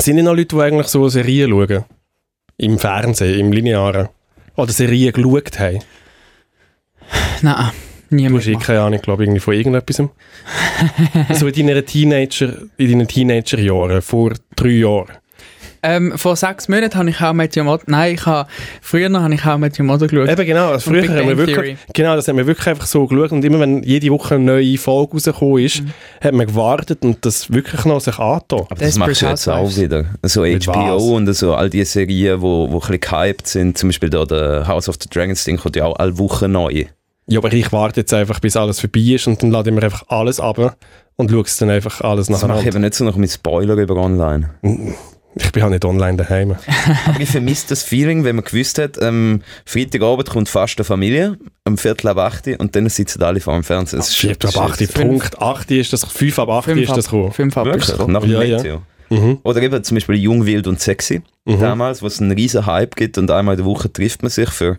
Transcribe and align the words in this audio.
Sind 0.00 0.16
denn 0.16 0.24
noch 0.24 0.34
Leute, 0.34 0.56
die 0.56 0.62
eigentlich 0.62 0.86
so 0.88 1.08
Serien 1.08 1.50
schauen? 1.50 1.84
Im 2.56 2.78
Fernsehen, 2.78 3.38
im 3.38 3.52
Linearen? 3.52 4.08
Oder 4.56 4.72
Serien 4.72 5.12
geschaut 5.12 5.58
haben? 5.58 5.80
Nein, 7.42 7.70
Du 8.10 8.16
niemand. 8.16 8.42
hast 8.42 8.48
eh 8.48 8.56
keine 8.56 8.80
Ahnung, 8.80 9.00
glaube 9.00 9.22
ich, 9.22 9.28
irgendwie 9.28 9.40
von 9.40 9.54
irgendetwas. 9.54 10.02
so 11.38 11.46
in 11.46 11.66
deinen 11.66 11.86
Teenager, 11.86 12.54
in 12.76 12.90
deinen 12.90 13.08
Teenagerjahren, 13.08 14.02
vor 14.02 14.32
drei 14.56 14.68
Jahren. 14.70 15.12
Ähm, 15.82 16.12
vor 16.18 16.36
sechs 16.36 16.68
Monaten 16.68 16.94
habe 16.98 17.10
ich 17.10 17.20
auch 17.20 17.32
mit 17.32 17.56
Your 17.56 17.64
Mother... 17.64 17.84
Nein, 17.86 18.14
ich 18.14 18.26
habe... 18.26 18.48
Früher 18.82 19.08
noch 19.08 19.22
habe 19.22 19.32
ich 19.34 19.44
auch 19.46 19.56
mit 19.58 19.78
Your 19.78 19.86
Mother 19.86 20.06
geschaut. 20.08 20.28
Eben 20.28 20.46
genau, 20.46 20.68
also 20.70 20.90
früher 20.90 21.08
haben 21.08 21.28
wir 21.28 21.36
wirklich, 21.38 21.56
Theory. 21.56 21.76
genau, 21.94 22.16
das 22.16 22.28
haben 22.28 22.36
wir 22.36 22.46
wirklich 22.46 22.66
einfach 22.66 22.86
so 22.86 23.06
geschaut 23.06 23.32
und 23.32 23.44
immer 23.44 23.60
wenn 23.60 23.82
jede 23.82 24.10
Woche 24.10 24.34
eine 24.34 24.44
neue 24.44 24.76
Folge 24.78 25.12
rausgekommen 25.12 25.64
ist, 25.64 25.80
Mhm. 25.82 25.92
hat 26.22 26.34
man 26.34 26.46
gewartet 26.46 27.02
und 27.02 27.24
das 27.24 27.50
wirklich 27.52 27.84
noch 27.84 28.00
sich 28.00 28.18
angetan. 28.18 28.60
Aber 28.68 28.74
das 28.74 28.96
machst 28.98 29.22
du 29.22 29.26
jetzt 29.26 29.48
auch 29.48 29.76
wieder. 29.76 30.04
So 30.22 30.42
Mit 30.42 30.66
was? 30.66 30.74
HBO 30.76 31.16
und 31.16 31.32
so 31.34 31.54
all 31.54 31.70
die 31.70 31.84
Serien, 31.84 32.42
wo, 32.42 32.70
wo 32.70 32.74
ein 32.80 32.80
bisschen 32.80 33.00
gehypt 33.00 33.46
sind. 33.46 33.78
Zum 33.78 33.88
Beispiel 33.88 34.10
da 34.10 34.24
der 34.24 34.66
House 34.68 34.88
of 34.88 34.96
the 35.00 35.08
Dragons 35.08 35.44
Ding 35.44 35.56
kommt 35.56 35.76
ja 35.76 35.86
auch 35.86 35.96
alle 35.98 36.18
Wochen 36.18 36.52
neu. 36.52 36.84
Ja, 37.26 37.38
aber 37.38 37.52
ich 37.52 37.70
warte 37.72 38.00
jetzt 38.00 38.12
einfach, 38.12 38.40
bis 38.40 38.56
alles 38.56 38.80
vorbei 38.80 39.00
ist 39.14 39.26
und 39.28 39.42
dann 39.42 39.50
lade 39.52 39.70
ich 39.70 39.76
mir 39.76 39.82
einfach 39.84 40.02
alles 40.08 40.40
ab 40.40 40.76
und 41.16 41.30
schaue 41.30 41.42
es 41.42 41.56
dann 41.58 41.70
einfach 41.70 42.00
alles 42.00 42.26
Das 42.26 42.30
mache 42.30 42.40
ich 42.42 42.48
nacheinander. 42.48 42.76
eben 42.76 42.80
nicht 42.82 42.94
so 42.94 43.04
noch 43.04 43.16
mit 43.16 43.30
Spoiler 43.30 43.74
über 43.76 43.94
online. 43.96 44.50
Ich 45.36 45.52
bin 45.52 45.62
halt 45.62 45.72
nicht 45.72 45.84
online 45.84 46.16
daheim. 46.16 46.56
Aber 47.06 47.20
ich 47.20 47.28
vermisse 47.30 47.68
das 47.68 47.82
Feeling, 47.84 48.24
wenn 48.24 48.36
man 48.36 48.44
gewusst 48.44 48.78
hat, 48.78 48.98
ähm, 49.00 49.42
Freitagabend 49.64 50.28
kommt 50.28 50.48
fast 50.48 50.78
eine 50.78 50.84
Familie, 50.84 51.38
um 51.66 51.78
Viertel 51.78 52.08
ab 52.08 52.18
8 52.18 52.48
Uhr, 52.48 52.60
und 52.60 52.74
dann 52.74 52.88
sitzen 52.88 53.22
alle 53.22 53.40
vor 53.40 53.54
dem 53.54 53.62
Fernsehen. 53.62 54.00
Das 54.00 54.08
ist 54.08 54.16
Vier 54.16 54.32
ab 54.32 54.56
8, 54.56 54.78
Fünf. 54.78 54.94
Punkt 54.94 55.40
8 55.40 55.70
ist 55.70 55.92
das, 55.92 56.04
5 56.04 56.38
ab 56.38 56.48
8 56.48 56.64
Fünf 56.64 56.80
ist 56.82 56.90
das 56.90 57.06
ab, 57.06 57.12
gekommen. 57.12 57.32
fünf 57.32 57.56
ab 57.56 57.66
ist 57.66 57.72
Wirklich? 57.72 57.90
gekommen. 57.92 58.12
Nach 58.12 58.20
dem 58.22 58.30
Ja, 58.30 58.42
ja. 58.42 58.82
Mhm. 59.12 59.38
Oder 59.42 59.62
eben 59.62 59.82
zum 59.82 59.96
Beispiel 59.96 60.16
Jung, 60.16 60.46
Wild 60.46 60.66
und 60.68 60.80
Sexy, 60.80 61.22
Mhm. 61.44 61.58
damals, 61.60 62.02
wo 62.02 62.06
es 62.06 62.20
einen 62.20 62.30
riesen 62.32 62.66
Hype 62.66 62.94
gibt 62.96 63.16
und 63.18 63.30
einmal 63.30 63.54
in 63.54 63.58
der 63.58 63.66
Woche 63.66 63.92
trifft 63.92 64.22
man 64.22 64.30
sich 64.30 64.50
für 64.50 64.78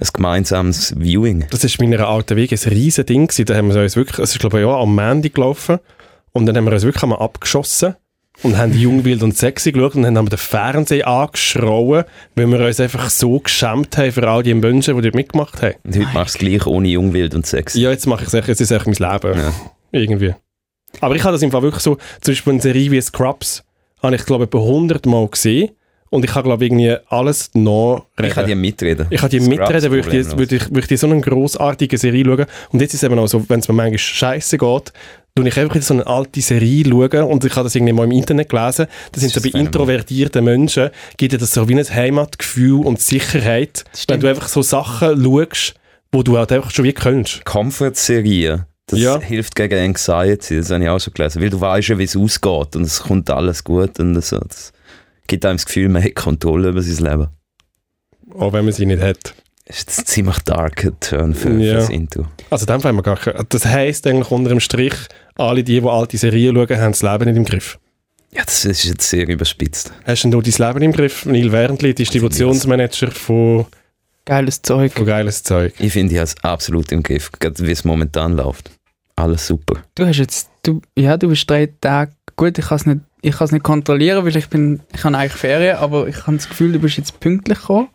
ein 0.00 0.08
gemeinsames 0.12 0.94
Viewing. 0.98 1.46
Das 1.50 1.64
ist 1.64 1.80
meiner 1.80 2.06
alten 2.06 2.36
Weg 2.36 2.52
ein 2.52 2.58
riesen 2.68 3.06
Ding 3.06 3.26
gewesen. 3.26 3.46
Da 3.46 3.56
haben 3.56 3.72
wir 3.74 3.80
uns 3.82 3.96
wirklich, 3.96 4.18
es 4.20 4.30
ist 4.32 4.38
glaube 4.38 4.58
ich 4.60 4.66
ja 4.66 4.72
am 4.76 4.94
Mandy 4.94 5.30
gelaufen 5.30 5.78
und 6.32 6.46
dann 6.46 6.56
haben 6.56 6.66
wir 6.66 6.72
uns 6.72 6.82
wirklich 6.84 7.02
einmal 7.02 7.18
abgeschossen 7.20 7.94
und 8.42 8.58
haben 8.58 8.72
Jung, 8.76 9.04
Wild 9.04 9.22
und 9.22 9.36
Sexy 9.36 9.72
geschaut 9.72 9.94
und 9.94 10.02
dann 10.02 10.18
haben 10.18 10.26
wir 10.26 10.30
den 10.30 10.38
Fernseher 10.38 11.06
angeschrauen, 11.06 12.04
weil 12.34 12.46
wir 12.48 12.60
uns 12.66 12.80
einfach 12.80 13.08
so 13.10 13.38
geschämt 13.40 13.96
haben 13.96 14.12
für 14.12 14.28
all 14.28 14.42
die 14.42 14.54
Menschen, 14.54 14.96
die 14.96 15.02
dort 15.02 15.14
mitgemacht 15.14 15.62
haben. 15.62 15.74
Und 15.84 15.94
heute 15.96 16.08
machst 16.12 16.34
du 16.40 16.44
es 16.46 16.50
gleich 16.50 16.66
ohne 16.66 16.88
Jung, 16.88 17.12
Wild 17.12 17.34
und 17.34 17.46
Sexy. 17.46 17.80
Ja, 17.80 17.90
jetzt 17.90 18.06
mache 18.06 18.22
ich 18.22 18.28
es 18.28 18.34
echt, 18.34 18.48
jetzt 18.48 18.60
ist 18.60 18.70
es 18.70 18.76
echt 18.86 19.00
mein 19.00 19.12
Leben. 19.12 19.38
Ja. 19.38 19.52
Irgendwie. 19.92 20.34
Aber 21.00 21.16
ich 21.16 21.22
habe 21.22 21.32
das 21.32 21.42
im 21.42 21.50
Fall 21.50 21.62
wirklich 21.62 21.82
so, 21.82 21.96
zum 22.20 22.32
Beispiel 22.32 22.52
eine 22.52 22.62
Serie 22.62 22.90
wie 22.90 23.00
Scrubs, 23.00 23.64
habe 24.02 24.16
ich 24.16 24.26
glaube 24.26 24.44
ich 24.44 24.48
etwa 24.48 24.58
100 24.58 25.06
Mal 25.06 25.26
gesehen 25.28 25.70
und 26.10 26.24
ich 26.24 26.34
habe 26.34 26.44
glaube 26.48 26.64
ich 26.64 26.70
irgendwie 26.70 26.96
alles 27.08 27.50
noch 27.54 28.06
Ich 28.20 28.30
kann 28.30 28.46
dir 28.46 28.54
mitreden. 28.56 29.06
Ich 29.10 29.20
kann 29.20 29.30
die 29.30 29.40
Scrubs 29.40 29.58
mitreden, 29.58 29.90
würde 29.90 30.18
ich, 30.18 30.26
die- 30.28 30.38
würde 30.38 30.56
ich, 30.56 30.62
würde 30.68 30.80
ich 30.80 30.86
die 30.88 30.96
so 30.96 31.06
eine 31.08 31.20
grossartige 31.20 31.98
Serie 31.98 32.24
schauen. 32.24 32.46
Und 32.70 32.80
jetzt 32.80 32.94
ist 32.94 33.02
es 33.02 33.08
eben 33.08 33.18
auch 33.18 33.26
so, 33.26 33.48
wenn 33.48 33.60
es 33.60 33.68
mir 33.68 33.74
manchmal 33.74 33.98
scheiße 33.98 34.58
geht, 34.58 34.92
tue 35.36 35.48
ich 35.48 35.58
einfach 35.58 35.74
in 35.74 35.82
so 35.82 35.94
eine 35.94 36.06
alte 36.06 36.40
Serie 36.40 36.84
schauen 36.88 37.24
und 37.24 37.44
ich 37.44 37.52
habe 37.56 37.64
das 37.64 37.74
irgendwie 37.74 37.92
mal 37.92 38.04
im 38.04 38.12
Internet 38.12 38.48
gelesen. 38.50 38.86
Das 39.10 39.20
sind 39.20 39.32
so 39.32 39.40
bei 39.40 39.58
introvertierten 39.58 40.44
Menschen, 40.44 40.90
gibt 41.16 41.32
dir 41.32 41.38
das 41.38 41.50
so 41.52 41.68
wie 41.68 41.74
ein 41.76 41.84
Heimatgefühl 41.84 42.86
und 42.86 43.00
Sicherheit, 43.00 43.84
wenn 44.06 44.20
du 44.20 44.28
einfach 44.28 44.46
so 44.46 44.62
Sachen 44.62 45.20
schaust, 45.24 45.74
wo 46.12 46.22
du 46.22 46.38
halt 46.38 46.52
einfach 46.52 46.70
schon 46.70 46.84
wie 46.84 46.92
kennst. 46.92 47.44
Comfort-Serie, 47.44 48.66
das 48.86 49.00
Ja. 49.00 49.18
hilft 49.18 49.56
gegen 49.56 49.76
Anxiety, 49.76 50.56
das 50.58 50.70
habe 50.70 50.84
ich 50.84 50.88
auch 50.88 51.00
schon 51.00 51.14
gelesen. 51.14 51.42
Weil 51.42 51.50
du 51.50 51.60
weißt 51.60 51.88
ja, 51.88 51.98
wie 51.98 52.04
es 52.04 52.16
ausgeht 52.16 52.76
und 52.76 52.82
es 52.82 53.00
kommt 53.02 53.28
alles 53.28 53.64
gut 53.64 53.98
und 53.98 54.22
so. 54.22 54.38
Das 54.38 54.72
gibt 55.26 55.44
einem 55.44 55.56
das 55.56 55.66
Gefühl, 55.66 55.88
man 55.88 56.04
hat 56.04 56.14
Kontrolle 56.14 56.68
über 56.68 56.80
sein 56.82 57.04
Leben. 57.04 57.28
Auch 58.38 58.52
wenn 58.52 58.64
man 58.64 58.72
sie 58.72 58.86
nicht 58.86 59.02
hat. 59.02 59.34
Das 59.66 59.78
ist 59.78 59.98
ein 60.00 60.04
ziemlich 60.06 60.38
darker 60.40 60.92
Turn 61.00 61.34
für, 61.34 61.48
Ja. 61.58 61.72
für 61.72 61.78
das 61.80 61.88
Intro. 61.88 62.26
Also 62.50 62.66
dann 62.66 62.84
wir 62.84 63.02
gar 63.02 63.16
Das 63.48 63.64
heisst 63.64 64.06
eigentlich 64.06 64.30
unter 64.30 64.50
dem 64.50 64.60
Strich, 64.60 64.92
alle 65.36 65.64
die, 65.64 65.80
die 65.80 65.88
alte 65.88 66.16
Serien 66.18 66.54
schauen, 66.54 66.80
haben 66.80 66.92
das 66.92 67.02
Leben 67.02 67.24
nicht 67.24 67.36
im 67.36 67.44
Griff. 67.44 67.78
Ja, 68.32 68.42
das 68.44 68.64
ist 68.64 68.84
jetzt 68.84 69.08
sehr 69.08 69.28
überspitzt. 69.28 69.92
Hast 70.04 70.24
denn 70.24 70.30
du 70.30 70.40
dein 70.40 70.68
Leben 70.68 70.82
im 70.82 70.92
Griff? 70.92 71.24
Neil 71.24 71.52
Wernli, 71.52 71.94
Distributionsmanager 71.94 73.10
von, 73.10 73.66
Geiles 74.24 74.62
Zeug. 74.62 74.92
von 74.92 75.06
geiles 75.06 75.42
Zeug. 75.42 75.74
Ich 75.78 75.92
finde, 75.92 76.14
ich 76.14 76.18
habe 76.18 76.24
es 76.24 76.42
absolut 76.42 76.90
im 76.92 77.02
Griff, 77.02 77.30
gerade 77.32 77.66
wie 77.66 77.70
es 77.70 77.84
momentan 77.84 78.36
läuft. 78.36 78.70
Alles 79.16 79.46
super. 79.46 79.82
Du 79.94 80.06
hast 80.06 80.18
jetzt... 80.18 80.50
Du, 80.62 80.80
ja, 80.96 81.16
du 81.16 81.28
bist 81.28 81.48
drei 81.48 81.66
Tage... 81.80 82.12
Gut, 82.36 82.58
ich 82.58 82.66
kann 82.66 82.76
es 82.76 82.86
nicht, 82.86 83.00
ich 83.22 83.38
nicht 83.38 83.62
kontrollieren, 83.62 84.24
weil 84.24 84.36
ich 84.36 84.48
bin... 84.48 84.80
Ich 84.92 85.04
habe 85.04 85.16
eigentlich 85.16 85.32
Ferien, 85.34 85.76
aber 85.76 86.08
ich 86.08 86.26
habe 86.26 86.36
das 86.36 86.48
Gefühl, 86.48 86.72
du 86.72 86.80
bist 86.80 86.96
jetzt 86.96 87.20
pünktlich 87.20 87.60
gekommen. 87.60 87.88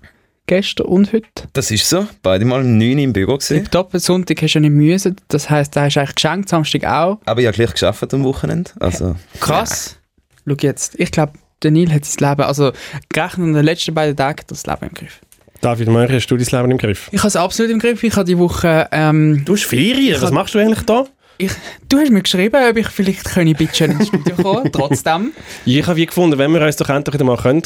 Gestern 0.50 0.88
und 0.88 1.14
heute. 1.14 1.28
Das 1.54 1.70
ist 1.70 1.88
so. 1.88 2.08
Beide 2.24 2.44
mal 2.44 2.62
um 2.62 2.76
9 2.80 2.94
Uhr 2.94 3.04
im 3.04 3.14
Büro 3.14 3.38
gesehen. 3.38 3.58
Tipptopp, 3.58 3.92
Sonntag 3.94 4.42
hast 4.42 4.54
du 4.54 4.58
ja 4.58 4.62
nicht 4.62 4.72
müssen. 4.72 5.16
Das 5.28 5.48
heisst, 5.48 5.76
da 5.76 5.84
hast 5.84 5.94
du 5.94 6.00
eigentlich 6.00 6.16
geschenkt, 6.16 6.50
Samstag 6.50 6.86
auch. 6.86 7.20
Aber 7.26 7.40
ich 7.40 7.46
habe 7.46 7.56
gleich 7.56 7.72
geschafft 7.72 8.12
am 8.16 8.24
Wochenende. 8.24 8.72
Also, 8.80 9.16
Krass. 9.40 10.00
Schau 10.48 10.56
jetzt, 10.60 11.00
ich 11.00 11.12
glaube, 11.12 11.34
der 11.62 11.70
Neil 11.70 11.94
hat 11.94 12.04
sein 12.04 12.28
Leben, 12.32 12.42
also 12.42 12.72
gerechnet 13.10 13.46
an 13.46 13.54
den 13.54 13.64
letzten 13.64 13.94
beiden 13.94 14.18
Tagen, 14.18 14.44
das 14.48 14.66
Leben 14.66 14.88
im 14.88 14.94
Griff. 14.96 15.20
David 15.62 15.88
Möhr, 15.88 16.10
hast 16.10 16.26
du 16.26 16.36
dein 16.36 16.48
Leben 16.48 16.72
im 16.72 16.78
Griff? 16.80 17.10
Ich 17.12 17.20
habe 17.20 17.28
es 17.28 17.36
absolut 17.36 17.72
im 17.72 17.78
Griff. 17.78 18.02
Ich 18.02 18.16
habe 18.16 18.26
die 18.26 18.40
Woche, 18.40 18.88
ähm, 18.92 19.46
Du 19.46 19.54
hast 19.54 19.66
Ferien, 19.66 20.20
was 20.20 20.32
machst 20.32 20.56
du 20.56 20.58
eigentlich 20.60 20.84
da? 20.84 21.06
Ich, 21.40 21.52
du 21.88 21.98
hast 21.98 22.12
mir 22.12 22.22
geschrieben, 22.22 22.58
ob 22.70 22.78
ich 22.78 22.88
vielleicht 22.88 23.26
könnte 23.26 23.54
bitte 23.56 23.86
ins 23.86 24.08
Studio 24.08 24.36
kommen 24.36 24.72
trotzdem. 24.72 25.32
Ich 25.66 25.86
habe 25.88 25.96
wie 25.96 26.06
gefunden, 26.06 26.38
wenn 26.38 26.52
wir 26.54 26.62
uns 26.62 26.76
doch 26.76 26.90
endlich 26.90 27.14
wieder 27.16 27.24
mal 27.26 27.38
können 27.38 27.64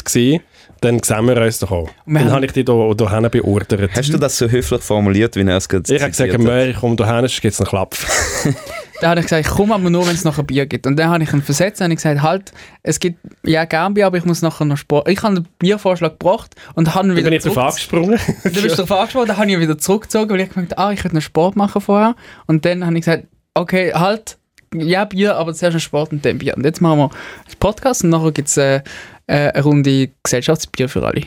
dann 0.80 1.02
sehen 1.02 1.26
wir 1.26 1.36
uns 1.40 1.58
doch 1.58 1.70
auch. 1.70 1.88
Wir 2.06 2.20
Dann 2.20 2.32
habe 2.32 2.46
ich 2.46 2.52
dich 2.52 2.64
hier 2.66 2.94
hierhin 2.96 3.30
beordert. 3.30 3.90
hast 3.96 4.12
du 4.12 4.18
das 4.18 4.38
so 4.38 4.48
höflich 4.48 4.80
formuliert, 4.82 5.34
wie 5.36 5.40
er 5.42 5.56
es 5.56 5.68
gerade 5.68 5.94
ich 5.94 6.00
habe 6.00 6.10
gesagt? 6.10 6.38
Möhr, 6.38 6.68
ich 6.68 6.76
komme 6.76 6.96
hierhin, 6.96 7.24
es 7.24 7.40
gibt 7.40 7.58
einen 7.60 7.66
Klapf. 7.68 8.06
Da 9.00 9.10
habe 9.10 9.20
ich 9.20 9.26
gesagt, 9.26 9.44
ich 9.46 9.52
komme 9.52 9.74
aber 9.74 9.90
nur, 9.90 10.06
wenn 10.06 10.14
es 10.14 10.24
noch 10.24 10.38
ein 10.38 10.46
Bier 10.46 10.66
gibt. 10.66 10.86
Und 10.86 10.96
dann 10.96 11.10
habe 11.10 11.22
ich 11.24 11.32
ihn 11.32 11.42
versetzt 11.42 11.80
und 11.80 11.86
habe 11.86 11.96
gesagt, 11.96 12.22
halt, 12.22 12.52
es 12.84 13.00
gibt 13.00 13.18
ja 13.44 13.64
gern 13.64 13.92
Bier, 13.92 14.06
aber 14.06 14.16
ich 14.18 14.24
muss 14.24 14.40
nachher 14.40 14.64
noch 14.64 14.76
Sport. 14.76 15.08
Ich 15.08 15.20
habe 15.22 15.34
den 15.34 15.48
Biervorschlag 15.58 16.12
gebracht 16.18 16.54
und 16.74 16.94
habe 16.94 17.08
ihn 17.08 17.08
Dann 17.08 17.16
wieder 17.18 17.30
bin 17.30 17.36
ich 17.36 17.42
zurück- 17.42 17.58
angesprungen. 17.58 18.18
Du 18.44 18.62
bist 18.62 18.78
darauf 18.78 18.92
angesprochen, 18.92 19.26
dann 19.28 19.36
habe 19.36 19.48
ich 19.48 19.54
ihn 19.54 19.60
wieder 19.60 19.76
zurückgezogen, 19.76 20.30
weil 20.30 20.40
ich 20.42 20.50
gemerkt 20.50 20.72
habe, 20.76 20.80
ah, 20.88 20.92
ich 20.92 21.00
könnte 21.00 21.16
noch 21.16 21.22
Sport 21.22 21.56
machen 21.56 21.82
vorher. 21.82 22.14
Und 22.46 22.64
dann 22.64 22.86
habe 22.86 22.94
ich 22.96 23.04
gesagt, 23.04 23.24
okay, 23.54 23.92
halt, 23.94 24.38
ja, 24.74 25.04
Bier, 25.04 25.36
aber 25.36 25.54
zuerst 25.54 25.74
noch 25.74 25.80
Sport 25.80 26.12
und 26.12 26.24
dann 26.24 26.38
Bier. 26.38 26.56
Und 26.56 26.64
jetzt 26.64 26.80
machen 26.80 26.98
wir 26.98 27.10
das 27.46 27.56
Podcast 27.56 28.04
und 28.04 28.10
nachher 28.10 28.32
gibt 28.32 28.48
es 28.48 28.56
äh, 28.56 28.82
äh, 29.26 29.50
eine 29.50 29.62
Runde 29.62 30.10
Gesellschaftsbier 30.22 30.88
für 30.88 31.04
alle. 31.06 31.22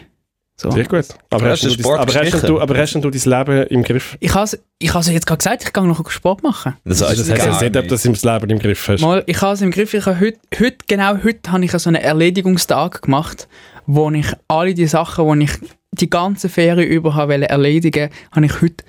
So. 0.59 0.71
Sehr 0.71 0.85
gut. 0.85 1.05
Aber 1.29 1.45
Du 1.45 1.51
hast, 1.51 1.63
du 1.63 1.69
Sport 1.69 1.99
aber, 1.99 2.13
hast 2.13 2.49
du, 2.49 2.59
aber 2.59 2.77
hast 2.77 2.95
du 2.95 3.09
dein 3.11 3.11
Leben 3.11 3.67
im 3.67 3.83
Griff? 3.83 4.17
Ich 4.19 4.33
habe 4.33 4.45
es 4.45 4.59
ich 4.79 4.91
has 4.91 5.07
jetzt 5.07 5.27
gerade 5.27 5.37
gesagt, 5.37 5.63
ich 5.63 5.71
gehe 5.73 5.83
noch 5.83 6.09
Sport 6.09 6.41
machen. 6.41 6.73
Das 6.83 6.99
Das 6.99 7.09
heißt, 7.09 7.29
heißt 7.29 7.45
jetzt 7.45 7.61
nicht, 7.61 7.77
ob 7.77 7.83
du 7.83 7.89
das 7.89 8.23
Leben 8.23 8.49
im 8.49 8.59
Griff 8.59 8.87
hast. 8.87 9.01
Mal, 9.01 9.23
ich 9.27 9.39
habe 9.39 9.53
es 9.53 9.61
im 9.61 9.69
Griff. 9.69 9.93
Ich 9.93 10.05
habe 10.07 10.19
heute, 10.19 10.39
heute, 10.59 10.77
genau 10.87 11.17
heute, 11.23 11.51
habe 11.51 11.63
ich 11.63 11.71
so 11.71 11.89
einen 11.89 12.01
Erledigungstag 12.01 13.03
gemacht, 13.03 13.47
wo 13.85 14.09
ich 14.09 14.25
alle 14.47 14.73
die 14.73 14.87
Sachen, 14.87 15.39
die 15.39 15.45
ich 15.45 15.51
die 15.91 16.09
ganze 16.09 16.49
Ferien 16.49 16.89
über 16.89 17.13
habe 17.13 17.33
wollte 17.33 17.49
erledigen, 17.49 18.09
habe 18.31 18.45
ich 18.47 18.61
heute 18.61 18.83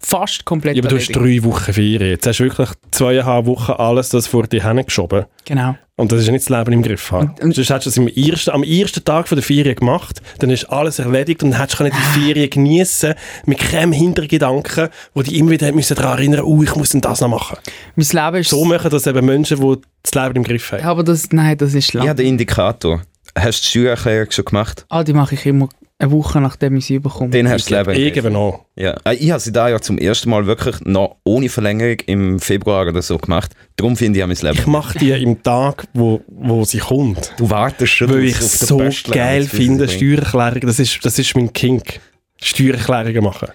fast 0.00 0.44
komplett 0.44 0.76
Ja, 0.76 0.82
aber 0.82 0.88
du 0.90 0.96
hast 0.96 1.08
drei 1.14 1.42
Wochen 1.44 1.72
Ferien. 1.72 2.10
Jetzt 2.10 2.26
hast 2.26 2.38
du 2.40 2.44
wirklich 2.44 2.68
zweieinhalb 2.90 3.46
Wochen 3.46 3.72
alles 3.72 4.08
das 4.10 4.26
vor 4.26 4.46
dir 4.46 4.62
hingeschoben. 4.66 5.24
Genau. 5.44 5.76
Und 5.98 6.12
das 6.12 6.20
ist 6.20 6.26
ja 6.26 6.32
nicht 6.32 6.48
das 6.50 6.58
Leben 6.58 6.72
im 6.74 6.82
Griff 6.82 7.10
haben. 7.10 7.30
Und- 7.30 7.40
und- 7.40 7.54
Sonst 7.54 7.70
hättest 7.70 7.96
du 7.96 8.04
das 8.04 8.14
im 8.14 8.30
ersten, 8.30 8.50
am 8.50 8.62
ersten 8.62 9.02
Tag 9.02 9.28
von 9.28 9.36
der 9.36 9.42
Ferien 9.42 9.74
gemacht, 9.74 10.20
dann 10.40 10.50
ist 10.50 10.64
alles 10.66 10.98
erledigt 10.98 11.42
und 11.42 11.52
dann 11.52 11.60
hättest 11.60 11.80
du 11.80 11.84
die 11.84 12.20
Ferien 12.20 12.50
geniessen 12.50 13.14
mit 13.46 13.58
keinem 13.58 13.92
Hintergedanken, 13.92 14.88
wo 15.14 15.22
die 15.22 15.38
immer 15.38 15.50
wieder 15.52 15.72
müssen 15.72 15.96
daran 15.96 16.18
erinnern 16.18 16.42
oh, 16.42 16.62
ich 16.62 16.74
muss 16.76 16.90
denn 16.90 17.00
das 17.00 17.20
noch 17.22 17.28
machen. 17.28 17.56
Mein 17.94 18.06
Leben 18.26 18.36
ist 18.42 18.50
So 18.50 18.64
machen 18.66 18.90
das 18.90 19.06
eben 19.06 19.24
Menschen, 19.24 19.58
die 19.60 19.76
das 20.02 20.14
Leben 20.14 20.36
im 20.36 20.44
Griff 20.44 20.72
haben. 20.72 20.80
Ja, 20.82 20.90
aber 20.90 21.02
das, 21.02 21.30
nein, 21.32 21.56
das 21.56 21.72
ist 21.72 21.92
Ja, 21.94 22.04
lang. 22.04 22.16
der 22.16 22.26
Indikator. 22.26 23.02
Hast 23.38 23.60
du 23.60 23.62
die 23.64 23.68
Steuererklärung 23.84 24.30
schon 24.30 24.44
gemacht? 24.46 24.86
Ah, 24.88 25.02
die 25.04 25.12
mache 25.12 25.34
ich 25.34 25.44
immer 25.46 25.68
eine 25.98 26.10
Woche, 26.12 26.40
nachdem 26.42 26.76
ich 26.76 26.84
sie 26.86 26.98
bekomme. 26.98 27.30
Den 27.30 27.48
hast 27.48 27.70
du 27.70 27.74
das 27.74 27.86
Leben 27.86 27.98
eben 28.16 28.36
auch. 28.36 28.66
Ja, 28.76 28.96
Äh, 29.04 29.14
ich 29.14 29.30
habe 29.30 29.40
sie 29.40 29.50
da 29.52 29.68
ja 29.70 29.80
zum 29.80 29.96
ersten 29.96 30.28
Mal 30.28 30.46
wirklich 30.46 30.76
noch 30.84 31.16
ohne 31.24 31.48
Verlängerung 31.48 31.96
im 32.06 32.38
Februar 32.38 32.86
oder 32.86 33.00
so 33.00 33.16
gemacht. 33.16 33.52
Darum 33.76 33.96
finde 33.96 34.18
ich 34.18 34.22
auch 34.24 34.28
mein 34.28 34.36
Leben. 34.36 34.58
Ich 34.58 34.66
mache 34.66 34.98
die 34.98 35.10
im 35.10 35.42
Tag, 35.42 35.86
wo, 35.94 36.20
wo 36.26 36.64
sie 36.64 36.78
kommt. 36.78 37.32
Du 37.38 37.48
wartest 37.48 37.92
schon 37.94 38.10
Weil 38.10 38.18
auf- 38.18 38.24
ich 38.24 38.34
auf 38.36 38.58
den 38.58 38.90
so 38.92 39.10
geil 39.10 39.44
finde. 39.44 39.88
Steuererklärung, 39.88 40.60
das 40.60 40.78
ist, 40.78 40.98
das 41.02 41.18
ist 41.18 41.34
mein 41.34 41.52
Kink. 41.54 42.00
Steuererklärungen 42.42 43.24
machen. 43.24 43.48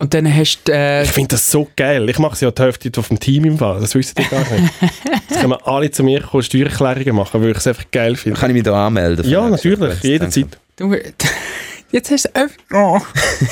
Und 0.00 0.14
dann 0.14 0.32
hast 0.32 0.62
du... 0.64 0.72
Äh, 0.72 1.02
Ich 1.04 1.10
finde 1.10 1.28
das 1.28 1.50
so 1.50 1.68
geil. 1.76 2.08
Ich 2.08 2.18
mache 2.20 2.36
sie 2.36 2.44
ja 2.44 2.50
die 2.52 2.62
Hälfte 2.62 3.02
vom 3.02 3.18
Team 3.18 3.44
im 3.44 3.58
Fall. 3.58 3.80
Das 3.80 3.94
wissen 3.96 4.14
die 4.18 4.24
gar 4.28 4.40
nicht. 4.40 4.72
Jetzt 5.30 5.40
können 5.40 5.52
alle 5.64 5.90
zu 5.90 6.02
mir 6.04 6.20
kommen, 6.20 6.42
Steuererklärungen 6.42 7.16
machen, 7.16 7.40
weil 7.42 7.50
ich 7.50 7.56
es 7.58 7.66
einfach 7.66 7.84
geil 7.90 8.14
finde. 8.16 8.38
Kann 8.38 8.50
ich 8.50 8.54
mich 8.54 8.62
da 8.64 8.86
anmelden? 8.86 9.28
Ja, 9.28 9.48
natürlich. 9.48 10.00
Jederzeit. 10.02 10.58
Du, 10.78 10.94
Jetzt 11.90 12.10
hast 12.10 12.26
du 12.26 12.34
öfter. 12.34 12.62
Oh. 12.74 13.00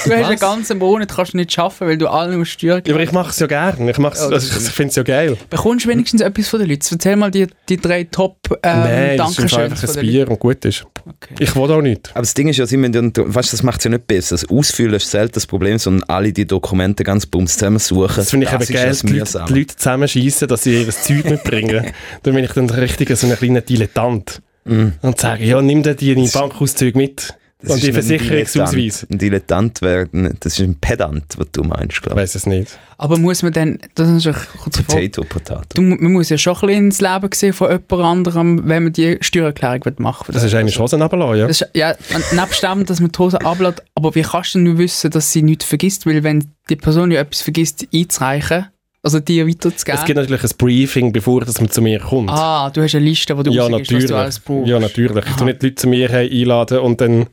Du 0.05 0.11
hast 0.11 0.11
einen 0.11 0.38
ganzen 0.38 0.78
Monat 0.78 1.08
kannst 1.14 1.32
du 1.32 1.38
nicht 1.38 1.52
schaffen, 1.52 1.88
weil 1.88 1.96
du 1.96 2.06
alle 2.08 2.37
musst 2.37 2.50
steuern. 2.52 2.82
Ja, 2.87 2.93
aber 2.93 3.02
ich 3.02 3.12
mache 3.12 3.31
es 3.31 3.38
ja 3.38 3.46
gerne. 3.46 3.90
Ich, 3.90 3.96
mach's, 3.96 4.20
also 4.20 4.37
ich 4.37 4.73
finde 4.75 4.90
es 4.90 4.96
ja 4.96 5.02
geil. 5.05 5.38
Bekommst 5.49 5.87
du 5.87 5.88
wenigstens 5.88 6.20
etwas 6.20 6.49
von 6.49 6.61
den 6.61 6.69
Leuten? 6.69 6.87
Erzähl 6.90 7.17
mal 7.17 7.31
die, 7.31 7.46
die 7.70 7.78
drei 7.78 8.05
top 8.05 8.37
ähm, 8.62 8.78
Nein, 8.81 9.17
das 9.17 9.38
ist 9.38 9.55
einfach 9.55 9.82
ein 9.82 9.88
Leuten. 9.88 10.00
Bier 10.00 10.31
und 10.31 10.38
gut 10.38 10.62
ist. 10.67 10.84
Okay. 11.06 11.34
Ich 11.38 11.56
will 11.56 11.70
auch 11.70 11.81
nicht. 11.81 12.11
Aber 12.11 12.20
das 12.20 12.34
Ding 12.34 12.49
ist 12.49 12.58
ja, 12.58 12.67
sie 12.67 12.76
müssen, 12.76 13.11
weißt, 13.17 13.55
das 13.55 13.62
macht 13.62 13.78
es 13.78 13.84
ja 13.84 13.90
nicht 13.90 14.06
besser. 14.06 14.34
Das 14.34 14.46
Ausfüllen 14.50 14.94
ist 14.94 15.11
selten 15.11 15.32
das 15.32 15.46
Problem, 15.46 15.78
sondern 15.78 16.06
alle 16.11 16.31
die 16.31 16.46
Dokumente 16.46 17.05
ganz 17.05 17.25
bums 17.25 17.55
zusammensuchen. 17.55 18.17
Das 18.17 18.31
finde 18.31 18.46
ich 18.46 18.52
eben 18.52 18.62
ist 18.62 18.73
geil, 18.73 18.96
die 19.02 19.19
Leute, 19.19 19.44
die 19.49 19.52
Leute 19.55 19.76
zusammenschießen, 19.76 20.46
dass 20.46 20.62
sie 20.62 20.82
ihr 20.82 20.90
Zeug 20.90 21.25
mitbringen. 21.25 21.87
Dann 22.23 22.34
bin 22.34 22.44
ich 22.44 22.52
dann 22.52 22.69
richtig 22.69 23.17
so 23.17 23.26
ein 23.26 23.37
kleiner 23.37 23.62
Dilettant. 23.62 24.43
Mhm. 24.66 24.92
Und 25.02 25.20
sage, 25.20 25.44
ja, 25.44 25.60
nimm 25.62 25.82
dir 25.82 25.94
die 25.94 26.14
deine 26.14 26.28
Bankauszüge 26.28 26.98
mit. 26.98 27.34
Das 27.62 27.70
und 27.70 27.78
ist 27.78 27.86
die 27.86 27.92
Versicherungsausweis. 27.92 29.06
Ein 29.10 29.16
Dilettant 29.16 29.80
wäre, 29.80 30.08
das 30.40 30.58
ist 30.58 30.60
ein 30.60 30.74
Pedant, 30.78 31.24
was 31.38 31.46
du 31.52 31.64
meinst, 31.64 31.94
Ich 31.94 32.02
glaube 32.02 32.20
weiß 32.20 32.34
es 32.34 32.44
nicht. 32.44 32.78
Aber 32.98 33.16
muss 33.16 33.42
man 33.42 33.52
dann, 33.54 33.78
das 33.94 34.10
ist 34.10 34.26
eine 34.26 34.36
kurze 34.62 34.82
ich. 34.82 34.86
Frage. 34.86 35.08
Potato, 35.08 35.24
Potato. 35.26 35.66
Du, 35.74 35.80
man 35.80 36.12
muss 36.12 36.28
ja 36.28 36.36
schon 36.36 36.54
ein 36.54 36.60
bisschen 36.60 36.84
ins 36.84 37.00
Leben 37.00 37.28
sehen 37.32 37.52
von 37.54 37.70
jemand 37.70 37.92
anderem, 37.92 38.68
wenn 38.68 38.84
man 38.84 38.92
die 38.92 39.16
Steuererklärung 39.22 39.80
machen 39.98 40.28
will. 40.28 40.34
Das 40.34 40.42
ist 40.42 40.54
eigentlich 40.54 40.78
Hosen 40.78 41.00
runterlassen, 41.00 41.38
ja. 41.38 41.46
Das 41.46 41.62
ist, 41.62 41.70
ja, 41.74 41.94
nebst 42.32 42.62
dem, 42.62 42.84
dass 42.84 43.00
man 43.00 43.10
die 43.10 43.18
Hose 43.18 43.40
ablädt, 43.40 43.82
aber 43.94 44.14
wie 44.14 44.22
kannst 44.22 44.54
du 44.54 44.58
nur 44.58 44.76
wissen, 44.76 45.10
dass 45.10 45.32
sie 45.32 45.42
nichts 45.42 45.64
vergisst? 45.64 46.04
Weil 46.04 46.22
wenn 46.22 46.44
die 46.68 46.76
Person 46.76 47.10
ja 47.10 47.20
etwas 47.20 47.40
vergisst 47.40 47.86
einzureichen, 47.92 48.66
also 49.06 49.20
dir 49.20 49.46
weiterzugeben. 49.46 49.98
Es 49.98 50.04
gibt 50.04 50.16
natürlich 50.16 50.42
ein 50.42 50.50
Briefing, 50.58 51.12
bevor 51.12 51.44
das 51.44 51.60
man 51.60 51.70
zu 51.70 51.80
mir 51.80 52.00
kommt. 52.00 52.28
ah, 52.30 52.70
du 52.70 52.82
hast 52.82 52.94
eine 52.96 53.04
Liste, 53.04 53.38
wo 53.38 53.42
du 53.42 53.52
ja, 53.52 53.62
rausgibst, 53.62 53.80
was 53.80 53.92
natürlich. 53.92 54.10
du 54.10 54.16
alles 54.16 54.40
brauchst. 54.40 54.68
Ja, 54.68 54.80
natürlich. 54.80 55.24
Ich 55.26 55.36
tue 55.36 55.46
nicht 55.46 55.62
die 55.62 55.66
Leute 55.66 55.76
zu 55.76 55.88
mir 55.88 56.10
einladen 56.10 56.78
und 56.80 57.00
dann... 57.00 57.26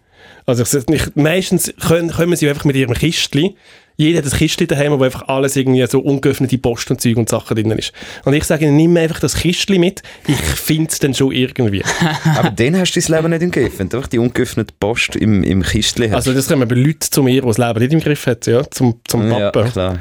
Also 0.45 0.63
ich, 0.63 0.87
nicht, 0.87 1.15
meistens 1.15 1.73
können, 1.87 2.11
kommen 2.11 2.35
sie 2.35 2.49
einfach 2.49 2.65
mit 2.65 2.75
ihrem 2.75 2.93
Kistli. 2.93 3.55
Jeder 3.95 4.19
hat 4.19 4.25
ein 4.25 4.37
Kistli 4.37 4.67
daheim, 4.67 4.99
wo 4.99 5.03
einfach 5.03 5.27
alles 5.27 5.55
irgendwie 5.55 5.85
so 5.87 5.99
ungeöffnete 5.99 6.57
Post 6.57 6.91
und 6.91 7.01
Zeug 7.01 7.17
und 7.17 7.29
Sachen 7.29 7.55
drin 7.55 7.71
ist. 7.71 7.91
Und 8.25 8.33
ich 8.33 8.43
sage 8.43 8.65
ihnen, 8.65 8.75
nimm 8.75 8.95
einfach 8.97 9.19
das 9.19 9.35
Kistli 9.35 9.79
mit, 9.79 10.03
ich 10.27 10.35
finde 10.35 10.89
es 10.91 10.99
dann 10.99 11.13
schon 11.13 11.31
irgendwie. 11.31 11.83
Aber 12.37 12.51
dann 12.51 12.77
hast 12.77 12.93
du 12.93 12.99
dein 12.99 13.15
Leben 13.15 13.29
nicht 13.31 13.41
im 13.43 13.51
Griff, 13.51 13.79
wenn 13.79 13.89
du 13.89 13.97
einfach 13.97 14.09
die 14.09 14.19
ungeöffnete 14.19 14.73
Post 14.79 15.15
im, 15.15 15.43
im 15.43 15.63
Kistchen 15.63 16.11
hast. 16.11 16.27
Also 16.27 16.33
das 16.33 16.47
kommen 16.47 16.67
bei 16.67 16.75
Leuten 16.75 16.99
zu 17.09 17.23
mir, 17.23 17.41
die 17.41 17.47
das 17.47 17.57
Leben 17.57 17.79
nicht 17.79 17.93
im 17.93 17.99
Griff 17.99 18.27
hat, 18.27 18.45
ja, 18.47 18.69
zum, 18.69 18.99
zum 19.07 19.29
ja, 19.29 19.51
Pappen. 19.51 19.71
klar. 19.71 19.99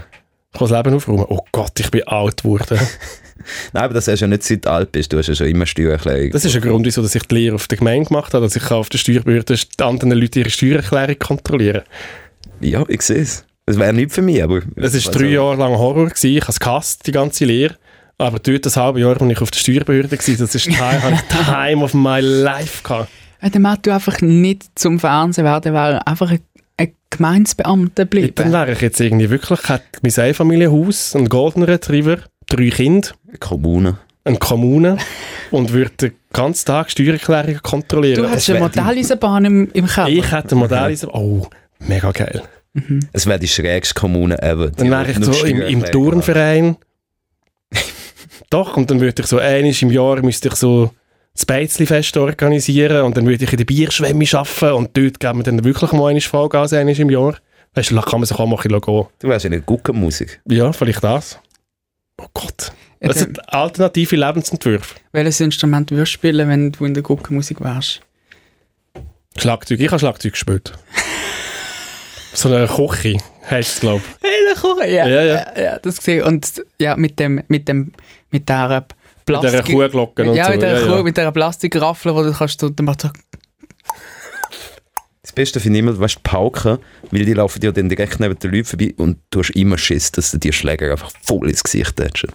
Ich 0.53 0.59
kann 0.59 0.69
das 0.69 0.77
Leben 0.77 0.97
aufräumen. 0.97 1.27
Oh 1.29 1.45
Gott, 1.51 1.79
ich 1.81 1.91
bin 1.91 2.07
alt 2.07 2.43
geworden. 2.43 2.79
Nein, 3.73 3.85
aber 3.85 3.95
das 3.95 4.07
hast 4.07 4.21
du 4.21 4.25
ja 4.25 4.29
nicht 4.29 4.43
seit 4.43 4.67
du 4.67 4.71
alt 4.71 4.93
bist. 4.93 5.13
Du 5.13 5.19
hast 5.19 5.27
ja 5.27 5.35
schon 5.35 5.47
immer 5.49 5.67
Steuererklärung. 5.67 6.31
Das 6.31 6.45
ist 6.45 6.55
ein 6.55 6.61
Grund, 6.61 6.87
wieso 6.87 7.03
dass 7.03 7.15
ich 7.15 7.23
die 7.25 7.35
Lehre 7.35 7.55
auf 7.55 7.67
der 7.69 7.79
Gemeinde 7.79 8.09
gemacht 8.09 8.35
habe, 8.35 8.45
dass 8.45 8.55
ich 8.55 8.71
auf 8.71 8.89
der 8.89 8.99
Steuerbehörde 8.99 9.55
die 9.55 9.83
anderen 9.83 10.13
Leute 10.13 10.41
ihre 10.41 10.51
Steuererklärung 10.51 11.19
kontrollieren 11.19 11.83
Ja, 12.61 12.85
ich 12.89 13.03
sehe 13.03 13.23
es. 13.23 13.45
Das 13.67 13.79
wäre 13.79 13.93
nicht 13.93 14.13
für 14.13 14.23
mich, 14.23 14.43
aber... 14.43 14.61
Das 14.77 14.93
war 14.93 15.07
also, 15.07 15.11
drei 15.11 15.27
Jahre 15.27 15.57
lang 15.57 15.73
Horror. 15.73 16.09
Gewesen. 16.09 16.37
Ich 16.37 16.43
habe 16.43 16.53
es 16.53 16.61
gehasst, 16.61 17.07
die 17.07 17.13
ganze 17.13 17.45
Lehre. 17.45 17.77
Aber 18.19 18.39
dort 18.39 18.67
das 18.67 18.77
halbe 18.77 19.01
Jahr, 19.01 19.21
als 19.21 19.33
ich 19.33 19.41
auf 19.41 19.51
der 19.51 19.59
Steuerbehörde 19.59 20.11
war, 20.11 20.19
das 20.19 20.55
ist 20.55 20.65
time, 20.65 21.21
Time 21.29 21.83
of 21.83 21.95
my 21.95 22.21
life 22.21 22.83
gehabt. 22.83 23.09
Ja, 23.43 23.49
dann 23.49 23.67
hättest 23.67 23.87
du 23.87 23.91
einfach 23.95 24.21
nicht 24.21 24.67
zum 24.77 25.01
Fernsehen 25.01 25.45
werden, 25.45 25.73
wäre 25.73 26.07
einfach 26.07 26.31
ein, 26.31 26.41
ein 27.13 27.17
Gemeinsbeamter 27.17 28.05
Dann 28.05 28.33
bleiben. 28.33 28.53
wäre 28.53 28.73
ich 28.73 28.81
jetzt 28.81 29.01
irgendwie 29.01 29.31
wirklich, 29.31 29.61
ich 29.61 29.69
hätte 29.69 29.85
mein 30.03 30.25
Einfamilienhaus, 30.25 31.15
einen 31.15 31.29
Golden 31.29 31.63
Retriever, 31.63 32.19
drei 32.49 32.71
Kinder, 32.71 33.09
Kommune. 33.41 33.99
eine 34.25 34.39
Kommune 34.39 34.99
und 35.51 35.73
würde 35.73 35.91
den 36.01 36.13
ganzen 36.33 36.67
Tag 36.67 36.91
Steuererklärungen 36.91 37.63
kontrollieren. 37.63 38.23
Du 38.23 38.31
hast 38.31 38.49
wär 38.49 38.57
eine 38.57 38.65
Modelleisenbahn 38.65 39.45
im, 39.45 39.71
im 39.73 39.87
Keller. 39.87 40.09
ich 40.09 40.31
hätte 40.31 40.55
ein 40.55 40.59
Modell, 40.59 40.97
oh, 41.13 41.47
mega 41.79 42.11
geil. 42.13 42.43
Es 43.13 43.27
wäre 43.27 43.39
die 43.39 43.49
schrägste 43.49 43.95
Kommune 43.95 44.41
ever. 44.43 44.71
Dann 44.71 44.91
wäre 44.91 45.11
ich 45.11 45.19
so 45.23 45.45
im, 45.45 45.61
im 45.61 45.85
Turnverein. 45.85 46.77
Doch, 48.51 48.77
und 48.77 48.91
dann 48.91 49.01
würde 49.01 49.23
ich 49.23 49.29
so 49.29 49.39
einmal 49.39 49.75
im 49.79 49.91
Jahr 49.91 50.23
müsste 50.23 50.49
ich 50.49 50.55
so 50.55 50.91
das 51.35 51.47
Beizli-Fest 51.47 52.17
organisieren 52.17 53.03
und 53.03 53.17
dann 53.17 53.27
würde 53.27 53.45
ich 53.45 53.53
in 53.53 53.57
der 53.57 53.65
Bierschwemme 53.65 54.27
arbeiten 54.33 54.77
und 54.77 54.97
dort 54.97 55.19
geben 55.21 55.39
wir 55.39 55.45
dann 55.45 55.65
wirklich 55.65 55.93
mal 55.93 56.09
eine 56.09 56.21
Vollgas 56.21 56.73
einmal 56.73 56.99
im 56.99 57.11
Jahr. 57.11 57.37
Weißt 57.75 57.91
du, 57.91 57.95
da 57.95 58.03
kann 58.03 58.21
man 58.21 58.27
sich 58.27 58.39
auch 58.39 58.47
mal 58.47 58.57
ein 58.57 58.63
bisschen 58.63 58.81
gehen. 58.81 59.07
Du 59.19 59.29
wärst 59.29 59.45
in 59.47 59.53
der 59.53 59.61
Guckenmusik. 59.61 60.41
Ja, 60.47 60.73
vielleicht 60.73 61.03
das. 61.03 61.39
Oh 62.21 62.27
Gott. 62.35 62.73
Das 63.01 63.19
sind 63.19 63.53
alternative 63.53 64.15
Lebensentwürfe. 64.15 64.95
Welches 65.13 65.41
Instrument 65.41 65.91
würdest 65.91 66.13
du 66.13 66.19
spielen, 66.19 66.49
wenn 66.49 66.71
du 66.71 66.85
in 66.85 66.95
der 66.95 67.03
Guckenmusik 67.03 67.61
wärst? 67.61 68.01
Schlagzeug. 69.37 69.81
Ich 69.81 69.89
habe 69.89 69.99
Schlagzeug 69.99 70.33
gespielt. 70.33 70.73
so 72.35 72.49
eine 72.49 72.67
Koche 72.67 73.17
heisst 73.51 73.75
es, 73.77 73.81
glaube 73.81 74.03
ich. 74.07 74.29
Hey, 74.29 74.43
Kuchen, 74.63 74.89
ja. 74.89 75.07
Ja, 75.07 75.23
ja. 75.23 75.25
ja, 75.25 75.63
ja, 75.63 75.79
das 75.79 75.99
gesehen. 75.99 76.23
Und 76.25 76.63
ja, 76.79 76.97
mit 76.97 77.19
dem, 77.19 77.43
mit 77.49 77.69
dem, 77.69 77.93
mit 78.31 78.49
der 78.49 78.87
Mit 79.27 79.43
dieser 79.43 79.63
Plastik... 79.63 79.75
Kuhglocke 79.75 80.31
und 80.31 80.35
ja, 80.35 80.47
so. 80.47 80.51
mit 80.53 80.63
der, 80.63 80.81
ja, 80.81 80.87
Kuh, 80.87 80.97
ja. 80.97 81.03
mit 81.03 81.17
der 81.17 81.33
Plastikraffel, 81.33 82.15
wo 82.15 82.23
du 82.23 82.33
kannst, 82.33 82.63
du, 82.63 82.69
dann 82.69 82.87
macht 82.87 83.03
so, 83.03 83.11
Das 85.23 85.33
Beste 85.33 85.61
finde 85.61 85.79
ich 85.79 85.83
immer, 85.85 85.93
du 85.93 86.01
weißt, 86.01 86.17
die 86.17 86.23
Pauken, 86.23 86.79
weil 87.11 87.25
die 87.25 87.35
laufen 87.35 87.61
dir 87.61 87.73
dann 87.73 87.89
direkt 87.89 88.21
neben 88.21 88.39
den 88.39 88.51
Leuten 88.51 88.65
vorbei 88.65 88.95
und 88.97 89.19
du 89.31 89.41
hast 89.41 89.51
immer 89.51 89.79
Schiss, 89.79 90.13
dass 90.13 90.31
du 90.31 90.39
die 90.39 90.53
Schläger 90.53 90.91
einfach 90.91 91.11
voll 91.23 91.49
ins 91.49 91.63
Gesicht 91.63 91.97
tätschen. 91.97 92.31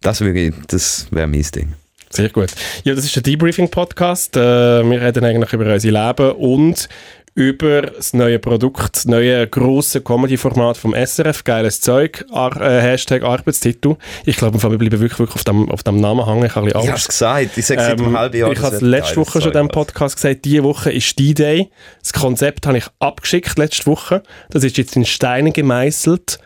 Das 0.00 0.20
wäre 0.20 0.52
das 0.68 1.06
wär 1.10 1.26
mein 1.26 1.42
Ding. 1.54 1.74
Sehr 2.10 2.28
gut. 2.30 2.50
Ja, 2.84 2.94
das 2.94 3.04
ist 3.04 3.16
der 3.16 3.22
Debriefing-Podcast. 3.22 4.36
Äh, 4.36 4.40
wir 4.88 5.02
reden 5.02 5.24
eigentlich 5.24 5.52
über 5.52 5.72
unser 5.72 5.90
Leben 5.90 6.32
und 6.36 6.88
über 7.36 7.82
das 7.82 8.14
neue 8.14 8.38
Produkt, 8.38 8.96
das 8.96 9.04
neue 9.04 9.46
grosse 9.46 10.00
Comedy-Format 10.00 10.78
vom 10.78 10.94
SRF, 10.94 11.44
geiles 11.44 11.82
Zeug, 11.82 12.24
Ar 12.32 12.58
äh, 12.58 12.80
Hashtag 12.80 13.22
Arbeitstitel. 13.22 13.96
Ich 14.24 14.38
glaube, 14.38 14.60
wir 14.60 14.70
bleiben 14.70 14.90
wirklich, 15.00 15.18
wirklich 15.18 15.34
auf, 15.36 15.44
dem, 15.44 15.70
auf 15.70 15.82
dem 15.82 16.00
Namen 16.00 16.24
hängen. 16.24 16.46
Ich 16.46 16.54
habe 16.54 16.66
ein 16.66 16.72
bisschen 16.72 17.08
gesagt, 17.08 17.58
ich 17.58 17.66
sage 17.66 17.82
seit 17.82 18.00
einem 18.00 18.06
Ähm, 18.06 18.18
halben 18.18 18.38
Jahr. 18.38 18.52
ich 18.52 18.60
habe 18.60 18.78
letzte 18.78 19.16
Woche 19.16 19.42
schon 19.42 19.50
in 19.50 19.52
diesem 19.52 19.68
Podcast 19.68 20.16
gesagt, 20.16 20.46
diese 20.46 20.64
Woche 20.64 20.90
ist 20.90 21.18
die 21.18 21.34
Day. 21.34 21.70
Das 22.00 22.14
Konzept 22.14 22.66
habe 22.66 22.78
ich 22.78 22.86
abgeschickt 23.00 23.58
letzte 23.58 23.84
Woche. 23.84 24.22
Das 24.48 24.64
ist 24.64 24.78
jetzt 24.78 24.96
in 24.96 25.04
Steine 25.04 25.52
gemeißelt. 25.52 26.38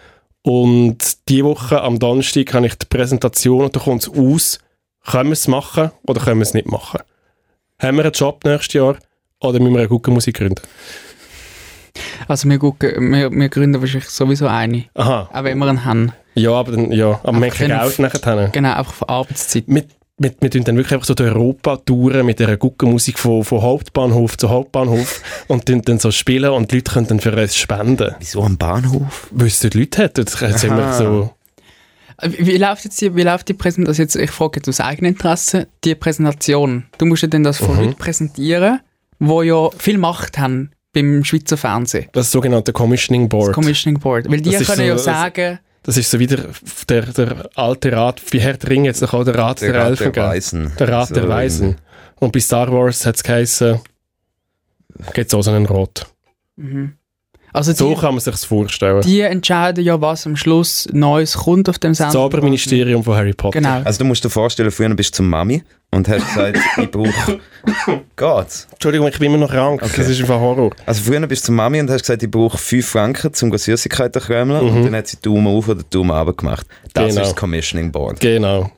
Und 0.43 0.99
diese 1.29 1.45
Woche 1.45 1.83
am 1.83 2.01
Donnerstag 2.01 2.53
habe 2.53 2.67
ich 2.67 2.75
die 2.75 2.87
Präsentation 2.87 3.67
und 3.67 3.77
da 3.77 3.81
kommt 3.81 4.03
es 4.03 4.09
aus, 4.09 4.59
können 5.07 5.29
wir 5.29 5.35
es 5.35 5.47
machen 5.47 5.93
oder 6.05 6.21
können 6.21 6.41
wir 6.41 6.45
es 6.45 6.55
nicht 6.55 6.67
machen. 6.67 6.99
Haben 7.79 7.97
wir 7.97 8.05
einen 8.05 8.13
Job 8.13 8.45
nächstes 8.45 8.75
Jahr 8.75 8.97
oder 9.41 9.59
müssen 9.59 9.73
wir 9.73 9.81
eine 9.81 9.89
gute 9.89 10.11
Musik 10.11 10.37
gründen? 10.37 10.61
also 12.29 12.49
wir, 12.49 12.59
gucken, 12.59 13.13
wir, 13.13 13.31
wir 13.31 13.49
gründen 13.49 13.81
wahrscheinlich 13.81 14.09
sowieso 14.11 14.47
eine. 14.47 14.85
Aha. 14.95 15.29
Auch 15.33 15.45
wenn 15.45 15.59
wir 15.59 15.67
einen 15.67 15.85
haben. 15.85 16.13
Ja, 16.35 16.53
aber 16.53 16.73
dann, 16.73 16.93
ja, 16.93 17.21
aber 17.23 17.23
wir 17.25 17.33
haben 17.33 17.41
kein 17.51 17.69
können 17.69 17.81
Geld 17.81 17.99
nachher. 17.99 18.49
Genau, 18.49 18.75
einfach 18.75 18.95
von 18.95 19.09
Arbeitszeit. 19.09 19.65
wir, 19.67 19.85
wir, 20.19 20.35
wir 20.41 20.51
tun 20.51 20.65
dann 20.65 20.77
wirklich 20.77 20.95
einfach 20.95 21.07
so 21.07 21.15
die 21.15 21.25
Europa-Touren 21.25 22.25
mit 22.25 22.39
dieser 22.39 22.57
guten 22.57 22.91
Musik 22.91 23.19
von, 23.19 23.43
von 23.43 23.63
Hauptbahnhof 23.63 24.37
zu 24.39 24.49
Hauptbahnhof 24.51 25.23
und 25.49 25.67
tun 25.67 25.83
dann 25.83 25.99
so 25.99 26.11
spielen 26.11 26.51
und 26.51 26.71
die 26.71 26.77
Leute 26.77 26.93
können 26.93 27.07
dann 27.09 27.21
für 27.21 27.35
uns 27.35 27.57
spenden. 27.57 28.15
Wieso 28.21 28.43
am 28.43 28.57
Bahnhof? 28.57 29.29
Weil 29.33 29.49
es 29.49 29.61
dort 29.61 29.75
Leute 29.75 30.05
hat. 30.05 30.19
Das 30.19 30.39
jetzt 30.41 30.65
immer 30.65 30.93
so, 30.93 31.31
Wie 32.23 32.59
läuft 32.59 32.85
jetzt 32.85 33.01
die, 33.01 33.17
wie 33.17 33.23
läuft 33.23 33.49
die 33.49 33.55
Präsentation? 33.55 33.89
Also 33.89 34.03
jetzt, 34.03 34.17
ich 34.17 34.31
frage 34.31 34.59
jetzt 34.59 34.69
aus 34.69 34.81
eigenem 34.81 35.13
Interesse, 35.13 35.67
die 35.85 35.95
Präsentation. 35.95 36.85
Du 36.99 37.07
musst 37.07 37.23
ja 37.23 37.29
dann 37.29 37.43
das 37.43 37.59
von 37.59 37.77
Mhm. 37.77 37.83
Leuten 37.85 37.95
präsentieren, 37.99 38.81
die 39.21 39.47
ja 39.47 39.71
viel 39.79 39.99
Macht 39.99 40.39
haben 40.39 40.71
beim 40.93 41.23
Schweizer 41.25 41.57
Fernsehen. 41.57 42.07
das 42.13 42.31
sogenannte 42.33 42.73
Commissioning 42.73 43.29
Das 43.29 43.39
Board. 43.39 43.53
Commissioning 43.55 44.01
Board. 44.01 44.29
Weil 44.31 44.41
die 44.41 44.51
Das 44.51 44.63
ist 44.63 44.67
können 44.69 44.79
so- 44.79 44.85
ja 44.85 44.93
das- 44.95 45.05
sagen, 45.05 45.59
Das 45.83 45.97
ist 45.97 46.11
so 46.11 46.19
wie 46.19 46.27
der, 46.27 46.47
der, 46.89 47.03
der 47.07 47.49
alte 47.55 47.93
Rat, 47.93 48.21
wie 48.33 48.41
Herr 48.41 48.55
der 48.55 48.69
Ringe 48.71 48.87
jetzt 48.89 49.01
noch 49.01 49.15
auch 49.15 49.25
der 49.25 49.35
Rat 49.37 49.61
der, 49.63 49.73
Der 49.73 49.81
Rat 49.83 49.89
Elfen 49.91 50.13
der. 50.13 50.23
Weisen. 50.25 50.73
Der 50.79 50.89
Rat 50.89 51.09
So 51.09 51.15
der 51.15 51.29
Weisen. 51.29 51.77
Und 52.19 52.33
bei 52.33 52.41
Star 52.41 52.71
Wars 52.73 53.07
hat 53.07 53.17
es 53.17 53.23
geheißen, 53.23 53.81
gibt 55.15 55.29
es 55.29 55.35
auch 55.35 55.43
so 55.43 55.51
einen 55.53 55.67
Rot. 55.67 56.07
mhm. 56.57 56.95
also 57.53 57.73
So 57.73 57.95
die, 57.95 58.01
kann 58.01 58.15
man 58.15 58.21
sich 58.21 58.31
das 58.33 58.45
vorstellen. 58.45 59.01
die 59.03 59.21
entscheiden 59.23 59.83
ja, 59.85 60.01
was 60.01 60.27
am 60.27 60.37
Schluss 60.37 60.87
Neues 60.93 61.35
kommt 61.39 61.69
auf 61.69 61.79
dem 61.79 61.93
das 61.93 61.99
Sender. 61.99 62.13
Zauberministerium 62.13 63.03
von 63.03 63.17
Harry 63.17 63.33
Potter. 63.33 63.61
Genau. 63.61 63.81
Also 63.85 64.01
du 64.01 64.05
musst 64.05 64.23
dir 64.25 64.31
vorstellen, 64.31 64.71
früher 64.71 64.93
bist 64.95 65.15
du 65.15 65.17
zum 65.19 65.29
Mami 65.31 65.63
und 65.93 66.09
hast 66.09 66.27
gesagt, 66.27 66.59
ich 66.77 66.91
brauche... 66.91 67.41
Geht's? 68.17 68.69
Entschuldigung, 68.73 69.09
ich 69.09 69.19
bin 69.19 69.29
immer 69.29 69.39
noch 69.39 69.51
krank. 69.51 69.83
Okay. 69.83 69.95
Das 69.97 70.09
ist 70.09 70.21
einfach 70.21 70.39
Horror. 70.39 70.71
Also 70.87 71.03
früher 71.03 71.27
bist 71.27 71.43
du 71.43 71.47
zum 71.47 71.57
Mami 71.57 71.81
und 71.81 71.91
hast 71.91 72.03
gesagt, 72.03 72.23
ich 72.23 72.31
brauche 72.31 72.57
5 72.57 72.87
Franken, 72.87 73.33
um 73.43 73.57
Süßigkeiten 73.59 74.21
zu 74.21 74.27
krömeln. 74.27 74.65
Mhm. 74.65 74.77
Und 74.77 74.85
dann 74.85 74.97
hat 74.97 75.09
sie 75.09 75.19
Daumen 75.21 75.47
auf 75.49 75.69
oder 75.69 75.83
Daumen 75.91 76.11
runter 76.11 76.33
gemacht. 76.33 76.67
Das 76.95 77.09
Genau. 77.09 77.23
ist 77.23 77.29
das 77.31 77.37
Commissioning 77.37 77.91
Board. 77.91 78.21
Genau. 78.21 78.71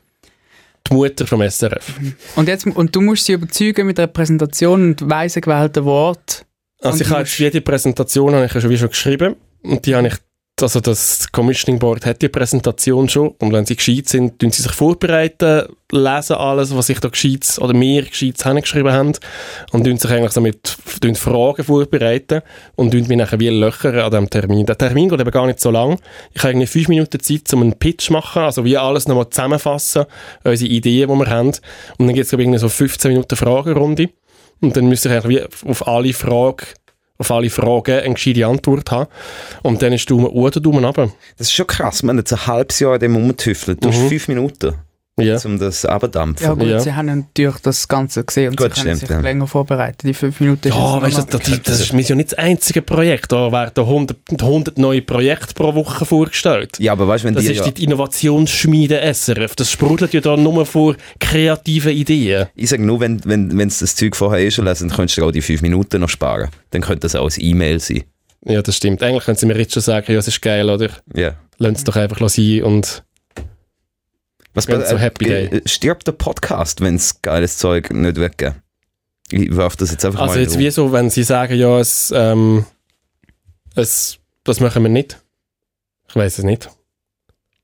Die 0.89 0.95
Mutter 0.95 1.27
vom 1.27 1.43
SRF. 1.49 1.95
Und, 2.35 2.49
jetzt, 2.49 2.67
und 2.67 2.97
du 2.97 3.01
musst 3.01 3.27
sie 3.27 3.35
überzeugen 3.35 3.87
mit 3.87 3.99
einer 3.99 4.09
Präsentation 4.09 4.83
und 4.83 5.09
weise 5.09 5.41
gewählten 5.41 5.85
Wort. 5.85 6.45
Also 6.81 6.95
Und 6.97 7.01
ich 7.03 7.11
habe 7.11 7.21
jetzt 7.21 7.39
jede 7.39 7.61
Präsentation 7.61 8.35
habe 8.35 8.47
ich 8.47 8.53
ja 8.55 8.61
schon, 8.61 8.71
wie 8.71 8.79
schon 8.79 8.89
geschrieben 8.89 9.37
und 9.63 9.87
die 9.87 9.95
habe 9.95 10.09
ich 10.09 10.15
also 10.61 10.81
das 10.81 11.31
Commissioning 11.33 11.79
Board 11.79 12.05
hat 12.07 12.23
die 12.23 12.29
Präsentation 12.29 13.09
schon 13.09 13.29
und 13.39 13.53
wenn 13.53 13.67
sie 13.67 13.77
gescheit 13.77 14.09
sind, 14.09 14.39
tun 14.39 14.51
sie 14.51 14.63
sich 14.63 14.73
vorbereiten, 14.73 15.67
lesen 15.91 16.37
alles, 16.37 16.77
was 16.77 16.89
ich 16.89 17.01
da 17.01 17.09
gescheit 17.09 17.59
oder 17.61 17.75
mir 17.75 18.03
gescheit 18.03 18.43
hingeschrieben 18.43 18.93
haben 18.93 19.13
und 19.73 19.85
tun 19.85 19.97
sich 19.97 20.11
eigentlich 20.11 20.33
so 20.33 20.41
mit 20.41 20.77
tun 21.01 21.15
Fragen 21.15 21.65
vorbereiten 21.65 22.43
und 22.77 22.91
tun 22.93 23.07
mich 23.09 23.17
nachher 23.17 23.41
wie 23.41 23.49
löchern 23.49 23.99
an 23.99 24.11
diesem 24.11 24.31
Termin. 24.31 24.67
Der 24.67 24.79
Termin 24.79 25.09
geht 25.09 25.21
eben 25.21 25.31
gar 25.31 25.47
nicht 25.47 25.61
so 25.61 25.71
lang. 25.71 25.99
Ich 26.33 26.43
habe 26.43 26.53
irgendwie 26.53 26.67
fünf 26.67 26.89
Minuten 26.89 27.21
Zeit, 27.21 27.53
um 27.53 27.63
einen 27.63 27.79
Pitch 27.79 28.07
zu 28.07 28.13
machen, 28.13 28.43
also 28.43 28.65
wie 28.65 28.77
alles 28.77 29.09
nochmal 29.09 29.31
zusammenfassen, 29.31 30.05
unsere 30.45 30.71
Ideen, 30.71 31.09
die 31.09 31.15
wir 31.15 31.31
haben 31.31 31.49
und 31.49 32.07
dann 32.07 32.15
gibt 32.15 32.27
es 32.27 32.33
irgendwie 32.33 32.59
so 32.59 32.69
15 32.69 33.11
Minuten 33.11 33.37
Fragerunde 33.37 34.11
und 34.61 34.77
dann 34.77 34.87
müsste 34.87 35.09
ich 35.09 35.15
eigentlich 35.15 35.43
wie 35.65 35.69
auf 35.69 35.89
alle 35.89 36.13
Fragen 36.13 36.67
auf 37.23 37.31
alle 37.31 37.51
Fragen 37.51 38.01
eine 38.01 38.15
gescheite 38.15 38.47
Antwort 38.47 38.91
haben. 38.91 39.09
Und 39.63 39.81
dann 39.83 39.93
ist 39.93 40.11
Daumen 40.11 40.27
hoch 40.27 40.33
oder 40.33 40.61
Daumen 40.61 40.85
runter. 40.85 41.11
Das 41.39 41.47
ist 41.49 41.55
schon 41.55 41.67
krass, 41.67 42.03
man 42.03 42.17
hat 42.19 42.31
jetzt 42.31 42.33
ein 42.41 42.47
halbes 42.47 42.79
Jahr 42.81 42.95
an 42.95 43.01
dem 43.01 43.17
rumgetüffelt. 43.17 43.83
Du 43.83 43.89
hast 43.89 43.99
Mhm. 43.99 44.09
fünf 44.09 44.29
Minuten, 44.29 44.75
Ja. 45.21 45.39
um 45.45 45.59
das 45.59 45.85
abdampfen. 45.85 46.47
Ja 46.47 46.55
gut, 46.55 46.67
Ja. 46.67 46.81
sie 46.81 46.95
haben 46.95 47.07
natürlich 47.07 47.57
das 47.63 47.87
Ganze 47.87 48.25
gesehen 48.25 48.49
und 48.51 48.57
Gut, 48.57 48.75
sie 48.75 48.81
können 48.83 48.97
stimmt, 48.97 49.01
sich 49.01 49.11
ja. 49.11 49.21
länger 49.21 49.47
vorbereiten. 49.47 50.07
Die 50.07 50.15
fünf 50.15 50.41
Minuten 50.41 50.69
Ja, 50.69 51.03
weißt 51.03 51.19
du, 51.19 51.23
das, 51.39 51.41
das, 51.51 51.63
das 51.63 51.81
ist 51.81 52.09
ja 52.09 52.15
nicht 52.17 52.33
das 52.33 52.39
einzige 52.39 52.81
Projekt. 52.81 53.31
Da 53.31 53.53
werden 53.53 53.85
100, 53.85 54.17
100 54.41 54.79
neue 54.79 55.03
Projekte 55.03 55.53
pro 55.55 55.75
Woche 55.75 56.07
vorgestellt. 56.07 56.79
Ja, 56.79 56.93
aber 56.93 57.07
weißt 57.09 57.25
du, 57.25 57.29
wenn 57.29 57.35
Das 57.35 57.45
die, 57.45 57.53
ist 57.53 57.65
ja, 57.65 57.71
die 57.71 57.85
Innovationsschmiede 57.85 59.01
SRF. 59.13 59.55
Das 59.55 59.71
sprudelt 59.71 60.15
ja 60.15 60.21
da 60.23 60.37
nur 60.37 60.65
vor 60.65 60.97
kreativen 61.21 61.93
Ideen. 61.93 62.47
ich 62.55 62.71
sage 62.71 62.83
nur, 62.85 63.01
wenn 63.01 63.21
wenn 63.25 63.57
wenn 63.59 63.69
das 63.69 63.95
Zeug 63.95 64.17
vorher 64.17 64.43
eh 64.45 64.51
schon 64.51 64.65
lesen, 64.65 64.89
dann 64.89 64.97
könntest 64.97 65.19
du 65.19 65.25
auch 65.27 65.31
die 65.31 65.43
fünf 65.43 65.61
Minuten 65.63 66.01
noch 66.01 66.09
sparen. 66.09 66.49
Dann 66.71 66.81
könnte 66.81 67.01
das 67.01 67.15
auch 67.17 67.25
als 67.25 67.39
E-Mail 67.39 67.81
sein. 67.81 68.05
Ja, 68.47 68.63
das 68.63 68.77
stimmt. 68.79 69.03
Eigentlich 69.03 69.25
können 69.25 69.37
sie 69.37 69.47
mir 69.47 69.59
jetzt 69.59 69.75
schon 69.75 69.83
sagen, 69.83 70.11
ja, 70.11 70.19
es 70.19 70.27
ist 70.27 70.41
geil, 70.41 70.69
oder? 70.71 70.89
Ja. 71.15 71.35
Lass 71.59 71.79
es 71.79 71.85
doch 71.85 71.97
einfach 71.97 72.29
sein 72.29 72.63
und 72.63 73.05
Was 74.55 74.67
Ganz 74.67 74.91
so 74.91 74.99
Happy 74.99 75.25
Day. 75.25 75.45
äh, 75.47 75.69
Stirbt 75.69 76.07
der 76.07 76.13
Podcast, 76.13 76.81
wenn 76.81 76.97
es 76.97 77.23
geiles 77.23 77.59
Zeug 77.59 77.91
nicht 77.93 78.17
weggeben? 78.17 78.57
Ich 79.31 79.57
werfe 79.57 79.79
das 79.79 79.91
jetzt 79.91 80.05
einfach 80.05 80.21
Also 80.21 80.35
mal 80.35 80.41
jetzt 80.43 80.55
in 80.55 80.61
wie 80.61 80.71
so, 80.71 80.93
wenn 80.93 81.09
sie 81.09 81.23
sagen, 81.23 81.55
ja, 81.55 81.79
es, 81.79 82.13
ähm, 82.15 82.67
es, 83.75 84.19
das 84.45 84.61
machen 84.61 84.83
wir 84.83 84.91
nicht. 84.91 85.19
Ich 86.09 86.17
weiß 86.17 86.39
es 86.39 86.45
nicht. 86.45 86.69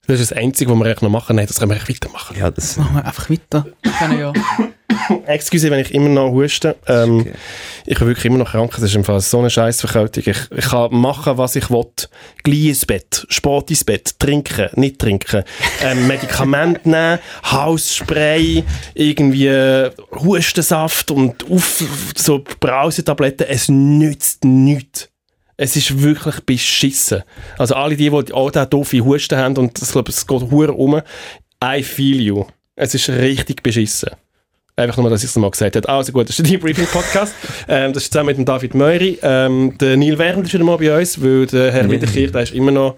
Das 0.09 0.21
ist 0.21 0.31
das 0.31 0.39
Einzige, 0.39 0.71
was 0.71 0.79
wir 0.79 0.87
eigentlich 0.87 1.03
noch 1.03 1.11
machen. 1.11 1.37
Nein, 1.37 1.47
das 1.47 1.59
können 1.59 1.71
wir 1.71 1.77
echt 1.77 1.91
weitermachen. 1.91 2.35
Ja, 2.39 2.51
das, 2.51 2.79
Machen 2.79 2.97
wir 2.97 3.05
einfach 3.05 3.29
weiter. 3.29 3.67
Können 3.99 4.19
ja. 4.19 4.33
Excuse, 5.27 5.71
wenn 5.71 5.81
ich 5.81 5.93
immer 5.93 6.09
noch 6.09 6.31
huste. 6.31 6.77
Ähm, 6.87 7.21
Okay. 7.21 7.33
Ich 7.85 7.99
bin 7.99 8.09
wirklich 8.09 8.25
immer 8.25 8.39
noch 8.39 8.53
krank. 8.53 8.71
Das 8.73 8.83
ist 8.83 8.95
im 8.95 9.05
Fall 9.05 9.21
so 9.21 9.39
eine 9.39 9.51
Scheißverkältung. 9.51 10.25
Ich, 10.27 10.39
ich 10.51 10.65
kann 10.69 10.95
machen, 10.95 11.37
was 11.37 11.57
ich 11.57 11.71
will. 11.71 11.87
Gleich 12.43 12.67
ins 12.67 12.87
Bett, 12.87 13.27
Sport 13.29 13.71
ins 13.71 13.85
Bett, 13.85 14.19
trinken, 14.19 14.69
nicht 14.77 14.99
trinken, 14.99 15.45
ähm, 15.83 16.07
Medikamente 16.07 16.89
nehmen, 16.89 17.19
Hausspray, 17.51 18.65
irgendwie 18.95 19.47
äh, 19.47 19.91
Hustensaft 20.13 21.11
und 21.11 21.51
auf, 21.51 21.83
so 22.17 22.43
Brausetabletten. 22.61 23.47
Es 23.47 23.69
nützt 23.69 24.45
nichts. 24.45 25.11
Es 25.61 25.75
ist 25.75 26.01
wirklich 26.03 26.41
beschissen. 26.47 27.25
Also 27.59 27.75
alle 27.75 27.97
die, 27.97 28.09
die 28.09 28.33
auch 28.33 28.51
da 28.51 28.65
doofe 28.65 29.05
Husten 29.05 29.37
haben 29.37 29.57
und 29.57 29.83
ich 29.83 29.91
glaube, 29.91 30.11
es 30.11 30.27
geht 30.27 30.43
hure 30.51 30.73
um, 30.73 31.03
I 31.63 31.83
feel 31.83 32.21
you. 32.21 32.45
Es 32.77 32.95
ist 32.95 33.09
richtig 33.09 33.63
beschissen. 33.65 34.11
Einfach 34.77 34.99
nur, 34.99 35.11
dass 35.11 35.25
ich 35.25 35.31
es 35.31 35.37
mal 35.37 35.51
gesagt 35.51 35.75
habe. 35.75 35.89
Also 35.89 36.13
gut, 36.13 36.29
das 36.29 36.39
ist 36.39 36.47
der 36.47 36.53
Debriefing 36.53 36.87
Podcast. 36.87 37.35
ähm, 37.69 37.93
das 37.93 38.05
ist 38.05 38.13
zusammen 38.13 38.29
mit 38.29 38.37
dem 38.37 38.45
David 38.45 38.77
Meury. 38.77 39.19
Ähm, 39.23 39.77
der 39.79 39.97
Neil 39.97 40.17
Wernd 40.19 40.47
ist 40.47 40.55
wieder 40.55 40.63
mal 40.63 40.79
bei 40.79 40.97
uns, 40.97 41.21
weil 41.21 41.47
der 41.47 41.73
Herr 41.73 41.91
Wiederkehr, 41.91 42.31
der 42.31 42.43
ist 42.43 42.55
immer 42.55 42.71
noch 42.71 42.97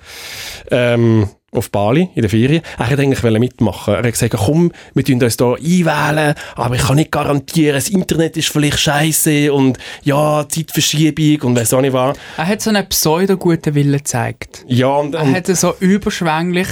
ähm, 0.70 1.30
auf 1.52 1.70
Bali 1.70 2.10
in 2.14 2.22
der 2.22 2.30
Ferien. 2.30 2.62
Er 2.78 2.88
wollte 2.90 3.02
eigentlich 3.02 3.38
mitmachen. 3.38 3.94
Er 3.94 4.02
hat 4.02 4.12
gesagt, 4.12 4.34
komm, 4.36 4.72
wir 4.94 5.04
tun 5.04 5.22
uns 5.22 5.36
hier 5.36 5.46
einwählen, 5.46 6.34
aber 6.54 6.74
ich 6.76 6.82
kann 6.82 6.96
nicht 6.96 7.10
garantieren, 7.10 7.74
das 7.74 7.88
Internet 7.88 8.36
ist 8.36 8.48
vielleicht 8.48 8.78
scheiße 8.78 9.52
und 9.52 9.78
ja, 10.02 10.46
Zeitverschiebung 10.48 11.48
und 11.48 11.56
weiss 11.56 11.72
auch 11.74 11.80
nicht 11.80 11.92
was. 11.92 12.16
Er 12.36 12.46
hat 12.46 12.62
so 12.62 12.70
einen 12.70 12.88
pseudo-guten 12.88 13.74
Willen 13.74 13.98
gezeigt. 13.98 14.64
Ja, 14.68 14.88
und, 14.88 15.14
Er 15.14 15.22
und 15.22 15.34
hat 15.34 15.46
so 15.46 15.74
überschwänglich, 15.80 16.68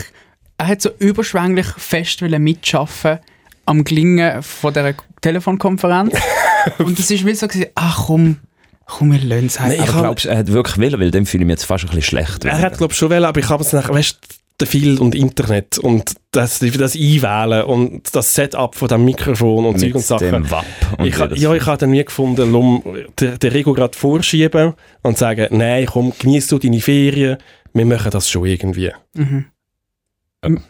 er 0.58 0.66
hat 0.68 0.82
so 0.82 0.90
überschwänglich 0.98 1.66
fest 1.76 2.22
mitschaffen 2.22 3.18
am 3.66 3.84
Gelingen 3.84 4.42
von 4.42 4.72
dieser 4.72 4.94
Telefonkonferenz. 5.20 6.14
Und 6.78 6.98
es 6.98 7.10
ist 7.10 7.24
wie 7.24 7.34
so 7.34 7.46
gewesen, 7.46 7.70
ach 7.74 8.06
komm, 8.06 8.38
komm, 8.84 9.12
wir 9.12 9.20
lassen 9.20 9.46
es 9.46 9.58
Nein, 9.58 9.72
ich 9.72 9.86
glaubst 9.86 10.24
du, 10.24 10.28
er 10.30 10.38
hat 10.38 10.48
wirklich 10.52 10.78
wollen, 10.78 11.00
weil 11.00 11.10
dem 11.10 11.26
fühle 11.26 11.42
ich 11.42 11.46
mich 11.46 11.54
jetzt 11.54 11.64
fast 11.64 11.84
ein 11.84 11.88
bisschen 11.88 12.02
schlecht. 12.02 12.44
er 12.44 12.58
hat 12.58 12.78
glaube 12.78 12.92
ich 12.92 12.98
schon 12.98 13.10
wollen, 13.10 13.24
aber 13.24 13.40
ich 13.40 13.48
habe 13.48 13.62
es 13.62 13.72
nachher, 13.72 13.94
weißt 13.94 14.18
du, 14.20 14.37
viel 14.66 14.98
und 14.98 15.14
Internet 15.14 15.78
und 15.78 16.14
das, 16.32 16.58
das 16.58 16.94
Einwählen 16.96 17.64
und 17.64 18.14
das 18.14 18.34
Setup 18.34 18.74
von 18.74 18.88
dem 18.88 19.04
Mikrofon 19.04 19.64
und 19.66 19.78
Zeug 19.78 19.94
und 19.94 20.04
Sachen. 20.04 20.30
dem 20.30 20.50
WAP. 20.50 20.64
Und 20.98 21.06
Ich, 21.06 21.18
ha- 21.18 21.30
ja, 21.34 21.54
ich 21.54 21.64
habe 21.66 21.78
dann 21.78 21.90
nie 21.90 22.04
gefunden, 22.04 22.54
um 22.54 22.82
den, 23.20 23.38
den 23.38 23.52
Rego 23.52 23.72
gerade 23.72 23.96
vorschieben 23.96 24.74
und 25.02 25.16
sagen, 25.18 25.46
nein, 25.56 25.86
komm, 25.86 26.12
genieß 26.18 26.48
du 26.48 26.58
deine 26.58 26.80
Ferien, 26.80 27.36
wir 27.72 27.86
machen 27.86 28.10
das 28.10 28.28
schon 28.28 28.46
irgendwie. 28.46 28.90
Mhm. 29.14 29.44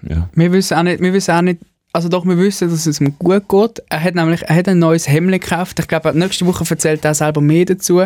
ja. 0.02 0.28
Wir 0.35 0.52
wissen 0.52 0.76
auch 0.76 0.83
nicht, 0.83 1.00
wir 1.00 1.12
wissen 1.12 1.30
auch 1.35 1.42
nicht, 1.42 1.61
also 1.92 2.09
doch, 2.09 2.25
wir 2.26 2.37
wissen, 2.37 2.68
dass 2.71 2.87
es 2.87 3.00
ihm 3.00 3.16
gut 3.18 3.49
geht. 3.49 3.83
Er 3.88 4.02
hat 4.02 4.14
nämlich, 4.14 4.42
er 4.42 4.54
hat 4.57 4.68
ein 4.68 4.78
neues 4.78 5.09
Hemd 5.09 5.33
gekauft. 5.33 5.78
Ich 5.80 5.88
glaube, 5.88 6.12
nächste 6.16 6.47
Woche 6.47 6.64
erzählt 6.68 7.04
er 7.04 7.14
selber 7.14 7.40
mehr 7.40 7.64
dazu. 7.64 8.02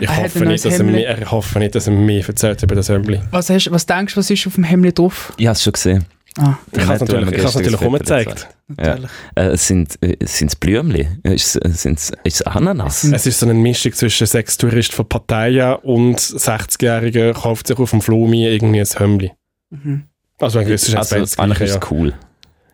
Ich 0.00 0.08
Er 0.08 0.16
hoffe, 0.16 0.40
nicht, 0.44 0.64
dass 0.64 0.72
er 0.74 0.78
Hemdli. 0.80 0.92
mir, 1.06 1.18
ich 1.22 1.30
hoffe 1.30 1.58
nicht, 1.58 1.74
dass 1.74 1.86
er 1.86 1.92
mir 1.92 2.26
erzählt 2.26 2.62
über 2.62 2.74
das 2.74 2.88
Hemdli. 2.88 3.20
Was, 3.30 3.48
hast, 3.50 3.70
was 3.70 3.86
denkst 3.86 4.14
du, 4.14 4.18
was 4.18 4.30
ist 4.30 4.46
auf 4.46 4.54
dem 4.54 4.64
Hemd 4.64 4.98
drauf? 4.98 5.32
Ich 5.36 5.46
habe 5.46 5.52
es 5.54 5.62
schon 5.62 5.72
gesehen. 5.72 6.04
Ah, 6.38 6.54
Ich 6.72 6.82
habe 6.86 6.92
es 6.94 7.00
Ja, 7.00 7.06
natürlich, 7.06 7.36
ich 7.38 7.42
natürlich 7.44 7.72
das 7.72 7.74
auch 7.74 7.78
Foto 7.84 7.98
gezeigt. 7.98 8.48
natürlich. 8.68 9.10
Äh, 9.36 9.40
es 9.46 9.66
sind 9.66 9.98
äh, 10.02 10.16
es 10.20 10.36
sind 10.36 10.60
Blümchen. 10.60 11.20
Ist 11.22 11.56
es 11.56 11.86
ist 12.24 12.46
Ananas? 12.46 13.04
Es 13.04 13.26
ist 13.26 13.40
so 13.40 13.46
eine 13.46 13.54
Mischung 13.54 13.92
zwischen 13.94 14.26
Sextourist 14.26 14.92
von 14.92 15.08
Pattaya 15.08 15.72
und 15.72 16.18
60-Jährigen 16.18 17.32
kauft 17.32 17.68
sich 17.68 17.78
auf 17.78 17.90
dem 17.90 18.02
Flumi 18.02 18.46
irgendwie 18.46 18.80
ein 18.80 18.86
Hemdli. 18.86 19.32
Mhm. 19.70 20.02
Also, 20.38 20.60
es 20.60 20.88
ist 20.88 20.94
also, 20.94 21.14
beides 21.14 21.30
das 21.30 21.38
eigentlich 21.38 21.60
ist 21.62 21.76
es 21.82 21.90
cool. 21.90 22.12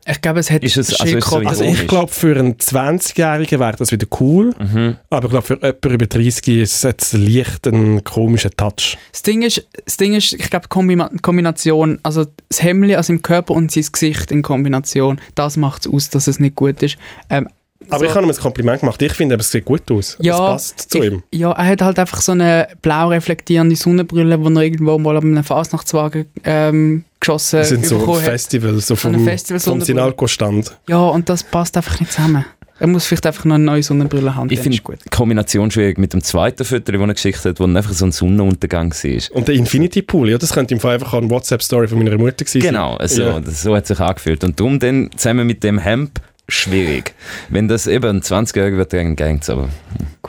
Ich 0.04 0.20
glaube, 0.20 0.40
es 0.40 0.50
hat 0.50 0.64
Ist 0.64 0.76
es- 0.76 0.98
also 1.00 1.16
ist 1.16 1.24
es 1.24 1.30
so 1.30 1.36
oder- 1.36 1.48
Also 1.48 1.64
ich 1.64 1.86
glaube, 1.86 2.10
für 2.12 2.36
einen 2.36 2.58
20-Jährigen 2.58 3.60
wäre 3.60 3.76
das 3.76 3.92
wieder 3.92 4.06
cool, 4.20 4.52
Mhm. 4.58 4.96
aber 5.10 5.24
ich 5.26 5.30
glaube, 5.30 5.46
für 5.46 5.54
jemanden 5.54 5.90
über 5.94 6.06
30 6.06 6.48
ist 6.60 6.74
es 6.76 6.82
jetzt 6.82 7.12
leicht 7.12 7.66
ein 7.68 8.02
komischer 8.02 8.50
Touch. 8.50 8.98
Das 9.12 9.22
Ding 9.22 9.42
ist, 9.42 9.66
das 9.84 9.96
Ding 9.98 10.14
ist 10.14 10.32
ich 10.32 10.50
glaube, 10.50 10.66
Kombina 10.68 11.08
Kombination, 11.22 12.00
also 12.02 12.26
das 12.48 12.62
Hemd 12.62 12.92
also 12.96 13.12
im 13.12 13.22
Körper 13.22 13.54
und 13.54 13.70
sein 13.70 13.84
Gesicht 13.92 14.32
in 14.32 14.42
Kombination, 14.42 15.20
das 15.36 15.56
macht 15.56 15.86
es 15.86 15.92
aus, 15.92 16.10
dass 16.10 16.26
es 16.26 16.40
nicht 16.40 16.56
gut 16.56 16.82
ist. 16.82 16.96
Ähm, 17.30 17.48
Aber 17.90 17.98
so- 18.00 18.04
ich 18.06 18.14
habe 18.14 18.26
ihm 18.26 18.30
ein 18.30 18.36
Kompliment 18.36 18.80
gemacht. 18.80 19.00
Ich 19.02 19.12
finde, 19.12 19.36
es 19.36 19.50
sieht 19.50 19.64
gut 19.64 19.90
aus. 19.90 20.16
Ja, 20.20 20.34
es 20.34 20.72
passt 20.72 20.90
zu 20.92 20.98
ich, 20.98 21.04
ihm. 21.12 21.22
Ja, 21.32 21.52
er 21.52 21.66
hat 21.66 21.82
halt 21.82 21.98
einfach 21.98 22.20
so 22.20 22.32
eine 22.32 22.68
blau 22.82 23.08
reflektierende 23.08 23.76
Sonnenbrille, 23.76 24.38
die 24.38 24.54
er 24.54 24.62
irgendwo 24.62 24.98
mal 24.98 25.16
an 25.16 25.24
einem 25.24 25.44
Fasnachtswagen 25.44 26.26
ähm, 26.44 27.04
geschossen 27.20 27.60
Das 27.60 27.68
sind 27.70 27.86
so 27.86 28.14
hat. 28.16 28.22
Festivals, 28.24 28.86
so 28.86 28.96
vom, 28.96 29.24
Festival- 29.24 29.60
vom 29.60 29.80
Sinalco-Stand. 29.80 30.76
Ja, 30.88 30.98
und 31.00 31.28
das 31.28 31.42
passt 31.44 31.76
einfach 31.76 31.98
nicht 32.00 32.12
zusammen. 32.12 32.44
Er 32.78 32.88
muss 32.88 33.06
vielleicht 33.06 33.26
einfach 33.26 33.44
noch 33.44 33.54
eine 33.54 33.62
neue 33.64 33.82
Sonnenbrille 33.82 34.34
haben. 34.34 34.50
Ich 34.50 34.58
finde 34.58 34.76
die 34.76 35.08
Kombination 35.10 35.70
schwierig 35.70 35.98
mit 35.98 36.12
dem 36.14 36.20
zweiten 36.22 36.64
Foto, 36.64 36.90
das 36.90 37.00
er 37.00 37.14
geschickt 37.14 37.44
hat, 37.44 37.60
wo 37.60 37.64
dann 37.64 37.76
einfach 37.76 37.92
so 37.92 38.04
ein 38.06 38.10
Sonnenuntergang 38.10 38.90
war. 38.92 39.36
Und 39.36 39.46
der 39.46 39.54
Infinity 39.54 40.02
Pool, 40.02 40.30
ja, 40.30 40.38
das 40.38 40.52
könnte 40.52 40.74
im 40.74 40.80
Fall 40.80 40.94
einfach 40.94 41.12
eine 41.14 41.30
WhatsApp-Story 41.30 41.86
von 41.86 41.98
meiner 41.98 42.18
Mutter 42.18 42.44
gewesen 42.44 42.60
sein. 42.60 42.72
Genau, 42.72 42.98
so, 43.04 43.22
Ja. 43.22 43.40
so 43.46 43.76
hat 43.76 43.86
sich 43.86 44.00
angefühlt. 44.00 44.42
Und 44.42 44.58
darum 44.58 44.80
dann 44.80 45.10
zusammen 45.16 45.46
mit 45.46 45.62
dem 45.62 45.78
Hemd 45.78 46.20
schwierig. 46.48 47.14
Wenn 47.48 47.68
das 47.68 47.86
eben 47.86 48.16
ein 48.16 48.22
20-Jähriger 48.22 48.76
wird, 48.76 48.92
dann 48.92 49.16
gängt's 49.16 49.48
aber. 49.50 49.68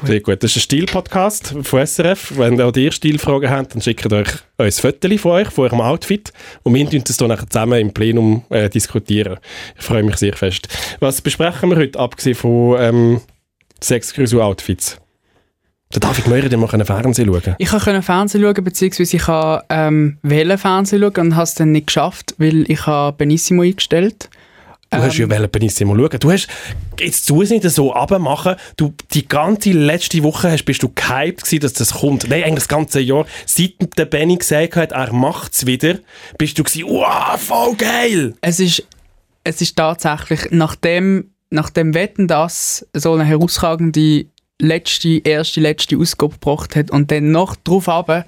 Sehr 0.04 0.20
gut. 0.20 0.44
Das 0.44 0.52
ist 0.52 0.58
ein 0.58 0.62
Stil-Podcast 0.62 1.56
von 1.62 1.86
SRF. 1.86 2.38
Wenn 2.38 2.58
ihr 2.58 2.66
auch 2.68 2.76
ihr 2.76 2.92
Stilfragen 2.92 3.50
habt, 3.50 3.74
dann 3.74 3.82
schickt 3.82 4.12
euch 4.12 4.28
ein 4.58 4.72
Foto 4.72 5.18
von 5.18 5.32
euch, 5.32 5.50
von 5.50 5.66
eurem 5.66 5.82
Outfit. 5.82 6.34
Und 6.64 6.74
wir 6.74 6.90
tun 6.90 7.04
das 7.06 7.18
dann 7.18 7.30
nachher 7.30 7.50
zusammen 7.50 7.80
im 7.80 7.94
Plenum 7.94 8.44
äh, 8.50 8.70
diskutieren. 8.70 9.38
Ich 9.78 9.84
freue 9.84 10.04
mich 10.04 10.18
sehr 10.18 10.34
fest. 10.34 10.68
Was 11.00 11.22
besprechen 11.22 11.70
wir 11.70 11.78
heute, 11.78 12.00
abgesehen 12.00 12.36
von 12.36 12.78
ähm, 12.80 13.22
Sex-Cruise-Outfits? 13.82 15.00
Der 15.94 16.00
David 16.00 16.28
Meurer, 16.28 16.50
der 16.50 16.58
mal 16.58 16.68
Fernsehen 16.68 17.28
schauen. 17.28 17.56
Ich 17.60 17.70
konnte 17.70 18.02
Fernsehen 18.02 18.42
schauen, 18.42 18.64
beziehungsweise 18.64 19.16
ich 19.16 19.28
habe 19.28 19.64
ähm, 19.70 20.18
wählen 20.24 20.58
Fernsehen 20.58 21.02
schauen 21.02 21.28
und 21.28 21.36
habe 21.36 21.44
es 21.44 21.54
dann 21.54 21.72
nicht 21.72 21.88
geschafft, 21.88 22.34
weil 22.40 22.70
ich 22.70 22.88
habe 22.88 23.16
Benissimo 23.16 23.62
eingestellt 23.62 24.30
Du 24.98 25.02
hast 25.04 25.18
ja 25.18 25.30
wollen 25.30 25.50
Benissimo 25.50 25.96
schauen. 25.96 26.20
Du 26.20 26.32
hast, 26.32 26.48
jetzt 27.00 27.26
tu 27.28 27.42
es 27.42 27.50
nicht 27.50 27.70
so 27.70 27.94
abmachen. 27.94 28.56
Du, 28.78 28.94
die 29.14 29.28
ganze 29.28 29.72
letzte 29.72 30.24
Woche 30.24 30.52
hast, 30.52 30.64
bist 30.66 30.84
du 30.84 30.90
gehypt 30.90 31.44
gewesen, 31.44 31.60
dass 31.62 31.74
das 31.74 31.94
kommt. 31.94 32.30
Nein, 32.30 32.44
eigentlich 32.44 32.56
das 32.56 32.68
ganze 32.68 33.00
Jahr. 33.00 33.26
Seit 33.46 33.74
der 33.98 34.06
Benny 34.06 34.38
gesagt 34.38 34.76
hat, 34.76 34.92
er 34.92 35.12
macht's 35.14 35.66
wieder, 35.66 36.00
bist 36.38 36.58
du 36.58 36.64
gewesen, 36.64 36.88
wow, 36.88 37.40
voll 37.40 37.76
geil! 37.76 38.34
es 38.42 38.60
ist, 38.60 38.84
es 39.44 39.62
ist 39.62 39.76
tatsächlich, 39.76 40.48
nachdem, 40.52 41.32
nachdem 41.50 41.94
Wetten 41.94 42.28
das 42.28 42.88
so 42.94 43.14
eine 43.14 43.26
herausragende 43.26 44.26
letzte, 44.60 45.20
erste, 45.24 45.60
letzte 45.60 45.98
Ausgabe 45.98 46.34
gebracht 46.34 46.76
hat 46.76 46.92
und 46.92 47.12
dann 47.12 47.32
noch 47.32 47.56
drauf 47.56 47.90
aber 47.90 48.26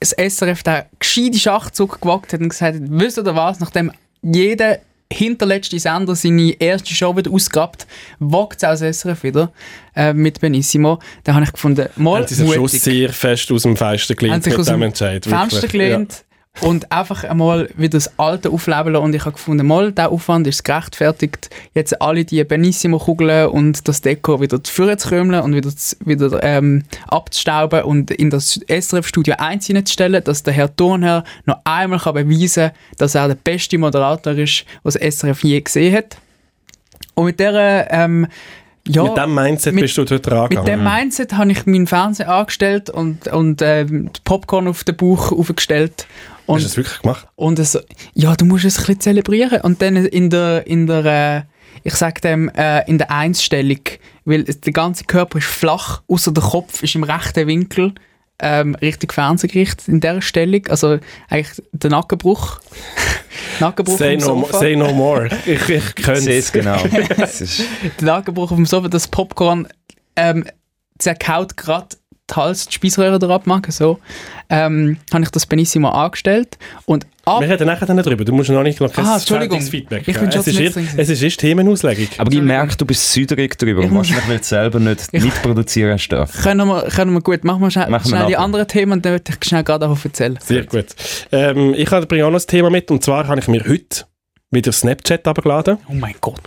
das 0.00 0.10
SRF 0.10 0.62
den 0.62 0.82
gescheiten 0.98 1.38
Schachzug 1.38 2.00
gewagt 2.00 2.32
hat 2.32 2.40
und 2.40 2.48
gesagt 2.48 2.76
hat, 2.76 2.82
wisst 2.86 3.18
ihr 3.18 3.36
was, 3.36 3.60
nachdem 3.60 3.92
jeder 4.22 4.78
hinterletzte 5.12 5.78
Sender 5.78 6.14
seine 6.14 6.52
erste 6.60 6.92
Show 6.94 7.16
wieder 7.16 7.30
ausgehabt, 7.30 7.86
wagt 8.18 8.62
es 8.62 8.80
das 8.80 8.98
SRF 8.98 9.22
wieder 9.22 9.52
äh, 9.94 10.12
mit 10.12 10.40
Benissimo. 10.40 10.98
Da 11.24 11.34
habe 11.34 11.44
ich 11.44 11.52
gefunden, 11.52 11.88
mal 11.96 12.20
Haben 12.20 12.28
sie 12.28 12.34
sich 12.34 12.54
schon 12.54 12.68
sehr 12.68 13.12
fest 13.12 13.50
aus 13.52 13.62
dem 13.62 13.76
Fenster 13.76 14.14
gelehnt 14.14 14.44
mit 14.44 14.58
aus 14.58 14.66
dem 14.66 14.82
Entscheid. 14.82 15.24
Fenster 15.24 15.68
gelehnt 15.68 16.25
und 16.62 16.90
einfach 16.90 17.24
einmal 17.24 17.68
wieder 17.76 17.98
das 17.98 18.18
Alte 18.18 18.50
aufleben 18.50 18.92
lassen. 18.94 19.04
Und 19.04 19.14
ich 19.14 19.22
habe 19.22 19.32
gefunden, 19.32 19.66
mal, 19.66 19.92
der 19.92 20.10
Aufwand 20.10 20.46
ist 20.46 20.64
gerechtfertigt, 20.64 21.50
jetzt 21.74 22.00
alle 22.00 22.24
die 22.24 22.42
Benissimo-Kugeln 22.44 23.48
und 23.48 23.86
das 23.88 24.00
Deko 24.00 24.40
wieder 24.40 24.62
zu 24.64 24.72
führen 24.72 24.98
zu 24.98 25.08
krümeln 25.08 25.42
und 25.42 25.54
wieder, 25.54 25.74
zu- 25.74 25.96
wieder 26.04 26.42
ähm, 26.42 26.84
abzustauben 27.08 27.82
und 27.82 28.10
in 28.10 28.30
das 28.30 28.58
SRF-Studio 28.68 29.34
1 29.38 29.66
hineinzustellen, 29.66 30.22
dass 30.24 30.42
der 30.42 30.54
Herr 30.54 30.74
Thurnherr 30.74 31.24
noch 31.44 31.58
einmal 31.64 31.98
kann 31.98 32.14
beweisen 32.14 32.68
kann, 32.70 32.78
dass 32.98 33.14
er 33.14 33.28
der 33.28 33.34
beste 33.36 33.78
Moderator 33.78 34.32
ist, 34.34 34.64
was 34.82 34.94
das 34.94 35.16
SRF 35.18 35.44
je 35.44 35.60
gesehen 35.60 35.94
hat. 35.94 36.16
Und 37.14 37.26
mit 37.26 37.40
dieser 37.40 37.90
ähm, 37.92 38.26
ja. 38.88 39.02
Mit 39.02 39.16
dem 39.16 39.34
Mindset 39.34 39.74
mit- 39.74 39.82
bist 39.82 39.98
du 39.98 40.04
dort 40.04 40.26
dran 40.26 40.48
mit 40.48 40.66
dem 40.68 40.84
Mindset 40.84 41.32
habe 41.32 41.50
ich 41.50 41.66
meinen 41.66 41.88
Fernseher 41.88 42.28
angestellt 42.28 42.88
und, 42.88 43.26
und 43.26 43.60
die 43.60 44.10
Popcorn 44.22 44.68
auf 44.68 44.84
den 44.84 44.96
Bauch 44.96 45.32
aufgestellt. 45.32 46.06
Hast 46.46 46.48
du 46.48 46.52
Und, 46.52 46.64
das 46.64 46.76
wirklich 46.76 47.00
gemacht? 47.02 47.28
und 47.36 47.58
es, 47.58 47.78
ja, 48.14 48.34
du 48.36 48.44
musst 48.44 48.64
es 48.64 48.78
ein 48.78 48.82
bisschen 48.86 49.00
zelebrieren. 49.00 49.60
Und 49.62 49.82
dann 49.82 49.96
in 49.96 50.30
der, 50.30 50.66
in 50.66 50.86
der 50.86 51.04
äh, 51.04 51.42
ich 51.84 51.94
sage 51.94 52.20
dem, 52.20 52.48
äh, 52.50 52.88
in 52.88 52.98
der 52.98 53.10
Einsstellung, 53.10 53.80
weil 54.24 54.44
der 54.44 54.72
ganze 54.72 55.04
Körper 55.04 55.38
ist 55.38 55.46
flach, 55.46 56.02
außer 56.08 56.32
der 56.32 56.42
Kopf 56.42 56.82
ist 56.82 56.94
im 56.94 57.04
rechten 57.04 57.46
Winkel, 57.46 57.94
ähm, 58.38 58.74
richtig 58.76 59.12
Fernsehgericht 59.14 59.86
in 59.88 60.00
dieser 60.00 60.20
Stellung. 60.20 60.66
Also 60.68 60.98
eigentlich 61.28 61.62
der 61.72 61.90
Nackenbruch. 61.90 62.60
Nackenbruch 63.60 63.96
Say 63.98 64.16
no, 64.16 64.26
Sofa. 64.26 64.58
say 64.58 64.76
no 64.76 64.92
more. 64.92 65.28
Ich, 65.46 65.68
ich 65.68 65.94
könnte 65.94 66.32
es 66.32 66.52
genau. 66.52 66.76
Der 66.88 67.28
Nackenbruch 68.00 68.50
auf 68.50 68.56
dem 68.56 68.66
Sofa, 68.66 68.88
das 68.88 69.08
Popcorn 69.08 69.68
ähm, 70.16 70.44
zerkaut 70.98 71.56
gerade 71.56 71.96
die 72.30 72.34
Hals, 72.34 72.66
die 72.66 72.72
Speiseröhre 72.74 73.18
da 73.18 73.28
abmachen, 73.28 73.70
so. 73.70 73.98
Ähm, 74.48 74.98
habe 75.12 75.24
ich 75.24 75.30
das 75.30 75.46
Benissimo 75.46 75.88
angestellt 75.88 76.56
und 76.84 77.06
ab... 77.24 77.40
Wir 77.40 77.48
reden 77.50 77.66
nachher 77.66 77.86
dann 77.86 77.96
darüber. 77.96 78.24
Du 78.24 78.32
musst 78.32 78.48
noch 78.50 78.62
nicht 78.62 78.80
noch 78.80 78.92
kein 78.92 79.04
Ah, 79.04 79.16
Entschuldigung. 79.16 79.60
fertiges 79.60 79.70
Feedback 79.70 80.08
Ich 80.08 80.18
bin 80.18 80.30
schon 80.32 80.40
es, 80.40 80.46
ist 80.46 80.76
es 80.96 81.08
ist 81.08 81.22
erst 81.22 81.40
Themenauslegung. 81.40 82.06
aber 82.18 82.32
ich 82.32 82.40
merke, 82.42 82.76
du 82.76 82.84
bist 82.86 83.12
süderig 83.12 83.56
drüber 83.58 83.80
Ich 83.80 83.86
und 83.88 83.92
muss- 83.94 84.08
wahrscheinlich 84.08 84.28
willst 84.28 84.52
du 84.52 84.54
selber 84.56 84.78
nicht 84.80 85.12
mitproduzieren 85.12 85.98
stehen. 85.98 86.26
Können 86.42 86.68
wir, 86.68 86.82
können 86.84 87.12
wir 87.12 87.20
gut, 87.20 87.42
machen 87.44 87.60
wir 87.62 87.70
schnell, 87.70 87.90
Machen 87.90 88.04
wir 88.10 88.16
schnell 88.16 88.26
die 88.26 88.36
anderen 88.36 88.68
Themen 88.68 88.92
und 88.92 89.04
dann 89.04 89.12
würde 89.12 89.32
ich 89.40 89.48
schnell 89.48 89.64
gerade 89.64 89.80
darauf 89.80 90.04
erzählen. 90.04 90.38
Sehr 90.42 90.64
gut. 90.64 90.86
Ähm, 91.32 91.74
ich 91.76 91.90
habe 91.90 92.06
bringe 92.06 92.24
auch 92.26 92.30
noch 92.30 92.40
ein 92.40 92.46
Thema 92.46 92.70
mit 92.70 92.90
und 92.90 93.02
zwar 93.04 93.26
habe 93.26 93.40
ich 93.40 93.48
mir 93.48 93.64
heute 93.66 94.04
wieder 94.52 94.70
Snapchat 94.72 95.26
abgeladen. 95.26 95.78
Oh 95.88 95.94
mein 95.94 96.14
Gott. 96.20 96.40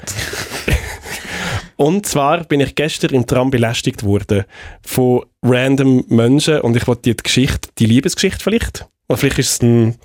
Und 1.80 2.06
zwar 2.06 2.44
bin 2.44 2.60
ich 2.60 2.76
gestern 2.76 3.12
im 3.12 3.26
Tram 3.26 3.52
belästigt 3.52 4.04
worden 4.04 4.44
von 4.82 5.24
random 5.42 6.04
Menschen 6.10 6.60
und 6.60 6.76
ich 6.76 6.86
wollte 6.88 7.04
die 7.04 7.16
Geschichte, 7.16 7.70
die 7.78 7.86
Liebesgeschichte 7.86 8.44
vielleicht, 8.44 8.86
oder 9.08 9.18
vielleicht 9.18 9.40
ist 9.40 9.52
es 9.54 9.62
eine 9.62 9.96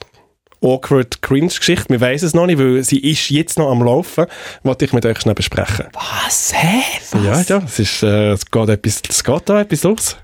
awkward 0.63 1.21
Cringe-Geschichte, 1.21 1.89
wir 1.89 2.01
wissen 2.01 2.27
es 2.27 2.33
noch 2.33 2.47
nicht, 2.47 2.61
weil 2.61 2.85
sie 2.85 3.01
ist 3.01 3.29
jetzt 3.29 3.59
noch 3.59 3.73
am 3.73 3.83
Laufen, 3.83 4.27
wollte 4.63 4.85
ich 4.85 4.93
mit 4.93 5.05
euch 5.05 5.19
schnell 5.19 5.35
besprechen. 5.35 5.87
Was? 5.95 6.53
Hä? 6.55 6.83
Was? 7.11 7.49
Ja, 7.49 7.57
ja, 7.57 7.65
es, 7.65 7.79
ist, 7.81 8.05
äh, 8.05 8.31
es, 8.31 8.49
geht 8.49 8.69
etwas, 8.69 9.03
es 9.09 9.25
geht 9.25 9.49
da 9.49 9.61
etwas 9.61 9.83
los. 9.83 10.17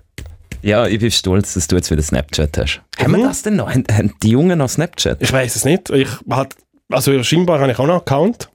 Ja, 0.63 0.87
ich 0.87 1.01
bin 1.01 1.11
stolz, 1.11 1.55
dass 1.55 1.67
du 1.67 1.75
jetzt 1.75 1.91
wieder 1.91 2.03
Snapchat 2.03 2.57
hast. 2.59 2.81
Haben 2.97 3.17
wir 3.17 3.25
das 3.25 3.43
denn 3.43 3.57
noch? 3.57 3.71
Haben, 3.71 3.83
haben 3.91 4.15
die 4.23 4.31
Jungen 4.31 4.59
noch 4.59 4.69
Snapchat? 4.69 5.21
Ich 5.21 5.33
weiß 5.33 5.57
es 5.57 5.65
nicht. 5.65 5.91
Ich 5.91 6.09
hat, 6.31 6.55
also 6.91 7.21
scheinbar 7.25 7.59
habe 7.59 7.73
ich 7.73 7.79
auch 7.81 7.89
noch 7.89 7.95
einen 7.95 8.03
Account. 8.03 8.50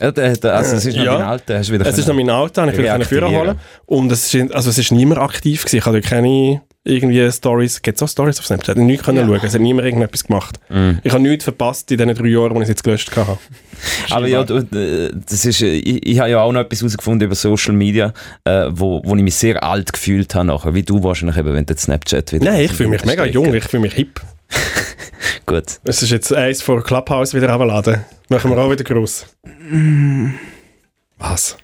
Ja, 0.00 0.10
der, 0.12 0.36
der, 0.36 0.54
also 0.54 0.76
es 0.76 0.84
ist 0.84 0.96
noch 0.96 1.04
Ja. 1.04 1.14
dein 1.18 1.22
Alter, 1.26 1.58
hast 1.58 1.68
du 1.70 1.72
wieder 1.74 1.86
Es 1.86 1.96
ist 1.96 2.06
noch 2.06 2.14
mein 2.14 2.28
Auto, 2.30 2.60
habe 2.60 2.70
ich 2.70 2.76
wieder 2.78 3.00
Führer 3.04 3.28
reaktivieren. 3.28 3.46
holen. 3.48 3.60
Und 3.86 4.12
es 4.12 4.32
ist, 4.34 4.52
also 4.54 4.68
es 4.70 4.76
ist 4.78 4.92
niemand 4.92 5.20
aktiv 5.20 5.62
gewesen. 5.64 5.76
Ich 5.78 5.86
habe 5.86 6.00
dort 6.00 6.10
keine 6.10 6.60
irgendwie 6.84 7.28
Stories, 7.32 7.82
gibt 7.82 7.96
es 7.96 8.02
auch 8.02 8.08
Stories 8.08 8.38
auf 8.38 8.46
Snapchat? 8.46 8.76
Ich 8.76 8.80
habe 8.80 8.86
nichts 8.86 9.04
können 9.06 9.18
Ja. 9.18 9.26
schauen. 9.26 9.40
Es 9.46 9.54
hat 9.54 9.60
niemand 9.60 9.86
irgendetwas 9.86 10.24
gemacht. 10.24 10.60
Mhm. 10.68 11.00
Ich 11.02 11.12
habe 11.12 11.22
nichts 11.22 11.44
verpasst 11.44 11.90
in 11.90 11.98
den 11.98 12.14
drei 12.14 12.28
Jahren, 12.28 12.50
wo 12.54 12.58
ich 12.58 12.64
es 12.64 12.68
jetzt 12.68 12.84
gelöscht 12.84 13.16
habe. 13.16 13.38
Aber 14.10 14.28
ja, 14.28 14.44
du, 14.44 14.58
äh, 14.58 15.10
das 15.28 15.44
ist, 15.46 15.62
äh, 15.62 15.72
ich, 15.72 16.06
ich 16.06 16.18
habe 16.20 16.30
ja 16.30 16.42
auch 16.42 16.52
noch 16.52 16.60
etwas 16.60 16.80
herausgefunden 16.80 17.26
über 17.26 17.34
Social 17.34 17.72
Media, 17.74 18.12
äh, 18.44 18.66
wo, 18.70 19.00
wo 19.04 19.16
ich 19.16 19.22
mich 19.22 19.34
sehr 19.34 19.64
alt 19.64 19.92
gefühlt 19.94 20.34
habe 20.34 20.46
nachher, 20.46 20.74
wie 20.74 20.82
du 20.82 21.02
wahrscheinlich 21.02 21.38
eben, 21.38 21.54
wenn 21.54 21.66
du 21.66 21.74
Snapchat 21.76 22.32
wieder... 22.34 22.44
Nein, 22.44 22.66
ich 22.66 22.72
fühle 22.72 22.90
mich 22.90 23.04
mega 23.04 23.24
jung, 23.24 23.52
ich 23.54 23.64
fühle 23.64 23.80
mich 23.80 23.94
hip. 23.94 24.20
Gut. 25.46 25.80
Es 25.84 26.02
ist 26.02 26.10
jetzt 26.10 26.32
eins 26.32 26.62
vor 26.62 26.82
Clubhouse 26.82 27.34
wieder 27.34 27.50
runterladen. 27.50 28.04
Machen 28.28 28.50
wir 28.50 28.58
auch 28.58 28.70
wieder 28.70 28.84
groß. 28.84 29.26
Was? 31.18 31.56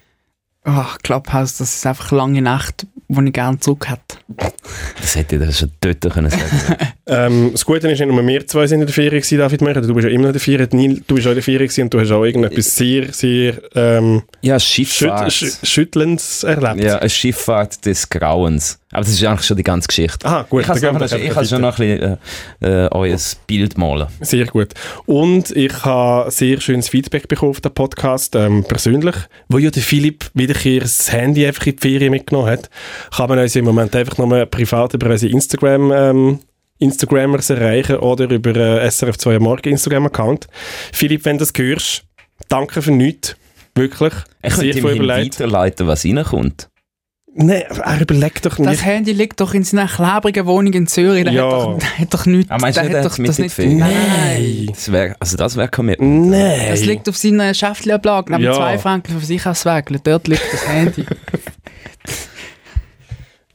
Ach, 0.65 0.99
Clubhouse, 0.99 1.59
das 1.59 1.75
ist 1.75 1.87
einfach 1.87 2.13
lange 2.13 2.41
Nacht, 2.41 2.87
wo 3.09 3.21
ich 3.21 3.33
gerne 3.33 3.59
zurück 3.59 3.89
hätte. 3.89 4.53
Das 5.01 5.17
hätte 5.17 5.37
ich 5.37 5.43
dir 5.43 5.53
schon 5.53 5.71
dort 5.81 6.15
können 6.15 6.31
sagen 6.31 6.43
Ähm, 7.05 7.51
das 7.53 7.65
Gute 7.65 7.91
ist, 7.91 7.99
nicht 7.99 8.09
nur 8.09 8.27
wir 8.27 8.47
zwei 8.47 8.67
sind 8.67 8.81
in 8.81 8.87
der 8.87 8.95
Ferien 8.95 9.21
gewesen, 9.21 9.39
David 9.39 9.61
Möcher. 9.61 9.81
Du 9.83 9.93
bist 9.93 10.07
ja 10.07 10.11
immer 10.11 10.23
noch 10.23 10.29
in 10.29 10.33
der 10.35 10.41
Ferien. 10.41 10.69
Neil, 10.73 11.03
du 11.07 11.17
bist 11.17 11.27
auch 11.27 11.31
in 11.33 11.35
der 11.37 11.43
Ferien 11.43 11.67
gewesen 11.67 11.83
und 11.83 11.95
du 11.95 12.01
hast 12.01 12.11
auch 12.13 12.25
irgendetwas 12.25 12.77
sehr, 12.77 13.13
sehr 13.13 13.55
ähm, 13.75 14.23
Ja, 14.41 14.59
schüt 14.61 14.87
Schifffahrt. 14.87 15.33
schü 15.33 15.51
Schüttelndes 15.65 16.45
erlebt. 16.45 16.83
Ja, 16.85 16.99
eine 16.99 17.11
Schifffahrt 17.11 17.85
des 17.85 18.09
Grauens. 18.09 18.79
Aber 18.93 19.05
das 19.05 19.15
ist 19.15 19.25
eigentlich 19.25 19.47
schon 19.47 19.57
die 19.57 19.63
ganze 19.63 19.89
Geschichte. 19.89 20.27
Aha, 20.27 20.43
gut. 20.49 20.61
Ich 20.63 20.67
kann, 20.67 20.99
doch 20.99 21.13
ich 21.13 21.31
kann 21.31 21.47
schon 21.47 21.63
noch 21.63 21.79
ein 21.79 21.99
bisschen 21.99 22.19
äh, 22.61 22.85
äh, 22.85 22.89
euer 22.93 23.19
Bild 23.47 23.79
malen. 23.79 24.07
Sehr 24.21 24.45
gut. 24.47 24.75
Und 25.07 25.51
ich 25.51 25.73
habe 25.85 26.31
sehr 26.31 26.61
schönes 26.61 26.91
Feedback 26.91 27.27
bekommen 27.27 27.51
auf 27.51 27.63
den 27.63 27.73
Podcast, 27.73 28.37
ähm, 28.37 28.65
persönlich, 28.65 29.17
wo 29.49 29.57
ja 29.57 29.71
der 29.71 29.83
Philipp 29.83 30.31
wiederkehr 30.35 30.81
das 30.81 31.11
Handy 31.11 31.47
einfach 31.47 31.67
in 31.67 31.77
die 31.77 31.81
Ferien 31.81 32.11
mitgenommen 32.11 32.51
hat. 32.51 32.69
Kann 33.17 33.31
man 33.31 33.39
uns 33.39 33.57
im 33.57 33.65
Moment 33.65 33.97
einfach 33.97 34.19
nur 34.19 34.45
privat 34.65 34.95
über 34.95 35.11
unsere 35.11 35.33
Instagram, 35.33 35.93
ähm, 35.93 36.39
Instagrammers 36.79 37.51
erreichen 37.51 37.97
oder 37.97 38.29
über 38.31 38.55
äh, 38.57 38.91
SRF 38.91 39.17
2 39.19 39.39
Morgen 39.39 39.69
Instagram-Account. 39.71 40.49
Philipp, 40.93 41.25
wenn 41.25 41.39
du 41.39 41.45
das 41.45 41.53
hörst, 41.57 42.05
danke 42.49 42.83
für 42.83 42.91
nichts. 42.91 43.37
Wirklich. 43.75 44.13
Ich 44.43 44.55
sehr 44.55 44.73
könnte 44.73 44.81
viel 44.89 44.97
ihm 44.97 45.03
überlegt. 45.05 45.41
weiterleiten, 45.41 45.87
was 45.87 46.05
reinkommt. 46.05 46.69
Nein, 47.35 47.63
er 47.63 47.99
überlegt 48.03 48.45
doch 48.45 48.57
Das 48.57 48.67
nicht. 48.67 48.85
Handy 48.85 49.13
liegt 49.13 49.41
doch 49.41 49.55
in 49.55 49.65
seiner 49.65 49.87
klebrigen 49.89 50.45
Wohnung 50.45 50.71
in 50.75 50.87
Zürich. 50.87 51.25
Der 51.25 51.33
Ja. 51.33 51.45
hat 51.47 51.53
doch, 51.53 51.79
der 51.79 51.99
hat 51.99 52.13
doch 52.15 52.27
nichts. 52.27 52.51
Ah, 52.51 52.59
meinst 52.61 52.77
du 52.77 52.83
der 52.83 52.89
nicht, 52.91 52.99
hat 52.99 53.05
doch 53.07 53.11
das 53.17 53.19
nicht. 53.19 53.39
in 53.39 53.45
die 53.45 53.49
Ferien? 53.49 53.79
Nein. 53.79 54.67
Das 54.69 54.93
wär, 54.93 55.17
also 55.19 55.37
das 55.39 55.57
wäre 55.57 55.69
komm 55.71 55.87
Nein. 55.87 56.61
Es 56.69 56.85
liegt 56.85 57.09
auf 57.09 57.17
seiner 57.17 57.55
Schäftlenablage 57.55 58.33
neben 58.33 58.45
Ja. 58.45 58.53
zwei 58.53 58.79
Franken 58.79 59.19
für 59.19 59.25
sich 59.25 59.47
auswägeln. 59.47 60.01
Dort 60.05 60.29
liegt 60.29 60.43
das 60.53 60.69
Handy. 60.69 61.07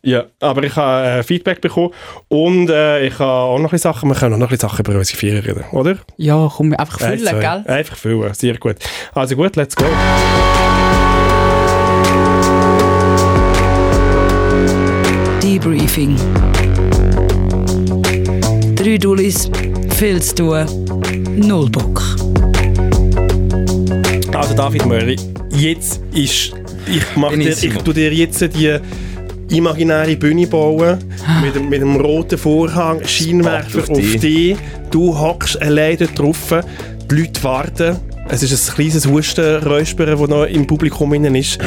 Ja, 0.04 0.26
aber 0.40 0.64
ich 0.64 0.76
habe 0.76 1.08
äh, 1.20 1.24
Feedback 1.24 1.60
bekommen 1.60 1.92
und 2.30 2.70
äh, 2.70 3.06
ich 3.08 3.18
habe 3.20 3.30
auch 3.32 3.60
noch 3.60 3.74
ein 3.74 3.80
Sachen, 3.80 4.08
wir 4.10 4.16
können 4.16 4.36
auch 4.36 4.40
noch 4.40 4.52
ein 4.52 4.58
Sachen 4.58 4.86
über 4.86 4.98
unsere 4.98 5.18
Ferien 5.18 5.44
reden, 5.44 5.66
oder? 5.72 5.98
Ja, 6.18 6.50
komm, 6.56 6.74
einfach 6.74 7.02
Eins, 7.02 7.22
füllen, 7.22 7.34
zwei. 7.34 7.40
gell? 7.64 7.64
Einfach 7.76 7.98
füllen, 7.98 8.34
sehr 8.34 8.58
gut. 8.58 8.76
Also 9.14 9.36
gut, 9.36 9.56
let's 9.56 9.76
go. 9.76 9.86
Debriefing. 15.42 16.16
Drei 18.76 18.98
Dullis, 18.98 19.50
viel 19.96 20.22
zu 20.22 20.36
tun, 20.36 20.66
null 21.36 21.70
Bock. 21.70 22.02
Also 24.34 24.54
David 24.54 24.86
Möri, 24.86 25.16
jetzt 25.52 26.02
ist, 26.14 26.54
ich 26.86 27.04
mach 27.16 27.30
dir, 27.32 27.38
ich 27.40 27.46
Benissimo. 27.46 27.82
tu 27.82 27.94
dir 27.94 28.14
jetzt 28.14 28.42
die 28.42 28.78
imaginäre 29.50 30.16
Bühne 30.16 30.48
bauen, 30.48 30.98
mit, 31.42 31.70
mit 31.70 31.82
einem 31.82 31.98
roten 31.98 32.38
Vorhang, 32.38 33.04
Scheinwerfer 33.06 33.80
auf 33.80 33.90
auf 33.90 33.98
dich. 33.98 34.20
dich, 34.20 34.58
du 34.92 35.18
hockst 35.18 35.62
allein 35.62 35.98
dort 35.98 36.18
drauf, 36.18 36.54
die 37.10 37.16
Leute 37.16 37.44
warten, 37.44 38.00
es 38.30 38.44
ist 38.44 38.70
ein 38.70 38.76
kleines 38.76 39.08
Husten, 39.08 39.64
Räuspern, 39.64 40.20
das 40.20 40.30
noch 40.30 40.44
im 40.44 40.68
Publikum 40.68 41.14
innen 41.14 41.36
ist. 41.36 41.60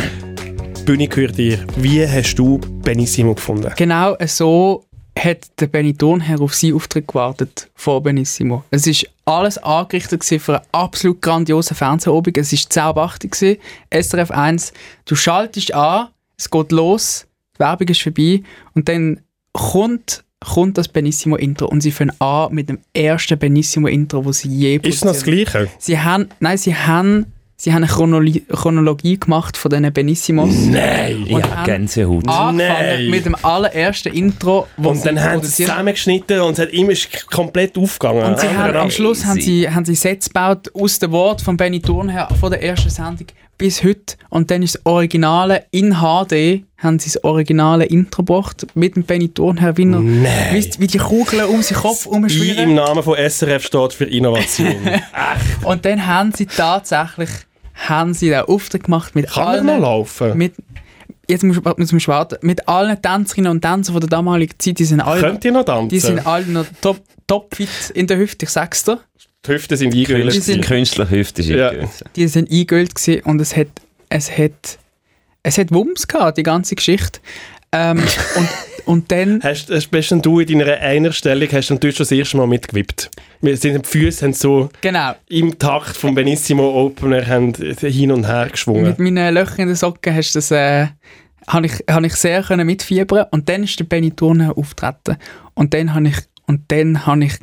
Die 0.79 0.83
Bühne 0.85 1.09
gehört 1.09 1.38
dir. 1.38 1.59
Wie 1.77 2.07
hast 2.07 2.35
du 2.35 2.59
Benissimo 2.83 3.35
gefunden? 3.35 3.73
Genau 3.77 4.14
so 4.27 4.85
hat 5.19 5.49
der 5.59 5.66
Benny 5.66 5.95
Thurnherr 5.95 6.40
auf 6.40 6.55
seinen 6.55 6.75
Auftritt 6.75 7.09
gewartet 7.09 7.71
vor 7.75 8.03
Benissimo. 8.03 8.64
Es 8.71 8.87
ist 8.87 9.07
alles 9.25 9.59
angerichtet 9.59 10.25
für 10.25 10.57
einen 10.57 10.66
absolut 10.73 11.23
grandiosen 11.23 11.77
Fernsehobig. 11.77 12.37
Es 12.38 12.53
ist 12.53 12.73
10 12.73 12.83
ab 12.83 12.99
8 12.99 13.31
gewesen, 13.31 13.59
SRF 13.93 14.31
1. 14.31 14.73
Du 15.07 15.16
schaltest 15.16 15.75
an, 15.75 16.09
es 16.37 16.51
geht 16.51 16.73
los, 16.73 17.27
Werbung 17.61 17.88
ist 17.88 18.03
vorbei 18.03 18.42
und 18.75 18.88
dann 18.88 19.20
kommt, 19.53 20.25
kommt 20.44 20.79
das 20.79 20.88
Benissimo-Intro 20.88 21.66
und 21.66 21.83
sie 21.83 21.90
fangen 21.90 22.12
an 22.20 22.53
mit 22.53 22.68
dem 22.68 22.79
ersten 22.92 23.38
Benissimo-Intro, 23.38 24.23
das 24.23 24.38
sie 24.38 24.49
je 24.49 24.77
Ist 24.77 24.96
es 24.96 25.05
noch 25.05 25.12
das 25.12 25.25
Gleiche? 25.25 25.68
Sie 25.79 25.99
haben, 25.99 26.29
nein, 26.40 26.59
sie 26.59 26.75
haben 26.75 27.27
sie 27.61 27.73
haben 27.73 27.85
eine 27.85 27.92
Chronoli 27.92 28.44
Chronologie 28.49 29.20
gemacht 29.20 29.57
von 29.57 29.70
diesen 29.70 29.92
Benissimos. 29.92 30.51
Nein! 30.51 31.27
Und 31.31 31.40
Ja, 31.40 31.57
haben 31.57 31.64
Gänsehaut. 31.66 32.25
Nein. 32.25 33.11
mit 33.11 33.27
dem 33.27 33.37
allerersten 33.42 34.12
Intro, 34.12 34.66
wo 34.77 34.90
Und 34.90 35.05
dann 35.05 35.23
haben 35.23 35.42
sie 35.42 35.49
es 35.49 35.57
zusammengeschnitten 35.57 36.40
und 36.40 36.55
es 36.55 36.59
hat 36.59 36.70
immer 36.70 36.92
ist 36.92 37.27
komplett 37.31 37.77
aufgegangen. 37.77 38.25
Und 38.25 38.40
sie 38.40 38.49
haben, 38.49 38.77
am 38.77 38.90
Schluss 38.90 39.25
haben 39.27 39.40
sie, 39.40 39.68
haben 39.68 39.85
sie 39.85 39.94
Sets 39.94 40.29
gebaut 40.29 40.70
aus 40.75 40.99
dem 40.99 41.12
Wort 41.12 41.42
von 41.42 41.57
Benny 41.57 41.81
Thurnherr 41.81 42.29
von 42.40 42.51
der 42.51 42.62
ersten 42.62 42.88
Sendung 42.88 43.27
bis 43.61 43.85
heute. 43.85 44.16
Und 44.31 44.51
dann 44.51 44.62
ist 44.62 44.77
das 44.77 44.87
Originale 44.87 45.66
in 45.70 45.96
HD, 46.01 46.64
haben 46.79 46.99
sie 46.99 47.11
das 47.12 47.23
originale 47.23 47.85
Intro 47.85 48.23
gebracht 48.23 48.66
mit 48.75 48.96
dem 48.96 49.05
Benny 49.05 49.29
Thurnherr, 49.29 49.77
wie, 49.77 49.85
er, 49.85 50.01
wie, 50.01 50.70
wie 50.79 50.87
die 50.87 50.99
Kugeln 50.99 51.44
um 51.44 51.62
seinen 51.62 51.79
Kopf 51.79 52.07
I 52.07 52.09
im 52.09 52.14
herumschwirren. 52.14 52.75
Namen 52.75 53.03
von 53.03 53.16
SRF 53.16 53.64
steht 53.64 53.92
für 53.92 54.07
Innovation. 54.07 54.75
Und 55.64 55.85
dann 55.85 56.07
haben 56.07 56.33
sie 56.33 56.46
tatsächlich 56.46 57.29
haben 57.75 58.14
sie 58.14 58.31
den 58.31 58.40
Auftritt 58.42 58.85
gemacht 58.85 59.14
mit 59.14 59.31
Kann 59.31 59.46
allen... 59.46 59.66
noch 59.66 59.79
laufen? 59.79 60.37
Mit, 60.37 60.55
jetzt 61.29 61.44
musst 61.44 61.61
du 61.64 62.09
warten. 62.09 62.37
Mit 62.42 62.66
allen 62.68 63.01
Tänzerinnen 63.01 63.51
und 63.51 63.62
Tänzern 63.62 63.94
von 63.94 64.01
der 64.01 64.11
damaligen 64.11 64.59
Zeit, 64.59 64.79
die 64.79 64.85
sind 64.85 65.01
alle, 65.01 65.20
Könnt 65.20 65.44
ihr 65.44 65.53
noch 65.53 65.64
tanzen? 65.64 65.88
die 65.88 66.01
sind 66.01 66.27
alle 66.27 66.46
noch 66.46 66.66
top, 66.81 67.01
top 67.27 67.55
fit 67.55 67.68
in 67.94 68.07
der 68.07 68.18
Hüfte, 68.18 68.44
ich 68.44 68.51
sag's 68.51 68.85
dir. 68.85 69.01
Die 69.46 69.53
Hüften 69.53 69.76
sind 69.76 69.94
eingehüllt. 69.94 70.35
Die 70.35 70.40
sind- 70.40 70.64
Künstliche 70.64 71.11
Hüfte 71.11 71.42
ist 71.42 71.48
Ja. 71.48 71.68
eingehüllt. 71.70 71.90
die 72.16 72.29
sind 72.29 72.50
eingeölt 72.50 72.94
gewesen 72.94 73.22
und 73.24 73.40
es 73.40 73.57
hat, 73.57 73.68
es 74.09 74.31
hat, 74.37 74.79
es 75.42 75.59
hat 75.59 75.72
Wumms 75.72 76.07
gehabt, 76.07 76.38
die 76.38 76.42
ganze 76.42 76.74
Geschichte. 76.74 77.20
Ähm, 77.72 77.98
und, 78.37 78.48
und 78.87 79.12
dann, 79.12 79.40
Hast, 79.42 79.70
hast, 79.70 79.90
bist 79.90 80.11
du 80.11 80.40
in 80.40 80.59
deiner 80.59 80.79
Einerstellung 80.79 81.48
hast 81.53 81.70
du 81.70 81.74
natürlich 81.74 81.96
schon 81.96 82.05
das 82.05 82.12
erste 82.12 82.37
Mal 82.37 82.46
mitgewippt. 82.48 83.11
Wir 83.40 83.57
sind, 83.57 83.85
die 83.87 83.88
Füße 83.88 84.24
haben 84.26 84.33
so 84.33 84.68
genau, 84.81 85.14
im 85.29 85.57
Takt 85.59 85.96
vom 85.96 86.14
Benissimo 86.14 86.68
Opener 86.85 87.24
haben 87.26 87.55
hin 87.55 88.11
und 88.12 88.26
her 88.26 88.48
geschwungen. 88.50 88.83
mit 88.85 88.98
meinen 88.98 89.33
Löchern 89.35 89.61
in 89.61 89.66
den 89.68 89.76
Socken 89.76 90.14
hast 90.14 90.33
du 90.35 90.38
das, 90.38 90.50
äh, 90.50 90.88
habe 91.46 91.66
ich, 91.66 91.72
hab 91.88 92.03
ich 92.05 92.14
sehr 92.14 92.42
können 92.42 92.66
mitfiebern 92.66 93.26
und 93.31 93.48
dann 93.48 93.62
ist 93.64 93.79
der 93.79 93.85
Benny 93.85 94.11
Turner 94.11 94.57
auftreten 94.59 95.16
und 95.55 95.72
dann 95.72 95.94
habe 95.94 96.09
ich, 96.09 96.16
und 96.46 96.62
dann 96.72 97.07
habe 97.07 97.24
ich 97.24 97.35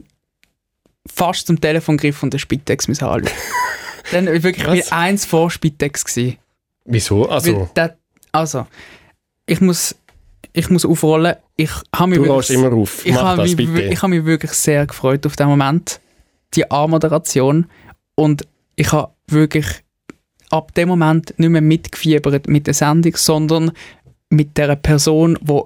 fast 1.13 1.47
zum 1.47 1.59
Telefon 1.61 1.97
gegriffen 1.97 2.25
und 2.27 2.33
den 2.33 2.39
Spitex 2.39 2.87
müssen 2.87 3.05
anrufen. 3.05 3.33
dann 4.11 4.25
wirklich, 4.27 4.65
bin 4.65 4.83
eins 4.91 5.25
vor 5.25 5.49
Spitex 5.51 6.05
gewesen. 6.05 6.37
Wieso? 6.85 7.27
Also, 7.29 7.69
der- 7.75 7.97
also, 8.31 8.67
ich 9.45 9.61
muss, 9.61 9.95
ich 10.53 10.69
muss 10.69 10.85
aufrollen. 10.85 11.35
Ich 11.55 11.71
habe 11.95 12.09
mich 12.09 12.17
du 12.19 12.23
wirklich- 12.23 12.31
rollst 12.35 12.49
immer 12.51 12.73
auf. 12.73 13.05
ich 13.05 13.15
habe 13.15 13.41
das 13.41 13.55
mich, 13.55 13.69
ich 13.69 14.01
habe 14.01 14.09
mich 14.15 14.25
wirklich 14.25 14.51
sehr 14.51 14.85
gefreut 14.85 15.25
auf 15.25 15.35
den 15.35 15.47
Moment, 15.47 15.99
die 16.53 16.69
A-Moderation. 16.69 17.65
Und 18.15 18.47
ich 18.75 18.91
habe 18.91 19.11
wirklich 19.27 19.65
ab 20.49 20.73
dem 20.75 20.87
Moment 20.89 21.33
nicht 21.37 21.49
mehr 21.49 21.61
mitgefiebert 21.61 22.47
mit 22.47 22.67
der 22.67 22.73
Sendung, 22.73 23.15
sondern 23.17 23.71
mit 24.29 24.57
der 24.57 24.75
Person, 24.75 25.37
die 25.41 25.61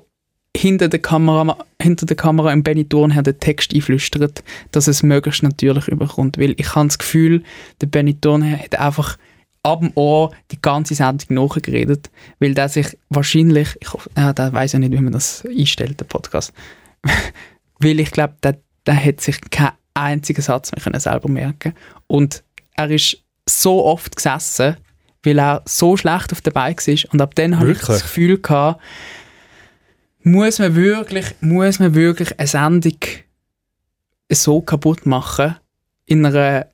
hinter 0.55 0.89
der 0.89 1.01
Kamera, 1.01 1.57
hinter 1.81 2.05
der 2.05 2.17
Kamera 2.17 2.51
im 2.51 2.63
Benny 2.63 2.87
Thurnherr 2.87 3.23
den 3.23 3.39
Text 3.39 3.73
einflüstert, 3.73 4.43
dass 4.71 4.87
es 4.87 5.03
möglichst 5.03 5.43
natürlich 5.43 5.87
überkommt. 5.87 6.37
Weil 6.37 6.55
ich 6.57 6.75
habe 6.75 6.87
das 6.87 6.97
Gefühl, 6.97 7.43
der 7.79 7.87
Benny 7.87 8.19
Thurnherr 8.19 8.59
hat 8.59 8.75
einfach 8.75 9.17
ab 9.63 9.79
dem 9.79 9.91
Ohr 9.95 10.31
die 10.51 10.61
ganze 10.61 10.95
Sendung 10.95 11.35
nachgeredet, 11.35 12.09
weil 12.39 12.53
der 12.53 12.69
sich 12.69 12.97
wahrscheinlich, 13.09 13.77
ich 13.79 13.93
hoffe, 13.93 14.09
ja, 14.17 14.33
der 14.33 14.51
weiß 14.51 14.73
ja 14.73 14.79
nicht, 14.79 14.91
wie 14.91 14.99
man 14.99 15.13
das 15.13 15.45
einstellt, 15.45 15.99
der 15.99 16.05
Podcast, 16.05 16.51
weil 17.79 17.99
ich 17.99 18.11
glaube, 18.11 18.35
der, 18.43 18.57
der 18.85 19.03
hat 19.03 19.21
sich 19.21 19.39
keinen 19.51 19.73
einzigen 19.93 20.41
Satz 20.41 20.71
mehr 20.71 20.83
können 20.83 20.99
selber 20.99 21.29
merken. 21.29 21.73
Und 22.07 22.43
er 22.75 22.89
ist 22.89 23.17
so 23.47 23.85
oft 23.85 24.15
gesessen, 24.15 24.77
weil 25.23 25.39
er 25.39 25.61
so 25.65 25.97
schlecht 25.97 26.31
auf 26.31 26.41
der 26.41 26.51
Bike 26.51 26.85
war. 26.87 27.13
Und 27.13 27.21
ab 27.21 27.35
dann 27.35 27.59
habe 27.59 27.71
ich 27.71 27.79
das 27.79 28.01
Gefühl 28.01 28.39
gehabt, 28.39 28.81
muss 30.23 30.59
man 30.59 30.75
wirklich, 30.75 31.25
muss 31.41 31.79
man 31.79 31.95
wirklich 31.95 32.37
eine 32.39 32.47
Sendung 32.47 32.97
so 34.31 34.61
kaputt 34.61 35.05
machen 35.05 35.55
in 36.05 36.25
einer, 36.25 36.67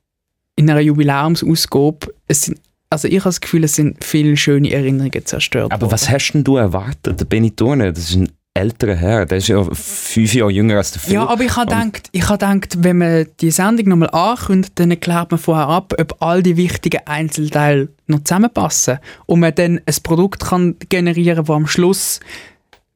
in 0.55 0.69
einer 0.69 0.79
Jubiläumsausgabe. 0.79 2.13
Es 2.27 2.43
sind, 2.43 2.59
also 2.89 3.07
ich 3.07 3.19
habe 3.19 3.29
das 3.29 3.41
Gefühl, 3.41 3.63
es 3.63 3.75
sind 3.75 4.03
viele 4.03 4.37
schöne 4.37 4.71
Erinnerungen 4.71 5.25
zerstört 5.25 5.71
Aber 5.71 5.83
worden. 5.83 5.91
was 5.91 6.09
hast 6.09 6.31
denn 6.31 6.43
du 6.43 6.57
erwartet? 6.57 7.19
Der 7.19 7.25
Benny 7.25 7.51
Turner, 7.51 7.91
das 7.91 8.09
ist 8.09 8.15
ein 8.15 8.31
älterer 8.53 8.95
Herr, 8.95 9.25
der 9.25 9.37
ist 9.37 9.47
ja 9.47 9.63
fünf 9.63 10.33
Jahre 10.33 10.51
jünger 10.51 10.77
als 10.77 10.91
der 10.91 11.01
Phil. 11.01 11.13
Ja, 11.13 11.27
aber 11.27 11.43
ich 11.43 11.55
habe 11.55 11.67
gedacht, 11.67 12.09
ich 12.11 12.27
habe 12.27 12.37
gedacht, 12.37 12.83
wenn 12.83 12.97
man 12.97 13.27
die 13.39 13.51
Sendung 13.51 13.87
nochmal 13.89 14.09
ankündigt, 14.09 14.73
dann 14.79 14.89
erklärt 14.89 15.31
man 15.31 15.39
vorher 15.39 15.67
ab, 15.67 15.93
ob 15.99 16.21
all 16.21 16.41
die 16.41 16.57
wichtigen 16.57 17.01
Einzelteile 17.05 17.89
noch 18.07 18.23
zusammenpassen 18.23 18.99
und 19.27 19.41
man 19.41 19.53
dann 19.53 19.79
ein 19.85 19.95
Produkt 20.01 20.45
kann 20.45 20.75
generieren, 20.89 21.45
das 21.45 21.55
am 21.55 21.67
Schluss 21.67 22.19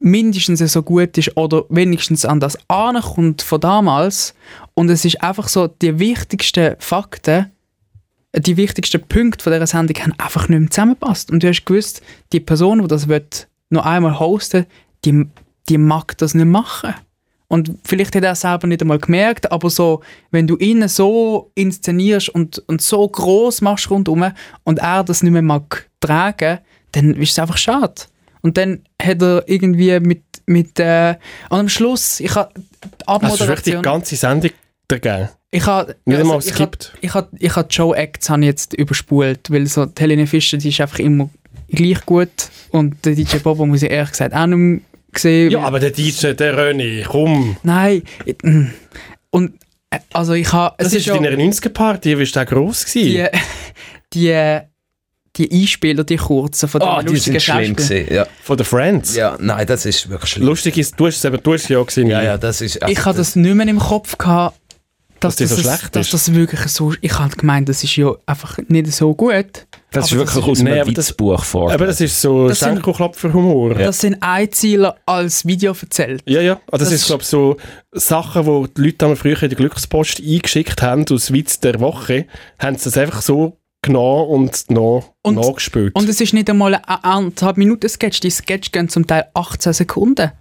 mindestens 0.02 0.60
so 0.60 0.84
gut 0.84 1.18
ist 1.18 1.38
oder 1.38 1.64
wenigstens 1.70 2.26
an 2.26 2.40
das 2.40 2.58
ankommt 2.68 3.42
von 3.42 3.62
damals. 3.62 4.34
Und 4.74 4.90
es 4.90 5.06
ist 5.06 5.24
einfach 5.24 5.48
so, 5.48 5.68
die 5.68 6.00
wichtigsten 6.00 6.76
Fakten, 6.80 7.52
die 8.36 8.58
wichtigsten 8.58 9.02
Punkte 9.02 9.44
von 9.44 9.54
dieser 9.54 9.68
Sendung 9.68 9.98
haben 10.04 10.14
einfach 10.18 10.50
nicht 10.50 10.60
mehr 10.60 10.70
zusammengepasst. 10.70 11.32
Und 11.32 11.44
du 11.44 11.48
hast 11.48 11.66
gewusst, 11.66 12.02
die 12.34 12.40
Person, 12.40 12.82
die 12.82 12.88
das 12.88 13.08
wird, 13.08 13.48
noch 13.70 13.86
einmal 13.86 14.20
hosten 14.20 14.66
die, 15.06 15.26
die 15.70 15.78
mag 15.78 16.18
das 16.18 16.34
nicht 16.34 16.46
machen. 16.46 16.94
Und 17.48 17.76
vielleicht 17.84 18.16
hat 18.16 18.24
er 18.24 18.32
es 18.32 18.42
selber 18.42 18.68
nicht 18.68 18.82
einmal 18.82 19.00
gemerkt, 19.00 19.52
aber 19.52 19.70
so, 19.70 20.02
wenn 20.32 20.48
du 20.48 20.56
ihn 20.58 20.88
so 20.88 21.52
inszenierst 21.56 22.30
und, 22.30 22.60
und 22.68 22.82
so 22.82 23.06
groß 23.06 23.62
machst 23.62 23.90
rundherum 23.90 24.32
und 24.64 24.80
er 24.80 25.04
das 25.04 25.22
nicht 25.22 25.34
mehr 25.34 25.42
mag 25.42 25.90
tragen, 26.00 26.60
dann 26.94 27.14
ist 27.16 27.32
es 27.32 27.40
einfach 27.40 27.58
schade. 27.58 28.04
Und 28.42 28.58
dann 28.58 28.84
hat 29.02 29.22
er 29.22 29.44
irgendwie 29.48 30.00
mit, 30.00 30.24
mit 30.46 30.80
äh, 30.80 31.16
und 31.50 31.60
am 31.60 31.70
Schluss, 31.70 32.20
ich 32.20 32.34
habe 32.36 32.52
die 32.56 33.08
Also, 33.08 33.28
es 33.28 33.34
ist 33.34 33.40
wirklich 33.48 33.64
die 33.64 33.76
Abmoderation, 33.76 33.82
ganze 33.84 34.16
Sendung 34.16 34.52
dagegen. 34.88 35.30
ich 35.52 35.66
habe 35.66 35.96
einmal 36.08 36.40
ich 36.40 36.46
skippt. 36.54 36.94
ich 37.02 37.14
habe 37.14 37.30
ich 37.38 37.56
habe 37.56 37.68
die 37.68 37.76
Show 37.76 37.94
Acts 37.94 38.30
habe 38.30 38.44
jetzt 38.46 38.74
überspult, 38.74 39.52
weil 39.52 39.68
so 39.68 39.86
die 39.86 40.02
Helene 40.02 40.26
Fischer, 40.28 40.58
die 40.58 40.70
ist 40.70 40.82
einfach 40.82 41.00
immer 41.00 41.30
gleich 41.70 42.06
gut 42.06 42.30
und 42.72 43.06
der 43.06 43.16
DJ 43.16 43.38
Bobo 43.38 43.66
muss 43.66 43.84
ich 43.84 43.92
ehrlich 43.92 44.12
gesagt 44.12 44.34
auch 44.34 44.46
nicht 44.48 44.58
mehr 44.58 44.80
sehen. 45.16 45.52
Ja, 45.52 45.60
aber 45.62 45.80
der 45.80 45.92
DJ, 45.92 46.34
der 46.34 46.58
René, 46.58 47.04
komm. 47.06 47.58
Nein, 47.64 48.02
ich- 48.26 48.38
mm. 48.42 48.68
und 49.30 49.54
äh, 49.92 50.00
also 50.14 50.34
ich 50.34 50.52
habe, 50.52 50.76
Das 50.80 50.88
ist 50.94 51.06
ist 51.06 51.10
deiner 51.10 51.30
90er-Party, 51.32 52.18
wie 52.18 52.26
war 52.26 52.32
der 52.32 52.46
gross 52.46 52.86
gewesen? 52.86 53.28
die, 54.14 54.20
die, 54.20 54.60
die 55.50 55.62
Einspieler, 55.62 56.04
die 56.04 56.18
kurzen 56.18 56.68
von 56.70 56.80
den 56.82 56.88
Ah, 56.90 57.02
die 57.04 57.10
lustigen 57.14 57.40
sind 57.40 57.42
schlimm 57.42 57.76
gewesen. 57.76 58.14
Ja. 58.14 58.26
Von 58.44 58.58
den 58.58 58.66
Friends? 58.66 59.16
ja, 59.16 59.38
nein, 59.40 59.66
das 59.68 59.86
ist 59.86 60.10
wirklich 60.10 60.32
schlimm. 60.32 60.48
Lustig 60.48 60.78
ist, 60.78 61.00
du 61.00 61.08
hast 61.08 61.18
es 61.18 61.26
eben, 61.26 61.40
du 61.42 61.54
hast 61.54 61.64
es 61.64 61.70
ja 61.70 61.82
gesehen. 61.84 62.08
Ja, 62.08 62.22
ja, 62.22 62.38
das 62.38 62.62
ist... 62.62 62.82
also 62.82 62.92
Ich 62.92 63.06
habe 63.06 63.18
das 63.18 63.36
nicht 63.36 63.56
mehr 63.56 63.68
im 63.68 63.80
Kopf 63.80 64.18
gehabt, 64.18 64.58
dass, 65.20 65.36
Dass 65.36 65.50
die 65.50 65.54
das, 65.56 65.64
so 65.64 65.70
schlecht 65.70 65.96
dass 65.96 66.08
ist. 66.08 66.14
das 66.16 66.34
wirklich 66.34 66.62
so, 66.62 66.94
ich 67.00 67.20
habe 67.20 67.36
gemeint, 67.36 67.70
das 67.70 67.84
ist 67.84 67.96
ja 67.96 68.12
einfach 68.26 68.58
nicht 68.70 68.92
so 68.92 69.14
gut. 69.14 69.68
Das 69.92 70.06
ist 70.06 70.14
aber 70.14 70.22
wirklich 70.22 70.36
das 70.44 70.50
aus 70.50 70.60
nee, 70.64 70.72
einem 70.82 70.94
das- 70.96 71.10
Witzbuch 71.10 71.44
vor. 71.44 71.72
Aber 71.72 71.86
das 71.86 72.02
ist 72.02 72.20
so 72.20 72.48
Das 72.48 72.58
sind- 72.60 72.70
Schenkelklopfer-Humor. 72.70 73.80
Ja. 73.80 73.86
Das 73.88 74.00
sind 74.00 74.18
Einzieler 74.20 74.96
als 75.06 75.46
Video 75.46 75.76
erzählt. 75.80 76.24
Ja, 76.26 76.42
ja. 76.42 76.54
Also 76.72 76.86
das, 76.86 76.90
Das 76.90 77.02
ist, 77.02 77.06
glaube 77.06 77.22
ich, 77.22 77.28
so 77.28 77.58
Sachen, 77.92 78.46
die 78.46 78.74
die 78.74 78.82
Leute 78.82 79.16
früher 79.16 79.44
in 79.44 79.50
die 79.50 79.56
Glückspost 79.56 80.22
eingeschickt 80.26 80.82
haben, 80.82 81.06
aus 81.12 81.32
Witz 81.32 81.60
der 81.60 81.80
Woche, 81.80 82.26
haben 82.58 82.78
sie 82.78 82.86
das 82.86 82.98
einfach 82.98 83.22
so 83.22 83.58
genommen 83.82 84.28
und 84.30 84.70
noch 84.70 85.14
Und- 85.24 85.36
nachgespielt. 85.36 85.96
Und 85.96 86.08
es 86.08 86.22
ist 86.22 86.34
nicht 86.34 86.50
einmal 86.50 86.76
ein 86.76 86.84
anderthalb 86.84 87.58
Minuten 87.58 87.90
Sketch. 87.90 88.20
Die 88.20 88.30
Sketch 88.30 88.72
gehen 88.72 88.90
zum 88.90 89.08
Teil 89.08 89.26
18 89.34 89.74
Sekunden. 89.74 90.32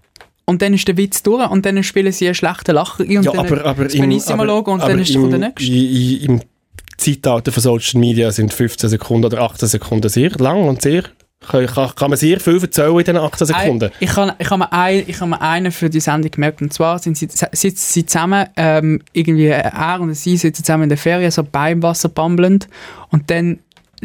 Und 0.45 0.63
dann 0.63 0.75
ist 0.75 0.87
der 0.89 0.97
Witz 0.97 1.23
durch 1.23 1.49
und 1.51 1.65
dann 1.65 1.83
spielen 1.85 2.13
sie 2.13 2.27
einen 2.27 2.35
schlechten 2.35 2.75
Lacher 2.75 3.05
ein 3.05 3.19
und 3.19 3.25
ja, 3.25 3.33
dann 3.33 3.47
aber, 3.47 3.65
aber, 3.65 3.85
das 3.85 3.93
Benissimo 3.97 4.45
Logo 4.45 4.73
und 4.73 4.83
dann 4.83 4.99
ist 4.99 5.11
im, 5.15 5.31
der 5.31 5.53
i- 5.61 6.25
Im 6.25 6.41
Zeitalter 6.97 7.53
von 7.53 7.63
Social 7.63 8.01
Media 8.01 8.31
sind 8.33 8.53
15 8.53 8.91
Sekunden 8.91 9.25
oder 9.27 9.41
18 9.43 9.69
Sekunden 9.69 10.09
sehr 10.09 10.31
lang 10.33 10.69
und 10.69 10.83
sehr 10.83 11.05
kann, 11.41 11.67
kann, 11.67 11.95
kann 11.95 12.11
man 12.11 12.19
sehr 12.19 12.39
viel 12.39 12.61
erzählen 12.61 12.91
in 12.91 12.99
diesen 12.99 13.17
18 13.17 13.47
Sekunden. 13.47 13.85
Ein, 13.85 13.93
ich 13.99 14.17
habe 14.17 14.35
ich 14.39 14.51
hab 14.51 14.59
mir, 14.59 14.73
ein, 14.73 15.05
ich 15.07 15.21
hab 15.21 15.29
mir 15.29 15.41
einen 15.41 15.73
für 15.73 15.89
die 15.89 16.01
Sendung 16.01 16.31
gemerkt 16.31 16.61
und 16.61 16.73
zwar 16.73 16.99
sind 16.99 17.17
sie, 17.17 17.29
sitzen 17.29 17.93
sie 17.93 18.07
zusammen, 18.07 18.47
ähm, 18.57 19.03
irgendwie 19.13 19.47
er 19.47 20.01
und 20.01 20.15
sie 20.15 20.37
sitzen 20.37 20.65
zusammen 20.65 20.85
in 20.85 20.89
der 20.91 20.99
Ferien, 20.99 21.31
so 21.31 21.43
beim 21.43 21.83
Wasser 21.83 22.11
bambelnd 22.11 22.69
und 23.09 23.31
dann 23.31 23.61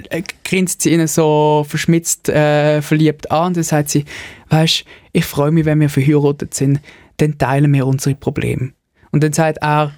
äh, 0.10 0.24
grinst 0.44 0.82
sie 0.82 0.94
ihnen 0.94 1.08
so 1.08 1.66
verschmitzt 1.68 2.30
äh, 2.30 2.82
verliebt 2.82 3.32
an 3.32 3.48
und 3.48 3.58
dann 3.58 3.64
sagt 3.64 3.90
sie, 3.90 4.06
weißt, 4.50 4.86
ich 5.12 5.26
freue 5.26 5.52
mich, 5.52 5.66
wenn 5.66 5.80
wir 5.80 5.90
verheiratet 5.90 6.54
sind, 6.54 6.80
dann 7.18 7.38
teilen 7.38 7.74
wir 7.74 7.86
unsere 7.86 8.16
Probleme. 8.16 8.72
Und 9.12 9.24
dann 9.24 9.34
sagt 9.34 9.60
er, 9.62 9.94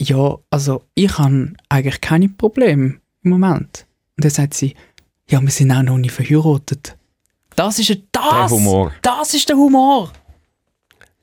ja, 0.00 0.36
also 0.50 0.84
ich 0.94 1.18
habe 1.18 1.52
eigentlich 1.68 2.00
keine 2.00 2.28
Probleme 2.28 2.96
im 3.22 3.30
Moment. 3.30 3.86
Und 4.16 4.24
dann 4.24 4.30
sagt 4.30 4.54
sie, 4.54 4.74
ja, 5.30 5.40
wir 5.40 5.50
sind 5.50 5.70
auch 5.72 5.82
noch 5.82 5.98
nicht 5.98 6.12
verheiratet. 6.12 6.96
Das 7.56 7.78
ist 7.78 7.90
ein- 7.90 8.02
Der 8.14 8.22
das, 8.42 8.50
Humor. 8.52 8.92
das 9.02 9.34
ist 9.34 9.48
der 9.48 9.56
Humor. 9.56 10.12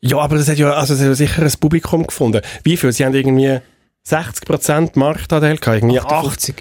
Ja, 0.02 0.18
aber 0.20 0.38
das 0.38 0.48
hat 0.48 0.58
ja, 0.58 0.72
also 0.74 0.94
das 0.94 1.02
hat 1.02 1.08
ja 1.10 1.16
sicher 1.16 1.42
ein 1.44 1.52
Publikum 1.60 2.06
gefunden. 2.06 2.42
Wie 2.64 2.78
viel? 2.78 2.92
Sie 2.92 3.04
haben 3.06 3.14
irgendwie 3.14 3.60
60% 4.08 4.92
Marktanteil 4.98 5.58
gehabt, 5.58 5.78
irgendwie 5.82 6.00
8. 6.00 6.06
58. 6.12 6.56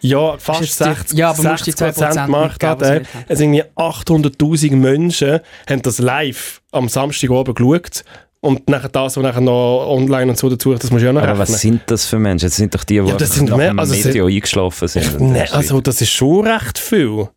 Ja, 0.00 0.38
fast 0.38 0.60
Ist 0.62 0.68
jetzt 0.68 0.80
die- 0.80 0.84
60, 0.94 1.18
ja, 1.18 1.30
aber 1.30 1.42
musst 1.42 1.66
die 1.66 1.72
60 1.72 2.06
2% 2.06 2.30
Marktanteil. 2.30 3.00
was 3.02 3.08
Es 3.28 3.38
sind 3.38 3.52
irgendwie 3.54 3.70
800'000 3.76 4.76
Menschen 4.76 5.40
haben 5.68 5.82
das 5.82 5.98
live 5.98 6.62
am 6.72 6.88
Samstag 6.88 7.30
oben 7.30 7.54
geschaut. 7.54 8.04
Und 8.40 8.68
nachher 8.68 8.88
das, 8.88 9.16
was 9.16 9.22
nachher 9.22 9.40
noch 9.40 9.86
online 9.88 10.30
und 10.30 10.38
so 10.38 10.48
dazu, 10.48 10.72
das 10.74 10.90
muss 10.92 11.02
ich 11.02 11.08
auch 11.08 11.12
noch 11.12 11.22
Aber 11.22 11.30
rechnen. 11.32 11.48
was 11.54 11.60
sind 11.60 11.80
das 11.86 12.06
für 12.06 12.18
Menschen? 12.20 12.46
Das 12.48 12.56
sind 12.56 12.72
doch 12.74 12.84
die, 12.84 13.00
die 13.00 13.08
Ja, 13.08 13.14
das 13.16 13.22
einfach 13.22 13.34
sind 13.36 13.50
nach 13.50 13.56
mehr- 13.56 13.68
dem 13.72 13.78
also 13.80 13.94
Meteor 13.94 14.28
eingeschlafen 14.28 14.88
sind. 14.88 15.16
das 15.36 15.52
also 15.52 15.80
das 15.80 16.00
ist 16.00 16.10
schon 16.10 16.46
recht 16.46 16.78
viel. 16.78 17.28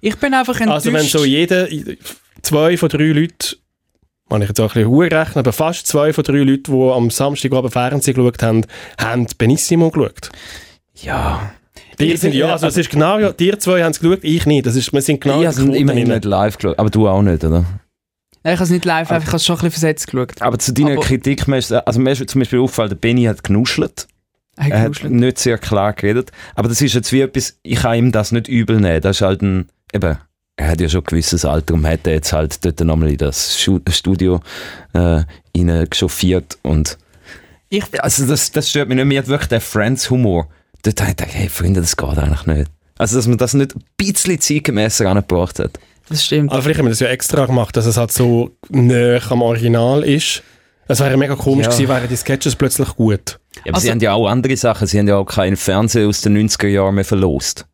Ich 0.00 0.16
bin 0.16 0.34
einfach 0.34 0.58
enttäuscht. 0.60 0.86
Also 0.86 0.92
wenn 0.92 1.04
so 1.04 1.24
jeder, 1.24 1.68
zwei 2.42 2.76
von 2.76 2.88
drei 2.88 3.04
Leute, 3.06 3.56
kann 4.28 4.42
ich 4.42 4.48
jetzt 4.48 4.60
auch 4.60 4.64
ein 4.74 4.82
bisschen 4.84 4.88
hoch 4.90 5.02
rechnen, 5.02 5.36
aber 5.36 5.52
fast 5.52 5.86
zwei 5.86 6.12
von 6.12 6.24
drei 6.24 6.38
Leuten, 6.38 6.72
die 6.72 6.90
am 6.92 7.10
Samstag 7.10 7.52
oben 7.52 7.70
Fernsehen 7.70 8.14
geschaut 8.14 8.42
haben, 8.42 8.64
haben 9.00 9.26
Benissimo 9.38 9.90
geschaut. 9.90 10.30
Ja. 11.02 11.52
Die 12.00 12.16
sind, 12.16 12.34
ja, 12.34 12.52
also 12.52 12.66
es 12.68 12.76
ist 12.76 12.90
genau, 12.90 13.18
ja, 13.18 13.32
die 13.32 13.56
zwei 13.58 13.82
haben 13.82 13.90
es 13.92 14.00
geschaut, 14.00 14.20
ich 14.22 14.46
nicht. 14.46 14.66
Das 14.66 14.76
ist, 14.76 14.92
wir 14.92 15.00
sind 15.02 15.20
genau 15.20 15.40
ich 15.42 15.46
habe 15.48 15.56
drin. 15.70 16.08
nicht 16.08 16.24
live 16.24 16.56
geschaut, 16.56 16.78
aber 16.78 16.90
du 16.90 17.08
auch 17.08 17.22
nicht, 17.22 17.42
oder? 17.44 17.64
Nein, 18.44 18.54
ich 18.54 18.58
habe 18.60 18.64
es 18.64 18.70
nicht 18.70 18.84
live, 18.84 19.10
einfach, 19.10 19.22
ich 19.22 19.26
habe 19.28 19.36
es 19.36 19.44
schon 19.46 19.56
ein 19.56 19.58
bisschen 19.58 19.70
versetzt 19.72 20.06
geschaut. 20.10 20.40
Aber 20.42 20.58
zu 20.58 20.72
deiner 20.72 20.92
Aber- 20.92 21.00
Kritik, 21.02 21.46
also 21.48 22.00
mir 22.00 22.10
ist 22.12 22.30
zum 22.30 22.38
Beispiel 22.40 22.60
aufgefallen, 22.60 22.90
der 22.90 22.96
Benny 22.96 23.24
hat 23.24 23.42
genuschelt. 23.44 24.06
Hey, 24.56 24.70
Er 24.70 24.78
hat 24.78 24.84
genuschelt. 24.86 25.12
nicht 25.12 25.38
sehr 25.38 25.58
klar 25.58 25.92
geredet. 25.92 26.30
Aber 26.54 26.68
das 26.68 26.80
ist 26.80 26.94
jetzt 26.94 27.12
wie 27.12 27.20
etwas, 27.20 27.58
ich 27.62 27.80
kann 27.80 27.96
ihm 27.98 28.12
das 28.12 28.32
nicht 28.32 28.48
übel 28.48 28.80
nehmen. 28.80 29.00
Das 29.00 29.16
ist 29.18 29.22
halt 29.22 29.42
ein, 29.42 29.68
eben, 29.92 30.18
er 30.56 30.68
hat 30.68 30.80
ja 30.80 30.88
schon 30.88 31.00
ein 31.02 31.04
gewisses 31.04 31.44
Alter 31.44 31.74
und 31.74 31.86
hat 31.86 32.06
jetzt 32.06 32.32
halt 32.32 32.64
dort 32.64 32.80
nochmal 32.80 33.10
in 33.10 33.18
das 33.18 33.60
Studio 33.60 34.40
äh, 34.94 35.22
chauffiert 35.92 36.58
und 36.62 36.96
Ich, 37.68 37.84
also 38.02 38.26
das, 38.26 38.50
das 38.52 38.70
stört 38.70 38.88
mich 38.88 38.96
nicht. 38.96 39.06
Mir 39.06 39.18
hat 39.20 39.28
wirklich 39.28 39.48
der 39.48 39.60
Friends-Humor. 39.60 40.48
Dort 40.82 41.00
habe 41.00 41.10
ich 41.10 41.16
gedacht, 41.16 41.34
hey 41.34 41.48
Freunde, 41.48 41.80
das 41.80 41.96
geht 41.96 42.18
eigentlich 42.18 42.46
nicht. 42.46 42.70
Also, 42.96 43.16
dass 43.16 43.26
man 43.28 43.38
das 43.38 43.54
nicht 43.54 43.76
ein 43.76 43.82
bisschen 43.96 44.40
zeitgemäßer 44.40 45.06
angebracht 45.08 45.58
hat. 45.60 45.78
Das 46.08 46.24
stimmt. 46.24 46.52
Aber 46.52 46.62
vielleicht 46.62 46.78
haben 46.78 46.86
wir 46.86 46.90
das 46.90 47.00
ja 47.00 47.08
extra 47.08 47.46
gemacht, 47.46 47.76
dass 47.76 47.86
es 47.86 47.96
halt 47.96 48.12
so 48.12 48.50
näher 48.68 49.20
am 49.30 49.42
Original 49.42 50.02
ist. 50.04 50.42
Es 50.90 51.00
wäre 51.00 51.16
mega 51.16 51.34
komisch 51.36 51.66
Ja. 51.66 51.72
gewesen, 51.72 51.88
wären 51.88 52.08
die 52.08 52.16
Sketches 52.16 52.56
plötzlich 52.56 52.88
gut. 52.96 53.38
Ja, 53.56 53.62
aber 53.66 53.74
Also- 53.74 53.84
sie 53.86 53.90
haben 53.90 54.00
ja 54.00 54.12
auch 54.14 54.26
andere 54.28 54.56
Sachen. 54.56 54.86
Sie 54.86 54.98
haben 54.98 55.08
ja 55.08 55.16
auch 55.16 55.26
keinen 55.26 55.56
Fernseher 55.56 56.08
aus 56.08 56.20
den 56.22 56.32
90er 56.34 56.68
Jahren 56.68 56.94
mehr 56.94 57.04
verlost. 57.04 57.66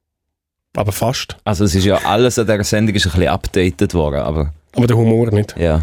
Aber 0.76 0.90
fast. 0.90 1.36
Also 1.44 1.64
es 1.64 1.74
ist 1.76 1.84
ja 1.84 1.98
alles 2.04 2.38
an 2.38 2.46
dieser 2.46 2.64
Sendung 2.64 2.96
ist 2.96 3.06
ein 3.06 3.12
bisschen 3.12 3.28
updated 3.28 3.94
worden, 3.94 4.20
aber 4.20 4.52
Aber 4.74 4.86
der 4.88 4.96
Humor 4.96 5.30
nicht. 5.30 5.54
ja. 5.56 5.82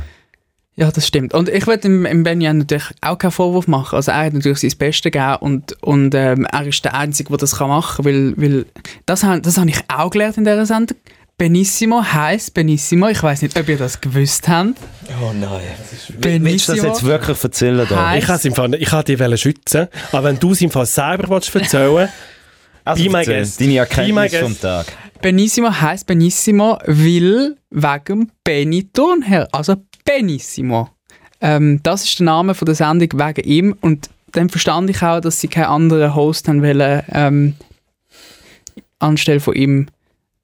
Ja, 0.76 0.90
das 0.90 1.06
stimmt. 1.06 1.34
Und 1.34 1.50
ich 1.50 1.68
würde 1.68 1.80
dem, 1.82 2.24
Benny 2.24 2.52
natürlich 2.52 2.86
auch 3.02 3.18
keinen 3.18 3.32
Vorwurf 3.32 3.68
machen. 3.68 3.96
Also 3.98 4.12
er 4.12 4.26
hat 4.26 4.34
natürlich 4.34 4.60
sein 4.60 4.72
Bestes 4.78 5.04
gegeben 5.12 5.36
und, 5.42 5.84
und 5.84 6.16
ähm, 6.16 6.46
er 6.50 6.66
ist 6.66 6.84
der 6.86 6.96
Einzige, 6.96 7.28
der 7.30 7.38
das 7.40 7.58
kann 7.58 7.68
machen 7.68 8.06
kann, 8.06 8.06
weil, 8.06 8.34
weil 8.38 8.66
das, 9.06 9.20
das 9.42 9.58
habe 9.58 9.70
ich 9.70 9.80
auch 9.94 10.10
gelernt 10.10 10.38
in 10.38 10.46
dieser 10.46 10.66
Sendung. 10.66 10.98
Benissimo 11.42 12.04
heisst 12.04 12.54
Benissimo. 12.54 13.08
Ich 13.08 13.24
weiß 13.24 13.42
nicht, 13.42 13.60
ob 13.60 13.68
ihr 13.68 13.76
das 13.76 14.00
gewusst 14.00 14.48
habt. 14.48 14.76
Oh 15.24 15.34
nein. 15.34 15.60
Willst 15.90 16.10
du 16.10 16.14
das 16.14 16.22
Benissimo 16.22 16.88
jetzt 16.88 17.04
wirklich 17.04 17.44
erzählen? 17.44 17.88
Da? 17.90 18.16
Ich 18.16 18.28
habe 18.28 18.48
im 18.48 18.54
Fall, 18.54 18.76
ich 18.76 18.92
wollte 18.92 19.20
wollen 19.20 19.38
schützen, 19.40 19.88
aber 20.12 20.26
wenn 20.26 20.38
du 20.38 20.52
es 20.52 20.62
im 20.62 20.70
Fall 20.70 20.86
selber 20.86 21.28
willst 21.30 21.56
erzählen 21.56 22.10
Also 22.84 23.04
Be 23.04 23.10
my 23.10 23.26
guest. 23.26 23.60
Deine 23.60 23.78
Erkenntnis 23.78 24.36
vom 24.36 24.60
Tag. 24.60 24.86
Benissimo 25.20 25.72
heisst 25.72 26.06
Benissimo, 26.06 26.78
weil 26.86 27.56
wegen 27.72 28.32
Benny 28.44 28.90
Turnherr, 28.94 29.48
also 29.52 29.78
Benissimo. 30.06 30.90
Ähm, 31.42 31.80
das 31.82 32.04
ist 32.04 32.20
der 32.20 32.26
Name 32.26 32.54
von 32.54 32.68
der 32.68 32.76
Sendung 32.76 33.10
wegen 33.14 33.50
ihm 33.50 33.76
und 33.82 34.12
dann 34.34 34.50
verstand 34.50 34.92
ich 34.92 35.02
auch, 35.02 35.22
dass 35.22 35.42
sie 35.42 35.48
keinen 35.48 35.66
anderen 35.66 36.14
Host 36.14 36.48
haben 36.48 36.62
wollen, 36.62 37.02
ähm, 37.12 37.56
anstelle 39.00 39.40
von 39.40 39.56
ihm 39.56 39.88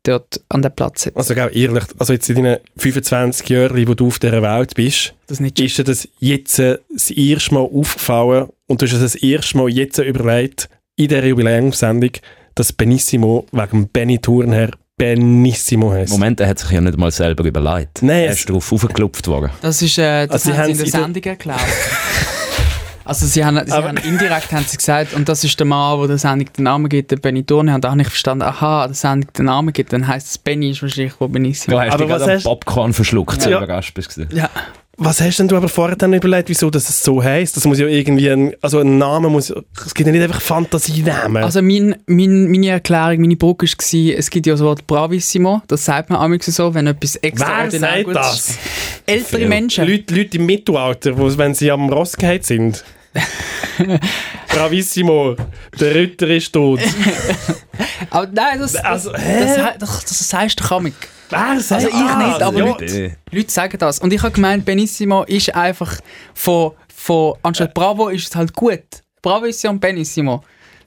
dort 0.08 0.42
an 0.50 0.62
den 0.62 0.74
Platz 0.76 1.04
setzen. 1.04 1.18
Also, 1.18 1.34
gell, 1.34 1.50
ehrlich, 1.54 1.84
also 1.98 2.14
jetzt 2.14 2.30
in 2.30 2.36
deinen 2.36 2.58
25 2.78 3.48
Jahren, 3.50 3.88
wo 3.88 3.94
du 3.94 4.08
auf 4.08 4.20
dieser 4.20 4.42
Welt 4.42 4.76
bist, 4.76 5.14
Das 5.28 5.40
nicht 5.40 5.60
ist 5.60 5.78
dir 5.78 5.84
das 5.84 6.08
jetzt 6.20 6.60
äh, 6.60 6.78
das 6.92 7.12
erste 7.12 7.54
Mal 7.54 7.62
aufgefallen 7.62 8.50
und 8.68 8.82
du 8.82 8.86
hast 8.86 8.94
es 8.94 9.02
das 9.02 9.16
erste 9.16 9.58
Mal 9.58 9.70
jetzt 9.70 9.98
überlegt, 10.00 10.70
in 10.96 11.08
dieser 11.10 11.26
Jubiläumssendung, 11.26 12.12
dass 12.56 12.74
Benissimo 12.74 13.46
wegen 13.52 13.88
Benny 13.90 14.20
Thurnherr 14.20 14.72
Benissimo 14.98 15.92
heisst. 15.92 16.12
Moment, 16.12 16.40
er 16.40 16.48
hat 16.48 16.58
sich 16.58 16.72
ja 16.72 16.82
nicht 16.82 16.98
mal 16.98 17.12
selber 17.12 17.46
überlegt. 17.46 18.02
Nein, 18.02 18.24
er 18.24 18.32
ist 18.32 18.50
darauf 18.50 18.74
aufgeklopft 18.74 19.28
worden. 19.28 19.52
Das 19.62 19.80
ist, 19.84 20.00
äh, 20.00 20.26
das 20.26 20.48
Also 20.48 20.58
haben 20.58 20.74
sie 20.74 20.84
in 20.86 20.92
der 20.92 21.02
Sendung 21.02 21.22
geklaut. 21.22 21.60
Also 23.08 23.26
sie 23.26 23.44
haben, 23.46 23.60
sie 23.66 23.72
Aber- 23.72 23.88
haben 23.90 23.98
indirekt 23.98 24.52
haben 24.52 24.66
sie 24.68 24.78
gesagt, 24.78 25.14
und 25.14 25.28
das 25.30 25.44
ist 25.44 25.58
der 25.60 25.66
Mann, 25.66 25.98
der 26.00 26.08
der 26.10 26.18
Sendung 26.18 26.48
den 26.58 26.64
Namen 26.64 26.90
gibt, 26.90 27.12
der 27.12 27.18
Benny 27.18 27.44
Thurnherr, 27.44 27.76
und 27.76 27.84
da 27.84 27.92
habe 27.92 28.02
ich 28.02 28.08
verstanden, 28.08 28.44
aha, 28.44 28.88
der 28.88 28.96
Sendung 28.96 29.32
den 29.34 29.46
Namen 29.46 29.74
gibt, 29.74 29.94
dann 29.94 30.08
heisst 30.08 30.28
es 30.28 30.38
Benny 30.38 30.72
ist 30.72 30.82
wahrscheinlich 30.82 31.14
wo 31.20 31.28
Benissimo. 31.28 31.78
Du 31.78 31.82
hast 31.84 31.94
Aber 31.94 32.10
was 32.10 32.28
hast- 32.28 32.44
Popcorn 32.44 32.94
verschluckt, 32.94 33.42
so 33.42 33.50
Ja. 33.50 33.58
überrascht 33.64 33.94
bist 33.94 34.18
du. 34.18 34.28
Ja, 34.34 34.50
Was 35.00 35.22
hast 35.22 35.38
denn 35.38 35.48
du 35.48 35.56
aber 35.56 35.70
vorher 35.70 35.96
dann 35.96 36.12
überlegt, 36.12 36.50
wieso 36.50 36.72
das 36.72 36.90
es 36.90 37.04
so 37.04 37.22
heisst? 37.24 37.56
Das 37.56 37.66
muss 37.66 37.78
ja 37.78 37.86
irgendwie 37.86 38.32
ein, 38.32 38.56
also 38.64 38.80
ein 38.80 38.98
Name 38.98 39.30
muss, 39.30 39.52
es 39.86 39.94
gibt 39.94 40.08
ja 40.08 40.12
nicht 40.12 40.24
einfach 40.24 40.42
Fantasienamen. 40.42 41.44
Also 41.44 41.62
mein, 41.62 41.96
mein, 42.08 42.50
meine 42.50 42.70
Erklärung, 42.70 43.22
meine 43.22 43.36
Brücke 43.36 43.68
war, 43.68 44.18
es 44.18 44.30
gibt 44.32 44.48
ja 44.48 44.54
das 44.54 44.62
Wort 44.64 44.88
Bravissimo, 44.88 45.62
das 45.68 45.86
sagt 45.86 46.10
man 46.10 46.20
manchmal 46.20 46.52
so, 46.52 46.74
wenn 46.74 46.88
etwas 46.88 47.14
Wer 47.22 47.30
extraordinär 47.30 47.90
sagt 47.92 48.04
gut 48.06 48.16
das? 48.16 48.50
ist. 48.50 48.60
Ältere. 49.06 49.46
Menschen. 49.46 49.88
Leute, 49.88 50.16
Leute 50.16 50.38
im 50.38 50.48
Mittelalter, 50.48 51.16
wo, 51.16 51.38
wenn 51.38 51.54
sie 51.54 51.70
am 51.70 51.90
Ross 51.90 52.18
gehalten 52.18 52.44
sind. 52.46 52.84
Bravissimo, 54.50 55.36
der 55.80 55.96
Ritter 55.96 56.28
ist 56.28 56.52
tot. 56.52 56.80
Aber 58.10 58.28
nein, 58.32 58.60
das, 58.60 58.76
Also, 58.76 59.12
das, 59.12 59.22
das, 59.22 59.78
das, 59.80 60.06
das 60.06 60.30
sagst 60.30 60.60
du 60.60 60.64
Comic. 60.64 60.96
Wer 61.30 61.60
sagt 61.60 61.86
Also 61.86 61.88
ich 61.90 62.16
nicht, 62.16 62.42
aber 62.42 62.58
ja. 62.58 62.66
Leute. 62.66 63.18
Leute 63.32 63.52
sagen 63.52 63.78
das. 63.78 64.00
Und 64.00 64.14
ich 64.14 64.22
habe 64.24 64.32
gemeint, 64.32 64.64
Benissimo 64.64 65.24
ist 65.24 65.54
einfach 65.54 66.00
von, 66.34 66.72
von 66.96 67.34
anstatt 67.44 67.74
Bravo 67.74 68.08
ist 68.10 68.30
es 68.30 68.36
halt 68.36 68.54
gut. 68.54 68.84
Bravissimo 69.22 69.74
und 69.74 69.80
Benissimo. 69.80 70.44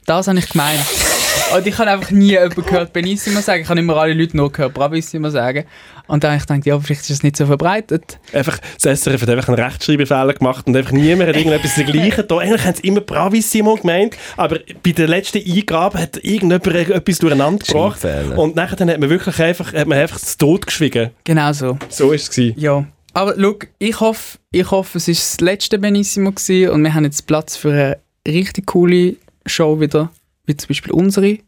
Das 0.07 0.29
habe 0.29 0.39
ich 0.39 0.49
gemeint. 0.49 0.81
Und 1.55 1.67
ich 1.67 1.77
habe 1.79 1.91
einfach 1.91 2.11
nie 2.11 2.31
jemanden 2.31 2.63
gehört 2.65 2.93
Benissimo 2.93 3.41
sagen. 3.41 3.63
Ich 3.63 3.69
habe 3.69 3.81
immer 3.81 3.97
alle 3.97 4.15
Leute 4.15 4.37
nur 4.37 4.53
gehört 4.53 4.73
Bravissimo 4.75 5.31
sagen. 5.31 5.65
Und 6.11 6.25
dann 6.25 6.33
habe 6.33 6.41
ich 6.41 6.47
gedacht, 6.47 6.67
ja, 6.67 6.81
vielleicht 6.81 7.03
ist 7.03 7.11
es 7.11 7.23
nicht 7.23 7.37
so 7.37 7.47
verbreitet. 7.47 8.19
Einfach, 8.33 8.59
das 8.83 9.01
SRF 9.01 9.23
hat 9.23 9.29
einfach 9.29 9.47
einen 9.47 9.61
Rechtschreibfehler 9.63 10.35
gemacht 10.35 10.67
und 10.67 10.77
einfach 10.77 10.91
niemand 10.91 11.29
hat 11.29 11.37
irgendetwas 11.37 11.77
dergleichen 11.77 12.25
da. 12.27 12.39
Eigentlich 12.39 12.65
haben 12.65 12.75
sie 12.75 12.89
immer 12.89 13.01
Bravissimo 13.01 13.77
gemeint, 13.77 14.17
aber 14.37 14.59
bei 14.83 14.91
der 14.91 15.07
letzten 15.07 15.39
Eingabe 15.39 16.01
hat 16.01 16.17
irgendjemand 16.17 16.91
etwas 16.91 17.19
durcheinander 17.19 17.65
gebracht. 17.65 18.05
Und 18.37 18.57
nachher 18.57 18.75
dann 18.75 18.91
hat 18.91 18.99
man 18.99 19.09
wirklich 19.09 19.39
einfach, 19.41 19.73
hat 19.73 19.87
man 19.87 19.99
einfach 19.99 20.19
zu 20.19 20.37
Tod 20.37 20.67
geschwiegen. 20.67 21.11
Genau 21.23 21.53
so. 21.53 21.79
So 21.89 22.09
war 22.09 22.15
es. 22.15 22.29
gewesen. 22.29 22.59
Ja. 22.59 22.85
Aber 23.13 23.35
schau, 23.39 23.59
ich 23.79 24.01
hoffe, 24.01 24.39
ich 24.51 24.69
hoffe, 24.69 24.99
es 24.99 25.07
war 25.07 25.15
das 25.15 25.41
letzte 25.41 25.79
Benissimo 25.79 26.33
gewesen 26.33 26.71
und 26.71 26.83
wir 26.83 26.93
haben 26.93 27.05
jetzt 27.05 27.29
Platz 27.29 27.57
für 27.57 27.71
eine 27.71 27.99
richtig 28.27 28.67
coole 28.67 29.15
Show 29.47 29.79
wieder, 29.79 30.11
wie 30.47 30.57
zum 30.57 30.67
Beispiel 30.67 30.93
unsere. 30.93 31.39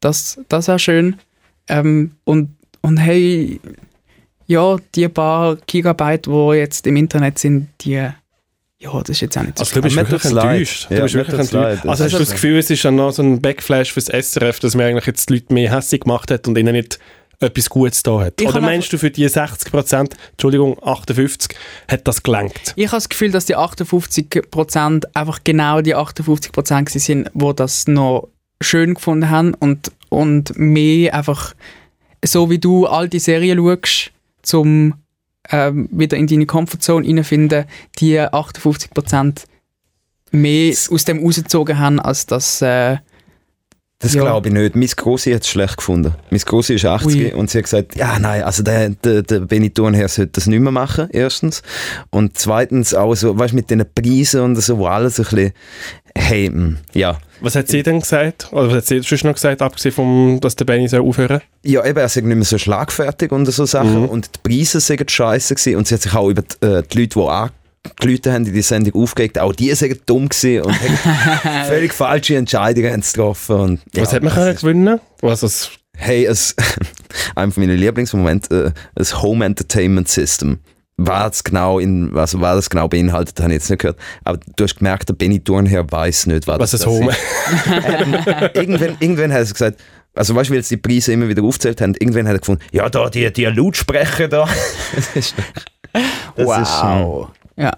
Das, 0.00 0.40
das 0.48 0.68
wäre 0.68 0.78
schön. 0.78 1.16
Ähm, 1.68 2.12
und, 2.24 2.56
und 2.80 2.96
hey, 2.96 3.60
ja, 4.48 4.76
die 4.94 5.08
paar 5.08 5.56
Gigabyte, 5.66 6.26
die 6.26 6.56
jetzt 6.56 6.86
im 6.86 6.96
Internet 6.96 7.38
sind, 7.38 7.68
die, 7.82 7.92
ja, 7.92 9.00
das 9.00 9.10
ist 9.10 9.20
jetzt 9.20 9.38
auch 9.38 9.42
nicht 9.42 9.58
so 9.58 9.62
Also 9.62 9.74
du 9.74 9.82
bist 9.82 9.96
wirklich 9.96 10.24
enttäuscht. 10.24 10.86
Du 10.88 10.94
Ja, 10.94 11.02
bist 11.02 11.14
wirklich 11.14 11.38
enttäuscht. 11.38 11.86
Also 11.86 12.04
hast 12.04 12.14
du 12.14 12.18
das 12.18 12.30
Gefühl, 12.30 12.58
es 12.58 12.70
ist 12.70 12.84
dann 12.84 12.96
noch 12.96 13.12
so 13.12 13.22
ein 13.22 13.40
Backflash 13.42 13.92
fürs 13.92 14.06
SRF, 14.06 14.58
dass 14.60 14.74
man 14.74 14.86
eigentlich 14.86 15.06
jetzt 15.06 15.28
die 15.28 15.34
Leute 15.34 15.52
mehr 15.52 15.72
hässlich 15.72 16.00
gemacht 16.00 16.30
hat 16.30 16.48
und 16.48 16.56
ihnen 16.56 16.72
nicht 16.72 16.98
etwas 17.40 17.68
Gutes 17.68 18.02
da 18.02 18.20
hat? 18.20 18.40
Ich 18.40 18.48
Oder 18.48 18.62
meinst 18.62 18.90
du 18.90 18.96
für 18.96 19.10
die 19.10 19.28
60 19.28 19.70
Prozent, 19.70 20.16
Entschuldigung, 20.32 20.78
58, 20.82 21.56
hat 21.86 22.08
das 22.08 22.22
gelangt? 22.22 22.72
Ich 22.74 22.86
habe 22.86 22.96
das 22.96 23.08
Gefühl, 23.10 23.30
dass 23.30 23.44
die 23.44 23.56
58% 23.56 25.04
einfach 25.12 25.40
genau 25.44 25.82
die 25.82 25.94
58% 25.94 26.50
gewesen 26.52 26.98
sind, 26.98 27.30
wo 27.34 27.52
das 27.52 27.86
noch 27.86 28.28
schön 28.62 28.94
gefunden 28.94 29.28
haben 29.28 29.52
und, 29.54 29.92
und 30.08 30.56
mehr 30.56 31.14
einfach 31.14 31.54
so 32.24 32.48
wie 32.48 32.58
du 32.58 32.86
all 32.86 33.08
die 33.08 33.20
Serien 33.20 33.58
schaust, 33.58 34.10
zum 34.48 34.94
ähm, 35.50 35.88
wieder 35.92 36.16
in 36.16 36.26
deine 36.26 36.46
Comfortzone 36.46 37.06
reinfinden, 37.06 37.64
die 37.98 38.18
58% 38.20 39.44
mehr 40.30 40.74
aus 40.90 41.04
dem 41.04 41.22
rausgezogen 41.24 41.78
haben, 41.78 42.00
als 42.00 42.26
das 42.26 42.60
äh, 42.62 42.96
Das 44.00 44.14
Ja. 44.14 44.22
glaube 44.22 44.48
ich 44.48 44.54
nicht. 44.54 44.76
Meine 44.76 44.86
Grossi 44.88 45.32
hat 45.32 45.42
es 45.42 45.48
schlecht 45.48 45.78
gefunden. 45.78 46.14
Meine 46.30 46.42
Grossi 46.44 46.74
ist 46.74 46.84
80 46.84 47.06
Ui. 47.16 47.32
und 47.34 47.50
sie 47.50 47.58
hat 47.58 47.64
gesagt, 47.64 47.96
ja 47.96 48.18
nein, 48.18 48.42
also 48.42 48.62
der, 48.62 48.90
der, 48.90 49.22
der 49.22 49.74
Thurnherr 49.74 50.08
sollte 50.08 50.32
das 50.32 50.46
nicht 50.46 50.60
mehr 50.60 50.70
machen, 50.72 51.08
erstens. 51.10 51.62
Und 52.10 52.38
zweitens 52.38 52.94
auch 52.94 53.14
so, 53.14 53.38
weißt 53.38 53.52
du, 53.52 53.56
mit 53.56 53.70
diesen 53.70 53.84
Preisen 53.94 54.42
und 54.42 54.56
so, 54.56 54.78
wo 54.78 54.86
alles 54.86 55.18
ein 55.18 55.24
bisschen, 55.24 55.52
hey, 56.18 56.50
mm, 56.50 56.78
ja. 56.94 57.18
Was 57.40 57.54
hat 57.54 57.68
sie 57.68 57.82
denn 57.82 58.00
gesagt? 58.00 58.48
Oder 58.52 58.68
was 58.68 58.74
hat 58.78 58.86
sie 58.86 59.00
sonst 59.00 59.24
noch 59.24 59.34
gesagt, 59.34 59.62
abgesehen 59.62 59.94
vom, 59.94 60.38
dass 60.40 60.56
der 60.56 60.64
Benny 60.64 60.88
soll 60.88 61.00
aufhören 61.00 61.40
Ja, 61.64 61.84
eben, 61.84 61.98
er 61.98 62.08
sei 62.08 62.20
nicht 62.22 62.34
mehr 62.36 62.44
so 62.44 62.58
schlagfertig 62.58 63.30
und 63.32 63.46
so 63.46 63.64
Sachen 63.64 64.02
Mhm. 64.02 64.08
und 64.08 64.30
die 64.34 64.40
Preise 64.42 64.80
seien 64.80 65.08
scheiße 65.08 65.54
gewesen 65.54 65.76
und 65.76 65.86
sie 65.86 65.94
hat 65.94 66.02
sich 66.02 66.14
auch 66.14 66.28
über 66.28 66.42
die, 66.42 66.66
äh, 66.66 66.82
die 66.82 67.00
Leute, 67.02 67.50
die 68.02 68.06
Leute 68.08 68.32
haben 68.32 68.44
in 68.44 68.52
die 68.52 68.62
Sendung 68.62 69.00
aufgeregt, 69.02 69.38
auch 69.38 69.52
die 69.52 69.72
sind 69.74 70.00
dumm 70.06 70.28
gewesen 70.28 70.62
und 70.62 70.74
völlig 71.68 71.92
falsche 71.94 72.36
Entscheidungen 72.36 72.92
haben 72.92 73.00
getroffen. 73.02 73.56
Und, 73.56 73.80
Was 73.94 74.10
ja, 74.10 74.16
hat 74.16 74.22
man 74.24 74.30
das 74.30 74.34
können 74.34 74.54
ist- 74.54 74.60
gewinnen? 74.60 75.00
Was 75.20 75.40
das 75.40 75.70
Hey, 76.00 76.26
es, 76.26 76.54
einer 77.34 77.50
von 77.50 77.62
meinen 77.62 77.76
Lieblingsmomente, 77.76 78.72
äh, 78.96 79.00
ein 79.00 79.22
Home 79.22 79.44
Entertainment 79.44 80.08
System. 80.08 80.58
Was 81.00 81.44
genau 81.44 81.78
in, 81.78 82.12
was, 82.12 82.40
was 82.40 82.56
das 82.56 82.70
genau 82.70 82.88
beinhaltet, 82.88 83.38
habe 83.38 83.50
ich 83.50 83.58
jetzt 83.58 83.70
nicht 83.70 83.80
gehört. 83.80 83.98
Aber 84.24 84.40
du 84.56 84.64
hast 84.64 84.76
gemerkt, 84.76 85.08
der 85.08 85.14
Benny 85.14 85.38
Thurnherr 85.38 85.90
weiß 85.90 86.26
nicht, 86.26 86.48
was, 86.48 86.58
was 86.58 86.70
das 86.72 86.86
Home. 86.86 87.10
ist. 87.10 87.18
irgendwann, 88.54 88.96
irgendwann 88.98 89.32
hat 89.32 89.46
er 89.46 89.52
gesagt, 89.52 89.80
also 90.14 90.34
weißt 90.34 90.50
du, 90.50 90.54
weil 90.54 90.62
sie 90.64 90.76
die 90.76 90.82
Preise 90.82 91.12
immer 91.12 91.28
wieder 91.28 91.44
aufzählt 91.44 91.80
haben, 91.80 91.94
irgendwann 91.94 92.26
hat 92.26 92.34
er 92.34 92.38
gefunden, 92.40 92.62
ja, 92.72 92.88
da, 92.88 93.08
die, 93.08 93.32
die 93.32 93.44
Lautsprecher 93.44 94.28
da. 94.28 94.48
Das 94.94 95.16
ist, 95.16 95.34
das 96.36 96.44
ist, 96.44 96.82
wow. 96.82 97.28
ja. 97.56 97.72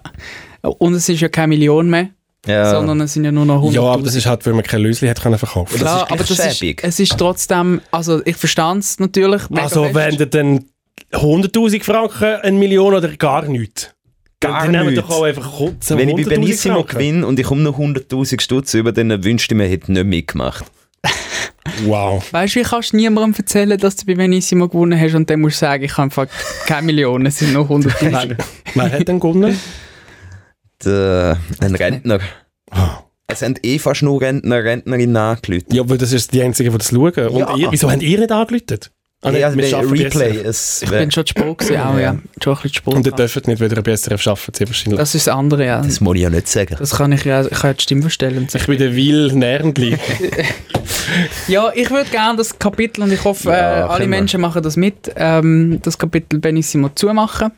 Und 0.61 0.93
es 0.95 1.07
ist 1.07 1.21
ja 1.21 1.29
keine 1.29 1.49
Million 1.49 1.89
mehr, 1.89 2.09
ja. 2.45 2.71
sondern 2.71 3.01
es 3.01 3.13
sind 3.13 3.23
ja 3.23 3.31
nur 3.31 3.45
noch 3.45 3.55
100 3.55 3.75
Ja, 3.75 3.83
aber 3.83 4.03
das 4.03 4.15
ist 4.15 4.25
halt, 4.25 4.45
weil 4.45 4.53
man 4.53 4.63
kein 4.63 4.81
Lösli 4.81 5.07
hat 5.07 5.21
können 5.21 5.37
verkaufen. 5.37 5.73
das 5.73 5.81
Klar, 5.81 6.03
ist 6.03 6.11
aber 6.11 6.23
das 6.23 6.31
ist, 6.31 6.57
schäbig. 6.57 6.83
es 6.83 6.99
ist 6.99 7.17
trotzdem, 7.17 7.81
also 7.91 8.21
ich 8.25 8.35
verstand 8.35 8.83
es 8.83 8.99
natürlich. 8.99 9.43
Also 9.51 9.83
fest. 9.83 9.95
wenn 9.95 10.17
du 10.17 10.27
dann 10.27 10.65
100'000 11.11 11.83
Franken, 11.83 12.41
eine 12.41 12.57
Million 12.57 12.93
oder 12.93 13.09
gar 13.17 13.45
nichts? 13.47 13.93
Gar 14.39 14.63
dann 14.63 14.71
nehmen 14.71 14.95
doch 14.95 15.09
auch 15.09 15.23
einfach 15.23 15.51
kurz 15.57 15.91
Wenn 15.91 16.09
ich 16.09 16.15
bei 16.15 16.21
100'000 16.23 16.29
Benissimo 16.29 16.83
gewinne 16.83 17.27
und 17.27 17.39
ich 17.39 17.45
komme 17.45 17.61
noch 17.61 17.77
100'000 17.77 18.41
Stutz 18.41 18.73
über, 18.73 18.91
dann 18.91 19.23
wünschte 19.23 19.53
ich 19.53 19.57
mir, 19.57 19.65
ich 19.65 19.71
hätte 19.71 19.91
nicht 19.91 20.05
mitgemacht. 20.05 20.65
Wow. 21.85 22.23
Weißt 22.31 22.55
du, 22.55 22.59
wie 22.59 22.63
kannst 22.63 22.91
du 22.91 22.97
niemandem 22.97 23.35
erzählen, 23.37 23.77
dass 23.77 23.95
du 23.95 24.05
bei 24.05 24.15
Benissimo 24.15 24.67
gewonnen 24.67 24.99
hast 24.99 25.13
und 25.13 25.29
dann 25.29 25.41
musst 25.41 25.57
du 25.57 25.65
sagen, 25.65 25.83
ich 25.83 25.91
habe 25.93 26.03
einfach 26.03 26.27
keine 26.65 26.87
Millionen, 26.87 27.27
es 27.27 27.37
sind 27.37 27.53
nur 27.53 27.65
100'000. 27.65 28.35
Wer, 28.73 28.91
hat 28.91 29.07
denn 29.07 29.19
gewonnen? 29.19 29.57
Der, 30.83 31.37
ein 31.59 31.75
Rentner. 31.75 32.19
Es 33.27 33.39
sind 33.39 33.65
eh 33.65 33.79
fast 33.79 34.01
nur 34.01 34.19
Rentner, 34.21 34.63
Rentnerinnen 34.63 35.15
angerufen. 35.15 35.65
Ja, 35.71 35.87
weil 35.87 35.97
das 35.97 36.11
ist 36.13 36.33
die 36.33 36.41
Einzigen, 36.41 36.71
die 36.71 36.77
das 36.77 36.89
schauen. 36.89 37.27
Und 37.27 37.39
Ja. 37.39 37.55
ihr, 37.55 37.71
wieso 37.71 37.89
habt 37.89 38.01
ihr 38.01 38.19
nicht 38.19 38.31
angeläutet? 38.31 38.91
Ah, 39.23 39.31
der 39.31 39.51
schaffen 39.67 39.91
Replay. 39.91 40.37
Es 40.37 40.81
Ich 40.81 40.89
bin 40.89 41.11
schon 41.11 41.25
zu 41.25 41.31
spät 41.31 41.57
gewesen, 41.59 41.79
auch, 41.79 41.97
ja. 41.99 42.17
Schon 42.43 42.53
ein 42.53 42.61
bisschen 42.61 42.69
zu 42.71 42.75
spät. 42.75 42.93
Und 42.95 43.05
ihr 43.05 43.11
dürft 43.11 43.47
nicht 43.47 43.61
wieder 43.61 43.81
besser 43.83 44.17
schaffen, 44.17 44.51
sie 44.55 44.67
wahrscheinlich. 44.67 44.99
Das 44.99 45.13
ist 45.13 45.27
das 45.27 45.35
andere, 45.35 45.63
ja. 45.65 45.81
das 45.81 46.01
muss 46.01 46.15
ich 46.15 46.23
ja 46.23 46.29
nicht 46.31 46.47
sagen. 46.47 46.75
Das 46.79 46.95
kann 46.97 47.11
ich 47.11 47.23
ja, 47.23 47.43
ich 47.43 47.49
kann 47.51 47.69
ja 47.69 47.73
die 47.73 47.83
Stimme 47.83 48.01
verstellen. 48.01 48.47
ich 48.51 48.65
bin 48.65 48.79
der 48.79 48.95
Will 48.95 49.31
Nernli. 49.33 49.97
Ja, 51.47 51.71
ich 51.73 51.89
würde 51.89 52.09
gerne 52.09 52.37
das 52.37 52.57
Kapitel, 52.57 53.03
und 53.03 53.11
ich 53.11 53.23
hoffe, 53.23 53.49
Ja, 53.49 53.79
äh, 53.79 53.89
alle. 53.89 54.07
Menschen 54.07 54.39
machen 54.39 54.63
das 54.63 54.77
mit, 54.77 55.11
ähm, 55.15 55.79
das 55.83 55.97
Kapitel 55.97 56.39
Benissimo 56.39 56.89
zumachen. 56.95 57.51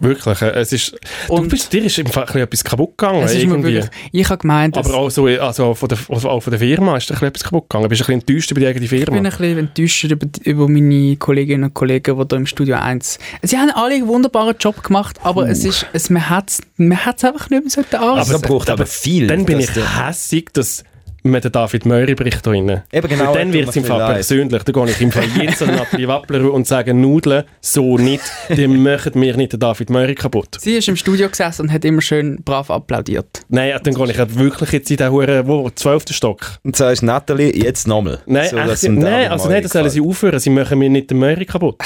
Wirklich. 0.00 0.40
äh, 0.42 0.50
Es 0.58 0.72
ist, 0.72 0.96
du 1.28 1.34
Und 1.34 1.48
bist, 1.48 1.72
dir 1.72 1.84
ist 1.84 1.98
im 1.98 2.06
Fall 2.06 2.22
ein 2.22 2.26
bisschen 2.26 2.40
etwas 2.42 2.64
kaputt 2.64 2.96
gegangen. 2.98 3.22
es 3.22 3.32
ist 3.34 3.44
mir 3.46 3.52
irgendwie. 3.52 3.74
wirklich, 3.74 3.90
ich 4.12 4.28
habe 4.28 4.38
gemeint, 4.38 4.76
Aber 4.78 4.94
auch, 4.94 5.10
so, 5.10 5.26
also 5.26 5.74
von 5.74 5.88
der, 5.88 5.98
also 6.08 6.28
auch 6.30 6.40
von 6.40 6.50
der 6.50 6.58
Firma 6.60 6.96
ist 6.96 7.08
dir 7.10 7.14
ein 7.14 7.16
bisschen 7.16 7.28
etwas 7.28 7.44
kaputt 7.44 7.68
gegangen. 7.68 7.88
Bist 7.88 8.00
du 8.00 8.04
ein 8.04 8.06
bisschen 8.18 8.20
enttäuscht 8.20 8.50
über 8.50 8.60
die 8.60 8.66
eigene 8.66 8.84
ich 8.86 8.90
bin 8.90 9.04
Firma? 9.04 9.16
ein 9.18 9.22
bisschen 9.24 9.58
enttäuscht 9.58 10.04
über, 10.04 10.26
über 10.44 10.68
meine 10.68 11.16
Kolleginnen 11.16 11.64
und 11.64 11.74
Kollegen, 11.74 12.16
die 12.18 12.24
hier 12.28 12.36
im 12.38 12.46
Studio 12.46 12.76
1. 12.76 13.18
Sie 13.42 13.58
haben 13.58 13.70
alle 13.70 13.94
einen 13.94 14.06
wunderbaren 14.08 14.56
Job 14.58 14.82
gemacht, 14.82 15.20
aber 15.22 15.48
es 15.48 15.64
ist, 15.64 15.86
es, 15.92 16.10
man 16.10 16.28
hat 16.30 16.50
es 16.50 16.60
man 16.76 17.04
hat's 17.04 17.22
einfach 17.24 17.50
nicht 17.50 17.62
mehr 17.62 17.70
so 17.70 17.82
Aber 17.96 18.12
angesehen. 18.14 18.36
es 18.36 18.42
braucht 18.42 18.70
aber 18.70 18.86
viel. 18.86 19.26
Dann 19.26 19.44
bin 19.44 19.60
ich 19.60 19.70
hässig, 19.76 20.48
dass 20.54 20.82
man 21.22 21.40
den 21.40 21.52
David 21.52 21.86
Möri 21.86 22.14
bricht 22.14 22.46
da 22.46 22.50
rein. 22.50 22.82
Eben 22.92 23.08
genau. 23.08 23.28
Weil 23.28 23.34
dann 23.34 23.52
wird 23.52 23.68
es 23.68 23.76
im 23.76 23.84
Fall 23.84 23.98
leid. 23.98 24.14
persönlich. 24.14 24.62
Da 24.62 24.72
gehe 24.72 24.90
ich 24.90 25.00
im 25.00 25.12
Fall 25.12 25.24
jetzt 25.40 25.62
an 25.62 25.74
Nathalie 25.74 26.08
Wappler 26.08 26.52
und 26.52 26.66
sage, 26.66 26.94
Nudeln 26.94 27.44
so 27.60 27.98
nicht, 27.98 28.22
die 28.48 28.66
machen 28.66 29.12
mir 29.14 29.36
nicht 29.36 29.52
den 29.52 29.60
David 29.60 29.90
Möri 29.90 30.14
kaputt. 30.14 30.56
Sie 30.60 30.76
ist 30.76 30.88
im 30.88 30.96
Studio 30.96 31.28
gesessen 31.28 31.62
und 31.62 31.72
hat 31.72 31.84
immer 31.84 32.00
schön 32.02 32.42
brav 32.44 32.70
applaudiert. 32.70 33.42
Nein, 33.48 33.78
dann 33.82 33.94
gehe 33.94 34.10
ich 34.10 34.18
halt 34.18 34.38
wirklich 34.38 34.72
jetzt 34.72 34.90
in 34.90 34.96
den 34.96 35.10
Huren, 35.10 35.46
wo, 35.46 35.68
12. 35.70 36.04
Stock. 36.10 36.40
Und 36.64 36.76
so 36.76 36.88
ist 36.88 37.02
Nathalie 37.02 37.52
jetzt 37.54 37.86
nochmal. 37.86 38.20
Nein, 38.26 38.48
So, 38.50 38.56
echt, 38.56 38.82
nein 38.88 39.30
also 39.30 39.48
nein, 39.48 39.62
das 39.62 39.72
sollen 39.72 39.90
sie 39.90 40.00
aufhören. 40.00 40.38
Sie 40.38 40.50
machen 40.50 40.78
mir 40.78 40.90
nicht 40.90 41.10
den 41.10 41.18
Möri 41.18 41.44
kaputt. 41.44 41.76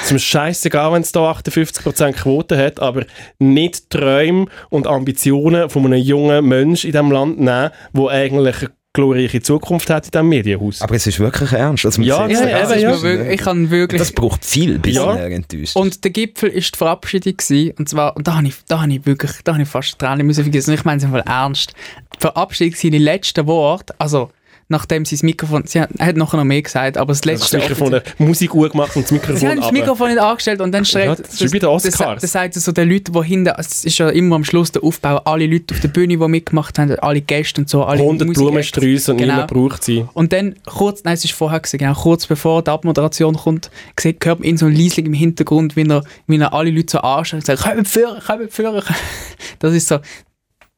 Es 0.00 0.06
ist 0.06 0.12
mir 0.12 0.18
scheißegal, 0.18 0.92
wenn 0.92 1.02
es 1.02 1.12
da 1.12 1.30
58% 1.30 2.12
Quote 2.14 2.58
hat, 2.58 2.80
aber 2.80 3.04
nicht 3.38 3.92
die 3.94 3.98
Träume 3.98 4.46
und 4.68 4.88
Ambitionen 4.88 5.70
von 5.70 5.86
einem 5.86 6.02
jungen 6.02 6.44
Menschen 6.44 6.88
in 6.88 6.92
diesem 6.92 7.12
Land 7.12 7.38
nehmen, 7.38 7.70
der 7.92 8.08
eigentlich 8.08 8.41
eine 8.46 8.70
glorreiche 8.94 9.40
Zukunft 9.40 9.88
hat 9.88 10.04
in 10.06 10.10
diesem 10.10 10.28
Medienhaus. 10.28 10.82
Aber 10.82 10.94
es 10.94 11.06
ist 11.06 11.18
wirklich 11.18 11.52
ernst. 11.52 11.86
Also, 11.86 12.00
man 12.00 12.08
Ja, 12.08 12.26
ja, 12.26 12.72
eben, 12.72 12.80
ja. 12.80 13.02
wirklich, 13.02 13.34
ich 13.34 13.40
kann 13.40 13.70
wirklich... 13.70 13.98
Das 13.98 14.12
braucht 14.12 14.44
viel, 14.44 14.78
bis 14.78 14.96
Ja. 14.96 15.14
er 15.14 15.30
enttäuscht. 15.30 15.76
Und 15.76 16.04
der 16.04 16.10
Gipfel 16.10 16.50
ist 16.50 16.74
die 16.74 16.78
Verabschiedung 16.78 17.36
gewesen, 17.36 17.72
und 17.78 17.88
zwar, 17.88 18.16
und 18.16 18.28
da 18.28 18.36
habe 18.36 18.48
ich, 18.48 18.54
da 18.68 18.82
habe 18.82 18.92
ich 18.92 19.06
wirklich, 19.06 19.32
da 19.44 19.54
habe 19.54 19.62
ich 19.62 19.68
fast 19.68 19.98
Tränen 19.98 20.26
müssen 20.26 20.44
vergessen, 20.44 20.74
ich 20.74 20.84
meine 20.84 20.98
es 20.98 21.04
einfach 21.04 21.24
ernst. 21.24 21.72
Die 22.16 22.20
Verabschiedung, 22.20 22.74
seine 22.76 22.98
letzten 22.98 23.46
Worte, 23.46 23.94
also, 23.98 24.30
nachdem 24.72 25.04
sie 25.04 25.14
das 25.14 25.22
Mikrofon, 25.22 25.62
sie 25.66 25.80
hat, 25.80 25.90
hat 26.00 26.16
nachher 26.16 26.36
noch 26.38 26.44
mehr 26.44 26.60
gesagt, 26.60 26.96
aber 26.96 27.12
das 27.12 27.20
Das 27.20 27.26
letzte... 27.26 27.58
Mikrofon, 27.58 27.90
der 27.92 28.02
Musik 28.18 28.50
gut 28.50 28.72
gemacht 28.72 28.96
und 28.96 29.04
das 29.04 29.12
Mikrofon 29.12 29.36
Sie 29.36 29.46
haben 29.46 29.60
das. 29.60 29.70
Mikrofon 29.70 30.08
nicht 30.08 30.18
angestellt 30.20 30.60
und 30.60 30.72
dann 30.72 30.82
Ja, 30.82 30.90
schreibt... 30.90 31.20
das 31.20 31.40
ist 31.40 31.52
wie 31.52 31.58
bei 31.60 31.66
den 31.66 31.72
das, 31.74 31.86
Oscars. 31.86 32.20
das 32.22 32.32
sagt 32.32 32.54
so 32.54 32.72
den 32.72 32.90
Leuten, 32.90 33.12
die 33.12 33.22
hinten... 33.24 33.52
Es 33.56 33.84
ist 33.84 33.98
ja 33.98 34.08
immer 34.08 34.34
am 34.36 34.44
Schluss 34.44 34.72
der 34.72 34.82
Aufbau, 34.82 35.18
alle 35.18 35.46
Leute 35.46 35.74
auf 35.74 35.80
der 35.80 35.88
Bühne, 35.88 36.16
die 36.18 36.28
mitgemacht 36.28 36.78
haben, 36.78 36.90
alle 36.98 37.20
Gäste 37.20 37.60
und 37.60 37.68
so, 37.68 37.84
alle 37.84 38.00
100 38.00 38.26
Musiker- 38.26 38.40
Blumensträuße 38.46 39.12
und 39.12 39.18
Genau. 39.18 39.32
niemand 39.34 39.50
braucht 39.52 39.84
sie. 39.84 40.04
Und 40.14 40.32
dann 40.32 40.56
kurz, 40.66 41.04
nein, 41.04 41.14
es 41.14 41.24
ist 41.24 41.34
vorher 41.34 41.60
gewesen, 41.60 41.78
genau, 41.78 41.94
kurz 41.94 42.26
bevor 42.26 42.62
die 42.62 42.70
Abmoderation 42.70 43.36
kommt, 43.36 43.70
sieht, 44.00 44.24
hört 44.24 44.40
man 44.40 44.48
ihn 44.48 44.56
so 44.56 44.66
leislich 44.66 45.06
im 45.06 45.12
Hintergrund, 45.12 45.76
wie 45.76 45.86
er, 45.88 46.02
wie 46.26 46.38
er 46.38 46.52
alle 46.52 46.70
Leute 46.70 46.92
so 46.92 46.98
anschaut 46.98 47.34
und 47.40 47.46
sagt, 47.46 47.62
kommt 47.62 47.86
führen, 47.86 48.20
kommt 48.26 48.52
führen. 48.52 48.82
Das 49.58 49.74
ist 49.74 49.86
so, 49.88 49.98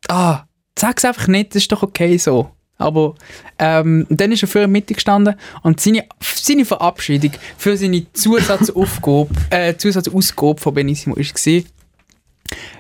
ah, 0.09 0.43
sag's 0.79 1.05
einfach 1.05 1.29
nicht, 1.29 1.55
das 1.55 1.63
ist 1.63 1.73
doch 1.73 1.83
okay 1.83 2.17
so. 2.19 2.51
Aber 2.85 3.15
ähm, 3.59 4.07
dann 4.11 4.33
ist 4.33 4.43
er 4.43 4.49
für 4.49 4.59
in 4.59 4.63
der 4.63 4.69
Mitte 4.69 4.95
gestanden 4.95 5.35
und 5.63 5.81
seine, 5.81 6.05
seine 6.21 6.65
Verabschiedung 6.65 7.33
für 7.57 7.77
seine 7.77 8.07
Zusatzaufgabe, 8.13 9.29
äh, 9.51 9.77
Zusatzausgabe 9.77 10.61
von 10.61 10.75
Benissimo 10.75 11.15
ist 11.17 11.35
gewesen, 11.35 11.67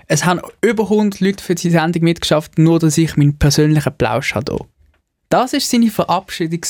es 0.06 0.24
haben 0.24 0.40
über 0.60 0.84
100 0.84 1.20
Leute 1.20 1.42
für 1.42 1.54
die 1.54 1.70
Sendung 1.70 2.02
mitgeschafft, 2.02 2.58
nur 2.58 2.78
dass 2.78 2.98
ich 2.98 3.16
meinen 3.16 3.38
persönlichen 3.38 3.96
Plausch 3.96 4.34
hier. 4.34 4.44
Das 5.30 5.52
war 5.52 5.60
seine 5.60 5.90
Verabschiedung 5.90 6.60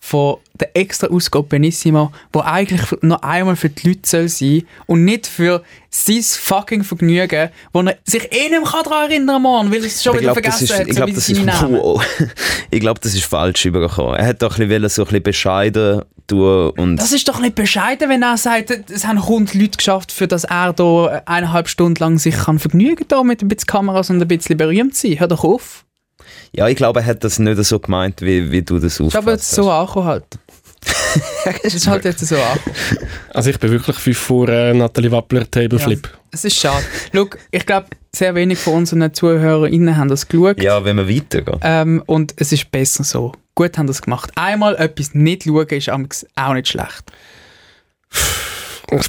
von 0.00 0.36
der 0.58 0.76
extra 0.76 1.08
Ausgabe 1.08 1.46
Benissimo, 1.48 2.12
wo 2.32 2.40
eigentlich 2.40 2.82
noch 3.02 3.22
einmal 3.22 3.56
für 3.56 3.68
die 3.68 3.88
Leute 3.88 4.00
soll 4.04 4.28
sein 4.28 4.62
und 4.86 5.04
nicht 5.04 5.26
für 5.26 5.62
sein 5.90 6.22
fucking 6.22 6.84
Vergnügen, 6.84 7.50
wo 7.72 7.80
er 7.80 7.96
sich 8.04 8.24
eh 8.32 8.48
nicht 8.48 8.50
mehr 8.50 8.82
daran 8.84 9.10
erinnern 9.10 9.42
kann, 9.42 9.72
weil 9.72 9.80
er 9.80 9.86
es 9.86 10.02
schon 10.02 10.14
ich 10.14 10.22
wieder 10.22 10.32
vergessen 10.32 10.64
ist, 10.64 10.78
hat, 10.78 10.86
ich 10.86 10.94
so 10.94 11.04
glaub, 11.04 11.14
das 11.14 11.28
ist, 11.28 11.46
wow. 11.46 12.04
ich 12.70 12.80
glaube, 12.80 13.00
das 13.00 13.14
ist 13.14 13.24
falsch 13.24 13.64
übergekommen. 13.66 14.14
Er 14.14 14.26
hat 14.26 14.42
doch 14.42 14.58
ein 14.58 14.68
bisschen, 14.68 14.88
so 14.88 15.02
ein 15.02 15.06
bisschen 15.06 15.22
bescheiden 15.22 16.02
tun 16.26 16.70
und 16.70 16.96
Das 16.96 17.12
ist 17.12 17.28
doch 17.28 17.40
nicht 17.40 17.54
bescheiden, 17.54 18.08
wenn 18.08 18.22
er 18.22 18.36
sagt, 18.36 18.90
es 18.90 19.06
haben 19.06 19.18
100 19.18 19.54
Leute 19.54 19.76
geschafft, 19.76 20.12
für 20.12 20.28
dass 20.28 20.44
er 20.44 20.72
da 20.72 21.22
eineinhalb 21.26 21.68
Stunden 21.68 22.00
lang 22.00 22.18
sich 22.18 22.36
kann 22.36 22.58
vergnügen 22.58 23.06
da 23.08 23.22
mit 23.22 23.42
ein 23.42 23.48
bisschen 23.48 23.66
Kameras 23.66 24.10
und 24.10 24.20
ein 24.20 24.28
bisschen 24.28 24.56
berühmt 24.56 24.94
sein. 24.94 25.18
Hör 25.18 25.28
doch 25.28 25.44
auf. 25.44 25.84
Ja, 26.52 26.68
ich 26.68 26.76
glaube, 26.76 27.00
er 27.00 27.06
hat 27.06 27.24
das 27.24 27.38
nicht 27.38 27.62
so 27.64 27.78
gemeint, 27.78 28.20
wie, 28.22 28.50
wie 28.50 28.62
du 28.62 28.78
das 28.78 28.94
Ist 28.94 29.00
aber 29.00 29.06
aufgefasst 29.06 29.28
jetzt 29.28 29.50
so 29.52 29.70
angekommen 29.70 30.06
halt. 30.06 30.24
Es 31.62 31.74
ist 31.74 31.86
halt 31.86 32.04
jetzt 32.04 32.24
so 32.26 32.36
angekommen. 32.36 32.76
Also 33.34 33.50
ich 33.50 33.58
bin 33.58 33.70
wirklich 33.70 33.96
fünf 33.96 34.18
vor 34.18 34.48
äh, 34.48 34.72
Nathalie 34.74 35.10
Wappler 35.10 35.50
Table 35.50 35.78
Flip. 35.78 36.08
Es 36.30 36.44
ist 36.44 36.56
schade. 36.56 36.84
Schau, 37.12 37.26
ich 37.50 37.66
glaube, 37.66 37.88
sehr 38.14 38.34
wenig 38.34 38.58
von 38.58 38.74
unseren 38.74 39.12
ZuhörerInnen 39.12 39.96
haben 39.96 40.08
das 40.08 40.28
geschaut. 40.28 40.62
Ja, 40.62 40.84
wenn 40.84 40.96
wir 40.96 41.08
weitergehen. 41.08 41.58
Ähm, 41.62 42.02
und 42.06 42.34
es 42.36 42.52
ist 42.52 42.70
besser 42.70 43.04
so. 43.04 43.32
Gut 43.54 43.76
haben 43.78 43.86
das 43.86 44.02
gemacht. 44.02 44.30
Einmal 44.36 44.76
etwas 44.76 45.14
nicht 45.14 45.44
schauen 45.44 45.66
ist 45.68 45.88
amigs 45.88 46.26
auch 46.36 46.54
nicht 46.54 46.68
schlecht. 46.68 47.12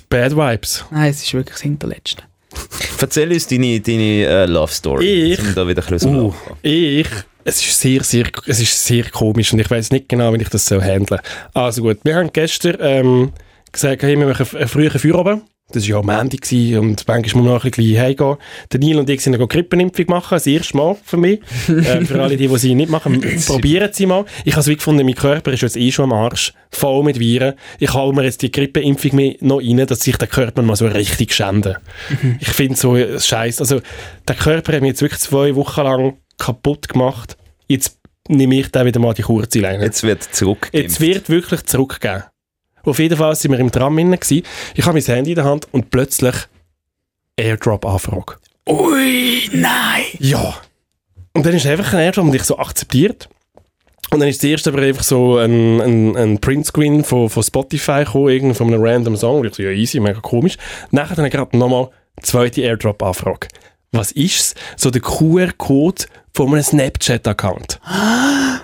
Bad 0.09 0.35
Vibes. 0.35 0.85
Nein, 0.91 1.11
es 1.11 1.23
ist 1.23 1.33
wirklich 1.33 1.55
das 1.55 1.61
Hinterletzte. 1.61 2.23
Erzähl 2.99 3.31
uns 3.31 3.47
deine, 3.47 3.79
deine 3.79 4.25
äh, 4.25 4.45
Love 4.45 4.73
Story. 4.73 5.33
Ich? 5.33 5.39
Um 5.39 5.55
da 5.55 5.67
wieder 5.67 5.83
ein 5.83 5.89
bisschen 5.89 6.15
Uh, 6.15 6.33
ich, 6.61 7.07
es 7.43 7.65
ist 7.65 7.79
sehr, 7.79 8.03
sehr, 8.03 8.25
es 8.45 8.59
ist 8.59 8.85
sehr 8.85 9.05
komisch 9.05 9.53
und 9.53 9.59
ich 9.59 9.69
weiß 9.69 9.91
nicht 9.91 10.09
genau, 10.09 10.33
wie 10.33 10.41
ich 10.41 10.49
das 10.49 10.65
so 10.65 10.81
handeln. 10.81 11.21
Also 11.53 11.81
gut, 11.81 11.99
wir 12.03 12.15
haben 12.15 12.31
gestern 12.33 12.77
ähm, 12.79 13.31
gesagt, 13.71 14.03
hey, 14.03 14.17
wir 14.17 14.27
machen 14.27 14.45
einen 14.55 14.67
frühen 14.67 14.91
Feierabend. 14.91 15.43
Das 15.71 15.83
war 15.83 15.89
ja 15.89 15.99
am 15.99 16.09
Ende 16.09 16.37
gewesen 16.37 16.79
und 16.79 17.07
manchmal 17.07 17.43
muss 17.43 17.45
man 17.45 17.53
noch 17.53 17.63
ein 17.63 17.69
bisschen 17.69 17.99
heimgehen. 17.99 18.37
Der 18.71 18.79
Neil 18.79 18.97
und 18.97 19.07
ich 19.07 19.21
sind 19.21 19.35
eine 19.35 19.45
Grippenimpfung 19.45 20.05
machen, 20.07 20.29
das 20.31 20.47
erste 20.47 20.75
Mal 20.75 20.97
für 21.03 21.17
mich. 21.17 21.41
ähm, 21.67 22.07
für 22.07 22.19
alle, 22.19 22.37
die, 22.37 22.47
die 22.47 22.57
sie 22.57 22.73
nicht 22.73 22.89
machen, 22.89 23.21
probieren 23.45 23.91
sie 23.93 24.07
mal. 24.07 24.25
Ich 24.45 24.53
habe 24.53 24.61
es 24.61 24.67
wie 24.67 24.75
gefunden, 24.77 25.05
mein 25.05 25.13
Körper 25.13 25.53
ist 25.53 25.61
jetzt 25.61 25.77
eh 25.77 25.91
schon 25.91 26.11
am 26.11 26.13
Arsch, 26.13 26.53
voll 26.71 27.03
mit 27.03 27.19
Viren. 27.19 27.53
Ich 27.77 27.93
hole 27.93 28.15
mir 28.15 28.23
jetzt 28.23 28.41
die 28.41 28.51
Grippeimpfung 28.51 29.15
mit 29.15 29.43
noch 29.43 29.59
rein, 29.59 29.85
dass 29.85 30.01
sich 30.01 30.17
der 30.17 30.27
Körper 30.27 30.63
mal 30.63 30.75
so 30.75 30.87
richtig 30.87 31.35
schände. 31.35 31.77
Ich 32.39 32.49
finde 32.49 32.75
so 32.75 32.97
scheiße. 32.97 33.61
Also, 33.61 33.81
der 34.27 34.35
Körper 34.35 34.73
hat 34.73 34.81
mich 34.81 34.89
jetzt 34.89 35.03
wirklich 35.03 35.21
zwei 35.21 35.55
Wochen 35.55 35.81
lang 35.81 36.17
kaputt 36.39 36.89
gemacht. 36.89 37.37
Jetzt 37.67 37.99
nehme 38.27 38.59
ich 38.59 38.71
da 38.71 38.85
wieder 38.85 38.99
mal 38.99 39.13
die 39.13 39.23
kurze 39.23 39.59
Leine. 39.59 39.83
Jetzt 39.83 40.03
wird 40.03 40.23
zurückgegeben. 40.23 40.83
Jetzt 40.83 40.99
wird 40.99 41.29
wirklich 41.29 41.63
zurückgegeben. 41.65 42.23
Auf 42.83 42.99
jeden 42.99 43.17
Fall 43.17 43.35
sind 43.35 43.51
wir 43.51 43.59
im 43.59 43.71
Tram 43.71 43.95
drin. 43.95 44.11
gewesen. 44.11 44.43
Ich 44.75 44.85
habe 44.85 44.93
mein 44.93 45.03
Handy 45.03 45.31
in 45.31 45.35
der 45.35 45.45
Hand 45.45 45.67
und 45.71 45.91
plötzlich 45.91 46.35
Airdrop-Anfrage. 47.37 48.37
Ui, 48.67 49.49
nein! 49.53 50.03
Ja. 50.19 50.55
Und 51.33 51.45
dann 51.45 51.53
ist 51.53 51.65
einfach 51.65 51.93
ein 51.93 51.99
Airdrop 51.99 52.25
und 52.25 52.35
ich 52.35 52.43
so 52.43 52.57
akzeptiert. 52.57 53.29
Und 54.11 54.19
dann 54.19 54.29
ist 54.29 54.41
zuerst 54.41 54.67
aber 54.67 54.81
einfach 54.81 55.03
so 55.03 55.37
ein, 55.37 55.79
ein, 55.79 56.17
ein 56.17 56.39
Printscreen 56.39 57.03
von, 57.03 57.29
von 57.29 57.43
Spotify 57.43 58.03
gekommen, 58.05 58.29
irgendwie 58.29 58.55
von 58.55 58.67
einem 58.67 58.81
random 58.81 59.15
Song. 59.15 59.41
Und 59.41 59.47
ich 59.47 59.55
so, 59.55 59.63
ja 59.63 59.69
easy, 59.69 59.99
mega 59.99 60.19
komisch. 60.19 60.57
Nachher 60.91 61.15
dann 61.15 61.29
gerade 61.29 61.55
nochmal 61.57 61.89
zweite 62.21 62.61
Airdrop-Anfrage. 62.61 63.47
Was 63.91 64.11
ist's? 64.11 64.55
So 64.77 64.91
der 64.91 65.01
QR-Code 65.01 66.05
von 66.33 66.53
einem 66.53 66.63
Snapchat-Account. 66.63 67.79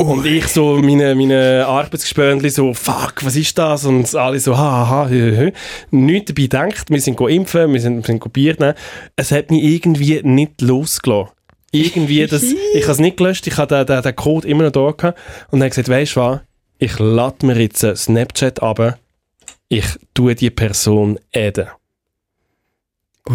Und 0.00 0.24
ich 0.26 0.46
so, 0.46 0.76
meine, 0.76 1.16
meine 1.16 1.66
Arbeitsgespönchen 1.66 2.48
so, 2.50 2.72
fuck, 2.72 3.24
was 3.24 3.34
ist 3.34 3.58
das? 3.58 3.84
Und 3.84 4.14
alle 4.14 4.38
so, 4.38 4.56
ha, 4.56 4.88
ha, 4.88 5.08
hö, 5.08 5.36
hö. 5.36 5.50
Nichts 5.90 6.32
dabei 6.32 6.42
gedacht, 6.42 6.88
wir 6.88 7.00
sind 7.00 7.20
impfen, 7.20 7.72
wir 7.72 7.80
sind, 7.80 7.96
wir 7.96 8.04
sind 8.04 8.32
Bier 8.32 8.54
nehmen. 8.60 8.74
Es 9.16 9.32
hat 9.32 9.50
mich 9.50 9.64
irgendwie 9.64 10.20
nicht 10.22 10.60
losgelassen. 10.60 11.32
Irgendwie, 11.72 12.24
das, 12.28 12.44
ich 12.44 12.82
habe 12.84 12.92
es 12.92 13.00
nicht 13.00 13.16
gelöscht, 13.16 13.48
ich 13.48 13.56
habe 13.56 13.74
den, 13.74 13.86
den, 13.86 14.02
den 14.02 14.14
Code 14.14 14.46
immer 14.46 14.62
noch 14.62 14.70
da 14.70 14.92
gehabt. 14.92 15.18
Und 15.50 15.58
dann 15.58 15.68
gesagt, 15.68 15.88
weisst 15.88 16.14
du 16.14 16.20
was, 16.20 16.40
ich 16.78 16.96
lade 17.00 17.44
mir 17.44 17.60
jetzt 17.60 17.80
Snapchat 17.80 18.62
ab, 18.62 18.98
ich 19.68 19.86
tue 20.14 20.36
die 20.36 20.50
Person 20.50 21.18
adden. 21.34 21.66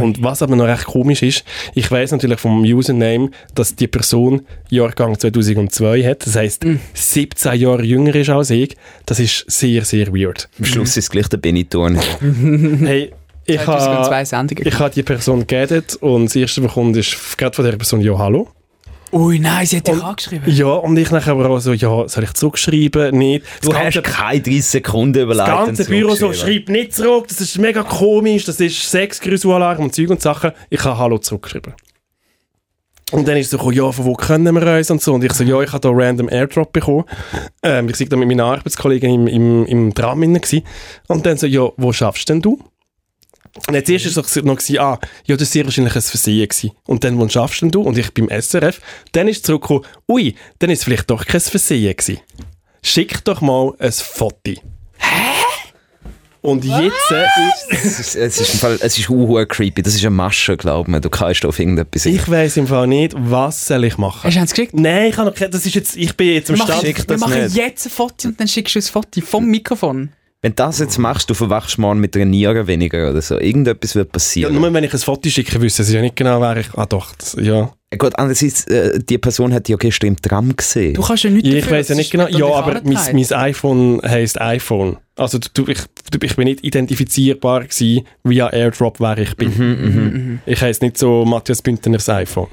Und 0.02 0.24
was 0.24 0.42
aber 0.42 0.56
noch 0.56 0.66
recht 0.66 0.86
komisch 0.86 1.22
ist, 1.24 1.44
ich 1.74 1.90
weiß 1.90 2.12
natürlich 2.12 2.40
vom 2.40 2.64
Username, 2.64 3.30
dass 3.56 3.76
die 3.76 3.88
Person 3.88 4.42
Jahrgang 4.70 5.18
2002 5.18 6.04
hat, 6.04 6.26
das 6.26 6.36
heißt 6.36 6.66
17 6.94 7.60
Jahre 7.60 7.84
jünger 7.84 8.16
ist 8.16 8.30
als 8.30 8.50
ich. 8.50 8.76
Das 9.06 9.20
ist 9.20 9.46
sehr, 9.48 9.86
sehr 9.86 10.14
weird. 10.14 10.50
Am 10.60 10.66
Schluss 10.66 10.90
ist 10.92 11.06
es 11.06 11.10
gleich 11.10 11.28
der 11.30 11.38
Benito. 11.38 11.84
Hey, 12.84 13.12
ich 13.46 13.60
habe 13.66 13.80
2002 13.80 14.26
Sendungen. 14.26 14.68
ich 14.68 14.80
habe 14.80 14.94
die 14.94 15.04
Person 15.04 15.46
geaddet 15.46 15.96
und 15.96 16.26
das 16.26 16.36
erste, 16.36 16.64
was 16.64 16.74
kommt, 16.74 16.96
ist 16.96 17.38
gerade 17.38 17.56
von 17.56 17.66
der 17.66 17.74
Person 17.74 18.02
«Ja, 18.02 18.18
hallo». 18.18 18.48
Ui, 19.14 19.38
nein, 19.38 19.66
sie 19.68 19.78
hat 19.78 19.88
dich 19.88 20.04
angeschrieben. 20.04 20.52
Ja, 20.52 20.74
und 20.74 20.98
ich 20.98 21.12
nachher 21.12 21.34
aber 21.34 21.48
auch 21.48 21.60
so 21.60 21.72
«Ja, 21.72 22.08
soll 22.08 22.24
ich 22.24 22.34
zurückschreiben?» 22.34 23.16
Nicht. 23.16 23.46
Du 23.62 23.72
hast 23.72 24.02
keine 24.02 24.42
30 24.42 24.66
Sekunden 24.66 25.22
überlegt. 25.22 25.48
Das 25.48 25.66
ganze 25.68 25.86
Büro 25.86 26.16
so, 26.16 26.34
schreib 26.34 26.68
nicht 26.70 26.96
zurück, 26.96 27.28
das 27.28 27.40
ist 27.40 27.60
mega 27.60 27.84
komisch, 27.84 28.46
das 28.46 28.60
ist 28.60 28.90
Sex-Grüßalarm 28.90 29.84
und 29.84 29.94
Zeug 29.94 30.10
und 30.10 30.22
Sachen. 30.22 30.52
Ich 30.72 30.84
habe 30.84 30.98
Hallo 30.98 31.20
zurückgeschrieben. 31.20 31.74
Und 33.12 33.28
dann 33.28 33.38
ist 33.38 33.52
so, 33.52 33.70
ja, 33.70 33.92
von 33.92 34.06
wo 34.06 34.14
können 34.16 34.56
wir 34.56 34.78
uns 34.78 34.90
und 34.90 35.00
so. 35.00 35.14
Und 35.14 35.24
ich 35.24 35.34
so, 35.34 35.44
ja, 35.44 35.62
ich 35.62 35.72
habe 35.72 35.82
da 35.82 35.90
random 35.92 36.30
Airdrop 36.30 36.74
bekommen. 36.74 37.04
Ähm, 37.62 37.88
ich 37.90 38.00
war 38.00 38.08
da 38.08 38.18
mit 38.18 38.28
meinen 38.28 38.40
Arbeitskollegen 38.40 39.14
im, 39.14 39.28
im, 39.28 39.66
im 39.68 39.94
Tram 39.94 40.22
gewesen. 40.22 40.64
Und 41.08 41.24
dann 41.24 41.38
so, 41.38 41.46
ja, 41.46 41.70
wo 41.78 41.94
schaffst 41.94 42.28
denn 42.30 42.42
du? 42.42 42.58
Und 43.68 43.76
jetzt 43.76 43.90
erst 43.90 44.16
war 44.16 44.24
es 44.24 44.36
noch, 44.38 44.56
gewesen, 44.56 44.80
ah, 44.80 45.00
ja, 45.26 45.36
das 45.36 45.48
war 45.48 45.52
sehr 45.52 45.66
wahrscheinlich 45.66 45.96
ein 45.96 46.02
Versehen 46.02 46.48
gewesen. 46.48 46.72
Und 46.88 47.04
dann, 47.04 47.20
wo 47.20 47.30
schaffst 47.30 47.62
denn 47.62 47.72
du? 47.72 47.82
Und 47.82 47.98
ich 47.98 48.12
beim 48.14 48.30
SRF. 48.30 48.82
Dann 49.12 49.28
ist 49.28 49.38
es 49.38 49.44
zurückgekommen, 49.44 49.86
ui, 50.10 50.36
dann 50.60 50.72
ist 50.72 50.80
es 50.80 50.86
vielleicht 50.86 51.10
doch 51.10 51.26
kein 51.26 51.42
Versehen 51.42 51.96
gewesen. 51.96 52.20
Schick 52.82 53.24
doch 53.24 53.42
mal 53.42 53.74
ein 53.80 53.92
Foto. 53.92 54.54
Und 56.42 56.66
jetzt 56.66 57.12
äh, 57.12 57.24
ist 57.24 57.86
Es 57.86 58.00
ist, 58.00 58.16
es 58.16 58.42
ist, 58.42 58.54
im 58.56 58.60
Fall, 58.60 58.78
es 58.82 58.98
ist 58.98 59.08
huhu 59.08 59.46
creepy. 59.46 59.82
Das 59.82 59.96
ist 59.96 60.02
eine 60.02 60.10
Masche, 60.10 60.58
glaub 60.58 60.90
mir. 60.90 61.00
Du 61.00 61.10
kannst 61.10 61.46
auf 61.46 61.58
irgendetwas. 61.58 62.06
Ich 62.06 62.30
weiß 62.30 62.58
im 62.58 62.68
Fall 62.68 62.86
nicht, 62.86 63.16
was 63.18 63.68
soll 63.68 63.86
ich 63.86 63.98
machen. 63.98 64.24
Hast 64.24 64.36
du 64.36 64.42
es 64.42 64.50
geschickt? 64.50 64.74
Nein, 64.74 65.12
ich 65.12 65.18
habe 65.18 65.30
noch 65.30 65.50
das 65.50 65.66
ist 65.66 65.74
jetzt, 65.74 65.96
ich 65.96 66.18
bin 66.18 66.34
jetzt 66.34 66.50
am 66.50 66.58
Wir 66.58 66.66
machen, 66.66 66.80
Stand. 66.80 66.98
schick 66.98 67.10
wir 67.10 67.18
machen 67.18 67.50
jetzt 67.54 67.86
ein 67.86 67.92
Foto 67.92 68.28
und 68.28 68.40
dann 68.40 68.50
schickst 68.50 68.76
du 68.76 68.80
ein 68.80 68.82
Foto 68.82 69.22
vom 69.22 69.46
Mikrofon. 69.46 70.10
Wenn 70.44 70.52
du 70.52 70.56
das 70.58 70.80
jetzt 70.80 70.98
machst, 71.00 71.30
du 71.30 71.34
verwachst 71.34 71.78
morgen 71.78 72.02
mit 72.02 72.16
einer 72.18 72.26
Niere 72.26 72.68
weniger 72.68 73.10
oder 73.10 73.22
so. 73.22 73.40
Irgendetwas 73.40 73.96
wird 73.96 74.10
Ja, 74.10 74.12
passieren. 74.12 74.54
nur 74.56 74.74
wenn 74.74 74.84
ich 74.84 74.94
ein 74.94 75.00
Foto 75.00 75.30
schicke, 75.30 75.60
wüsste 75.62 75.86
sie 75.86 75.96
ja 75.96 76.02
nicht 76.02 76.18
genau, 76.18 76.42
wer 76.42 76.58
ich, 76.58 76.68
ah 76.76 76.86
doch, 76.86 77.16
das, 77.16 77.38
ja. 77.42 77.72
Gut, 77.98 78.18
andererseits, 78.20 78.66
äh, 78.68 79.00
die 79.00 79.18
Person 79.20 79.54
hat 79.54 79.70
ja 79.70 79.78
gestern 79.78 80.08
im 80.08 80.22
Tram 80.22 80.54
gesehen. 80.56 80.96
Du 80.96 81.02
kannst 81.02 81.24
ja 81.24 81.30
nicht 81.30 81.46
ja 81.48 81.54
ich 81.54 81.66
weiß 81.72 81.88
ja 81.88 81.94
das 81.94 81.98
nicht 81.98 82.12
genau, 82.12 82.28
ja, 82.28 82.46
aber 82.48 82.82
mein, 82.84 82.98
mein 83.14 83.32
iPhone 83.32 84.02
heisst 84.04 84.42
iPhone. 84.42 84.98
Also 85.16 85.38
du, 85.54 85.66
ich, 85.68 85.78
du, 86.12 86.18
ich 86.22 86.36
bin 86.36 86.46
nicht 86.46 86.64
identifizierbar 86.66 87.64
gewesen, 87.64 88.06
via 88.24 88.48
Airdrop, 88.50 89.00
wer 89.00 89.18
ich 89.20 89.36
bin. 89.38 89.50
Mhm, 89.58 90.40
Ich 90.46 90.62
heiße 90.62 90.84
nicht 90.84 90.98
so 90.98 91.24
Matthias 91.24 91.62
Bündners 91.62 92.10
iPhone. 92.10 92.48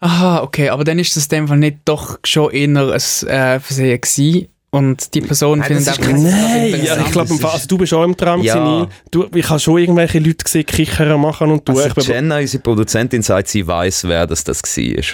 Aha, 0.00 0.42
okay, 0.42 0.70
aber 0.70 0.82
dann 0.84 0.98
ist 0.98 1.16
das 1.16 1.24
in 1.24 1.28
dem 1.30 1.48
Fall 1.48 1.58
nicht 1.58 1.78
doch 1.84 2.18
schon 2.24 2.50
eher 2.52 2.64
ein 2.68 2.76
äh, 2.76 3.60
Versehen 3.60 4.00
gewesen 4.00 4.48
und 4.70 5.14
die 5.14 5.20
Person 5.20 5.58
Nein, 5.58 5.68
findet 5.68 5.86
das 5.88 5.98
das 5.98 6.06
Nein, 6.06 6.84
ja, 6.84 7.00
ich 7.00 7.10
glaube, 7.10 7.28
das 7.28 7.44
also, 7.44 7.66
du 7.66 7.78
bist 7.78 7.92
auch 7.92 8.04
im 8.04 8.16
Tram 8.16 8.40
Ja. 8.42 8.88
du, 9.10 9.26
Ich 9.34 9.48
habe 9.48 9.58
schon 9.58 9.78
irgendwelche 9.78 10.20
Leute 10.20 10.44
gesehen, 10.44 10.64
kichern 10.64 11.20
machen 11.20 11.50
und 11.50 11.68
du. 11.68 11.72
Also 11.72 12.00
ich 12.00 12.06
Jenna, 12.06 12.38
unsere 12.38 12.62
Produzentin, 12.62 13.22
sagt, 13.22 13.48
sie 13.48 13.66
weiß, 13.66 14.04
wer 14.04 14.26
das, 14.26 14.44
das 14.44 14.62
war. 14.62 15.04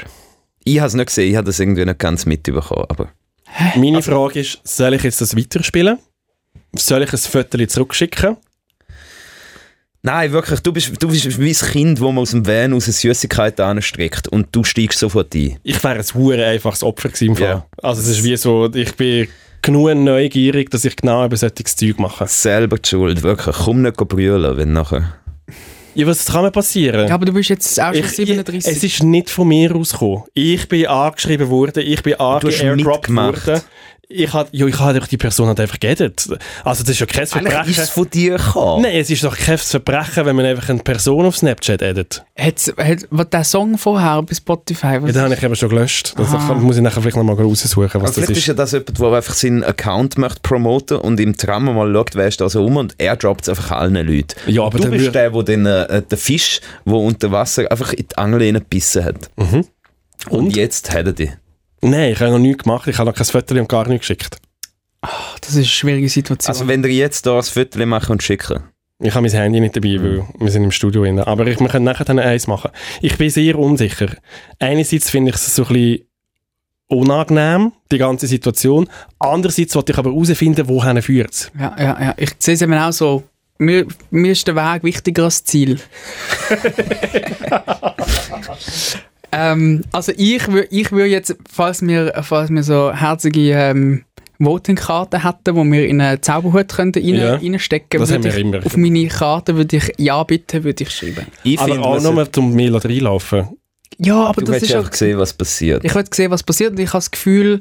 Ich 0.64 0.78
habe 0.78 0.88
es 0.88 0.94
nicht 0.94 1.06
gesehen, 1.06 1.30
ich 1.30 1.36
habe 1.36 1.46
das 1.46 1.58
irgendwie 1.58 1.84
nicht 1.84 1.98
ganz 1.98 2.26
mitbekommen. 2.26 2.84
Aber 2.88 3.08
Meine 3.76 4.02
Frage 4.02 4.40
ist, 4.40 4.60
soll 4.64 4.94
ich 4.94 5.02
jetzt 5.02 5.20
das 5.20 5.34
weiterspielen? 5.36 5.98
Soll 6.74 7.04
ich 7.04 7.12
ein 7.12 7.18
Foto 7.18 7.64
zurückschicken? 7.66 8.36
Nein, 10.02 10.30
wirklich, 10.30 10.60
du 10.60 10.72
bist, 10.72 10.92
du 11.02 11.08
bist 11.08 11.40
wie 11.40 11.50
ein 11.50 11.72
Kind, 11.72 12.00
wo 12.00 12.12
man 12.12 12.22
aus 12.22 12.30
dem 12.30 12.46
Van 12.46 12.74
aus 12.74 12.84
Süßigkeiten 12.84 13.64
anstreckt 13.64 14.28
und 14.28 14.48
du 14.52 14.62
steigst 14.62 15.00
sofort 15.00 15.34
ein. 15.34 15.58
Ich 15.64 15.82
wäre 15.82 15.98
ein 15.98 16.04
hure 16.14 16.44
einfaches 16.46 16.84
Opfer 16.84 17.08
gewesen. 17.08 17.28
im 17.30 17.36
Fall. 17.36 17.48
Ja. 17.48 17.66
Also 17.82 18.02
es 18.02 18.08
ist 18.08 18.22
wie 18.22 18.36
so, 18.36 18.70
ich 18.72 18.94
bin 18.94 19.26
genug 19.66 19.94
neugierig, 19.94 20.70
dass 20.70 20.84
ich 20.84 20.96
genau 20.96 21.24
über 21.24 21.36
solches 21.36 21.76
Zeug 21.76 21.98
mache. 21.98 22.26
Selber 22.26 22.78
die 22.78 22.88
Schuld, 22.88 23.22
wirklich. 23.22 23.56
Komm 23.56 23.82
nicht 23.82 23.96
brüllen, 23.96 24.56
wenn 24.56 24.72
nachher... 24.72 25.14
Ja, 25.94 26.06
was 26.06 26.26
kann 26.26 26.42
mir 26.42 26.50
passieren? 26.50 27.08
Ja, 27.08 27.14
aber 27.14 27.24
du 27.24 27.32
bist 27.32 27.48
jetzt 27.48 27.80
auch 27.80 27.94
schon 27.94 28.04
ich, 28.04 28.10
37. 28.10 28.70
Ich, 28.70 28.76
es 28.76 28.84
ist 28.84 29.02
nicht 29.02 29.30
von 29.30 29.48
mir 29.48 29.74
ausgekommen. 29.74 30.24
Ich 30.34 30.68
bin 30.68 30.86
angeschrieben 30.86 31.48
worden, 31.48 31.82
ich 31.86 32.02
bin 32.02 32.12
Du 32.18 32.18
hast 32.18 32.60
ange-airdropped 32.60 33.08
mitgemacht. 33.08 33.46
worden. 33.46 33.62
Ich 34.08 34.32
habe 34.32 34.48
ja, 34.52 34.66
ich 34.66 34.78
hab 34.78 35.08
die 35.08 35.16
Person 35.16 35.48
halt 35.48 35.58
einfach 35.58 35.80
geedet. 35.80 36.28
Also 36.62 36.82
das 36.84 36.90
ist 36.90 37.00
ja 37.00 37.06
kein 37.06 37.22
Eigentlich 37.22 37.32
Verbrechen. 37.52 37.70
ist 37.70 37.78
es 37.78 37.90
von 37.90 38.08
dir 38.08 38.36
gekommen. 38.36 38.82
Nein, 38.82 38.94
es 38.96 39.10
ist 39.10 39.24
doch 39.24 39.36
kein 39.36 39.58
Verbrechen, 39.58 40.24
wenn 40.26 40.36
man 40.36 40.46
einfach 40.46 40.68
eine 40.68 40.78
Person 40.78 41.26
auf 41.26 41.36
Snapchat 41.36 41.82
edit. 41.82 42.22
Hat, 42.38 42.72
was 43.10 43.30
der 43.30 43.42
Song 43.42 43.76
vorher 43.78 44.22
bei 44.22 44.32
Spotify, 44.34 44.86
Ja, 44.86 44.98
den 45.00 45.16
habe 45.22 45.34
ich 45.34 45.42
eben 45.42 45.56
schon 45.56 45.70
gelöscht. 45.70 46.14
Das 46.16 46.32
Ah. 46.32 46.54
muss 46.54 46.76
ich 46.76 46.82
nachher 46.82 47.00
vielleicht 47.02 47.16
noch 47.16 47.24
mal 47.24 47.34
raussuchen, 47.34 47.84
was 47.86 47.94
Aber 47.94 48.02
das 48.06 48.14
vielleicht 48.14 48.30
ist. 48.30 48.38
ist. 48.38 48.46
ja 48.46 48.54
das 48.54 48.72
jemand, 48.72 48.96
der 49.00 49.12
einfach 49.12 49.34
seinen 49.34 49.64
Account 49.64 50.18
möchte 50.18 50.40
promoten 50.40 50.98
und 50.98 51.18
im 51.18 51.36
Tram 51.36 51.64
mal 51.64 51.92
schaut, 51.92 52.14
wer 52.14 52.28
ist 52.28 52.40
da 52.40 52.48
so 52.48 52.62
rum 52.62 52.76
und 52.76 52.94
er 52.98 53.16
droppt 53.16 53.42
es 53.42 53.48
einfach 53.48 53.72
allen 53.72 53.94
Leuten. 54.06 54.36
Ja, 54.46 54.62
aber 54.62 54.78
du 54.78 54.84
dann 54.84 54.92
bist 54.92 55.12
der, 55.16 55.30
der 55.30 55.42
den, 55.42 55.66
äh, 55.66 56.02
den 56.02 56.18
Fisch, 56.18 56.60
der 56.84 56.94
unter 56.94 57.32
Wasser 57.32 57.68
einfach 57.72 57.92
in 57.92 58.06
die 58.08 58.18
Angel 58.18 58.52
gebissen 58.52 59.04
hat. 59.04 59.30
Mhm. 59.36 59.64
Und, 60.28 60.38
Und? 60.38 60.56
jetzt 60.56 60.92
hat 60.94 61.06
er 61.06 61.12
die. 61.12 61.30
Nein, 61.82 62.12
ich 62.12 62.20
habe 62.20 62.32
noch 62.32 62.38
nichts 62.38 62.64
gemacht. 62.64 62.88
Ich 62.88 62.98
habe 62.98 63.10
noch 63.10 63.16
kein 63.16 63.26
Foto 63.26 63.54
und 63.54 63.68
gar 63.68 63.88
nichts 63.88 64.08
geschickt. 64.08 64.38
Das 65.40 65.50
ist 65.50 65.56
eine 65.56 65.64
schwierige 65.64 66.08
Situation. 66.08 66.52
Also 66.52 66.68
wenn 66.68 66.82
ihr 66.82 66.90
jetzt 66.90 67.26
da 67.26 67.36
ein 67.36 67.42
Foto 67.42 67.84
machen 67.86 68.12
und 68.12 68.22
schicken. 68.22 68.64
Ich 68.98 69.14
habe 69.14 69.28
mein 69.28 69.38
Handy 69.38 69.60
nicht 69.60 69.76
dabei, 69.76 70.02
weil 70.02 70.26
wir 70.38 70.50
sind 70.50 70.64
im 70.64 70.70
Studio 70.70 71.02
drin. 71.02 71.20
Aber 71.20 71.46
ich, 71.46 71.60
wir 71.60 71.68
können 71.68 71.84
nachher 71.84 72.06
dann 72.06 72.18
eins 72.18 72.46
machen. 72.46 72.70
Ich 73.02 73.18
bin 73.18 73.28
sehr 73.28 73.58
unsicher. 73.58 74.08
Einerseits 74.58 75.10
finde 75.10 75.30
ich 75.30 75.36
es 75.36 75.54
so 75.54 75.66
ein 75.66 75.74
bisschen 75.74 76.06
unangenehm, 76.88 77.72
die 77.92 77.98
ganze 77.98 78.26
Situation. 78.26 78.88
Andererseits 79.18 79.74
wollte 79.74 79.92
ich 79.92 79.98
aber 79.98 80.10
herausfinden, 80.10 80.66
wohin 80.68 81.02
führt 81.02 81.32
es. 81.32 81.50
ja, 81.58 81.76
ja, 81.78 82.02
ja. 82.02 82.14
Ich 82.16 82.30
sehe 82.38 82.54
es 82.54 82.62
eben 82.62 82.72
auch 82.72 82.92
so. 82.92 83.22
Mir, 83.58 83.86
mir 84.10 84.32
ist 84.32 84.46
der 84.46 84.56
Weg 84.56 84.82
wichtiger 84.82 85.24
als 85.24 85.42
das 85.42 85.50
Ziel. 85.50 85.78
ähm, 89.36 89.84
also 89.92 90.12
ich 90.16 90.48
würde 90.48 90.68
ich 90.70 90.90
würd 90.92 91.08
jetzt, 91.08 91.36
falls 91.50 91.86
wir, 91.86 92.12
falls 92.22 92.50
wir 92.50 92.62
so 92.62 92.92
herzige 92.92 93.52
ähm, 93.52 94.04
Voting-Karten 94.38 95.22
hätten, 95.22 95.56
wo 95.56 95.64
wir 95.64 95.86
in 95.86 96.00
einen 96.00 96.22
Zauberhut 96.22 96.68
könnten 96.68 97.02
rein, 97.02 97.14
Ja, 97.14 97.34
reinstecken 97.34 98.00
immer. 98.00 98.64
Auf 98.64 98.76
meine 98.76 99.06
Karte 99.08 99.56
würde 99.56 99.76
ich 99.76 99.92
Ja 99.98 100.22
bitte 100.24 100.64
würde 100.64 100.84
ich 100.84 100.90
schreiben. 100.90 101.26
Ich 101.42 101.58
Aber 101.58 101.72
finde, 101.72 101.86
auch 101.86 102.00
nur 102.00 102.32
zum 102.32 102.54
Mail 102.54 102.76
reinlaufen. 102.76 103.48
Ja, 103.98 104.24
aber 104.24 104.42
du 104.42 104.52
das 104.52 104.62
ist 104.62 104.74
auch, 104.74 104.92
sehen, 104.92 105.18
was 105.18 105.32
passiert. 105.32 105.84
Ich 105.84 105.94
will 105.94 106.04
sehen, 106.10 106.30
was 106.30 106.42
passiert 106.42 106.72
und 106.72 106.80
ich 106.80 106.88
habe 106.88 106.98
das 106.98 107.10
Gefühl, 107.10 107.60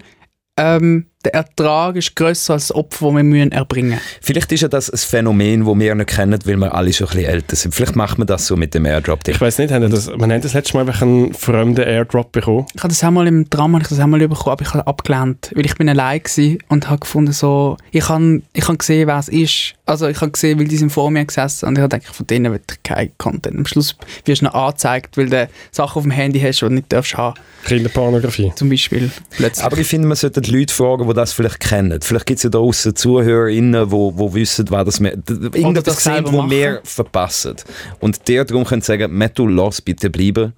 ähm, 0.57 1.07
der 1.25 1.33
Ertrag 1.33 1.95
ist 1.95 2.15
grösser 2.15 2.53
als 2.53 2.67
das 2.67 2.75
Opfer, 2.75 3.07
das 3.07 3.15
wir 3.15 3.23
müssen 3.23 3.51
erbringen 3.51 3.99
Vielleicht 4.21 4.51
ist 4.51 4.61
ja 4.61 4.67
das 4.67 4.89
ein 4.89 4.97
Phänomen, 4.97 5.65
das 5.65 5.79
wir 5.79 5.95
nicht 5.95 6.09
kennen, 6.09 6.39
weil 6.45 6.57
wir 6.57 6.73
alle 6.73 6.93
schon 6.93 7.07
ein 7.07 7.15
bisschen 7.15 7.29
älter 7.29 7.55
sind. 7.55 7.75
Vielleicht 7.75 7.95
macht 7.95 8.17
man 8.17 8.27
das 8.27 8.47
so 8.47 8.55
mit 8.55 8.73
dem 8.73 8.85
Airdrop-Ding. 8.85 9.35
Ich 9.35 9.41
weiß 9.41 9.57
nicht, 9.59 9.71
haben 9.71 9.89
das, 9.89 10.09
man 10.15 10.31
hat 10.31 10.43
das 10.43 10.53
letzte 10.53 10.75
Mal 10.75 10.87
einfach 10.87 11.01
einen 11.01 11.33
fremden 11.33 11.83
Airdrop 11.83 12.31
bekommen. 12.31 12.65
Ich 12.73 12.83
habe 12.83 12.89
das 12.89 13.03
auch 13.03 13.11
mal 13.11 13.27
im 13.27 13.49
Drama, 13.49 13.79
ich 13.79 13.87
das 13.87 13.99
auch 13.99 14.07
mal 14.07 14.19
bekommen, 14.19 14.51
aber 14.51 14.61
ich 14.61 14.73
habe 14.73 14.87
abgelehnt, 14.87 15.51
weil 15.55 15.65
ich 15.65 15.75
bin 15.75 15.89
allein 15.89 16.21
war 16.21 16.57
und 16.69 16.89
habe 16.89 16.99
gefunden, 16.99 17.33
so, 17.33 17.77
ich 17.91 18.07
habe 18.07 18.41
ich 18.53 18.67
hab 18.67 18.79
gesehen, 18.79 19.07
wer 19.07 19.19
es 19.19 19.27
ist. 19.27 19.75
Also 19.85 20.07
ich 20.07 20.19
habe 20.21 20.31
gesehen, 20.31 20.59
weil 20.59 20.67
die 20.67 20.77
sind 20.77 20.91
vor 20.91 21.11
mir 21.11 21.25
gesessen 21.25 21.67
und 21.67 21.77
ich 21.77 21.81
habe 21.81 21.97
gedacht, 21.97 22.15
von 22.15 22.27
denen 22.27 22.51
will 22.51 22.61
ich 22.69 22.83
keinen 22.83 23.11
Content. 23.17 23.57
Am 23.57 23.65
Schluss 23.65 23.95
wirst 24.25 24.41
du 24.41 24.45
noch 24.45 24.53
angezeigt, 24.53 25.17
weil 25.17 25.29
du 25.29 25.49
Sachen 25.71 25.97
auf 25.97 26.03
dem 26.03 26.11
Handy 26.11 26.39
hast, 26.39 26.61
die 26.61 26.65
du 26.65 26.71
nicht 26.71 26.91
darfst 26.91 27.15
haben. 27.17 27.35
Kinderpornografie. 27.65 28.51
Zum 28.55 28.69
Beispiel 28.69 29.11
plötzlich. 29.31 29.65
Aber 29.65 29.77
ich 29.77 29.87
finde, 29.87 30.07
man 30.07 30.15
sollte 30.15 30.41
die 30.41 30.51
Leute 30.51 30.73
fragen, 30.73 31.07
die 31.07 31.14
das 31.15 31.33
vielleicht 31.33 31.59
kennen. 31.59 31.99
Vielleicht 32.01 32.25
gibt 32.25 32.37
es 32.37 32.43
ja 32.43 32.49
da 32.49 32.59
draussen 32.59 32.95
ZuhörerInnen, 32.95 33.91
wo, 33.91 34.15
wo 34.15 34.33
wissen, 34.33 34.65
was 34.69 34.85
das 34.85 34.99
irgendetwas 34.99 35.95
das 35.95 36.03
sehen, 36.03 36.25
wo 36.27 36.49
wir 36.49 36.81
verpassen. 36.83 37.55
Und 37.99 38.27
der 38.27 38.45
darum 38.45 38.65
können 38.65 38.81
sagen, 38.81 39.15
Metu, 39.17 39.47
lass 39.47 39.81
bitte 39.81 40.09
bleiben, 40.09 40.53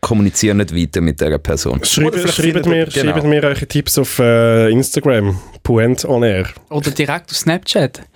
kommuniziere 0.00 0.54
nicht 0.54 0.74
weiter 0.74 1.00
mit 1.00 1.20
dieser 1.20 1.38
Person. 1.38 1.78
Oder 1.78 2.28
Schreibt, 2.28 2.66
mir, 2.66 2.86
genau. 2.86 3.12
schreibt 3.12 3.26
mir 3.26 3.42
eure 3.44 3.66
Tipps 3.66 3.98
auf 3.98 4.18
äh, 4.18 4.70
Instagram. 4.70 5.38
Puent 5.62 6.04
on 6.04 6.22
air. 6.22 6.48
Oder 6.70 6.90
direkt 6.90 7.30
auf 7.30 7.36
Snapchat. 7.36 8.02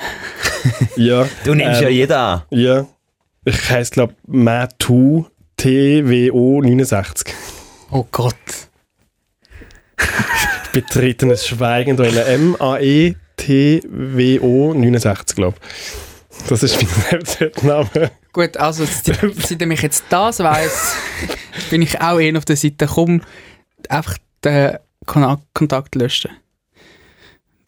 Ja. 0.96 1.28
Du 1.44 1.54
nimmst 1.54 1.80
Ähm, 1.80 1.84
ja 1.84 1.88
jeden 1.88 2.12
an. 2.12 2.42
Ja. 2.50 2.86
Ich 3.44 3.68
heiße, 3.68 3.90
glaube 3.90 4.14
ich, 4.22 4.32
Matu 4.32 5.26
TWO69. 5.58 7.26
Oh 7.90 8.06
Gott. 8.12 8.34
Betretenes 10.72 11.46
Schweigen 11.46 11.96
da 11.96 12.04
in 12.04 12.14
der 12.14 12.26
M-A-E-T-W-O 13.46 14.74
69, 14.74 15.36
glaube 15.36 15.56
ich. 15.60 15.62
Das 16.48 16.62
ist 16.62 16.76
mein 16.82 16.88
Snapchat-Name. 17.26 18.10
Gut, 18.32 18.56
also 18.56 18.84
seit- 18.86 19.18
seitdem 19.46 19.70
ich 19.72 19.82
jetzt 19.82 20.04
das 20.08 20.38
weiss, 20.40 20.94
bin 21.70 21.82
ich 21.82 22.00
auch 22.00 22.18
eher 22.18 22.36
auf 22.38 22.44
der 22.46 22.56
Seite, 22.56 22.86
komm, 22.86 23.20
einfach 23.88 24.16
den 24.44 24.78
Kon 25.06 25.36
Kontakt 25.52 25.94
löschen. 25.94 26.30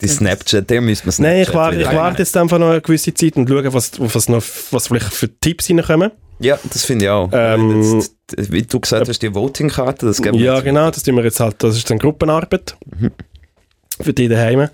Die 0.01 0.09
Snapchat, 0.09 0.69
der 0.71 0.81
müssen 0.81 1.07
wir 1.07 1.13
Nein, 1.23 1.43
ich 1.43 1.49
Snapchat 1.49 1.55
warte, 1.55 1.81
ich 1.83 1.87
warte 1.97 2.19
jetzt 2.23 2.37
einfach 2.37 2.59
noch 2.59 2.71
eine 2.71 2.81
gewisse 2.81 3.13
Zeit 3.15 3.37
und 3.37 3.49
schaue, 3.49 3.73
was, 3.73 3.93
was, 3.99 4.29
noch, 4.29 4.43
was 4.71 4.89
vielleicht 4.89 5.13
für 5.13 5.29
Tipps 5.39 5.69
reinkommen. 5.71 6.11
Ja, 6.41 6.59
das 6.73 6.85
finde 6.85 7.05
ich 7.07 7.11
auch. 7.11 7.29
Ähm, 7.33 8.01
Jetzt, 8.01 8.53
wie 8.53 8.63
du 8.63 8.81
gesagt 8.81 9.09
hast, 9.09 9.19
die 9.23 9.35
Voting-Karte, 9.35 10.07
das 10.07 10.21
geben 10.21 10.39
wir 10.39 10.45
Ja, 10.47 10.61
genau, 10.61 10.91
das 10.91 11.03
tun 11.03 11.15
wir 11.17 11.25
jetzt 11.25 11.41
halt, 11.41 11.57
das 11.63 11.77
ist 11.77 11.89
dann 11.91 11.99
Gruppenarbeit 11.99 12.77
für 14.01 14.13
die 14.13 14.29
daheim. 14.29 14.69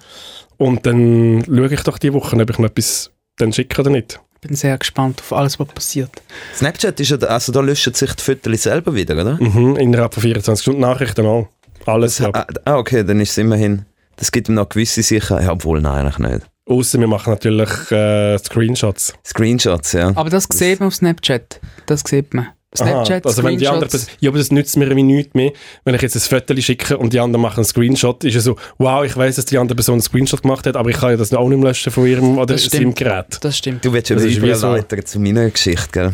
Und 0.56 0.84
dann 0.86 1.44
schaue 1.46 1.72
ich 1.72 1.82
doch 1.82 1.98
die 1.98 2.12
Woche, 2.12 2.36
ob 2.36 2.50
ich 2.50 2.58
noch 2.58 2.68
etwas 2.68 3.10
dann 3.38 3.52
schicke 3.52 3.80
oder 3.80 3.90
nicht. 3.90 4.20
Ich 4.42 4.48
bin 4.48 4.56
sehr 4.56 4.76
gespannt 4.78 5.20
auf 5.20 5.32
alles, 5.34 5.58
was 5.60 5.68
passiert. 5.68 6.10
Snapchat 6.54 6.98
ist 7.00 7.10
ja, 7.10 7.16
da- 7.18 7.26
also 7.28 7.52
da 7.52 7.60
löschen 7.60 7.92
sich 7.92 8.12
die 8.14 8.22
Fotos 8.22 8.62
selber 8.62 8.94
wieder, 8.94 9.14
oder? 9.20 9.36
Mhm, 9.40 9.76
innerhalb 9.76 10.14
von 10.14 10.22
24 10.22 10.62
Stunden 10.62 10.80
Nachrichten 10.80 11.26
auch. 11.26 11.48
Alles. 11.86 12.20
Ah, 12.22 12.46
ah, 12.64 12.76
okay, 12.76 13.04
dann 13.04 13.20
ist 13.20 13.30
es 13.32 13.38
immerhin, 13.38 13.84
das 14.16 14.32
gibt 14.32 14.48
ihm 14.48 14.54
noch 14.54 14.68
gewisse 14.68 15.02
Sicherheit, 15.02 15.44
ja, 15.44 15.52
obwohl, 15.52 15.80
nein, 15.82 16.06
eigentlich 16.06 16.18
nicht. 16.18 16.46
Außer 16.70 17.00
wir 17.00 17.08
machen 17.08 17.32
natürlich 17.32 17.68
äh, 17.90 18.38
Screenshots. 18.38 19.12
Screenshots, 19.26 19.92
ja. 19.92 20.12
Aber 20.14 20.30
das 20.30 20.46
sieht 20.52 20.78
man 20.78 20.86
auf 20.86 20.94
Snapchat. 20.94 21.60
Das 21.86 22.02
sieht 22.06 22.32
man. 22.32 22.46
Snapchat, 22.76 23.24
Aha, 23.24 23.28
also 23.28 23.42
wenn 23.42 23.58
die 23.58 23.66
andere 23.66 23.90
ja, 24.20 24.30
aber 24.30 24.38
das 24.38 24.52
nützt 24.52 24.76
mir 24.76 24.84
irgendwie 24.84 25.02
nichts 25.02 25.34
mehr. 25.34 25.50
Wenn 25.84 25.96
ich 25.96 26.02
jetzt 26.02 26.14
ein 26.14 26.20
Foto 26.20 26.54
schicke 26.60 26.96
und 26.96 27.12
die 27.12 27.18
anderen 27.18 27.42
machen 27.42 27.56
einen 27.56 27.64
Screenshot, 27.64 28.22
ist 28.22 28.36
es 28.36 28.44
so, 28.44 28.54
wow, 28.78 29.04
ich 29.04 29.16
weiß, 29.16 29.34
dass 29.34 29.46
die 29.46 29.58
andere 29.58 29.74
Person 29.74 29.94
einen 29.94 30.02
Screenshot 30.02 30.42
gemacht 30.42 30.64
hat, 30.68 30.76
aber 30.76 30.90
ich 30.90 30.96
kann 30.96 31.10
ja 31.10 31.16
das 31.16 31.34
auch 31.34 31.48
nicht 31.48 31.58
mehr 31.58 31.70
löschen 31.70 31.90
von 31.92 32.06
ihrem 32.06 32.38
oder 32.38 32.54
Das 32.54 32.62
seinem 32.66 32.92
stimmt. 32.92 32.96
Gerät. 32.96 33.38
Das 33.40 33.58
stimmt. 33.58 33.84
Du 33.84 33.92
willst 33.92 34.10
ja 34.10 34.14
Das 34.14 34.24
ist 34.24 34.40
wie 34.40 34.46
überleiten 34.46 35.04
zu 35.04 35.18
meiner 35.18 35.50
Geschichte, 35.50 35.88
gell? 35.90 36.12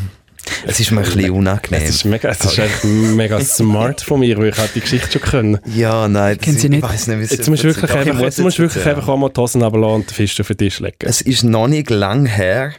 Es 0.67 0.81
ist 0.81 0.91
mir 0.91 1.01
ein 1.01 1.05
bisschen 1.07 1.31
unangenehm. 1.31 1.83
Es 1.83 1.91
ist 1.91 2.05
mega, 2.05 2.29
es 2.31 2.41
ist 2.45 2.59
echt 2.59 2.85
mega 2.85 3.41
smart 3.41 4.01
von 4.01 4.21
mir, 4.21 4.37
weil 4.39 4.49
ich 4.51 4.59
halt 4.59 4.71
die 4.75 4.81
Geschichte 4.81 5.11
schon 5.19 5.23
können. 5.23 5.59
ja, 5.75 6.09
nein, 6.09 6.37
das 6.37 6.45
Kennen 6.45 6.59
Sie 6.59 6.67
ist- 6.67 6.71
nicht? 6.71 6.85
Ich 6.85 6.91
weiß 6.91 7.07
nicht, 7.09 7.19
wie 7.19 7.23
es 7.25 7.31
Jetzt 7.31 7.49
musst 7.49 7.65
du 7.65 7.69
wirklich 7.69 7.91
einfach, 7.91 8.15
muss 8.15 8.23
jetzt 8.23 8.39
musst 8.41 8.59
du 8.59 8.63
wirklich 8.63 8.87
einfach 8.87 9.09
auch 9.09 9.17
mal 9.17 9.29
die 9.31 9.41
Hosen 9.41 9.63
runterlassen 9.63 9.95
und 9.95 10.11
den 10.11 10.15
Fisch 10.15 10.41
auf 10.41 10.49
den 10.49 10.59
Tisch 10.59 10.81
legen. 10.81 10.97
Es 11.01 11.21
ist 11.21 11.43
noch 11.45 11.69
nicht 11.69 11.91
lang 11.91 12.27
her, 12.27 12.73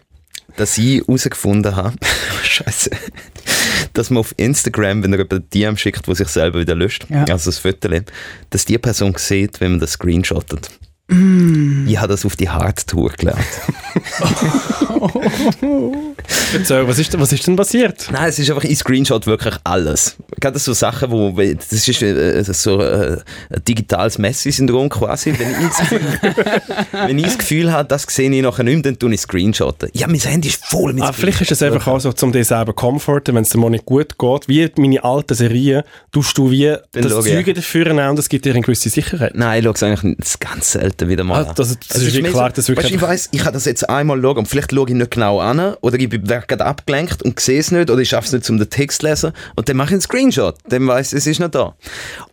dass 0.55 0.78
ich 0.78 1.01
herausgefunden 1.07 1.75
habe, 1.75 1.95
Scheiße, 2.43 2.89
dass 3.93 4.09
man 4.09 4.19
auf 4.19 4.34
Instagram, 4.38 5.03
wenn 5.03 5.13
er 5.13 5.19
über 5.19 5.39
die 5.39 5.59
DM 5.61 5.78
schickt, 5.78 6.07
wo 6.07 6.13
sich 6.13 6.28
selber 6.30 6.59
wieder 6.59 6.75
löscht, 6.75 7.05
Ja. 7.09 7.25
also 7.25 7.49
das 7.51 7.59
Foto, 7.59 7.89
dass 8.49 8.65
die 8.65 8.78
Person 8.78 9.13
sieht, 9.17 9.59
wenn 9.61 9.71
man 9.71 9.80
das 9.80 9.91
screenshottet. 9.91 10.69
Mm. 11.09 11.87
Ich 11.87 11.97
habe 11.97 12.09
das 12.09 12.25
auf 12.25 12.35
die 12.35 12.49
Hardtour 12.49 13.11
gelernt. 13.11 13.39
Erzähl, 16.53 16.87
was 16.87 16.99
ist, 16.99 17.17
was 17.19 17.31
ist 17.31 17.47
denn 17.47 17.55
passiert? 17.55 18.09
Nein, 18.11 18.27
es 18.29 18.39
ist 18.39 18.49
einfach, 18.49 18.65
ich 18.65 18.77
screenshot 18.77 19.25
wirklich 19.25 19.55
alles. 19.63 20.17
Gerade 20.39 20.59
so 20.59 20.73
Sachen, 20.73 21.09
wo, 21.11 21.31
das 21.31 21.71
ist 21.71 22.01
äh, 22.01 22.43
so 22.43 22.81
äh, 22.81 23.19
ein 23.49 23.63
digitales 23.65 24.17
Messi-Syndrom 24.17 24.89
quasi. 24.89 25.33
Wenn 25.37 25.51
ich, 25.51 25.57
das 25.69 25.77
Gefühl, 25.77 26.01
wenn 27.07 27.19
ich 27.19 27.25
das 27.25 27.37
Gefühl 27.37 27.71
habe, 27.71 27.87
das 27.87 28.03
sehe 28.03 28.29
ich 28.29 28.41
nachher 28.41 28.63
nicht 28.63 28.73
mehr, 28.75 28.83
dann 28.83 28.99
tue 28.99 29.13
ich 29.13 29.21
screenshotten. 29.21 29.89
Ja, 29.93 30.07
mein 30.07 30.19
Handy 30.19 30.49
ist 30.49 30.65
voll 30.65 30.93
mit 30.93 31.03
Ah, 31.03 31.13
vielleicht 31.13 31.41
ist 31.41 31.51
es 31.51 31.61
einfach 31.61 31.87
auch 31.87 31.99
so, 31.99 32.13
um 32.21 32.31
dich 32.31 32.47
selber 32.47 32.73
comforten, 32.73 33.35
wenn 33.35 33.43
es 33.43 33.49
dir 33.49 33.59
mal 33.59 33.69
nicht 33.69 33.85
gut 33.85 34.17
geht. 34.17 34.47
Wie 34.47 34.69
meine 34.77 35.03
alten 35.03 35.35
Serien, 35.35 35.83
tust 36.11 36.37
du 36.37 36.51
wie 36.51 36.75
das 36.91 37.11
schau 37.11 37.19
ich. 37.19 37.33
Zeuge 37.33 37.53
dafür 37.53 37.93
nehmen 37.93 38.09
und 38.09 38.19
es 38.19 38.29
gibt 38.29 38.45
dir 38.45 38.53
eine 38.53 38.61
gewisse 38.61 38.89
Sicherheit. 38.89 39.35
Nein, 39.35 39.59
ich 39.59 39.65
schaue 39.65 39.73
es 39.73 39.83
eigentlich 39.83 40.17
das 40.17 40.39
ganz 40.39 40.75
selten 40.97 41.09
wieder 41.09 41.23
mal 41.23 41.45
Ah, 41.45 41.49
an. 41.49 41.55
das- 41.55 41.77
das 41.87 42.01
ist 42.01 42.21
mehr 42.21 42.31
klar, 42.31 42.49
das 42.51 42.67
wirklich 42.67 42.85
weißt, 42.85 42.95
ich 42.95 43.01
weiss, 43.01 43.29
ich 43.31 43.39
kann 43.43 43.53
das 43.53 43.65
jetzt 43.65 43.89
einmal 43.89 44.21
schauen 44.21 44.37
und 44.37 44.47
vielleicht 44.47 44.71
schaue 44.73 44.87
ich 44.89 44.95
nicht 44.95 45.11
genau 45.11 45.39
an 45.39 45.75
oder 45.81 45.99
ich 45.99 46.09
bin 46.09 46.23
gerade 46.23 46.65
abgelenkt 46.65 47.23
und 47.23 47.39
sehe 47.39 47.59
es 47.59 47.71
nicht 47.71 47.89
oder 47.89 48.01
ich 48.01 48.09
schaffe 48.09 48.27
es 48.27 48.33
nicht, 48.33 48.49
um 48.49 48.57
den 48.57 48.69
Text 48.69 49.01
zu 49.01 49.07
lesen 49.07 49.31
und 49.55 49.69
dann 49.69 49.77
mache 49.77 49.87
ich 49.89 49.93
einen 49.93 50.01
Screenshot, 50.01 50.55
dann 50.69 50.87
weiss 50.87 51.13
ich, 51.13 51.19
es 51.19 51.27
ist 51.27 51.39
noch 51.39 51.49
da. 51.49 51.75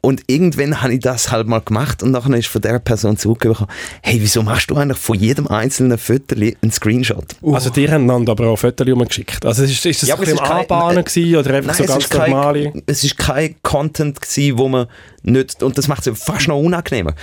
Und 0.00 0.22
irgendwann 0.26 0.82
habe 0.82 0.94
ich 0.94 1.00
das 1.00 1.30
halt 1.30 1.46
mal 1.46 1.60
gemacht 1.60 2.02
und 2.02 2.10
nachher 2.10 2.34
ist 2.36 2.48
von 2.48 2.62
der 2.62 2.78
Person 2.78 3.16
zurückgekommen, 3.16 3.70
hey, 4.02 4.18
wieso 4.20 4.42
machst 4.42 4.70
du 4.70 4.76
eigentlich 4.76 4.98
von 4.98 5.18
jedem 5.18 5.46
einzelnen 5.48 5.98
Foto 5.98 6.34
einen 6.34 6.70
Screenshot? 6.72 7.36
Also 7.42 7.70
die 7.70 7.88
haben 7.90 8.04
einander 8.10 8.32
aber 8.32 8.48
auch 8.48 8.56
Fotos 8.56 8.86
rumgeschickt. 8.86 9.44
Also 9.44 9.64
ist, 9.64 9.84
ist 9.84 10.02
das 10.02 10.08
Ja, 10.08 10.14
ein 10.14 10.20
bisschen 10.20 10.36
ist 10.36 10.42
kein- 10.44 10.60
Anbahnen 10.62 11.04
gewesen 11.04 11.36
oder 11.36 11.54
einfach 11.54 11.78
Nein, 11.78 11.86
so 11.86 11.92
ganz 11.92 12.04
ist 12.04 12.10
kein- 12.10 12.30
normale... 12.30 12.72
Es 12.86 13.04
ist 13.04 13.16
kein 13.18 13.56
Content 13.62 14.20
gewesen, 14.20 14.58
wo 14.58 14.68
man 14.68 14.86
nicht, 15.22 15.62
und 15.62 15.78
das 15.78 15.88
macht 15.88 16.06
es 16.06 16.18
fast 16.22 16.48
noch 16.48 16.58
unangenehmer. 16.58 17.14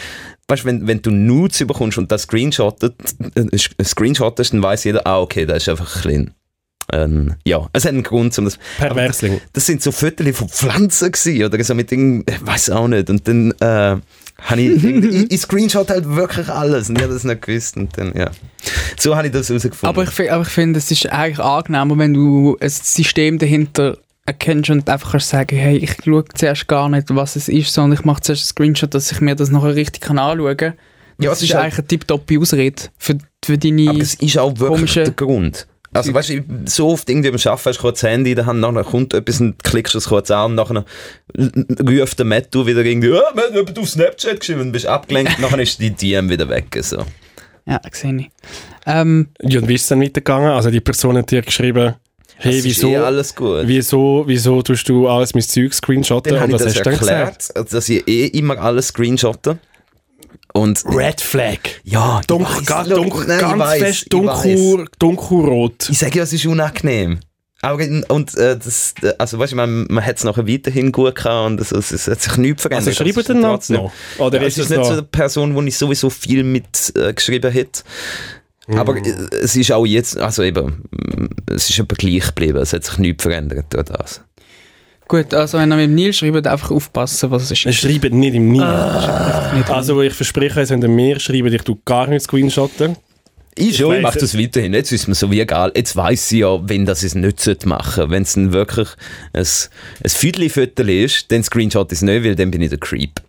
Weißt 0.51 0.63
du, 0.63 0.67
wenn, 0.67 0.85
wenn 0.85 1.01
du 1.01 1.11
Nudes 1.11 1.65
bekommst 1.65 1.97
und 1.97 2.11
das 2.11 2.23
screenshottet, 2.23 2.93
äh, 3.35 3.57
screenshottest, 3.81 4.51
dann 4.51 4.61
weiß 4.61 4.83
jeder, 4.83 5.07
ah, 5.07 5.21
okay, 5.21 5.45
das 5.45 5.63
ist 5.63 5.69
einfach 5.69 5.95
ein 5.95 6.01
bisschen, 6.01 6.33
ähm, 6.91 7.35
ja, 7.45 7.69
es 7.71 7.85
hat 7.85 7.93
einen 7.93 8.03
Grund, 8.03 8.37
um 8.37 8.43
das, 8.43 8.59
Perversling. 8.77 9.39
das 9.53 9.65
sind 9.65 9.81
so 9.81 9.93
Fotos 9.93 10.27
von 10.35 10.49
Pflanzen 10.49 11.09
gewesen, 11.09 11.45
oder 11.45 11.63
so 11.63 11.73
mit 11.73 11.89
irgend, 11.89 12.29
ich 12.29 12.45
weiß 12.45 12.71
auch 12.71 12.89
nicht, 12.89 13.09
und 13.09 13.25
dann, 13.29 13.51
äh, 13.61 14.01
habe 14.41 14.61
ich, 14.61 14.83
ich, 14.83 15.31
ich 15.31 15.39
screenshot 15.39 15.89
halt 15.89 16.09
wirklich 16.09 16.49
alles 16.49 16.89
und 16.89 16.97
ich 16.97 17.03
habe 17.03 17.13
das 17.13 17.23
nicht 17.23 17.41
gewusst 17.43 17.77
und 17.77 17.97
dann, 17.97 18.11
ja. 18.13 18.29
So 18.99 19.15
habe 19.15 19.27
ich 19.27 19.33
das 19.33 19.47
herausgefunden. 19.47 19.87
Aber 19.87 20.03
ich, 20.03 20.31
aber 20.33 20.41
ich 20.41 20.49
finde, 20.49 20.79
es 20.79 20.91
ist 20.91 21.09
eigentlich 21.09 21.39
angenehmer, 21.39 21.97
wenn 21.97 22.13
du 22.13 22.57
ein 22.59 22.69
System 22.69 23.37
dahinter 23.37 23.97
erkennst 24.25 24.69
und 24.69 24.89
einfach 24.89 25.11
kannst 25.11 25.29
sagen, 25.29 25.57
hey, 25.57 25.77
ich 25.77 25.95
schaue 26.03 26.25
zuerst 26.33 26.67
gar 26.67 26.89
nicht, 26.89 27.07
was 27.09 27.35
es 27.35 27.49
ist, 27.49 27.73
sondern 27.73 27.99
ich 27.99 28.05
mache 28.05 28.21
zuerst 28.21 28.43
einen 28.43 28.47
Screenshot, 28.47 28.93
dass 28.93 29.11
ich 29.11 29.21
mir 29.21 29.35
das 29.35 29.49
nachher 29.49 29.75
richtig 29.75 30.01
kann 30.01 30.19
anschauen 30.19 30.57
kann. 30.57 30.73
Ja, 31.19 31.29
das 31.29 31.41
ist, 31.41 31.49
ist 31.49 31.55
eigentlich 31.55 31.77
eine 31.77 31.87
tipptoppe 31.87 32.39
Ausrede 32.39 32.83
für, 32.97 33.17
für 33.43 33.57
deine... 33.57 33.89
Aber 33.89 33.99
es 33.99 34.15
ist 34.15 34.37
auch 34.37 34.57
wirklich 34.59 34.93
der 34.93 35.11
Grund. 35.11 35.67
Also 35.93 36.13
weißt 36.13 36.29
du, 36.29 36.43
so 36.65 36.87
oft 36.89 37.09
irgendwie 37.09 37.31
beim 37.31 37.39
Arbeiten 37.39 37.65
hast 37.65 37.77
du 37.77 37.81
kurz 37.81 37.99
das 37.99 38.09
Handy 38.09 38.29
in 38.31 38.37
der 38.37 38.45
Hand, 38.45 38.61
nachher 38.61 38.83
kommt 38.85 39.13
etwas 39.13 39.41
und 39.41 39.61
klickst 39.61 39.93
es 39.93 40.07
kurz 40.07 40.31
an 40.31 40.51
und 40.51 40.55
nachher 40.55 40.85
ruft 41.85 42.17
der 42.17 42.25
Mattu 42.25 42.65
wieder 42.65 42.85
irgendwie, 42.85 43.09
man 43.09 43.43
hat 43.43 43.53
jemand 43.53 43.77
auf 43.77 43.89
Snapchat 43.89 44.39
geschrieben 44.39 44.61
und 44.61 44.71
bist 44.71 44.85
abgelenkt, 44.85 45.37
nachher 45.39 45.59
ist 45.59 45.79
die 45.79 45.91
DM 45.91 46.29
wieder 46.29 46.47
weg. 46.47 46.67
So. 46.81 47.05
ja, 47.65 47.81
sehe 47.91 48.15
ich. 48.15 48.29
Ähm, 48.85 49.27
Ja, 49.41 49.59
und 49.59 49.67
wie 49.67 49.75
ist 49.75 49.81
es 49.81 49.87
dann 49.89 50.01
weitergegangen? 50.01 50.51
Also 50.51 50.71
die 50.71 50.79
Person 50.79 51.17
hat 51.17 51.29
dir 51.29 51.41
geschrieben, 51.41 51.95
hey, 52.41 52.63
wieso, 52.63 52.89
eh 52.89 52.97
alles 52.97 53.35
gut. 53.35 53.61
wieso, 53.65 54.23
wieso 54.27 54.61
tust 54.61 54.87
du 54.89 55.07
alles 55.07 55.33
mein 55.33 55.43
Zeug 55.43 55.73
screenshotten? 55.73 56.33
Dann 56.33 56.41
habe 56.41 56.51
ich 56.51 56.57
das 56.57 56.75
erklärt, 56.75 57.71
dass 57.71 57.89
ich 57.89 58.07
eh 58.07 58.27
immer 58.27 58.59
alles 58.59 58.87
screenshotte. 58.87 59.57
Und 60.53 60.83
Red 60.85 61.21
Flag. 61.21 61.59
ja, 61.83 62.19
Dunkel, 62.27 62.55
weiss, 62.57 62.65
ganz, 62.65 62.89
schau, 62.89 62.95
dunkel, 62.95 63.25
nein, 63.25 63.37
ich 63.37 63.41
ganz 63.41 63.59
weiss, 63.59 63.79
fest 63.79 64.05
dunkel, 64.09 64.85
dunkelrot. 64.99 65.89
Ich 65.89 65.97
sage 65.97 66.17
ja, 66.17 66.23
es 66.23 66.33
ist 66.33 66.45
unangenehm. 66.45 67.19
Aber, 67.61 67.83
und 68.09 68.35
äh, 68.37 68.57
das, 68.57 68.95
also 69.19 69.37
weißt 69.37 69.51
du, 69.53 69.55
man, 69.55 69.85
man 69.87 70.03
hat 70.03 70.17
es 70.17 70.23
nachher 70.23 70.47
weiterhin 70.47 70.91
gut 70.91 71.15
gehabt 71.15 71.51
und 71.51 71.61
es, 71.61 71.71
es, 71.71 71.91
es 71.91 72.07
hat 72.07 72.21
sich 72.21 72.35
nichts 72.37 72.63
verändert. 72.63 72.87
Also 72.97 73.03
ist 73.03 73.29
den 73.29 73.39
Namen 73.39 73.61
noch? 73.69 73.91
Oder 74.17 74.41
ja, 74.41 74.47
ist 74.47 74.57
es 74.57 74.65
ist 74.65 74.69
nicht 74.71 74.83
so 74.83 74.89
noch? 74.89 74.97
eine 74.97 75.03
Person, 75.03 75.55
wo 75.55 75.61
ich 75.61 75.77
sowieso 75.77 76.09
viel 76.09 76.43
mit 76.43 76.91
äh, 76.95 77.13
geschrieben 77.13 77.51
hätte. 77.51 77.83
Aber 78.77 78.97
äh, 78.97 79.13
es 79.41 79.55
ist 79.55 79.71
auch 79.71 79.85
jetzt, 79.85 80.17
also 80.17 80.43
eben, 80.43 80.83
mm, 80.91 81.27
es 81.47 81.69
ist 81.69 81.79
aber 81.79 81.95
gleich 81.95 82.27
geblieben. 82.27 82.57
Es 82.57 82.73
hat 82.73 82.83
sich 82.83 82.97
nichts 82.97 83.23
verändert 83.23 83.65
durch 83.69 83.85
das. 83.85 84.21
gut, 85.07 85.33
also 85.33 85.57
wenn 85.57 85.71
ihr 85.71 85.75
mit 85.75 85.85
dem 85.85 85.95
Nil 85.95 86.13
schreibt, 86.13 86.47
einfach 86.47 86.71
aufpassen, 86.71 87.31
was 87.31 87.43
es 87.43 87.51
ist. 87.51 87.65
Es 87.65 87.75
schreibt 87.75 88.13
nicht 88.13 88.33
im 88.33 88.51
Nil. 88.51 88.65
Nicht 89.53 89.69
Also 89.69 90.01
ich 90.01 90.13
verspreche 90.13 90.59
euch, 90.59 90.69
wenn 90.69 90.81
ihr 90.81 90.87
mir 90.87 91.19
schreibt, 91.19 91.51
ich 91.51 91.61
tue 91.63 91.77
gar 91.85 92.07
nicht 92.07 92.23
screenshotten. 92.23 92.95
Ich 93.55 93.77
schon, 93.77 93.95
ich 93.95 94.01
mache 94.01 94.17
es. 94.17 94.31
das 94.31 94.39
weiterhin. 94.39 94.73
Jetzt 94.73 94.91
ist 94.91 95.07
mir 95.07 95.15
so 95.15 95.29
wie 95.29 95.41
egal. 95.41 95.73
Jetzt 95.75 95.95
weiss 95.95 96.29
sie 96.29 96.39
ja, 96.39 96.57
wenn 96.69 96.85
das 96.85 97.03
es 97.03 97.15
nicht 97.15 97.41
sollte 97.41 97.67
machen 97.67 98.09
Wenn 98.09 98.23
es 98.23 98.33
dann 98.33 98.53
wirklich 98.53 98.87
ein, 99.33 99.45
ein 100.03 100.09
Füdli-Foto 100.09 100.83
ist, 100.83 101.31
dann 101.31 101.43
Screenshot 101.43 101.91
ist 101.91 102.01
nicht, 102.01 102.23
weil 102.23 102.35
dann 102.35 102.51
bin 102.51 102.61
ich 102.61 102.69
der 102.69 102.79
Creep. 102.79 103.21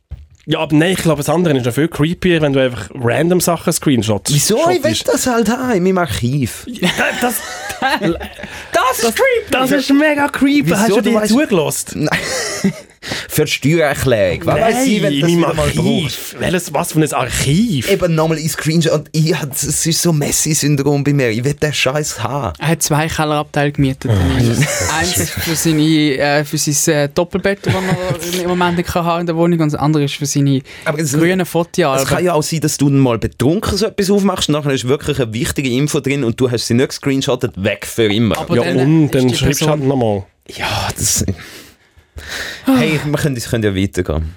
Ja, 0.46 0.58
aber 0.58 0.74
nein, 0.74 0.92
ich 0.92 0.98
glaube, 1.02 1.18
das 1.18 1.28
andere 1.28 1.56
ist 1.56 1.64
noch 1.66 1.72
viel 1.72 1.86
creepier, 1.86 2.42
wenn 2.42 2.52
du 2.52 2.60
einfach 2.60 2.90
random 2.94 3.40
Sachen 3.40 3.72
screenshots. 3.72 4.32
Wieso? 4.32 4.68
Ich 4.70 4.82
will 4.82 4.96
das 5.06 5.26
halt 5.26 5.48
haben 5.48 5.72
in 5.72 5.82
meinem 5.84 5.98
Archiv. 5.98 6.66
Das, 7.20 7.36
Das 7.80 8.98
ist 8.98 9.16
creepy! 9.16 9.50
das 9.50 9.70
ist 9.72 9.92
mega 9.92 10.28
creepy. 10.28 10.66
Wieso? 10.70 10.76
Hast 10.76 10.90
du 10.90 11.00
dir 11.00 11.24
zugelassen? 11.24 12.04
Nein. 12.04 12.72
für 13.28 13.44
die 13.44 13.50
Steuererklärung. 13.50 14.40
Was 14.44 14.60
weiss 14.60 14.86
ich, 14.86 15.02
wenn 15.02 15.14
du 15.14 15.20
das 15.20 15.30
wieder 15.30 15.54
mal 15.54 15.70
brauchst. 15.74 16.40
Welches, 16.40 16.74
was 16.74 16.92
für 16.92 17.00
ein 17.00 17.12
Archiv? 17.12 17.90
Eben 17.90 18.14
nochmal 18.14 18.38
in 18.38 18.48
Screenshot. 18.48 18.92
Und 18.92 19.08
ich, 19.12 19.34
es 19.52 19.86
ist 19.86 20.02
so 20.02 20.12
Messi-Syndrom 20.12 21.04
bei 21.04 21.12
mir. 21.12 21.30
Ich 21.30 21.44
will 21.44 21.54
den 21.54 21.72
Scheiß 21.72 22.22
haben. 22.22 22.52
Er 22.58 22.68
hat 22.68 22.82
zwei 22.82 23.08
Kellerabteile 23.08 23.72
gemietet. 23.72 24.10
Eins 24.10 25.16
ist 25.16 25.30
für, 25.30 25.56
seine, 25.56 25.82
äh, 25.82 26.44
für 26.44 26.58
sein 26.58 26.94
äh, 26.94 27.08
Doppelbett, 27.08 27.60
das 27.66 27.74
er 27.74 28.42
im 28.42 28.48
Moment 28.48 28.84
kann 28.86 29.04
haben 29.04 29.20
in 29.20 29.26
der 29.26 29.36
Wohnung, 29.36 29.60
und 29.60 29.72
das 29.72 29.80
andere 29.80 30.04
ist 30.04 30.14
für 30.14 30.26
seine 30.26 30.62
Aber 30.84 30.98
es, 30.98 31.12
grünen 31.12 31.40
es 31.40 31.48
Fotoalben. 31.48 32.06
kann 32.06 32.24
ja 32.24 32.34
auch 32.34 32.42
sein, 32.42 32.60
dass 32.60 32.76
du 32.76 32.88
dann 32.88 32.98
mal 32.98 33.18
betrunken 33.18 33.76
so 33.76 33.86
etwas 33.86 34.10
aufmachst 34.10 34.48
und 34.48 34.54
nachher 34.54 34.72
ist 34.72 34.86
wirklich 34.86 35.20
eine 35.20 35.32
wichtige 35.32 35.70
Info 35.70 36.00
drin 36.00 36.24
und 36.24 36.40
du 36.40 36.50
hast 36.50 36.66
sie 36.66 36.74
nicht 36.74 36.88
gescreenshottet, 36.88 37.52
weg 37.62 37.86
für 37.86 38.12
immer. 38.12 38.38
Aber 38.38 38.56
ja, 38.56 38.64
dann 38.64 38.78
und 38.78 39.10
dann 39.10 39.28
die 39.28 39.34
schreibst 39.34 39.62
du 39.62 39.68
halt 39.68 39.82
nochmal. 39.82 40.24
ja, 40.48 40.88
das... 40.96 41.24
Hey, 42.64 43.00
wir 43.04 43.18
können, 43.18 43.36
wir 43.36 43.42
können 43.42 43.64
ja 43.64 43.74
weitergehen. 43.74 44.34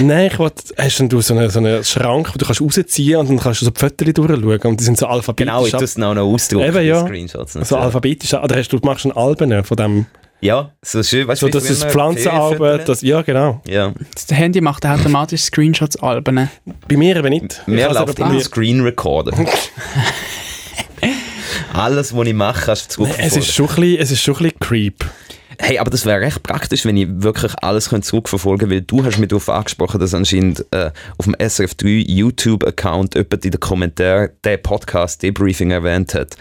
Nein, 0.00 0.28
ich 0.32 0.38
wollte, 0.38 0.62
hast 0.78 0.98
du 1.00 1.20
so 1.20 1.34
einen, 1.34 1.50
so 1.50 1.58
einen 1.58 1.84
Schrank, 1.84 2.30
wo 2.32 2.38
du 2.38 2.46
kannst 2.46 2.60
rausziehen 2.62 3.16
und 3.18 3.28
dann 3.28 3.38
kannst 3.38 3.60
du 3.60 3.66
so 3.66 3.70
die 3.70 3.78
Fotos 3.80 4.12
durchschauen 4.14 4.60
und 4.62 4.80
die 4.80 4.84
sind 4.84 4.96
so 4.98 5.06
alphabetisch. 5.06 5.46
Genau, 5.52 5.66
ich 5.66 5.72
tue 5.72 5.82
es 5.84 5.96
auch 5.96 6.14
noch 6.14 6.22
ausdrucken, 6.22 6.68
Eben, 6.68 6.86
ja. 6.86 7.00
Screenshots. 7.04 7.52
so 7.52 7.58
natürlich. 7.58 7.82
alphabetisch, 7.82 8.34
oder 8.34 8.56
hast 8.56 8.68
du, 8.72 8.78
du 8.78 8.86
machst 8.86 9.04
ein 9.04 9.12
Alben 9.12 9.62
von 9.64 9.76
dem, 9.76 10.06
Ja, 10.40 10.70
so 10.80 11.02
schön, 11.02 11.28
weißt 11.28 11.40
so 11.40 11.48
wie 11.48 11.50
das 11.50 11.68
ist 11.68 11.84
Pflanzenalben, 11.84 12.80
das, 12.86 13.02
ja 13.02 13.20
genau. 13.22 13.60
Ja, 13.66 13.92
Das 14.14 14.26
Handy 14.36 14.60
macht 14.62 14.86
automatisch 14.86 15.42
Screenshots-Alben. 15.42 16.48
Bei 16.88 16.96
mir 16.96 17.16
eben 17.16 17.28
nicht. 17.28 17.60
Ich 17.62 17.66
mir 17.66 17.92
läuft 17.92 18.18
immer. 18.18 18.40
Screen 18.40 18.80
Recorder. 18.80 19.32
Alles, 21.74 22.16
was 22.16 22.26
ich 22.26 22.34
mache, 22.34 22.64
kannst 22.66 22.96
du 22.96 23.04
Es 23.04 23.36
ist 23.36 23.52
zurückverfolgen. 23.52 23.52
schon 23.52 23.68
ein 23.68 23.74
bisschen, 23.76 23.98
es 24.02 24.10
ist 24.12 24.20
schon 24.22 24.34
ein 24.36 24.42
bisschen 24.44 24.60
creep. 24.60 25.04
Hey, 25.60 25.78
aber 25.78 25.90
das 25.90 26.06
wäre 26.06 26.20
recht 26.20 26.42
praktisch, 26.44 26.84
wenn 26.84 26.96
ich 26.96 27.08
wirklich 27.10 27.52
alles 27.62 27.90
zurückverfolgen 28.02 28.68
könnte, 28.68 28.74
weil 28.74 28.82
du 28.82 29.04
hast 29.04 29.18
mich 29.18 29.28
darauf 29.28 29.48
angesprochen, 29.48 29.98
dass 29.98 30.14
anscheinend 30.14 30.64
äh, 30.70 30.90
auf 31.18 31.24
dem 31.24 31.34
SRF3 31.34 32.08
YouTube-Account 32.08 33.16
jemand 33.16 33.44
in 33.44 33.50
den 33.50 33.60
Kommentaren 33.60 34.30
den 34.44 34.62
Podcast 34.62 35.22
Debriefing 35.22 35.72
erwähnt 35.72 36.14
hat. 36.14 36.36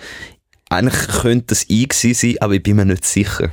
Eigentlich 0.70 1.08
könnte 1.08 1.46
das 1.48 1.66
ich 1.68 1.90
gewesen 1.90 2.14
sein, 2.14 2.36
aber 2.42 2.54
ich 2.54 2.64
bin 2.64 2.76
mir 2.76 2.86
nicht 2.86 3.06
sicher. 3.06 3.50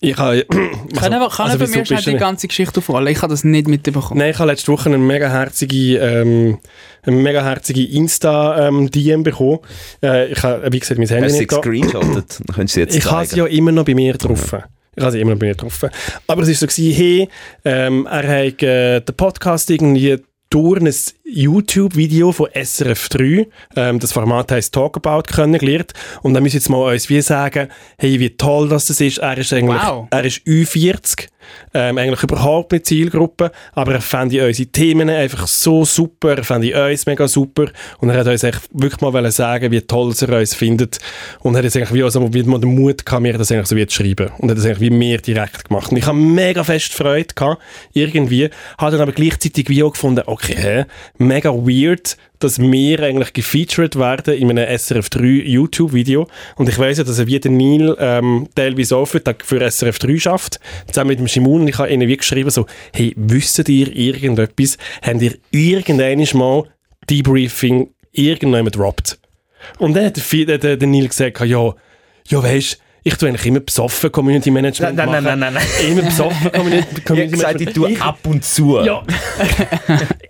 Ich 0.00 0.16
habe, 0.16 0.46
Kann 0.96 1.12
aber 1.12 1.28
kann 1.28 1.50
also 1.50 1.58
also, 1.58 1.60
wieso 1.60 1.78
mir 1.80 1.86
schnell 1.86 2.00
die 2.02 2.10
nicht- 2.10 2.20
ganze 2.20 2.46
Geschichte 2.46 2.78
aufrollen? 2.78 3.08
Ich 3.08 3.20
habe 3.20 3.32
das 3.32 3.42
nicht 3.42 3.66
mitbekommen. 3.66 4.18
Nein, 4.18 4.30
ich 4.30 4.38
habe 4.38 4.50
letzte 4.50 4.70
Woche 4.70 4.88
eine 4.88 4.98
mega 4.98 5.28
herzige, 5.28 5.98
ähm, 5.98 6.58
eine 7.02 7.16
mega 7.16 7.42
herzige 7.42 7.84
Insta-DM 7.84 9.24
bekommen. 9.24 9.58
Äh, 10.02 10.28
ich 10.30 10.42
habe, 10.42 10.72
wie 10.72 10.78
gesagt, 10.78 10.98
mein 10.98 11.08
Handy 11.08 11.28
Hast 11.30 11.38
nicht 11.40 12.76
jetzt 12.76 12.96
Ich 12.96 13.10
habe 13.10 13.26
sie 13.26 13.38
ja 13.38 13.46
immer 13.46 13.72
noch 13.72 13.84
bei 13.84 13.94
mir 13.94 14.12
getroffen. 14.12 14.62
Ich 14.98 15.02
habe 15.02 15.12
sie 15.12 15.20
immer 15.20 15.32
noch 15.32 15.40
mir 15.40 15.48
getroffen. 15.50 15.90
Aber 16.26 16.42
es 16.42 16.48
war 16.48 16.54
so, 16.54 16.66
gewesen, 16.66 16.92
hey, 16.94 17.28
ähm, 17.64 18.06
er 18.10 18.46
hat 18.46 18.62
äh, 18.62 19.00
den 19.00 19.14
Podcast 19.16 19.70
irgendwie 19.70 20.18
durch 20.50 20.80
ein 20.80 20.90
YouTube-Video 21.24 22.32
von 22.32 22.48
SRF3, 22.48 23.46
ähm, 23.76 23.98
das 23.98 24.12
Format 24.12 24.50
heisst 24.50 24.72
Talk 24.74 24.96
About, 24.96 25.22
kennengelernt. 25.24 25.92
Und 26.22 26.34
dann 26.34 26.42
müssen 26.42 26.54
wir 26.54 26.60
jetzt 26.60 26.68
mal 26.70 26.92
uns 26.92 27.08
wie 27.10 27.20
sagen, 27.20 27.68
hey, 27.98 28.18
wie 28.18 28.30
toll 28.30 28.68
das 28.68 28.88
ist. 28.88 29.18
Er 29.18 29.36
ist 29.36 29.52
eigentlich, 29.52 29.82
Wow. 29.82 30.08
er 30.10 30.24
ist 30.24 30.38
Ü40, 30.46 31.28
ähm, 31.74 31.98
eigentlich 31.98 32.22
überhaupt 32.22 32.72
nicht 32.72 32.86
Zielgruppe, 32.86 33.50
aber 33.72 33.94
er 33.94 34.00
fände 34.00 34.46
unsere 34.46 34.68
Themen 34.68 35.10
einfach 35.10 35.46
so 35.46 35.84
super, 35.84 36.36
er 36.36 36.44
fände 36.44 36.90
uns 36.90 37.06
mega 37.06 37.28
super 37.28 37.66
und 37.98 38.10
er 38.10 38.18
hat 38.18 38.26
uns 38.26 38.42
wirklich 38.42 39.00
mal 39.00 39.30
sagen, 39.30 39.70
wie 39.70 39.80
toll 39.80 40.14
er 40.20 40.38
uns 40.38 40.54
findet 40.54 40.98
und 41.40 41.56
hat 41.56 41.64
jetzt 41.64 41.76
eigentlich 41.76 41.94
wie, 41.94 42.02
also, 42.02 42.32
wie 42.32 42.42
mal 42.42 42.60
den 42.60 42.74
Mut 42.74 43.04
gehabt, 43.04 43.22
mir 43.22 43.36
das 43.36 43.52
eigentlich 43.52 43.66
so 43.66 43.76
wie 43.76 43.86
zu 43.86 44.02
schreiben 44.02 44.30
und 44.38 44.50
hat 44.50 44.58
das 44.58 44.64
eigentlich 44.64 44.80
wie 44.80 44.90
mir 44.90 45.18
direkt 45.18 45.68
gemacht. 45.68 45.90
Und 45.90 45.96
ich 45.98 46.06
habe 46.06 46.18
mega 46.18 46.64
fest 46.64 46.94
Freude 46.94 47.34
gehabt, 47.34 47.62
irgendwie, 47.92 48.50
habe 48.78 48.92
dann 48.92 49.00
aber 49.00 49.12
gleichzeitig 49.12 49.68
wie 49.68 49.82
auch 49.82 49.92
gefunden, 49.92 50.22
okay, 50.26 50.84
mega 51.18 51.50
weird, 51.50 52.16
dass 52.38 52.60
wir 52.60 53.00
eigentlich 53.00 53.32
gefeatured 53.32 53.96
werden 53.96 54.34
in 54.34 54.50
einem 54.50 54.68
SRF3 54.68 55.44
YouTube-Video. 55.44 56.28
Und 56.56 56.68
ich 56.68 56.78
weiss 56.78 56.98
ja, 56.98 57.04
dass 57.04 57.18
er 57.18 57.26
wie 57.26 57.40
der 57.40 57.50
Neil 57.50 57.96
ähm, 57.98 58.48
teilweise 58.54 58.96
auch 58.96 59.06
für, 59.06 59.20
für 59.20 59.60
SRF3 59.60 60.20
schafft, 60.20 60.60
zusammen 60.86 61.08
mit 61.08 61.18
dem 61.18 61.28
Shimon. 61.28 61.62
Und 61.62 61.68
ich 61.68 61.78
habe 61.78 61.90
ihnen 61.90 62.08
wie 62.08 62.16
geschrieben 62.16 62.50
so, 62.50 62.66
hey, 62.94 63.12
wisst 63.16 63.68
ihr 63.68 63.94
irgendetwas? 63.94 64.78
Habt 65.02 65.22
ihr 65.22 65.34
irgendwann 65.50 66.26
mal 66.38 66.64
Debriefing 67.08 67.90
irgendjemand 68.12 68.76
droppt? 68.76 69.18
Und 69.78 69.94
dann 69.94 70.06
hat 70.06 70.32
der, 70.32 70.58
der, 70.58 70.76
der, 70.76 70.88
Neil 70.88 71.08
gesagt, 71.08 71.40
ja, 71.40 71.74
ja 72.28 72.42
weisst 72.42 72.80
ich 73.08 73.16
tue 73.16 73.28
eigentlich 73.28 73.46
immer 73.46 73.60
besoffen 73.60 74.12
Community 74.12 74.50
Management 74.50 74.96
Nein, 74.96 75.08
nein, 75.10 75.24
machen. 75.24 75.38
nein, 75.40 75.54
nein, 75.54 75.64
nein. 75.80 75.90
Immer 75.90 76.02
besoffen 76.02 76.52
Community, 76.52 76.86
Ich 76.98 77.04
Community 77.04 77.36
habe 77.38 77.54
gesagt, 77.54 77.60
ich 77.60 77.74
tue 77.74 77.90
Ich- 77.90 78.02
ab 78.02 78.18
und 78.26 78.44
zu. 78.44 78.78
Ja, 78.84 79.02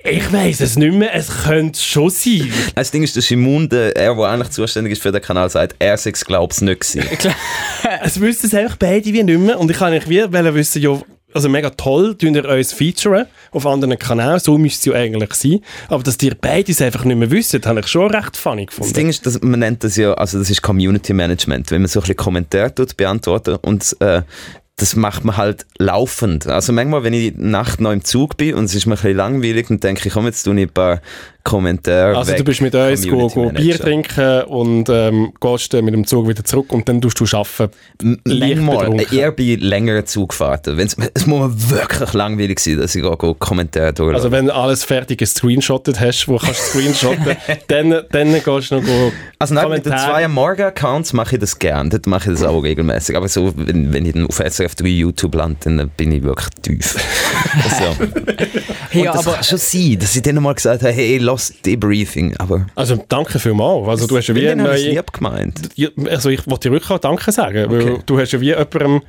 ich 0.05 0.33
weiss 0.33 0.61
es 0.61 0.77
nicht 0.77 0.95
mehr, 0.95 1.15
es 1.15 1.29
könnte 1.45 1.81
schon 1.81 2.11
sein. 2.11 2.53
Das 2.75 2.91
Ding 2.91 3.03
ist, 3.03 3.17
der 3.17 3.23
Shimon, 3.23 3.69
der, 3.69 3.97
er, 3.97 4.15
der 4.15 4.25
eigentlich 4.25 4.51
zuständig 4.51 4.93
ist 4.93 5.03
für 5.03 5.13
den 5.13 5.21
Kanal, 5.23 5.51
sagt, 5.51 5.75
er 5.79 5.97
sei 5.97 6.11
es, 6.11 6.25
glaube 6.25 6.53
ich, 6.55 6.61
nicht 6.63 6.81
gewesen. 6.81 7.05
Es 8.03 8.21
wüssten 8.21 8.47
es 8.47 8.55
einfach 8.55 8.77
beide 8.77 9.05
wie 9.13 9.23
nicht 9.23 9.39
mehr. 9.39 9.59
Und 9.59 9.71
ich 9.71 9.79
kann 9.79 9.93
eigentlich 9.93 10.09
wie 10.09 10.55
wissen, 10.55 10.83
ja, 10.83 11.01
also 11.39 11.49
mega 11.49 11.71
toll, 11.71 12.17
tun 12.17 12.35
ihr 12.35 12.49
uns 12.49 12.73
featuren 12.73 13.27
auf 13.53 13.65
anderen 13.65 13.99
Kanälen, 13.99 14.41
so 14.41 14.59
müsste 14.59 14.91
es 14.91 14.95
ja 14.97 15.01
eigentlich 15.01 15.35
sein. 15.35 15.61
Aber 15.89 16.03
dass 16.03 16.21
ihr 16.21 16.35
beide 16.35 16.73
es 16.73 16.83
einfach 16.83 17.05
nicht 17.05 17.17
mehr 17.17 17.31
wisst, 17.31 17.55
habe 17.67 17.81
ich 17.81 17.87
schon 17.87 18.11
recht 18.11 18.37
funny 18.37 18.67
Das 18.67 18.75
gefunden. 18.75 18.95
Ding 18.95 19.09
ist, 19.09 19.25
dass 19.25 19.41
man 19.41 19.61
nennt 19.61 19.85
das 19.85 19.97
ja, 19.97 20.15
also 20.15 20.39
das 20.39 20.51
ist 20.51 20.63
Community 20.63 21.13
Management, 21.13 21.71
wenn 21.71 21.83
man 21.83 21.89
so 21.89 22.01
ein 22.01 22.03
bisschen 22.03 22.17
Kommentare 22.17 22.75
tut, 22.75 22.97
beantworten 22.97 23.57
und 23.63 23.97
äh, 24.01 24.23
das 24.77 24.95
macht 24.95 25.25
man 25.25 25.37
halt 25.37 25.67
laufend. 25.79 26.47
Also 26.47 26.73
manchmal, 26.73 27.03
wenn 27.03 27.13
ich 27.13 27.35
Nacht 27.37 27.81
noch 27.81 27.93
im 27.93 28.05
Zug 28.05 28.37
bin 28.37 28.55
und 28.55 28.65
es 28.65 28.75
ist 28.75 28.87
mir 28.87 28.95
ein 28.95 28.97
bisschen 28.97 29.17
langweilig, 29.17 29.67
dann 29.69 29.81
denke 29.81 30.07
ich, 30.07 30.15
komm, 30.15 30.27
jetzt 30.27 30.45
tue 30.45 30.55
ich 30.55 30.69
ein 30.69 30.73
paar 30.73 31.01
Kommentare 31.45 32.17
Also 32.17 32.33
weg. 32.33 32.39
du 32.39 32.45
bist 32.45 32.61
mit 32.61 32.75
uns 32.75 33.09
go, 33.09 33.29
go. 33.29 33.51
Bier 33.51 33.79
trinken 33.79 34.43
und 34.43 34.89
ähm, 34.91 35.33
gehst 35.41 35.73
dann 35.73 35.85
mit 35.85 35.95
dem 35.95 36.07
Zug 36.07 36.29
wieder 36.29 36.45
zurück 36.45 36.73
und 36.73 36.89
dann 36.89 37.01
tust 37.01 37.19
du 37.21 37.25
arbeiten. 37.37 37.75
Manchmal, 38.25 38.79
betrunken. 38.79 39.19
eher 39.19 39.33
bei 39.33 39.57
längeren 39.59 40.05
Zugfahrten. 40.05 40.77
Wenn's, 40.77 40.97
es 41.15 41.27
muss 41.27 41.71
wirklich 41.71 42.13
langweilig 42.13 42.61
sein, 42.61 42.79
dass 42.79 42.95
ich 42.95 43.03
auch 43.05 43.17
go 43.17 43.35
Kommentare 43.35 43.93
durchschaue. 43.93 44.15
Also 44.15 44.31
wenn 44.31 44.47
du 44.47 44.55
alles 44.55 44.85
fertig 44.85 45.19
gescreenshottet 45.19 46.01
hast, 46.01 46.29
wo 46.29 46.37
kannst 46.37 46.75
du 46.75 46.81
screenshotten, 46.81 47.37
dann, 47.69 48.03
dann 48.11 48.33
gehst 48.33 48.71
du 48.71 48.77
noch 48.77 48.85
go 48.85 49.13
Also 49.39 49.55
nein, 49.55 49.71
mit 49.71 49.87
den 49.87 49.93
zwei 49.93 50.25
am 50.25 50.35
Morgen-Accounts 50.35 51.15
mache 51.15 51.37
ich 51.37 51.41
das 51.41 51.59
gern. 51.59 51.89
Dort 51.89 52.07
mache 52.07 52.31
ich 52.31 52.39
das 52.39 52.47
auch 52.47 52.61
regelmäßig. 52.61 53.17
Aber 53.17 53.29
so, 53.29 53.55
wenn, 53.57 53.93
wenn 53.93 54.05
ich 54.05 54.13
dann 54.13 54.27
auf 54.27 54.39
SRF3 54.39 54.87
YouTube 54.87 55.35
lande, 55.35 55.59
dann 55.65 55.89
bin 55.97 56.13
ich 56.13 56.23
wirklich 56.23 56.49
tief. 56.61 56.97
also, 57.65 57.97
Hey, 58.91 59.07
und 59.07 59.15
das 59.15 59.27
aber 59.27 59.37
kann 59.37 59.45
schon 59.45 59.59
sein, 59.59 59.99
dass 59.99 60.17
ich 60.17 60.23
denen 60.23 60.43
mal 60.43 60.55
gesagt 60.55 60.83
habe, 60.83 60.93
hey, 60.93 61.19
lass 61.29 61.53
Debriefing. 61.65 62.37
Aber 62.39 62.67
Also 62.75 63.05
danke 63.09 63.39
vielmals. 63.39 63.89
Also 63.89 64.07
du 64.07 64.17
hast 64.17 64.29
ja 64.29 64.35
wie 64.35 64.49
habe 64.49 64.79
ich 64.79 64.93
lieb 64.95 65.13
gemeint. 65.13 65.69
Also 66.09 66.31
ich 66.31 66.47
wollte 66.47 66.69
dir 66.69 66.73
wirklich 66.73 66.91
auch 66.91 66.99
Danke 66.99 67.31
sagen, 67.33 67.71
weil 67.71 67.83
Okay. 67.83 68.03
du 68.07 68.19
hast 68.19 68.33
ja 68.33 68.41
wie 68.41 68.47
jemandem 68.49 69.03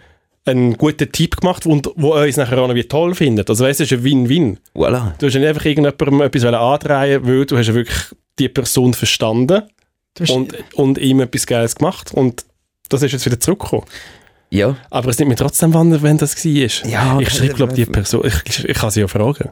einen 0.46 0.78
guten 0.78 1.12
Tipp 1.12 1.38
gemacht, 1.38 1.66
und 1.66 1.90
wo 1.96 2.14
uns 2.14 2.38
nachher 2.38 2.58
auch 2.60 2.68
noch 2.68 2.76
wie 2.76 2.84
toll 2.84 3.14
findet. 3.14 3.50
Also 3.50 3.66
weißt 3.66 3.80
du, 3.80 3.84
es 3.84 3.92
ist 3.92 3.98
ein 4.00 4.04
Win-Win. 4.04 4.58
Voilà. 4.76 5.12
Du 5.20 5.28
hast 5.28 5.34
ja 5.34 5.40
nicht 5.40 5.50
einfach 5.50 5.66
irgendjemandem 5.66 6.22
etwas 6.22 6.44
andrehen 6.46 7.28
weil 7.28 7.46
du 7.46 7.58
hast 7.58 7.68
ja 7.68 7.74
wirklich 7.74 8.00
die 8.40 8.50
Person 8.50 8.94
verstanden 8.94 9.64
und, 10.30 10.56
und 10.76 10.98
ihm 10.98 11.20
etwas 11.20 11.46
Geiles 11.46 11.76
gemacht 11.76 12.12
und 12.14 12.46
das 12.90 13.04
ist 13.04 13.12
jetzt 13.12 13.26
wieder 13.26 13.40
zurückgekommen. 13.40 13.86
Ja. 14.50 14.76
Aber 14.90 15.10
es 15.10 15.20
nimmt 15.20 15.30
mich 15.30 15.38
trotzdem 15.38 15.74
Wunder, 15.74 16.02
wenn 16.02 16.18
das 16.18 16.36
war. 16.44 16.90
Ja, 16.90 17.20
ich 17.20 17.30
schreibe, 17.30 17.54
glaube 17.54 17.74
die 17.74 17.86
Person, 17.86 18.26
ich, 18.26 18.34
ich, 18.48 18.66
ich 18.66 18.78
kann 18.78 18.90
sie 18.90 19.02
ja 19.02 19.08
fragen. 19.08 19.50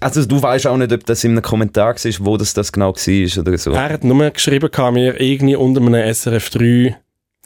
Also 0.00 0.24
du 0.24 0.42
weißt 0.42 0.66
auch 0.66 0.76
nicht, 0.76 0.92
ob 0.92 1.04
das 1.06 1.22
in 1.24 1.32
einem 1.32 1.42
Kommentar 1.42 1.94
war, 1.94 2.12
wo 2.26 2.36
das, 2.36 2.54
das 2.54 2.72
genau 2.72 2.94
war 2.94 3.38
oder 3.42 3.58
so. 3.58 3.72
Er 3.72 3.90
hat 3.90 4.04
nur 4.04 4.30
geschrieben, 4.30 4.70
kann 4.70 4.94
mir 4.94 5.20
irgendwie 5.20 5.56
unter 5.56 5.80
einem 5.80 5.94
SRF3 5.94 6.94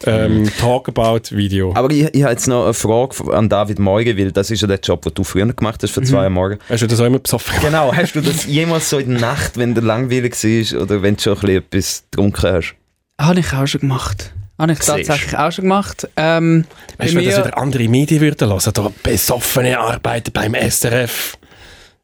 ähm, 0.07 0.51
Talk-About-Video. 0.61 1.73
Aber 1.75 1.91
ich, 1.91 2.13
ich 2.15 2.23
habe 2.23 2.33
jetzt 2.33 2.47
noch 2.49 2.65
eine 2.65 2.75
Frage 2.75 3.33
an 3.33 3.49
David 3.49 3.79
Morgen, 3.79 4.19
weil 4.19 4.33
das 4.33 4.51
ist 4.51 4.61
ja 4.61 4.69
der 4.69 4.81
Job, 4.81 5.03
den 5.03 5.15
du 5.15 5.25
früher 5.25 5.47
gemacht 5.53 5.83
hast, 5.83 5.91
für 5.93 6.01
Mhm. 6.01 6.05
zwei 6.07 6.25
Uhr 6.25 6.31
morgen. 6.31 6.59
Hast 6.69 6.83
du 6.83 6.87
das 6.87 7.01
auch 7.01 7.07
immer 7.07 7.19
besoffen? 7.21 7.55
Genau, 7.61 7.93
hast 7.95 8.15
du 8.15 8.21
das 8.21 8.47
jemals 8.47 8.91
so 8.91 8.99
in 8.99 9.11
der 9.11 9.21
Nacht, 9.21 9.57
wenn 9.57 9.75
du 9.75 9.81
langweilig 9.81 10.35
war 10.35 10.83
oder 10.83 11.03
wenn 11.03 11.17
du 11.17 11.23
schon 11.23 11.35
ein 11.35 11.41
bisschen 11.41 11.57
etwas 11.63 12.05
getrunken 12.11 12.43
hast? 12.53 12.75
habe 13.21 13.41
ich 13.41 13.53
auch 13.53 13.67
schon 13.67 13.81
gemacht. 13.83 14.33
Habe 14.59 14.73
ich 14.73 14.79
Siehst. 14.79 14.89
tatsächlich 14.89 15.37
auch 15.39 15.51
schon 15.53 15.63
gemacht. 15.65 16.09
Ähm, 16.17 16.65
Weißt 16.99 17.13
du, 17.13 17.17
wenn 17.19 17.25
das 17.25 17.39
wieder 17.39 17.57
andere 17.59 17.89
Medien 17.89 18.21
würden 18.21 18.49
hören, 18.49 18.73
da 18.75 18.93
besoffene 19.03 19.79
Arbeiter 19.79 20.31
beim 20.33 20.55
SRF. 20.55 21.37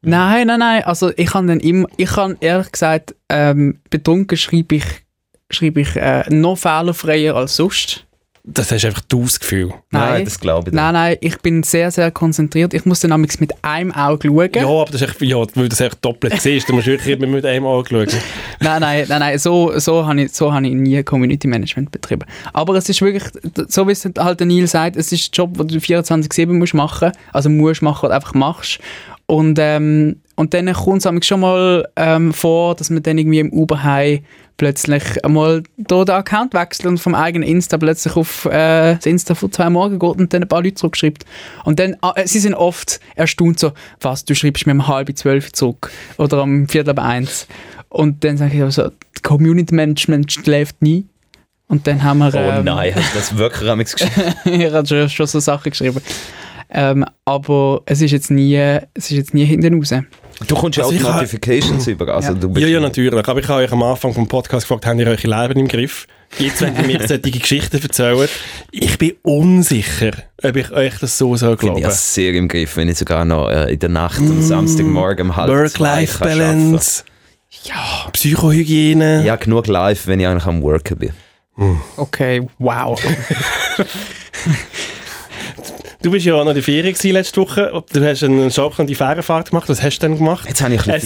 Nein, 0.03 0.47
nein, 0.47 0.61
nein. 0.61 0.83
Also 0.85 1.13
ich 1.17 1.27
kann 1.27 1.47
dann 1.47 1.61
immer, 1.61 1.87
ich 1.97 2.11
kann 2.11 2.37
ehrlich 2.41 2.73
gesagt, 2.73 3.15
ähm, 3.29 3.81
betrunken 3.91 4.39
schreibe 4.39 4.77
ich, 4.77 4.85
schreibe 5.51 5.83
ich 5.83 5.97
äh, 5.97 6.25
noch 6.31 6.57
fehlerfreier 6.57 7.37
als 7.37 7.57
sonst. 7.57 8.07
das 8.43 8.73
hast 8.73 8.87
einfach 8.87 9.03
du 9.03 9.25
das 9.25 9.39
Gefühl. 9.39 9.75
Nein. 9.91 10.25
das 10.25 10.41
glaube 10.41 10.71
ich. 10.71 10.75
Nein, 10.75 10.95
nein, 10.95 11.17
ich 11.21 11.39
bin 11.41 11.63
sehr, 11.63 11.91
sehr 11.91 12.11
konzentriert. 12.11 12.73
Ich 12.73 12.87
muss 12.87 13.01
dann 13.01 13.13
amigs 13.13 13.41
mit 13.41 13.53
einem 13.61 13.93
Auge 13.93 14.29
schauen. 14.29 14.51
Ja, 14.55 14.67
aber 14.67 14.87
das 14.91 15.03
ist 15.03 15.11
echt, 15.11 15.21
ja, 15.21 15.37
weil 15.37 15.47
du 15.47 15.69
das 15.69 15.81
echt 15.81 16.03
doppelt 16.03 16.41
siehst, 16.41 16.67
dann 16.69 16.77
musst 16.77 16.87
du 16.87 16.93
wirklich 16.93 17.19
mit 17.19 17.45
einem 17.45 17.67
anschauen. 17.67 18.09
Nein, 18.63 18.81
nein, 18.81 19.05
nein, 19.09 19.21
nein, 19.21 19.39
so, 19.39 19.79
so 19.79 20.07
habe 20.07 20.23
ich, 20.23 20.33
so 20.33 20.53
hab 20.53 20.63
ich 20.63 20.73
nie 20.73 21.03
Community 21.03 21.49
Management 21.49 21.91
betrieben. 21.91 22.27
Aber 22.53 22.75
es 22.75 22.89
ist 22.89 23.01
wirklich, 23.03 23.25
so 23.69 23.87
wie 23.87 23.93
es 23.93 24.05
halt 24.19 24.41
der 24.41 24.47
Neil 24.47 24.67
sagt, 24.67 24.97
es 24.97 25.13
ist 25.13 25.29
ein 25.29 25.33
Job, 25.33 25.57
den 25.57 25.69
du 25.69 25.77
24-7 25.77 26.53
musst 26.53 26.75
machen, 26.75 27.13
also 27.33 27.49
musst 27.49 27.83
machen 27.83 28.07
oder 28.07 28.17
einfach 28.17 28.35
machst. 28.35 28.79
Und, 29.31 29.61
ähm, 29.61 30.17
und 30.35 30.55
dann 30.55 30.73
kommt 30.73 31.07
es 31.07 31.27
schon 31.27 31.39
mal 31.39 31.89
ähm, 31.95 32.35
vor, 32.35 32.75
dass 32.75 32.91
man 32.91 33.01
dann 33.05 33.17
irgendwie 33.17 33.39
im 33.39 33.53
Uber 33.53 33.81
plötzlich 34.57 35.25
einmal 35.25 35.63
da 35.77 36.05
den 36.05 36.17
Account 36.17 36.53
wechselt 36.53 36.89
und 36.89 36.99
vom 36.99 37.15
eigenen 37.15 37.49
Insta 37.49 37.79
plötzlich 37.79 38.17
auf 38.17 38.47
äh, 38.47 38.97
das 38.97 39.07
Insta 39.07 39.37
von 39.37 39.53
zwei 39.53 39.71
Morgen 39.71 40.01
geht 40.01 40.17
und 40.19 40.35
dann 40.35 40.43
ein 40.43 40.49
paar 40.49 40.65
Leute 40.65 40.75
zurückschreibt. 40.75 41.27
Und 41.65 41.79
dann, 41.79 41.97
äh, 42.17 42.27
sie 42.27 42.41
sind 42.41 42.55
oft 42.55 42.99
erstaunt 43.15 43.61
so, 43.61 43.71
was, 44.01 44.25
du 44.25 44.35
schreibst 44.35 44.67
mir 44.67 44.73
um 44.73 44.89
halb 44.89 45.17
zwölf 45.17 45.53
zurück 45.53 45.93
oder 46.19 46.43
um 46.43 46.67
viertel 46.67 46.91
ab 46.91 46.99
eins. 46.99 47.47
Und 47.89 48.25
dann 48.25 48.37
sage 48.37 48.57
ich 48.57 48.63
also, 48.63 48.91
Community 49.23 49.73
Management 49.73 50.33
schläft 50.33 50.83
nie. 50.83 51.07
Und 51.69 51.87
dann 51.87 52.03
haben 52.03 52.19
wir... 52.19 52.35
Oh 52.35 52.39
ähm, 52.39 52.65
nein, 52.65 52.97
hast 52.97 53.15
du 53.15 53.19
das 53.19 53.37
wirklich 53.37 53.93
geschrieben? 53.95 54.35
er 54.45 54.73
hat 54.73 54.89
schon, 54.89 55.09
schon 55.09 55.27
so 55.29 55.39
Sachen 55.39 55.71
geschrieben. 55.71 56.03
Ähm, 56.73 57.05
aber 57.25 57.83
es 57.87 58.01
ist 58.01 58.13
jetzt 58.13 58.31
nie, 58.31 58.55
es 58.57 58.85
ist 59.05 59.11
jetzt 59.11 59.35
nie 59.35 59.45
hinten 59.45 59.75
raus. 59.75 59.93
Du 60.47 60.55
kommst 60.55 60.79
ja 60.79 60.85
Also 60.85 60.95
auch 60.95 61.01
ich 61.01 61.03
Notifications 61.03 61.87
über. 61.87 62.15
Also 62.15 62.33
Ja. 62.33 62.39
du 62.39 62.49
bist 62.49 62.65
Ja, 62.67 62.73
ja, 62.73 62.81
natürlich. 62.81 63.29
Aber 63.29 63.41
ich 63.41 63.49
habe 63.49 63.63
euch 63.65 63.73
am 63.73 63.83
Anfang 63.83 64.15
vom 64.15 64.27
Podcast 64.29 64.67
gefragt, 64.67 64.87
habt 64.87 64.99
ihr 64.99 65.07
euch 65.09 65.25
Leben 65.25 65.59
im 65.59 65.69
Griff? 65.69 66.07
Jetzt, 66.39 66.63
wenn 66.63 66.77
ihr 66.77 66.87
mir 66.87 66.99
solche 67.09 67.31
Geschichten 67.31 67.83
erzählt, 67.83 68.31
ich 68.71 68.97
bin 68.99 69.13
unsicher, 69.23 70.13
ob 70.43 70.57
ich 70.57 70.71
euch 70.71 70.95
das 71.01 71.19
so 71.19 71.35
so 71.37 71.49
bin 71.49 71.59
glaube. 71.59 71.81
ja 71.81 71.91
sehr 71.91 72.33
im 72.35 72.47
Griff, 72.49 72.77
wenn 72.77 72.89
ich 72.89 72.97
sogar 72.99 73.25
noch 73.25 73.51
äh, 73.51 73.73
in 73.73 73.79
der 73.81 73.89
Nacht 73.91 74.21
am 74.21 74.41
Samstagmorgen 74.41 75.31
um 75.31 75.37
halb 75.37 75.51
Work-Life-Balance, 75.51 77.05
ja, 77.65 78.09
Psychohygiene. 78.13 79.25
Ja, 79.27 79.37
genug 79.37 79.67
live, 79.67 80.07
wenn 80.07 80.21
ich 80.21 80.27
eigentlich 80.29 80.47
am 80.47 80.63
Worken 80.63 80.97
bin. 80.99 81.13
Okay, 81.99 82.47
wow. 82.59 82.99
Du 86.03 86.11
bist 86.11 86.25
ja 86.25 86.35
auch 86.35 86.45
noch 86.45 86.51
in 86.51 86.55
der 86.55 86.63
Ferien 86.63 86.95
gewesen 86.95 87.13
letzte 87.13 87.43
Woche. 87.43 87.83
Du 87.93 88.03
hast 88.03 88.25
einen 88.25 88.49
Job 88.49 88.79
an 88.79 88.87
die 88.87 88.95
Fährenfahrt 88.95 89.51
gemacht. 89.51 89.69
Was 89.69 89.83
hast 89.83 89.99
du 89.99 90.09
denn 90.09 90.17
gemacht? 90.17 90.49
Jetzt 90.49 90.63
habe 90.63 90.75
ich 90.75 90.89
ein 90.89 91.01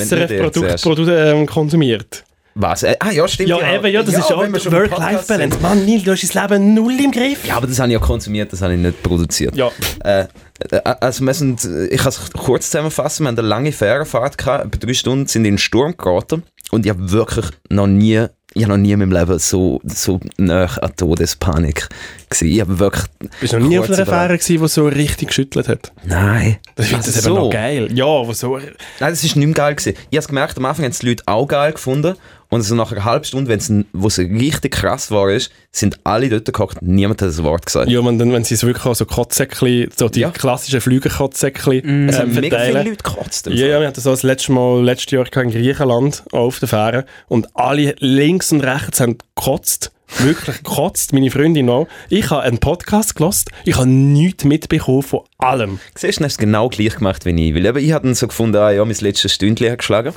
SRF-Produkt. 0.00 0.82
Produkt, 0.82 1.10
ähm, 1.10 1.46
konsumiert. 1.46 2.22
Was? 2.54 2.84
Äh, 2.84 2.94
ah 3.00 3.10
ja, 3.10 3.26
stimmt. 3.26 3.48
Ja, 3.50 3.74
eben, 3.74 3.92
ja, 3.92 4.02
das 4.02 4.14
ist 4.14 4.32
auch 4.32 4.38
Work-Life-Balance. 4.38 5.58
Mann, 5.60 5.84
Neil, 5.84 6.00
du 6.00 6.12
hast 6.12 6.34
dein 6.34 6.48
Leben 6.48 6.74
null 6.74 6.98
im 7.00 7.10
Griff. 7.10 7.44
Ja, 7.44 7.56
aber 7.56 7.66
das 7.66 7.78
habe 7.80 7.88
ich 7.88 7.94
ja 7.94 7.98
konsumiert, 7.98 8.52
das 8.52 8.62
habe 8.62 8.74
ich 8.74 8.78
nicht 8.78 9.02
produziert. 9.02 9.54
Ja, 9.56 9.70
Äh, 10.04 10.26
äh, 10.70 10.80
also 11.00 11.24
wir 11.24 11.34
sind, 11.34 11.68
ich 11.90 11.98
kann 11.98 12.08
es 12.08 12.30
kurz 12.32 12.70
zusammenfassen, 12.70 13.24
wir 13.24 13.28
haben 13.28 13.38
eine 13.38 13.46
lange 13.46 13.72
Fährenfahrt 13.72 14.38
gehabt, 14.38 14.64
etwa 14.74 14.86
drei 14.86 14.94
Stunden 14.94 15.26
sind 15.26 15.44
in 15.44 15.54
den 15.54 15.58
Sturm 15.58 15.96
geraten 15.98 16.44
und 16.70 16.86
ich 16.86 16.90
habe 16.90 17.10
wirklich 17.10 17.46
noch 17.68 17.88
nie, 17.88 18.24
ich 18.56 18.62
habe 18.62 18.72
noch 18.72 18.78
nie 18.78 18.92
in 18.92 18.98
meinem 18.98 19.12
Leben 19.12 19.38
so, 19.38 19.80
so 19.84 20.18
nah 20.38 20.64
an 20.64 20.96
Todespanik 20.96 21.88
gesehen. 22.30 22.52
Ich 22.52 22.60
habe 22.60 22.78
wirklich, 22.78 23.04
bist 23.38 23.52
du 23.52 23.58
noch 23.60 23.68
nie 23.68 23.78
auf 23.78 23.90
einer 23.90 24.06
Fähre 24.06 24.38
gewesen, 24.38 24.62
die 24.62 24.68
so 24.68 24.88
richtig 24.88 25.28
geschüttelt 25.28 25.68
hat? 25.68 25.92
nein. 26.04 26.56
Das 26.74 26.86
finde 26.86 27.00
ich 27.00 27.06
das 27.06 27.16
Also 27.16 27.28
eben 27.30 27.36
so. 27.36 27.44
noch 27.44 27.50
geil. 27.50 27.88
Ja, 27.92 28.04
wo 28.04 28.32
so... 28.32 28.56
Nein, 28.56 28.72
das 28.98 29.22
ist 29.22 29.36
nicht 29.36 29.46
mehr 29.46 29.54
geil 29.54 29.74
gewesen. 29.74 29.94
Ich 30.10 30.16
habe 30.16 30.18
es 30.18 30.28
gemerkt, 30.28 30.56
am 30.56 30.64
Anfang 30.64 30.86
haben 30.86 30.92
es 30.92 31.00
die 31.00 31.08
Leute 31.08 31.22
auch 31.26 31.46
geil 31.46 31.72
gefunden 31.72 32.14
und 32.48 32.62
so 32.62 32.74
nach 32.74 32.92
einer 32.92 33.04
halben 33.04 33.24
Stunde, 33.24 33.50
wenn's, 33.50 33.72
wo 33.92 34.06
es 34.08 34.18
richtig 34.18 34.72
krass 34.72 35.10
war, 35.10 35.30
ist, 35.30 35.50
sind 35.72 35.98
alle 36.04 36.28
dort 36.28 36.52
gehockt, 36.52 36.80
niemand 36.82 37.20
hat 37.22 37.30
ein 37.30 37.44
Wort 37.44 37.66
gesagt. 37.66 37.90
Ja, 37.90 38.04
wenn, 38.04 38.18
dann, 38.18 38.32
wenn 38.32 38.44
sie 38.44 38.54
es 38.54 38.64
wirklich 38.64 38.86
auch 38.86 38.94
so 38.94 39.04
Kotzsäckchen, 39.04 39.88
so 39.96 40.08
die 40.08 40.20
Ja. 40.20 40.30
klassischen 40.30 40.80
Flügerkotzsäckchen 40.80 42.08
es 42.08 42.16
ähm, 42.16 42.20
haben 42.22 42.34
mega 42.34 42.58
viele. 42.58 42.82
Leute 42.84 42.96
gekotzt. 42.96 43.46
im 43.46 43.52
Ja, 43.54 43.58
Fall. 43.60 43.68
ja, 43.70 43.80
wir 43.80 43.86
hatten 43.88 43.96
das 43.96 44.06
auch 44.06 44.12
das 44.12 44.22
letzte 44.22 44.52
Mal, 44.52 44.82
letztes 44.84 45.10
Jahr 45.12 45.26
in 45.42 45.50
Griechenland, 45.50 46.22
auf 46.32 46.58
der 46.58 46.68
Fähre. 46.68 47.04
Und 47.28 47.48
alle 47.56 47.94
links 47.98 48.52
und 48.52 48.60
rechts 48.62 49.00
haben 49.00 49.18
gekotzt. 49.34 49.92
Wirklich 50.18 50.58
gekotzt, 50.58 51.12
meine 51.12 51.30
Freundin 51.30 51.68
auch. 51.68 51.88
Ich 52.08 52.30
habe 52.30 52.42
einen 52.42 52.58
Podcast 52.58 53.16
gelost. 53.16 53.50
Ich 53.64 53.76
habe 53.76 53.88
nichts 53.88 54.44
mitbekommen 54.44 55.02
von 55.02 55.20
allem. 55.38 55.80
Siehst 55.94 56.20
du, 56.20 56.24
hast 56.24 56.32
es 56.32 56.38
genau 56.38 56.68
gleich 56.68 56.94
gemacht 56.96 57.24
wie 57.26 57.48
ich. 57.48 57.54
Weil 57.54 57.66
eben, 57.66 57.78
ich 57.78 57.92
habe 57.92 58.06
dann 58.06 58.14
so 58.14 58.26
gefunden, 58.28 58.56
ah 58.56 58.70
ja, 58.70 58.84
mein 58.84 58.96
letztes 59.00 59.32
Stündchen 59.34 59.70
hat 59.70 59.78
geschlagen. 59.78 60.14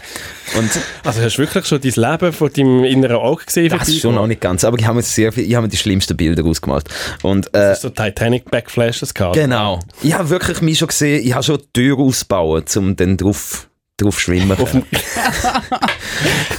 Und 0.57 0.69
Also 1.03 1.21
hast 1.21 1.35
du 1.35 1.41
wirklich 1.41 1.65
schon 1.65 1.81
dein 1.81 1.91
Leben 2.11 2.33
von 2.33 2.53
deinem 2.53 2.83
inneren 2.83 3.17
Auge 3.17 3.45
gesehen? 3.45 3.69
das 3.69 3.89
ist 3.89 4.01
schon 4.01 4.15
noch 4.15 4.27
nicht 4.27 4.41
ganz, 4.41 4.63
aber 4.63 4.77
ich 4.79 4.85
habe 4.85 4.95
mir 4.97 5.01
sehr 5.03 5.31
viel, 5.33 5.45
ich 5.45 5.55
habe 5.55 5.65
mir 5.65 5.69
die 5.71 5.77
schlimmsten 5.77 6.15
Bilder 6.15 6.45
ausgemalt. 6.45 6.85
Und 7.23 7.47
äh, 7.47 7.51
Das 7.53 7.77
ist 7.77 7.81
so 7.81 7.89
Titanic-Backflashes 7.89 9.13
gehabt. 9.13 9.35
genau. 9.35 9.79
Ich 10.01 10.13
habe 10.13 10.29
wirklich 10.29 10.61
mich 10.61 10.77
schon 10.77 10.87
gesehen, 10.89 11.25
ich 11.25 11.33
habe 11.33 11.43
schon 11.43 11.57
die 11.57 11.73
Tür 11.81 11.97
ausbauen, 11.99 12.63
um 12.77 12.95
dann 12.95 13.17
drauf, 13.17 13.68
drauf 14.01 14.19
schwimmen 14.19 14.57
können. 14.57 14.85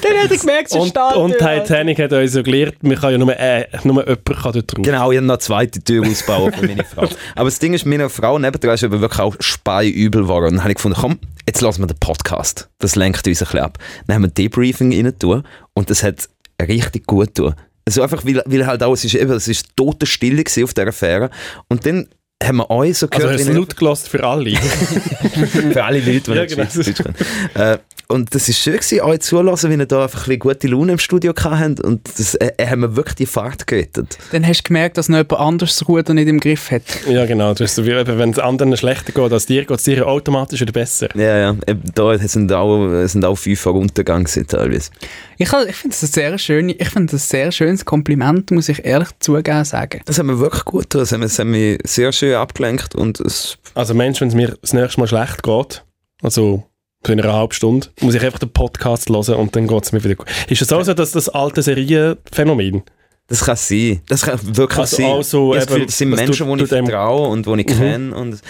Dann 0.03 0.17
hätte 0.17 0.35
ich 0.35 0.41
gemerkt, 0.41 0.73
Und, 0.73 0.97
und 0.97 1.33
Titanic 1.39 1.99
hat 1.99 2.13
uns 2.13 2.33
so 2.33 2.43
gelehrt, 2.43 2.83
man 2.83 2.97
kann 2.97 3.13
ja 3.13 3.19
nur, 3.19 3.39
äh, 3.39 3.67
nur 3.85 4.03
jemand 4.03 4.25
kann 4.25 4.53
dort 4.53 4.73
drauf. 4.73 4.85
Genau, 4.85 5.11
ich 5.11 5.17
habe 5.19 5.27
noch 5.27 5.35
eine 5.35 5.39
zweite 5.39 5.83
Tür 5.83 6.07
ausbauen 6.07 6.53
für 6.53 6.67
meine 6.67 6.85
Frau. 6.85 7.03
Aber 7.35 7.45
das 7.45 7.59
Ding 7.59 7.75
ist, 7.75 7.87
meine 7.87 8.09
Frau 8.09 8.39
nebendran 8.39 8.75
ist 8.75 8.85
aber 8.85 9.01
wirklich 9.01 9.21
auch 9.21 9.37
speiübel 9.41 10.23
geworden. 10.23 10.47
Und 10.47 10.55
dann 10.55 10.63
habe 10.63 10.71
ich 10.71 10.77
gefunden, 10.77 10.99
komm, 11.01 11.19
jetzt 11.47 11.61
lassen 11.61 11.83
wir 11.83 11.87
den 11.87 11.99
Podcast. 11.99 12.69
Das 12.79 12.97
lenkt 12.97 13.27
uns 13.27 13.41
ein 13.41 13.45
bisschen 13.45 13.61
ab. 13.61 13.79
Dann 14.07 14.17
haben 14.17 14.23
wir 14.23 14.29
Debriefing 14.29 14.93
rein 14.93 15.19
tun 15.19 15.43
und 15.75 15.91
das 15.91 16.03
hat 16.03 16.29
richtig 16.61 17.07
gut 17.07 17.35
getan. 17.35 17.55
Also 17.87 18.03
einfach, 18.03 18.25
weil, 18.25 18.43
weil 18.47 18.67
halt 18.67 18.83
auch, 18.83 18.93
es 18.93 19.05
ist 19.05 19.15
eben, 19.15 19.33
es 19.33 19.49
ist 19.49 19.77
tote 19.77 20.07
Stille 20.07 20.45
gewesen 20.45 20.65
auf 20.65 20.75
dieser 20.75 20.93
Fähre. 20.93 21.31
Und 21.69 21.87
dann 21.87 22.09
haben 22.43 22.57
wir 22.59 22.71
euch 22.71 22.99
so 22.99 23.07
Also 23.11 23.23
gehört, 23.23 23.41
du 23.41 23.45
ihr- 23.45 23.55
laut 23.59 23.77
gelassen 23.77 24.09
für 24.11 24.25
alle. 24.25 24.57
für 25.73 25.85
alle 25.85 25.99
Leute, 26.01 26.21
die 26.21 26.31
Ja, 26.33 26.43
nicht 26.43 26.57
genau. 26.57 26.65
Schweizerdeutsch 26.69 27.03
können. 27.03 27.15
Äh, 27.55 27.79
und 28.09 28.35
das 28.35 28.49
ist 28.49 28.59
schön 28.59 28.73
gewesen, 28.75 29.01
euch 29.03 29.21
zulassen, 29.21 29.71
wie 29.71 29.75
ihr 29.77 29.87
da 29.87 30.03
einfach 30.03 30.27
ein 30.27 30.39
gute 30.41 30.67
Laune 30.67 30.93
im 30.93 30.99
Studio 30.99 31.33
habt 31.33 31.81
und 31.81 32.01
das 32.19 32.35
äh, 32.35 32.51
haben 32.67 32.81
wir 32.81 32.97
wirklich 32.97 33.15
die 33.15 33.27
Fahrt 33.27 33.69
gerettet. 33.69 34.19
Dann 34.33 34.45
hast 34.45 34.63
du 34.63 34.69
gemerkt, 34.69 34.99
dass 34.99 35.09
noch 35.09 35.19
jemand 35.19 35.39
anderes 35.41 35.77
das 35.77 35.87
Ruder 35.89 36.13
nicht 36.13 36.27
im 36.27 36.41
Griff 36.41 36.73
hat. 36.73 36.83
ja, 37.09 37.25
genau. 37.27 37.53
Das 37.53 37.61
ist 37.71 37.75
so 37.77 37.87
wie, 37.87 37.91
wenn 37.91 38.31
es 38.31 38.39
anderen 38.41 38.77
schlechter 38.77 39.13
geht 39.13 39.33
als 39.33 39.47
dir, 39.47 39.65
geht 39.65 39.77
es 39.79 39.85
dir 39.85 40.09
automatisch 40.09 40.61
wieder 40.61 40.73
besser. 40.73 41.07
Ja, 41.17 41.39
ja, 41.39 41.57
da 41.95 42.19
sind 42.19 42.53
auch, 42.53 43.07
sind 43.07 43.25
auch 43.25 43.37
fünf 43.37 43.65
runtergegangen 43.67 44.25
gewesen 44.25 44.47
teilweise. 44.49 44.91
Ich, 45.39 45.51
ich 45.53 45.77
finde 45.77 45.97
das, 45.97 46.03
ein 46.03 46.13
sehr 46.13 46.37
schön, 46.39 46.69
ich 46.69 46.89
find 46.91 47.13
das 47.13 47.25
ein 47.27 47.29
sehr 47.29 47.53
schönes 47.53 47.85
Kompliment, 47.85 48.51
muss 48.51 48.69
ich 48.69 48.85
ehrlich 48.85 49.09
zugeben 49.21 49.65
sagen. 49.65 50.01
Das 50.05 50.19
haben 50.19 50.27
wir 50.27 50.39
wirklich 50.41 50.65
gut 50.65 50.83
getan, 50.91 51.01
das 51.03 51.13
haben 51.13 51.21
wir, 51.21 51.29
das 51.29 51.39
haben 51.39 51.53
wir 51.55 51.79
sehr 51.85 52.13
schön 52.13 52.30
abgelenkt 52.37 52.95
und 52.95 53.21
es, 53.21 53.59
Also 53.75 53.95
Mensch, 53.95 54.21
wenn 54.21 54.29
es 54.29 54.35
mir 54.35 54.57
das 54.61 54.73
nächste 54.73 55.01
Mal 55.01 55.07
schlecht 55.07 55.43
geht, 55.43 55.85
also 56.23 56.65
so 57.07 57.13
in 57.13 57.21
einer 57.21 57.33
halben 57.33 57.53
Stunde, 57.53 57.87
muss 58.01 58.15
ich 58.15 58.23
einfach 58.23 58.39
den 58.39 58.53
Podcast 58.53 59.09
hören 59.09 59.35
und 59.37 59.57
dann 59.57 59.67
geht 59.67 59.85
es 59.85 59.93
mir 59.93 60.05
wieder 60.05 60.17
gut. 60.17 60.27
Ist 60.49 60.61
es 60.63 60.73
auch 60.73 60.83
so, 60.83 60.93
dass 60.95 61.13
das 61.13 61.29
alte 61.29 61.63
Serienphänomen? 61.63 62.83
das 63.27 63.45
kann 63.45 63.55
sein, 63.55 64.01
das 64.09 64.23
kann 64.23 64.41
wirklich 64.57 64.79
Also 64.81 64.97
sein. 64.97 65.07
auch 65.07 65.23
so 65.23 65.55
ich 65.55 65.61
habe 65.61 65.67
das 65.67 65.67
Gefühl, 65.69 65.87
das 65.87 65.99
sind 65.99 66.11
dass 66.11 66.21
Menschen, 66.21 66.57
die 66.59 66.65
ich 66.65 66.69
vertraue 66.69 67.29
und 67.29 67.47
die 67.47 67.61
ich 67.61 67.67
Mhm. 67.69 67.79
kenne 67.79 68.15
und 68.17 68.41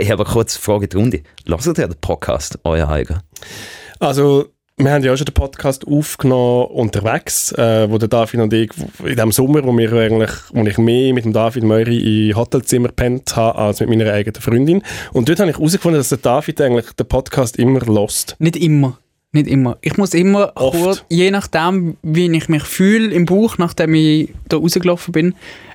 ich 0.00 0.10
habe 0.10 0.24
eine 0.24 0.32
kurze 0.32 0.58
Frage 0.58 0.84
in 0.84 0.88
die 0.90 0.96
Runde. 0.96 1.22
Hört 1.46 1.66
ihr 1.78 1.86
den 1.88 2.00
Podcast, 2.00 2.58
euer 2.64 2.88
eigen? 2.88 3.20
Also, 4.00 4.46
wir 4.84 4.92
haben 4.92 5.04
ja 5.04 5.12
auch 5.12 5.16
schon 5.16 5.26
den 5.26 5.34
Podcast 5.34 5.86
aufgenommen 5.86 6.66
unterwegs, 6.66 7.52
äh, 7.52 7.88
wo 7.90 7.98
der 7.98 8.08
David 8.08 8.40
und 8.40 8.52
ich 8.52 8.70
in 9.04 9.16
dem 9.16 9.32
Sommer, 9.32 9.64
wo, 9.64 9.76
wir 9.76 9.92
eigentlich, 9.92 10.30
wo 10.52 10.62
ich 10.64 10.78
mehr 10.78 11.12
mit 11.14 11.24
dem 11.24 11.32
David 11.32 11.64
Möri 11.64 12.28
in 12.28 12.36
Hotelzimmer 12.36 12.88
pennt 12.88 13.36
habe, 13.36 13.58
als 13.58 13.80
mit 13.80 13.88
meiner 13.88 14.12
eigenen 14.12 14.40
Freundin. 14.40 14.82
Und 15.12 15.28
dort 15.28 15.40
habe 15.40 15.50
ich 15.50 15.56
herausgefunden, 15.56 16.00
dass 16.00 16.08
der 16.08 16.18
David 16.18 16.60
eigentlich 16.60 16.92
den 16.92 17.06
Podcast 17.06 17.58
immer 17.58 17.80
lost. 17.80 18.36
Nicht 18.38 18.56
immer. 18.56 18.98
Nicht 19.34 19.48
immer. 19.48 19.78
Ich 19.80 19.96
muss 19.96 20.12
immer 20.12 20.52
Oft. 20.56 20.76
kurz, 20.78 21.04
je 21.08 21.30
nachdem, 21.30 21.96
wie 22.02 22.30
ich 22.36 22.48
mich 22.50 22.64
fühle 22.64 23.14
im 23.14 23.24
Bauch, 23.24 23.56
nachdem 23.56 23.94
ich 23.94 24.34
da 24.48 24.58
rausgelaufen 24.58 25.12
bin, 25.12 25.34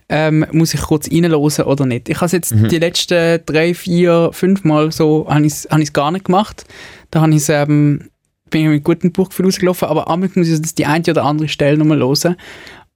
ähm, 0.10 0.45
muss 0.51 0.74
ich 0.74 0.82
kurz 0.82 1.10
reinhören 1.12 1.66
oder 1.66 1.86
nicht. 1.86 2.08
Ich 2.08 2.18
habe 2.18 2.28
es 2.28 2.32
jetzt 2.34 2.53
die 2.53 2.78
letzten 2.78 3.41
drei, 3.45 3.74
vier, 3.74 4.30
fünf 4.32 4.64
Mal 4.64 4.91
so, 4.91 5.26
habe 5.28 5.45
ich 5.45 5.66
es 5.66 5.93
gar 5.93 6.12
nicht 6.12 6.26
gemacht. 6.26 6.66
Da 7.10 7.22
habe 7.22 7.34
ich's, 7.34 7.49
ähm, 7.49 8.10
bin 8.50 8.64
ich 8.64 8.68
mit 8.70 8.84
gutem 8.84 9.12
Bauchgefühl 9.12 9.45
rausgelaufen, 9.45 9.88
aber 9.88 10.08
am 10.10 10.36
muss 10.36 10.48
ich 10.48 10.76
die 10.76 10.86
eine 10.86 11.04
oder 11.08 11.24
andere 11.26 11.48
Stelle 11.48 11.78
nochmal 11.78 12.00
hören. 12.00 12.36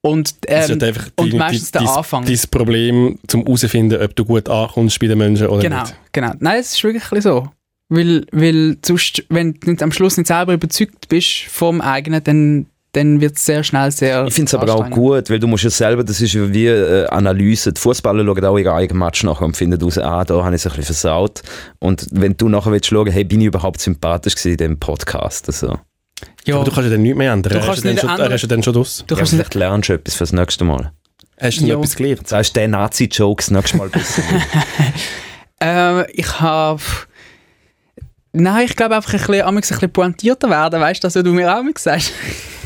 Und, 0.04 0.34
ähm, 0.48 0.60
ist 0.64 0.70
halt 0.70 0.84
einfach 0.84 1.08
und 1.18 1.32
dein- 1.32 1.40
meistens 1.40 1.72
der 1.72 1.82
Anfang. 1.88 2.26
Dein 2.26 2.40
Problem, 2.50 3.20
zum 3.28 3.44
herauszufinden, 3.44 4.02
ob 4.02 4.16
du 4.16 4.26
gut 4.26 4.50
ankommst 4.50 5.00
bei 5.00 5.08
den 5.08 5.18
Menschen 5.20 5.46
oder 5.48 5.62
Genau, 5.62 5.82
nicht. 5.82 5.96
genau. 6.12 6.34
Nein, 6.40 6.60
es 6.60 6.74
ist 6.74 6.84
wirklich 6.84 7.04
so. 7.24 7.48
Weil, 7.90 8.26
weil 8.32 8.78
sonst, 8.84 9.24
wenn 9.30 9.54
du 9.60 9.76
am 9.84 9.92
Schluss 9.92 10.18
nicht 10.18 10.28
selber 10.28 10.54
überzeugt 10.54 11.08
bist 11.10 11.44
vom 11.50 11.82
eigenen, 11.82 12.24
dann, 12.24 12.66
dann 12.94 13.22
wird 13.22 13.38
es 13.38 13.46
sehr 13.46 13.64
schnell 13.64 13.90
sehr 13.92 14.26
Ich 14.28 14.34
finde 14.34 14.50
es 14.50 14.54
aber 14.54 14.74
auch 14.76 14.90
gut, 14.90 15.30
weil 15.30 15.40
du 15.40 15.48
musst 15.48 15.64
ja 15.64 15.70
selber, 15.70 16.04
das 16.04 16.20
ist 16.20 16.34
ja 16.34 16.52
wie 16.54 16.68
äh, 16.68 17.08
Analyse. 17.08 17.72
Die 17.72 17.80
Fußballer 17.80 18.26
schauen 18.26 18.46
auch 18.46 18.58
ihren 18.58 18.74
eigenen 18.74 19.00
Match 19.00 19.24
nachher 19.24 19.46
und 19.46 19.56
finden 19.56 19.82
raus, 19.82 19.98
ah, 19.98 20.24
da 20.26 20.44
habe 20.44 20.56
ich 20.56 20.62
es 20.66 20.66
ein 20.72 20.76
bisschen 20.76 20.96
versaut. 20.96 21.42
Und 21.80 22.06
wenn 22.12 22.36
du 22.36 22.50
nachher 22.50 22.72
willst 22.72 22.88
schauen, 22.88 23.10
hey, 23.12 23.24
bin 23.24 23.40
ich 23.42 23.48
überhaupt 23.48 23.80
sympathisch 23.80 24.36
gewesen 24.36 24.52
in 24.52 24.58
diesem 24.58 24.80
Podcast? 24.80 25.48
Also, 25.48 25.80
Ja, 26.46 26.56
Aber 26.56 26.66
du 26.66 26.72
kannst 26.72 26.90
ja 26.90 26.92
dann 26.96 27.02
nichts 27.02 27.18
mehr 27.18 27.32
ändern. 27.32 27.54
Du 27.54 27.66
kannst 27.66 27.84
ja 27.84 27.92
dann 27.92 28.00
schon- 28.00 28.10
ändern. 28.10 28.32
Ist 28.34 28.42
ja 28.42 28.48
dann 28.50 28.64
schon 28.64 28.74
draus. 28.74 29.04
du 29.08 29.16
ja, 29.16 29.20
kannst 29.20 29.34
vielleicht 29.34 29.56
lernst 29.56 29.90
du 29.90 29.94
etwas 29.94 30.16
fürs 30.16 30.34
nächste 30.34 30.66
Mal. 30.66 30.92
Hast 31.40 31.62
du 31.62 31.66
Jo. 31.66 31.78
etwas 31.80 31.96
gelernt? 31.96 32.28
Sagst 32.28 32.56
du 32.56 32.60
den 32.60 32.72
Nazi-Jokes 32.72 33.52
nächstes 33.52 33.78
Mal 33.80 33.90
besser. 33.90 34.22
Ähm, 35.64 36.06
ich 36.14 36.40
habe. 36.40 36.82
Nein, 38.34 38.66
ich 38.66 38.76
glaube 38.76 38.96
einfach 38.96 39.14
ein 39.14 39.20
bisschen, 39.20 39.42
amigs 39.42 39.72
ein 39.72 39.76
bisschen 39.76 39.92
pointierter 39.92 40.50
werden, 40.50 40.80
weißt 40.80 41.04
du, 41.04 41.08
das, 41.08 41.16
was 41.16 41.24
du 41.24 41.34
mir 41.34 41.54
auch 41.54 41.62
mal 41.62 41.74
sagst. 41.78 42.14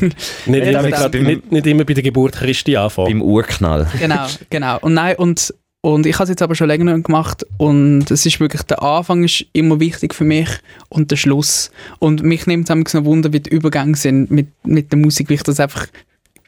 Nicht, 0.00 0.16
Ja, 0.46 0.80
immer, 0.80 1.08
beim- 1.08 1.22
nicht, 1.24 1.50
nicht 1.50 1.66
immer 1.66 1.84
bei 1.84 1.94
der 1.94 2.02
Geburt 2.02 2.34
Christi 2.36 2.76
anfangen. 2.76 3.08
Beim 3.08 3.22
Urknall. 3.22 3.86
genau, 3.98 4.26
genau. 4.50 4.78
Und 4.80 4.94
nein, 4.94 5.16
und, 5.16 5.54
und 5.80 6.04
ich 6.06 6.14
habe 6.16 6.24
es 6.24 6.28
jetzt 6.28 6.42
aber 6.42 6.54
schon 6.54 6.68
länger 6.68 6.92
nicht 6.94 7.06
gemacht 7.06 7.46
und 7.56 8.10
es 8.10 8.26
ist 8.26 8.38
wirklich, 8.38 8.62
der 8.62 8.82
Anfang 8.82 9.24
ist 9.24 9.46
immer 9.54 9.80
wichtig 9.80 10.14
für 10.14 10.24
mich 10.24 10.48
und 10.90 11.10
der 11.10 11.16
Schluss. 11.16 11.70
Und 11.98 12.22
mich 12.22 12.46
nimmt 12.46 12.68
es 12.68 12.94
noch 12.94 13.04
Wunder, 13.04 13.32
wie 13.32 13.40
die 13.40 13.50
Übergänge 13.50 13.96
sind 13.96 14.30
mit, 14.30 14.48
mit 14.64 14.92
der 14.92 14.98
Musik, 14.98 15.30
wie 15.30 15.34
ich 15.34 15.42
das 15.42 15.60
einfach 15.60 15.86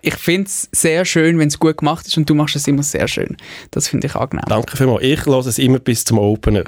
ich 0.01 0.15
finde 0.15 0.47
es 0.49 0.69
sehr 0.73 1.05
schön, 1.05 1.39
wenn 1.39 1.49
es 1.49 1.59
gut 1.59 1.79
gemacht 1.79 2.07
ist 2.07 2.17
und 2.17 2.31
du 2.31 2.35
machst 2.35 2.55
es 2.55 2.69
immer 2.69 2.83
sehr 2.85 3.09
schön. 3.09 3.37
Das 3.73 3.89
finde 3.89 4.07
ich 4.07 4.15
angenehm. 4.15 4.45
Danke 4.49 4.77
vielmals. 4.77 5.03
Ich 5.03 5.27
lasse 5.27 5.49
es 5.49 5.59
immer 5.59 5.81
bis 5.81 6.05
zum 6.05 6.19
Opener. 6.19 6.65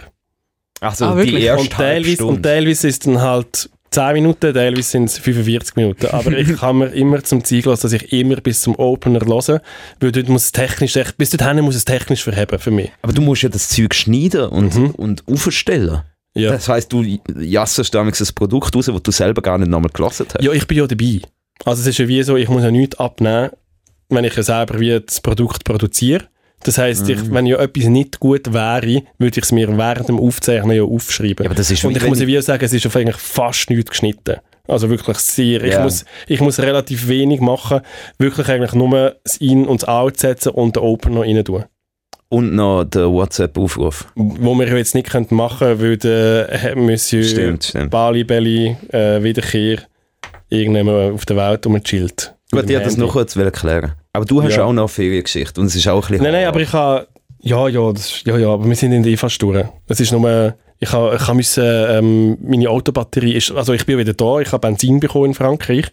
Also 0.81 1.05
Ah, 1.07 1.12
die 1.12 1.18
wirklich? 1.26 1.45
erste 1.45 1.62
Und 1.62 1.72
teilweise, 1.72 2.24
und 2.26 2.43
teilweise 2.43 2.89
ist 2.89 2.95
es 2.95 2.99
dann 3.01 3.20
halt 3.20 3.68
10 3.91 4.12
Minuten, 4.14 4.55
teilweise 4.55 4.83
sind 4.89 5.05
es 5.05 5.18
45 5.18 5.76
Minuten. 5.76 6.07
Aber 6.07 6.33
ich 6.39 6.57
kann 6.59 6.78
mir 6.78 6.87
immer 6.89 7.22
zum 7.24 7.45
Ziel 7.45 7.64
lassen, 7.66 7.83
dass 7.83 7.93
ich 7.93 8.12
immer 8.12 8.37
bis 8.37 8.61
zum 8.62 8.76
Opener 8.78 9.20
höre, 9.20 9.61
weil 10.01 10.12
dort 10.12 10.28
muss 10.28 10.45
es 10.45 10.53
technisch, 10.53 10.97
echt- 10.97 11.18
bis 11.18 11.31
dorthin 11.31 11.62
muss 11.64 11.74
es 11.74 11.85
technisch 11.85 12.22
verheben 12.22 12.59
für 12.59 12.70
mich. 12.70 12.91
Aber 13.03 13.12
du 13.12 13.20
musst 13.20 13.43
ja 13.43 13.49
das 13.49 13.68
Zeug 13.68 13.95
schneiden 13.95 14.49
und, 14.49 14.74
Mhm. 14.74 14.91
und 14.93 15.24
aufstellen. 15.28 16.03
Ja. 16.35 16.53
Das 16.53 16.68
heisst, 16.68 16.93
du 16.93 17.03
jassest 17.41 17.93
damals 17.93 18.20
ein 18.20 18.35
Produkt 18.37 18.74
raus, 18.76 18.87
das 18.87 19.03
du 19.03 19.11
selber 19.11 19.43
gar 19.43 19.59
nicht 19.59 19.68
nochmal 19.68 19.91
gelassen 19.93 20.26
hast. 20.33 20.43
ja, 20.43 20.53
ich 20.53 20.66
bin 20.68 20.78
ja 20.78 20.87
dabei. 20.87 21.20
Also 21.64 21.83
es 21.83 21.89
ist 21.89 21.99
ja 21.99 22.07
wie 22.09 22.22
so, 22.22 22.37
ich 22.37 22.49
muss 22.49 22.62
ja 22.62 22.70
nichts 22.70 22.99
abnehmen, 23.01 23.51
wenn 24.09 24.24
ich 24.24 24.35
ja 24.37 24.43
selber 24.45 24.78
wie 24.78 25.01
das 25.05 25.20
Produkt 25.20 25.64
produziere. 25.64 26.26
Das 26.63 26.77
heisst, 26.79 27.05
Mhm. 27.07 27.11
ich, 27.11 27.31
wenn 27.33 27.47
ja 27.47 27.59
etwas 27.59 27.85
nicht 27.87 28.21
gut 28.21 28.53
wäre, 28.53 29.03
würde 29.19 29.39
ich 29.39 29.45
es 29.45 29.53
mir 29.53 29.69
während 29.79 30.09
dem 30.09 30.19
Aufzeichnen 30.21 30.77
ja 30.77 30.83
aufschreiben. 30.83 31.45
Ja, 31.45 31.47
aber 31.47 31.55
das 31.55 31.71
ist 31.71 31.85
Und 31.85 31.97
ich 31.97 32.07
muss 32.07 32.19
ja 32.21 32.27
ich- 32.27 32.37
wie 32.37 32.43
sagen, 32.43 32.65
es 32.65 32.73
ist 32.73 32.87
auf 32.87 32.97
eigentlich 32.97 33.17
fast 33.17 33.71
nichts 33.71 33.91
geschnitten. 33.91 34.37
Also 34.69 34.89
wirklich 34.91 35.17
sehr. 35.19 35.65
Ich, 35.65 35.73
Ja. 35.73 35.83
muss, 35.83 36.05
ich 36.29 36.41
muss 36.41 36.61
relativ 36.61 37.09
wenig 37.09 37.41
machen. 37.41 37.81
Wirklich 38.19 38.49
eigentlich 38.49 38.73
nur 38.75 39.17
das 39.25 39.37
In- 39.39 39.67
und 39.67 39.83
das 39.83 39.89
Out 39.89 40.19
setzen 40.19 40.51
und 40.51 40.77
den 40.77 40.83
Open 40.83 41.15
noch 41.15 41.23
rein 41.23 41.45
tun. 41.45 41.65
Und 42.29 42.55
noch 42.55 42.85
der 42.85 43.11
WhatsApp-Aufruf. 43.11 44.07
Wo 44.15 44.55
wir 44.55 44.69
jetzt 44.77 44.95
nicht 44.95 45.13
machen 45.33 45.81
weil 45.81 45.97
der 45.97 46.75
Monsieur 46.77 47.25
Stimmt, 47.25 47.65
stimmt. 47.65 47.91
Bali 47.91 48.23
Belly 48.23 48.77
äh, 48.93 49.21
Wiederkehr 49.21 49.79
irgendjemand 50.49 51.15
auf 51.15 51.25
der 51.27 51.37
Welt 51.37 51.67
rumchillt. 51.67 52.35
Gut, 52.53 52.62
ich 52.62 52.66
dem 52.66 52.74
wollte 52.76 52.84
das 52.84 52.96
noch 52.96 53.12
kurz 53.12 53.36
erklären. 53.36 53.92
Aber 54.12 54.24
du 54.24 54.42
hast 54.42 54.57
Ja. 54.57 54.64
auch 54.64 54.72
noch 54.72 54.82
eine 54.82 54.88
Feriengeschichte 54.88 55.61
und 55.61 55.66
es 55.68 55.76
ist 55.76 55.86
auch 55.88 55.96
ein 55.96 56.01
bisschen... 56.11 56.22
Nein, 56.24 56.32
nein, 56.32 56.46
aber 56.46 56.61
ich 56.61 56.72
habe. 56.72 57.07
Ja, 57.42 57.68
ja, 57.68 57.92
das, 57.92 58.22
ja, 58.24 58.36
ja, 58.36 58.48
aber 58.48 58.66
wir 58.66 58.76
sind 58.76 58.92
in 58.92 59.03
der 59.03 59.16
fast 59.16 59.40
durch. 59.40 59.64
Es 59.88 60.01
ist 60.01 60.12
nur. 60.12 60.55
Ich 60.82 60.92
habe, 60.92 61.14
ich 61.16 61.22
habe 61.22 61.34
müssen, 61.34 61.62
ähm, 61.64 62.38
meine 62.42 62.70
Autobatterie 62.70 63.34
ist, 63.34 63.51
also 63.53 63.74
ich 63.74 63.84
bin 63.84 63.98
wieder 63.98 64.14
da, 64.14 64.40
ich 64.40 64.51
habe 64.51 64.66
Benzin 64.66 64.98
bekommen 64.98 65.26
in 65.26 65.34
Frankreich. 65.34 65.86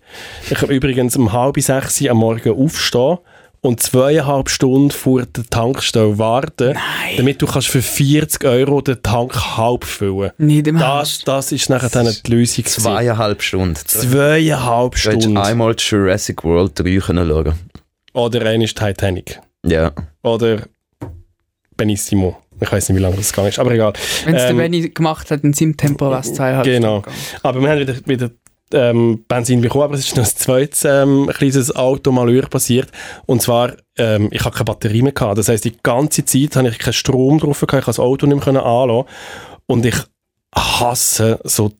Ich 0.49 0.61
habe 0.61 0.73
übrigens 0.73 1.17
um 1.17 1.33
halb 1.33 1.59
sechs 1.59 2.01
am 2.07 2.17
Morgen 2.17 2.51
aufstehen 2.53 3.17
und 3.61 3.81
zweieinhalb 3.81 4.49
Stunden 4.49 4.91
vor 4.91 5.25
der 5.25 5.43
Tankstelle 5.49 6.17
warten, 6.17 6.77
damit 7.17 7.41
du 7.41 7.47
kannst 7.47 7.67
für 7.67 7.81
40 7.81 8.45
Euro 8.45 8.81
den 8.81 9.01
Tank 9.03 9.35
halb 9.57 9.83
füllen. 9.83 10.31
Im 10.37 10.77
Das, 10.77 11.19
das 11.25 11.51
ist 11.51 11.69
nachher 11.69 11.89
dann 11.89 12.13
die 12.25 12.31
Lösung. 12.31 12.65
Zweieinhalb 12.65 13.41
Stunden. 13.41 13.75
Zweieinhalb 13.75 14.91
Du 14.93 14.97
hättest 14.99 15.21
Stunden. 15.23 15.37
einmal 15.37 15.75
Jurassic 15.77 16.43
World 16.43 16.79
3 16.79 16.97
können 16.99 17.27
schauen 17.27 17.53
Oder 18.13 18.45
einer 18.45 18.63
ist 18.63 18.77
Titanic. 18.77 19.39
Ja. 19.65 19.91
Oder 20.23 20.61
Benissimo. 21.75 22.37
Ich 22.59 22.71
weiß 22.71 22.89
nicht, 22.89 22.97
wie 22.97 23.01
lange 23.01 23.17
das 23.17 23.31
gegangen 23.31 23.49
ist, 23.49 23.59
aber 23.59 23.71
egal. 23.71 23.93
Wenn 24.25 24.35
es 24.35 24.41
der 24.43 24.49
Ähm, 24.51 24.57
Benny 24.57 24.89
gemacht 24.89 25.29
hat, 25.29 25.43
in 25.43 25.53
seinem 25.53 25.77
Tempo 25.77 26.09
was 26.09 26.33
zweieinhalb 26.33 26.65
Genau. 26.65 27.01
Stunden. 27.01 27.17
Aber 27.43 27.61
wir 27.61 27.69
haben 27.69 27.79
wieder, 27.81 27.95
wieder 28.05 28.31
ähm, 28.73 29.23
Benzin 29.27 29.61
bekommen, 29.61 29.85
aber 29.85 29.93
es 29.95 30.07
ist 30.07 30.17
noch 30.17 30.25
ein 30.25 30.29
zweites 30.29 30.85
ähm, 30.85 31.31
kleines 31.33 31.75
Automalheur 31.75 32.47
passiert. 32.47 32.89
Und 33.25 33.41
zwar, 33.41 33.73
ähm, 33.97 34.29
ich 34.31 34.43
habe 34.43 34.55
keine 34.55 34.65
Batterie 34.65 35.01
mehr 35.01 35.13
gehabt. 35.13 35.37
Das 35.37 35.47
heisst, 35.47 35.65
die 35.65 35.77
ganze 35.81 36.25
Zeit 36.25 36.55
habe 36.55 36.69
ich 36.69 36.79
keinen 36.79 36.93
Strom 36.93 37.39
drauf 37.39 37.59
gehabt, 37.59 37.63
ich 37.63 37.69
konnte 37.69 37.85
das 37.85 37.99
Auto 37.99 38.25
nicht 38.25 38.45
mehr 38.45 38.65
anlassen. 38.65 39.07
Und 39.67 39.85
ich 39.85 39.95
hasse 40.53 41.39
so 41.43 41.71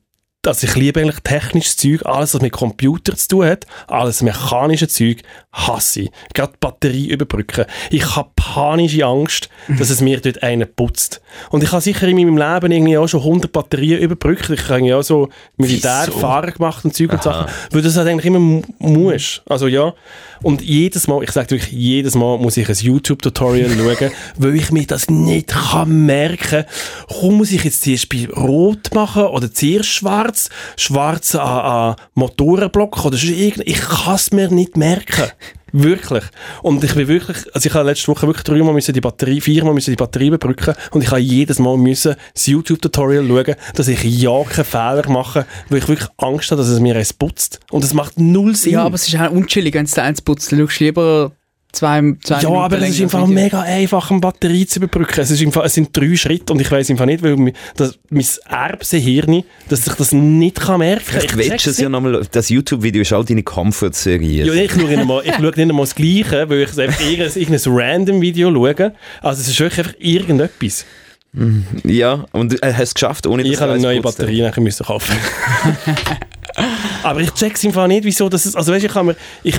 also 0.48 0.66
ich 0.68 0.76
liebe 0.76 1.00
eigentlich 1.02 1.20
technisches 1.24 1.78
Zeug, 1.78 2.06
alles, 2.06 2.34
was 2.34 2.42
mit 2.42 2.52
Computer 2.54 3.16
zu 3.16 3.28
tun 3.28 3.46
hat, 3.46 3.66
alles 3.88 4.22
mechanische 4.24 4.88
Zeug, 4.88 5.22
hasse 5.52 6.02
ich. 6.02 6.12
Gerade 6.34 6.54
die 6.54 6.58
Batterie 6.60 7.08
überbrücken. 7.10 7.66
Ich 7.90 8.16
habe 8.16 8.30
panische 8.36 9.06
Angst, 9.06 9.50
dass 9.80 9.90
es 9.90 10.02
mir 10.02 10.20
dort 10.22 10.42
einen 10.44 10.68
putzt. 10.74 11.22
Und 11.50 11.64
ich 11.64 11.72
habe 11.72 11.82
sicher 11.82 12.08
in 12.08 12.16
meinem 12.18 12.38
Leben 12.38 12.72
irgendwie 12.72 12.98
auch 12.98 13.08
schon 13.08 13.22
100 13.22 13.52
Batterien 13.52 14.00
überbrückt. 14.00 14.50
Ich 14.50 14.70
habe 14.70 14.82
ja 14.86 14.98
auch 14.98 15.04
so 15.04 15.30
Militärfahrer 15.58 16.52
gemacht 16.52 16.86
und 16.86 16.96
Zeug 16.96 17.12
und 17.14 17.24
Sachen. 17.24 17.52
Weil 17.72 17.82
das 17.82 17.98
halt 17.98 18.08
eigentlich 18.08 18.26
immer 18.26 18.40
mu- 18.40 18.62
muss. 18.80 19.42
Also 19.48 19.68
ja. 19.68 19.94
Und 20.44 20.62
jedes 20.62 21.08
Mal, 21.08 21.24
ich 21.24 21.32
sage 21.32 21.50
wirklich, 21.52 21.72
jedes 21.72 22.14
Mal 22.16 22.38
muss 22.38 22.58
ich 22.58 22.70
ein 22.70 22.76
YouTube-Tutorial 22.76 23.70
schauen, 23.98 24.12
weil 24.38 24.56
ich 24.56 24.72
mir 24.72 24.86
das 24.86 25.10
nicht 25.10 25.48
kann 25.48 26.06
merken. 26.06 26.66
Warum 27.10 27.38
muss 27.38 27.52
ich 27.52 27.64
jetzt 27.64 27.82
zuerst 27.84 28.10
bei 28.10 28.28
Rot 28.36 28.94
machen 28.94 29.24
oder 29.24 29.52
zuerst 29.52 29.90
schwarz? 29.90 30.37
Schwarz 30.78 31.36
an, 31.36 31.42
an 31.42 31.96
Motorenblock 32.16 33.06
oder 33.06 33.18
irgend- 33.18 33.68
Ich 33.68 33.80
kann 33.82 34.16
es 34.16 34.32
mir 34.32 34.50
nicht 34.50 34.78
merken. 34.78 35.26
Wirklich. 35.74 36.24
Und 36.64 36.82
ich 36.86 36.96
bin 36.96 37.10
wirklich, 37.10 37.38
also 37.54 37.68
ich 37.68 37.74
habe 37.76 37.90
letzte 37.90 38.08
Woche 38.08 38.26
wirklich 38.26 38.46
dreimal 38.46 38.74
müssen 38.74 38.94
die 38.94 39.02
Batterie, 39.02 39.42
viermal 39.42 39.74
müssen 39.74 39.92
die 39.92 39.98
Batterie 39.98 40.28
überbrücken 40.28 40.74
und 40.92 41.02
ich 41.04 41.10
habe 41.12 41.20
jedes 41.20 41.60
Mal 41.60 41.76
müssen 41.78 42.16
das 42.34 42.48
YouTube-Tutorial 42.48 43.28
schauen, 43.28 43.56
dass 43.76 43.90
ich 43.90 44.02
ja 44.02 44.44
keinen 44.46 44.64
Fehler 44.64 45.10
mache, 45.10 45.46
weil 45.68 45.80
ich 45.80 45.88
wirklich 45.90 46.10
Angst 46.18 46.52
habe, 46.52 46.62
dass 46.62 46.70
es 46.70 46.80
mir 46.80 46.96
eins 46.96 47.12
putzt. 47.12 47.60
Und 47.70 47.84
es 47.84 47.94
macht 47.94 48.18
null 48.18 48.56
Sinn. 48.56 48.74
Ja, 48.74 48.86
aber 48.86 48.96
es 48.96 49.10
ist 49.10 49.20
auch 49.20 49.30
unchillig, 49.30 49.74
wenn 49.74 49.86
es 49.86 49.92
da 49.92 50.04
eins 50.04 50.22
putzt. 50.22 50.52
Du 50.54 50.56
schaust 50.58 50.80
lieber 50.80 51.34
zwei, 51.78 52.02
zwei 52.24 52.36
Ja, 52.42 52.50
Minuten 52.50 52.64
aber 52.64 52.82
es 52.82 52.90
ist 52.90 53.02
einfach 53.02 53.22
Video. 53.28 53.34
mega 53.34 53.62
einfach, 53.62 54.12
eine 54.12 54.20
Batterie 54.20 54.66
zu 54.66 54.80
überbrücken. 54.80 55.20
Es, 55.22 55.32
ist 55.32 55.42
einfach, 55.42 55.64
es 55.66 55.74
sind 55.74 55.96
drei 55.96 56.16
Schritte 56.16 56.52
und 56.54 56.60
ich 56.60 56.72
weiß 56.72 56.90
einfach 56.92 57.06
nicht, 57.06 57.24
weil 57.24 57.38
mi- 57.38 57.54
das, 57.76 57.98
mein 58.10 58.26
Erbsenhirn, 58.50 59.44
dass 59.70 59.88
ich 59.88 59.94
das 59.94 60.12
nicht 60.12 60.60
kann 60.60 60.80
merken 60.80 61.04
kann. 61.06 61.22
Vielleicht 61.22 61.38
willst 61.38 61.66
du 61.66 61.70
es 61.70 61.78
ja 61.80 61.90
nochmal, 61.90 62.22
das 62.32 62.50
YouTube-Video 62.50 63.02
ist 63.02 63.14
auch 63.14 63.24
deine 63.24 63.44
Comfort-Serie. 63.44 64.46
Ja, 64.46 64.54
ich 64.54 64.72
schaue 64.72 64.84
nicht 64.86 65.06
mal, 65.06 65.22
ich 65.26 65.34
schaue 65.34 65.44
nicht 65.44 65.60
einmal 65.60 65.86
das 65.86 65.96
Gleiche, 65.96 66.50
weil 66.50 66.62
ich 66.64 66.80
einfach 66.80 67.02
irgendein, 67.02 67.42
irgendein 67.42 67.74
random 67.74 68.22
Video 68.22 68.52
schaue. 68.54 68.94
Also 69.22 69.42
es 69.42 69.48
ist 69.48 69.60
wirklich 69.60 69.80
einfach 69.88 70.00
irgendetwas. 70.00 70.86
Ja, 71.84 72.26
und 72.32 72.54
du 72.54 72.56
äh, 72.64 72.74
hast 72.74 72.84
es 72.88 72.94
geschafft, 72.96 73.28
ohne 73.28 73.44
dass 73.44 73.52
Ich 73.52 73.60
habe 73.60 73.74
du 73.74 73.76
eine 73.76 73.84
neue. 73.84 74.02
Batterie 74.02 74.42
nachher 74.42 74.62
müssen 74.62 74.86
kaufen. 74.86 75.16
aber 77.04 77.22
ich 77.22 77.32
check's 77.34 77.64
einfach 77.66 77.88
nicht, 77.88 78.04
wieso 78.04 78.30
das 78.30 78.46
ist, 78.46 78.56
also 78.56 78.74
weißt, 78.74 78.86
ich 78.86 78.92
kann 78.92 79.06
mir, 79.08 79.16
ich, 79.44 79.56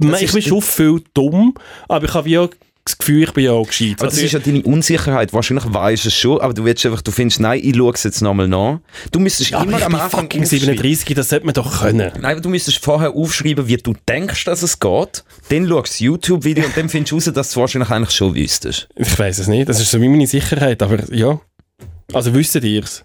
ich 0.00 0.22
ist 0.22 0.32
bin 0.32 0.42
schon 0.42 0.62
viel 0.62 1.02
dumm, 1.14 1.54
aber 1.88 2.04
ich 2.06 2.14
habe 2.14 2.40
auch 2.40 2.48
das 2.84 2.98
Gefühl, 2.98 3.22
ich 3.22 3.32
bin 3.32 3.44
ja 3.44 3.52
auch 3.52 3.66
gescheit. 3.66 3.94
Aber 3.98 4.06
das 4.06 4.14
Also 4.14 4.26
ist 4.26 4.32
ja 4.32 4.40
deine 4.40 4.62
Unsicherheit. 4.62 5.32
Wahrscheinlich 5.32 5.72
weißt 5.72 6.04
du 6.04 6.08
es 6.08 6.14
schon, 6.16 6.40
aber 6.40 6.52
du 6.52 6.64
willst 6.64 6.84
einfach, 6.84 7.00
du 7.00 7.12
findest, 7.12 7.38
nein, 7.38 7.60
ich 7.62 7.76
schaue 7.76 7.92
es 7.92 8.02
jetzt 8.02 8.22
nochmal 8.22 8.48
nach. 8.48 8.80
Du 9.12 9.20
müsstest 9.20 9.50
Ja, 9.50 9.62
immer 9.62 9.78
ich 9.78 9.84
am 9.84 9.94
Anfang 9.94 10.22
fucking 10.22 10.42
aufschreiben. 10.42 10.66
37, 10.66 11.14
das 11.14 11.28
sollte 11.28 11.46
man 11.46 11.54
doch 11.54 11.80
können. 11.80 12.10
Nein, 12.14 12.24
aber 12.32 12.40
du 12.40 12.48
müsstest 12.48 12.78
vorher 12.78 13.12
aufschreiben, 13.14 13.68
wie 13.68 13.76
du 13.76 13.94
denkst, 14.08 14.44
dass 14.46 14.62
es 14.62 14.80
geht. 14.80 15.22
Dann 15.48 15.68
schaust 15.68 15.70
du 15.70 15.80
das 15.82 16.00
YouTube-Video 16.00 16.64
und 16.64 16.76
dann 16.76 16.88
findest 16.88 17.12
du 17.12 17.16
raus, 17.16 17.30
dass 17.32 17.52
du 17.52 17.60
wahrscheinlich 17.60 17.90
eigentlich 17.90 18.16
schon 18.16 18.34
wüsstest. 18.34 18.88
Ich 18.96 19.16
weiß 19.16 19.38
es 19.38 19.46
nicht, 19.46 19.68
das 19.68 19.80
ist 19.80 19.90
so 19.90 20.00
wie 20.00 20.08
meine 20.08 20.26
Sicherheit, 20.26 20.82
aber 20.82 20.98
ja. 21.14 21.40
Also 22.12 22.34
wüsstet 22.34 22.64
ihr 22.64 22.82
es? 22.82 23.04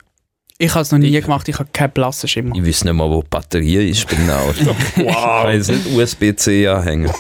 Ich 0.60 0.74
habe 0.74 0.82
es 0.82 0.92
noch 0.92 0.98
nie 0.98 1.12
gemacht, 1.22 1.48
ich 1.50 1.60
habe 1.60 1.70
keinen 1.72 1.92
blassen 1.92 2.28
Schimmer. 2.28 2.56
Ich 2.56 2.66
weiß 2.66 2.84
nicht 2.86 2.94
mal, 2.94 3.08
wo 3.08 3.22
die 3.22 3.28
Batterie 3.30 3.90
ist 3.92 4.08
beim 4.10 4.28
Auto. 4.30 4.76
Ich 4.96 5.06
Wow, 5.06 5.44
kann 5.44 5.54
jetzt 5.54 5.70
nicht 5.70 5.86
USB-C 5.96 6.68
anhängen. 6.68 7.12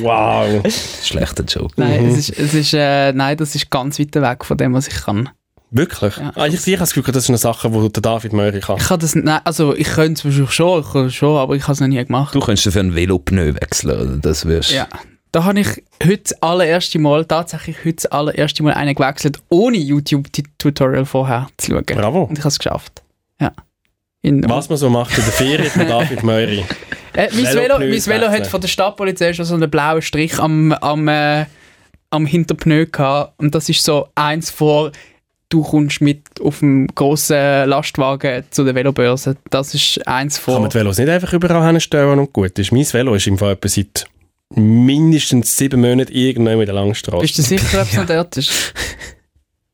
wow. 0.00 0.62
Schlechter 1.02 1.44
Joke. 1.44 1.74
Nein, 1.76 2.06
es 2.06 2.30
ist, 2.30 2.38
es 2.38 2.54
ist, 2.54 2.72
äh, 2.72 3.12
nein, 3.12 3.36
das 3.36 3.54
ist 3.54 3.70
ganz 3.70 3.98
weit 3.98 4.14
weg 4.14 4.44
von 4.44 4.56
dem, 4.56 4.72
was 4.72 4.88
ich 4.88 4.94
kann. 5.02 5.28
Wirklich? 5.70 6.16
Ja. 6.16 6.32
Ah, 6.34 6.46
ich, 6.46 6.54
ich 6.54 6.66
habe 6.68 6.78
das 6.78 6.94
Gefühl, 6.94 7.12
das 7.12 7.24
ist 7.24 7.28
eine 7.30 7.38
Sache, 7.38 7.68
die 7.68 7.92
der 7.92 8.00
David 8.00 8.32
Möri 8.32 8.60
kann. 8.60 8.78
Ich 8.78 8.84
kann 8.86 9.00
das 9.00 9.14
nicht, 9.14 9.24
nein, 9.24 9.40
also 9.44 9.74
ich 9.74 9.88
könnte 9.88 10.12
es 10.20 10.24
wahrscheinlich 10.24 10.52
schon, 10.52 11.08
ich 11.08 11.14
schon, 11.14 11.36
aber 11.36 11.56
ich 11.56 11.62
habe 11.64 11.72
es 11.74 11.80
noch 11.80 11.88
nie 11.88 12.02
gemacht. 12.02 12.34
Du 12.34 12.40
könntest 12.40 12.66
dafür 12.66 12.82
ein 12.84 12.94
Velopneu 12.94 13.52
wechseln, 13.54 13.90
oder? 14.00 14.16
Das 14.16 14.46
wirst 14.46 14.70
Ja. 14.72 14.88
Da 15.36 15.44
habe 15.44 15.60
ich 15.60 15.84
heute 16.02 16.22
das 16.22 16.42
allererste 16.42 16.98
Mal, 16.98 17.26
tatsächlich 17.26 17.76
heute 17.80 17.96
das 17.96 18.06
allererste 18.06 18.62
Mal 18.62 18.72
einen 18.72 18.94
gewechselt, 18.94 19.38
ohne 19.50 19.76
YouTube-Tutorial 19.76 21.04
vorher 21.04 21.48
zu 21.58 21.72
schauen. 21.72 21.84
Bravo. 21.84 22.22
Und 22.22 22.38
ich 22.38 22.42
habe 22.42 22.48
es 22.48 22.58
geschafft. 22.58 23.02
Ja. 23.38 23.52
In, 24.22 24.48
Was 24.48 24.70
man 24.70 24.78
so 24.78 24.88
macht 24.88 25.10
in 25.18 25.24
der 25.24 25.32
Ferien 25.34 25.70
von 25.70 25.86
David 25.86 26.22
Möri. 26.22 26.64
Äh, 27.12 27.28
mein, 27.34 27.54
Velo, 27.54 27.78
mein 27.78 28.06
Velo 28.06 28.28
hat 28.28 28.46
von 28.46 28.62
der 28.62 28.68
Stadtpolizei 28.68 29.34
schon 29.34 29.44
so 29.44 29.54
einen 29.56 29.70
blauen 29.70 30.00
Strich 30.00 30.38
am, 30.38 30.72
am, 30.72 31.06
äh, 31.06 31.44
am 32.08 32.24
Hinterpneu 32.24 32.86
gehabt. 32.86 33.34
Und 33.36 33.54
das 33.54 33.68
ist 33.68 33.84
so 33.84 34.08
eins 34.14 34.50
vor, 34.50 34.92
du 35.50 35.62
kommst 35.62 36.00
mit 36.00 36.40
auf 36.40 36.60
dem 36.60 36.86
grossen 36.94 37.68
Lastwagen 37.68 38.44
zu 38.48 38.64
der 38.64 38.74
Velobörse. 38.74 39.36
Das 39.50 39.74
ist 39.74 40.06
eins 40.08 40.42
Kann 40.42 40.54
man 40.54 40.62
vor. 40.62 40.68
die 40.70 40.74
Velos 40.76 40.96
nicht 40.96 41.10
einfach 41.10 41.34
überall 41.34 41.66
hinstellen 41.66 42.18
und 42.18 42.32
gut 42.32 42.58
ist. 42.58 42.72
Mein 42.72 42.90
Velo 42.90 43.14
ist 43.14 43.26
im 43.26 43.36
Fall 43.36 43.52
etwa 43.52 43.68
seit 43.68 44.06
mindestens 44.54 45.56
sieben 45.56 45.80
Monate 45.80 46.12
irgendwann 46.12 46.58
mit 46.58 46.68
der 46.68 46.74
Langstrasse. 46.74 47.20
Bist 47.22 47.38
du 47.38 47.42
sicher, 47.42 47.82
ob 47.82 47.88
es 47.88 47.96
noch 47.96 48.06
dort 48.06 48.36
ist? 48.36 48.72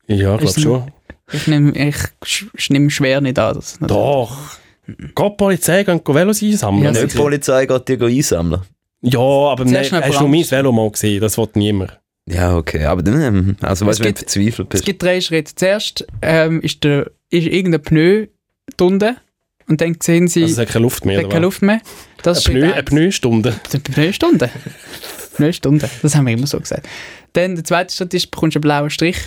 Ja, 0.07 0.35
ich 0.35 0.39
glaube 0.41 0.59
schon. 0.59 0.91
Ich 1.31 1.47
nehme 1.47 1.71
ich 1.71 1.95
sch- 2.25 2.71
nehme 2.71 2.89
schwer 2.89 3.21
nicht 3.21 3.39
an. 3.39 3.55
Dass 3.55 3.73
es 3.73 3.87
Doch. 3.87 4.35
Geht 4.85 5.17
die 5.17 5.29
Polizei, 5.37 5.83
gehen 5.83 6.01
die 6.05 6.13
Velos 6.13 6.43
einsammeln? 6.43 6.83
Ja, 6.83 6.91
Nicht 7.01 7.13
die 7.13 7.17
Polizei 7.17 7.65
geht 7.65 7.87
dir 7.87 8.01
einsammeln. 8.05 8.61
ja 9.01 9.19
aber 9.19 9.63
noch 9.65 9.71
hast 9.79 9.91
du 9.91 9.95
mein 10.27 10.41
Brand. 10.41 10.51
Velo 10.51 10.71
mal 10.71 10.91
gesehen? 10.91 11.21
Das 11.21 11.37
will 11.37 11.47
niemand. 11.55 11.99
Ja, 12.27 12.55
okay. 12.57 12.85
Aber 12.85 13.01
dann, 13.01 13.21
ähm, 13.21 13.55
also 13.61 13.85
weißt 13.85 13.99
Es 13.99 13.99
du, 13.99 14.03
wenn 14.05 14.13
du 14.13 14.19
gibt- 14.19 14.31
verzweifelt 14.31 14.67
Es 14.67 14.69
bist. 14.81 14.85
gibt 14.85 15.03
drei 15.03 15.21
Schritte. 15.21 15.55
Zuerst 15.55 16.05
ähm, 16.21 16.59
ist, 16.61 16.83
der, 16.83 17.11
ist 17.29 17.47
irgendein 17.47 17.81
Pneu 17.81 18.27
drunter 18.77 19.15
und 19.67 19.79
dann 19.81 19.95
sehen 20.01 20.27
sie, 20.27 20.43
Also 20.43 20.53
es 20.53 20.59
hat 20.59 20.73
keine 20.73 20.83
Luft 20.83 21.05
mehr. 21.05 21.17
es 21.19 21.23
hat 21.23 21.31
keine 21.31 21.45
Luft 21.45 21.61
mehr. 21.61 21.79
Das? 22.23 22.47
Eine 22.47 22.59
Pneu, 22.59 22.73
eine. 22.73 22.83
Pneustunde. 22.83 23.55
Pneustunde. 23.83 24.49
Pneustunde. 25.35 25.89
Das 26.01 26.15
haben 26.15 26.25
wir 26.25 26.33
immer 26.33 26.47
so 26.47 26.59
gesagt. 26.59 26.87
Dann 27.33 27.55
der 27.55 27.63
zweite 27.63 27.93
Schritt 27.93 28.13
ist, 28.13 28.25
du 28.25 28.29
bekommst 28.31 28.57
einen 28.57 28.61
blauen 28.61 28.89
Strich. 28.89 29.17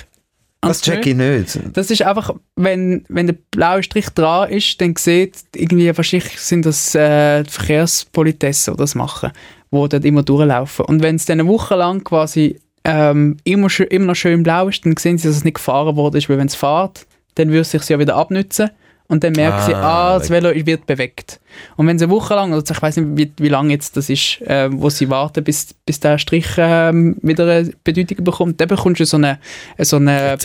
Das 0.63 0.81
check 0.81 1.07
ich 1.07 1.15
nicht. 1.15 1.61
Das 1.75 1.91
ist 1.91 2.03
einfach, 2.03 2.35
wenn, 2.57 3.05
wenn 3.09 3.27
der 3.27 3.37
blaue 3.51 3.83
Strich 3.83 4.09
dran 4.11 4.51
ist, 4.51 4.81
dann 4.81 4.97
sieht 4.97 5.37
irgendwie, 5.55 5.97
wahrscheinlich 5.97 6.41
sind 6.41 6.67
das 6.67 6.95
äh, 6.95 7.45
die 7.45 7.51
Verkehrspolitessen, 7.51 8.75
die 8.75 8.79
das 8.79 8.95
machen, 8.95 9.31
die 9.71 9.89
dort 9.89 10.05
immer 10.05 10.23
durchlaufen. 10.23 10.87
Und 10.87 11.03
wenn 11.03 11.17
es 11.17 11.27
dann 11.27 11.41
eine 11.41 11.49
Woche 11.49 11.77
lang 11.77 12.03
quasi 12.03 12.59
ähm, 12.85 13.37
immer, 13.45 13.69
immer 13.91 14.07
noch 14.07 14.17
schön 14.17 14.43
blau 14.43 14.69
ist, 14.69 14.85
dann 14.85 14.97
sehen 14.97 15.19
sie, 15.19 15.29
dass 15.29 15.37
es 15.37 15.45
nicht 15.45 15.55
gefahren 15.55 15.97
worden 15.97 16.17
ist, 16.17 16.29
weil 16.29 16.39
wenn 16.39 16.49
es 16.49 16.55
fährt, 16.55 17.07
dann 17.35 17.49
würde 17.49 17.61
es 17.61 17.71
sich 17.71 17.89
ja 17.89 17.99
wieder 17.99 18.17
abnützen 18.17 18.71
und 19.09 19.23
dann 19.25 19.33
merken 19.33 19.63
sie, 19.67 19.75
Ah, 19.75 20.15
ah, 20.15 20.19
das 20.19 20.31
Velo 20.31 20.51
wird 20.55 20.87
bewegt. 20.87 21.41
Und 21.77 21.87
wenn 21.87 21.99
sie 21.99 22.05
eine 22.05 22.13
Woche 22.13 22.35
lang, 22.35 22.53
oder 22.53 22.63
ich 22.71 22.83
weiß 22.83 22.97
nicht, 22.97 23.09
wie, 23.17 23.33
wie 23.45 23.49
lange 23.49 23.73
jetzt 23.73 23.97
das 23.97 24.11
ist, 24.11 24.41
äh, 24.43 24.69
wo 24.73 24.91
sie 24.91 25.09
warten, 25.11 25.43
bis, 25.45 25.75
bis 25.87 26.01
der 26.01 26.19
Strich 26.19 26.47
ähm, 26.59 27.17
wieder 27.23 27.45
eine 27.49 27.73
Bedeutung 27.85 28.25
bekommt, 28.25 28.61
dann 28.61 28.69
bekommst 28.69 29.01
du 29.01 29.07
so 29.07 29.17
eine, 29.17 29.39
so 29.79 29.97
eine 29.97 30.37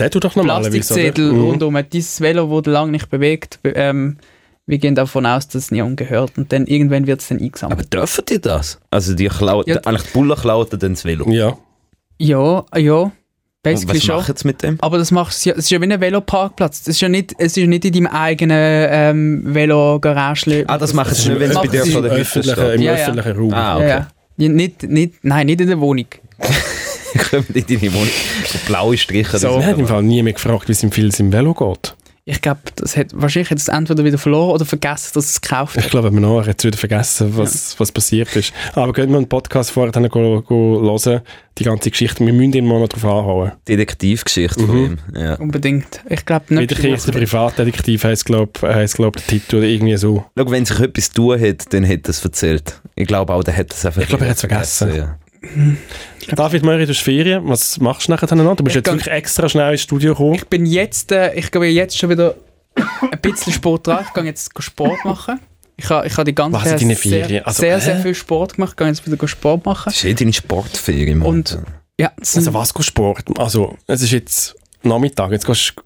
Plastikzettel 0.94 1.30
oder? 1.30 1.38
Mhm. 1.38 1.44
rundum. 1.44 1.78
Dieses 1.92 2.20
Velo 2.20 2.48
wurde 2.48 2.70
lange 2.70 2.92
nicht 2.92 3.10
bewegt. 3.10 3.58
Be- 3.62 3.72
Ähm, 3.74 4.16
wir 4.64 4.78
gehen 4.78 4.94
davon 4.94 5.26
aus, 5.26 5.48
dass 5.48 5.64
es 5.64 5.70
niemand 5.72 5.96
gehört. 5.96 6.38
Und 6.38 6.52
dann 6.52 6.66
irgendwann 6.66 7.06
wird 7.08 7.20
es 7.20 7.28
dann 7.28 7.40
eingesammelt. 7.40 7.80
Aber 7.80 7.88
dürfen 7.88 8.24
die 8.28 8.40
das? 8.40 8.78
Also 8.90 9.14
die 9.14 9.26
klauen, 9.26 9.64
Ja. 9.66 9.78
eigentlich 9.84 10.04
die 10.04 10.12
Bullen 10.12 10.36
klauen 10.36 10.66
dann 10.70 10.92
das 10.94 11.04
Velo. 11.04 11.28
Ja. 11.30 11.58
ja, 12.18 12.64
ja, 12.76 13.10
Und 13.64 13.72
basically 13.74 13.98
was 13.98 14.04
schon. 14.04 14.16
machen 14.16 14.34
sie 14.36 14.46
mit 14.48 14.62
dem? 14.64 14.76
Aber 14.80 14.98
das 14.98 15.12
macht 15.12 15.44
ja, 15.44 15.52
es 15.52 15.58
ist 15.60 15.70
ja 15.70 15.80
wie 15.80 15.92
ein 15.92 16.00
Veloparkplatz. 16.00 16.80
Das 16.82 16.96
ist 16.96 17.00
ja 17.00 17.08
nicht, 17.08 17.32
es 17.38 17.56
ist 17.56 17.64
nicht 17.68 17.84
in 17.84 17.92
deinem 17.92 18.06
eigenen 18.08 18.58
ähm, 18.90 19.54
Velo-Garage. 19.54 20.64
Ah, 20.66 20.78
das 20.78 20.92
machen 20.94 21.14
sie 21.14 21.28
nicht, 21.28 21.40
wenn 21.40 21.50
es 21.50 21.56
bei 21.56 21.68
dir 21.68 21.86
vor 21.86 22.02
Im 22.02 22.10
der 22.10 22.12
öffentlichen, 22.18 22.56
steht. 22.60 22.74
im 22.74 22.82
Ja, 22.82 22.92
ja. 22.94 22.98
öffentlichen 22.98 23.38
Raum. 23.38 23.52
Ah, 23.52 23.56
Ja, 23.56 23.76
okay. 23.76 23.88
ja. 23.88 24.08
Ja, 24.38 24.48
Nicht, 24.48 24.82
nicht, 24.82 25.14
nein, 25.22 25.46
nicht 25.46 25.60
in 25.60 25.68
der 25.68 25.78
Wohnung. 25.80 26.06
Kommen 27.30 27.46
in 27.54 27.64
deine 27.66 27.94
Wohnung. 27.94 28.08
So 28.46 28.58
blaue 28.66 28.96
Striche. 28.96 29.38
So. 29.38 29.58
Wir 29.60 29.66
haben 29.66 29.78
im 29.80 29.86
Fall 29.86 30.02
nie 30.02 30.22
mehr 30.24 30.32
gefragt, 30.32 30.66
wie 30.68 30.72
es 30.72 30.82
ihm 30.82 30.90
viel 30.90 31.10
im 31.18 31.32
Velo 31.32 31.54
geht. 31.54 31.94
Ich 32.24 32.40
glaube, 32.40 32.60
das 32.76 32.96
hat 32.96 33.08
wahrscheinlich 33.14 33.50
hat 33.50 33.58
es 33.58 33.66
entweder 33.66 34.04
wieder 34.04 34.16
verloren 34.16 34.52
oder 34.52 34.64
vergessen, 34.64 35.10
dass 35.14 35.28
es 35.30 35.40
gekauft 35.40 35.76
Ich 35.76 35.84
hat. 35.84 35.90
glaube, 35.90 36.12
wir 36.12 36.20
noch 36.20 36.38
haben 36.38 36.46
jetzt 36.46 36.62
wieder 36.64 36.78
vergessen, 36.78 37.36
was, 37.36 37.78
was 37.80 37.90
passiert 37.90 38.34
ist. 38.36 38.52
Aber 38.74 38.92
können 38.92 39.10
wir 39.10 39.16
einen 39.18 39.28
Podcast 39.28 39.72
vorher 39.72 39.90
dann 39.90 40.08
go, 40.08 40.40
go 40.40 40.80
hören, 40.80 41.22
die 41.58 41.64
ganze 41.64 41.90
Geschichte. 41.90 42.24
Wir 42.24 42.32
müssen 42.32 42.52
ihn 42.52 42.66
mal 42.66 42.78
noch 42.78 42.88
drauf 42.88 43.04
anhauen. 43.04 43.52
Detektivgeschichte 43.66 44.64
von 44.64 44.76
ihm. 44.76 44.98
Ja. 45.16 45.34
Unbedingt. 45.34 46.00
Ich 46.08 46.24
glaube 46.24 46.54
nicht. 46.54 46.70
Wiederkehrter 46.70 47.10
Privatdetektiv 47.10 48.04
heisst, 48.04 48.24
glaube 48.24 48.52
ich, 48.84 48.92
glaub, 48.92 49.16
der 49.16 49.26
Titel 49.26 49.56
oder 49.56 49.66
irgendwie 49.66 49.96
so. 49.96 50.24
Schau, 50.38 50.48
wenn 50.48 50.64
sich 50.64 50.78
etwas 50.78 51.10
tun 51.10 51.40
hat, 51.40 51.72
dann 51.74 51.84
hat 51.84 52.04
er 52.04 52.10
es 52.10 52.24
erzählt. 52.24 52.80
Ich 52.94 53.08
glaube 53.08 53.32
auch, 53.34 53.42
der 53.42 53.56
hat 53.56 53.72
es 53.72 53.84
einfach 53.84 54.02
Ich 54.02 54.08
glaube, 54.08 54.26
er 54.26 54.30
hat's 54.30 54.40
vergessen. 54.42 54.94
Ja. 54.94 55.18
David 56.28 56.62
Möri, 56.62 56.86
du 56.86 56.92
hast 56.92 57.00
Ferien. 57.00 57.48
Was 57.48 57.78
machst 57.80 58.08
du 58.08 58.12
nachher 58.12 58.26
dann 58.26 58.38
noch? 58.38 58.56
Du 58.56 58.64
bist 58.64 58.76
Ich 58.76 58.84
jetzt 58.84 58.92
wirklich 58.92 59.12
extra 59.12 59.48
schnell 59.48 59.72
ins 59.72 59.82
Studio 59.82 60.12
gekommen. 60.12 60.34
Ich 60.34 60.46
bin 60.46 60.66
jetzt, 60.66 61.12
äh, 61.12 61.34
ich 61.34 61.50
gehe 61.50 61.64
jetzt 61.66 61.98
schon 61.98 62.10
wieder 62.10 62.34
ein 62.74 63.20
bisschen 63.20 63.52
Sport 63.52 63.86
dran. 63.86 64.04
Ich 64.06 64.14
gehe 64.14 64.24
jetzt 64.24 64.50
Sport 64.62 65.04
machen. 65.04 65.40
Ich 65.76 65.88
habe 65.90 66.06
ich 66.06 66.16
ha 66.16 66.24
die 66.24 66.34
ganze 66.34 66.56
Was 66.58 66.64
sind 66.64 66.72
Zeit 66.72 66.80
deine 66.82 66.94
sehr, 66.94 67.24
Ferien? 67.24 67.44
Also, 67.44 67.60
sehr, 67.60 67.80
sehr 67.80 67.96
viel 68.00 68.14
Sport 68.14 68.54
gemacht. 68.54 68.72
Ich 68.72 68.76
gehe 68.76 68.86
jetzt 68.86 69.06
wieder 69.10 69.28
Sport 69.28 69.64
machen. 69.64 69.84
Das 69.86 69.96
ist 69.96 70.04
eh 70.04 70.14
deine 70.14 70.32
Sportferie. 70.32 71.14
Mann. 71.14 71.28
Und 71.28 71.58
ja, 71.98 72.12
Also 72.18 72.54
was 72.54 72.72
Sport? 72.80 73.24
Also, 73.38 73.76
es 73.86 74.02
ist 74.02 74.12
jetzt 74.12 74.54
Nachmittag. 74.82 75.32
Jetzt 75.32 75.46
gehst 75.46 75.74
du... 75.76 75.82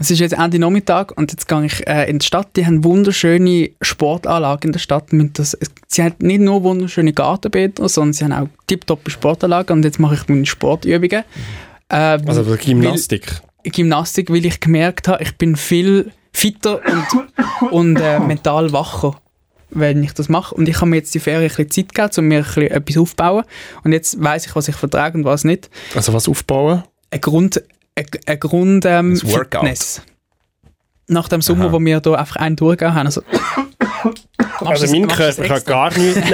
es 0.00 0.10
ist 0.10 0.18
jetzt 0.18 0.32
Ende 0.32 0.58
Nachmittag 0.58 1.16
und 1.18 1.30
jetzt 1.30 1.46
gehe 1.46 1.62
ich 1.66 1.86
äh, 1.86 2.08
in 2.08 2.20
die 2.20 2.26
Stadt. 2.26 2.56
Die 2.56 2.64
haben 2.64 2.82
wunderschöne 2.84 3.68
Sportanlagen 3.82 4.68
in 4.68 4.72
der 4.72 4.78
Stadt. 4.78 5.12
Mit 5.12 5.38
das, 5.38 5.56
sie 5.88 6.02
haben 6.02 6.14
nicht 6.20 6.40
nur 6.40 6.62
wunderschöne 6.62 7.12
Gartenbäder, 7.12 7.86
sondern 7.86 8.14
sie 8.14 8.24
haben 8.24 8.32
auch 8.32 8.48
tiptoppe 8.66 9.10
Sportanlagen. 9.10 9.76
Und 9.76 9.84
jetzt 9.84 9.98
mache 9.98 10.14
ich 10.14 10.26
meine 10.26 10.46
Sportübungen. 10.46 11.22
Ähm, 11.90 12.22
Also 12.26 12.44
für 12.44 12.56
Gymnastik. 12.56 13.42
Gymnastik, 13.62 14.30
weil 14.30 14.46
ich 14.46 14.58
gemerkt 14.58 15.06
habe, 15.06 15.22
ich 15.22 15.36
bin 15.36 15.54
viel 15.54 16.12
fitter 16.32 16.80
und, 16.86 17.70
und 17.70 17.96
äh, 17.96 18.20
mental 18.20 18.72
wacher, 18.72 19.20
wenn 19.68 20.02
ich 20.02 20.14
das 20.14 20.30
mache. 20.30 20.54
Und 20.54 20.66
ich 20.66 20.76
habe 20.76 20.86
mir 20.86 20.96
jetzt 20.96 21.14
die 21.14 21.20
Ferien 21.20 21.50
ein 21.50 21.66
bisschen 21.66 21.70
Zeit 21.70 21.94
gegeben, 21.94 22.12
um 22.16 22.24
mir 22.24 22.38
ein 22.38 22.44
bisschen 22.44 22.70
etwas 22.70 22.96
aufzubauen. 22.96 23.44
Und 23.84 23.92
jetzt 23.92 24.22
weiß 24.22 24.46
ich, 24.46 24.56
was 24.56 24.66
ich 24.66 24.76
vertrage 24.76 25.18
und 25.18 25.26
was 25.26 25.44
nicht. 25.44 25.68
Also 25.94 26.14
was 26.14 26.26
aufbauen? 26.26 26.84
Ein 27.10 27.20
Grund, 27.20 27.62
ein, 28.00 28.06
ein 28.26 28.40
Grund 28.40 28.84
ähm. 28.86 29.16
Fitness. 29.16 30.02
Nach 31.08 31.28
dem 31.28 31.42
Sommer, 31.42 31.66
Aha. 31.66 31.72
wo 31.72 31.80
wir 31.80 32.00
hier 32.04 32.18
einfach 32.18 32.36
einen 32.36 32.56
durchgegangen 32.56 32.94
haben. 32.96 33.06
Also, 33.06 33.22
Also 34.60 34.86
mein 34.94 35.06
Körper 35.08 35.44
kann 35.44 35.64
gar 35.64 35.98
nichts... 35.98 36.20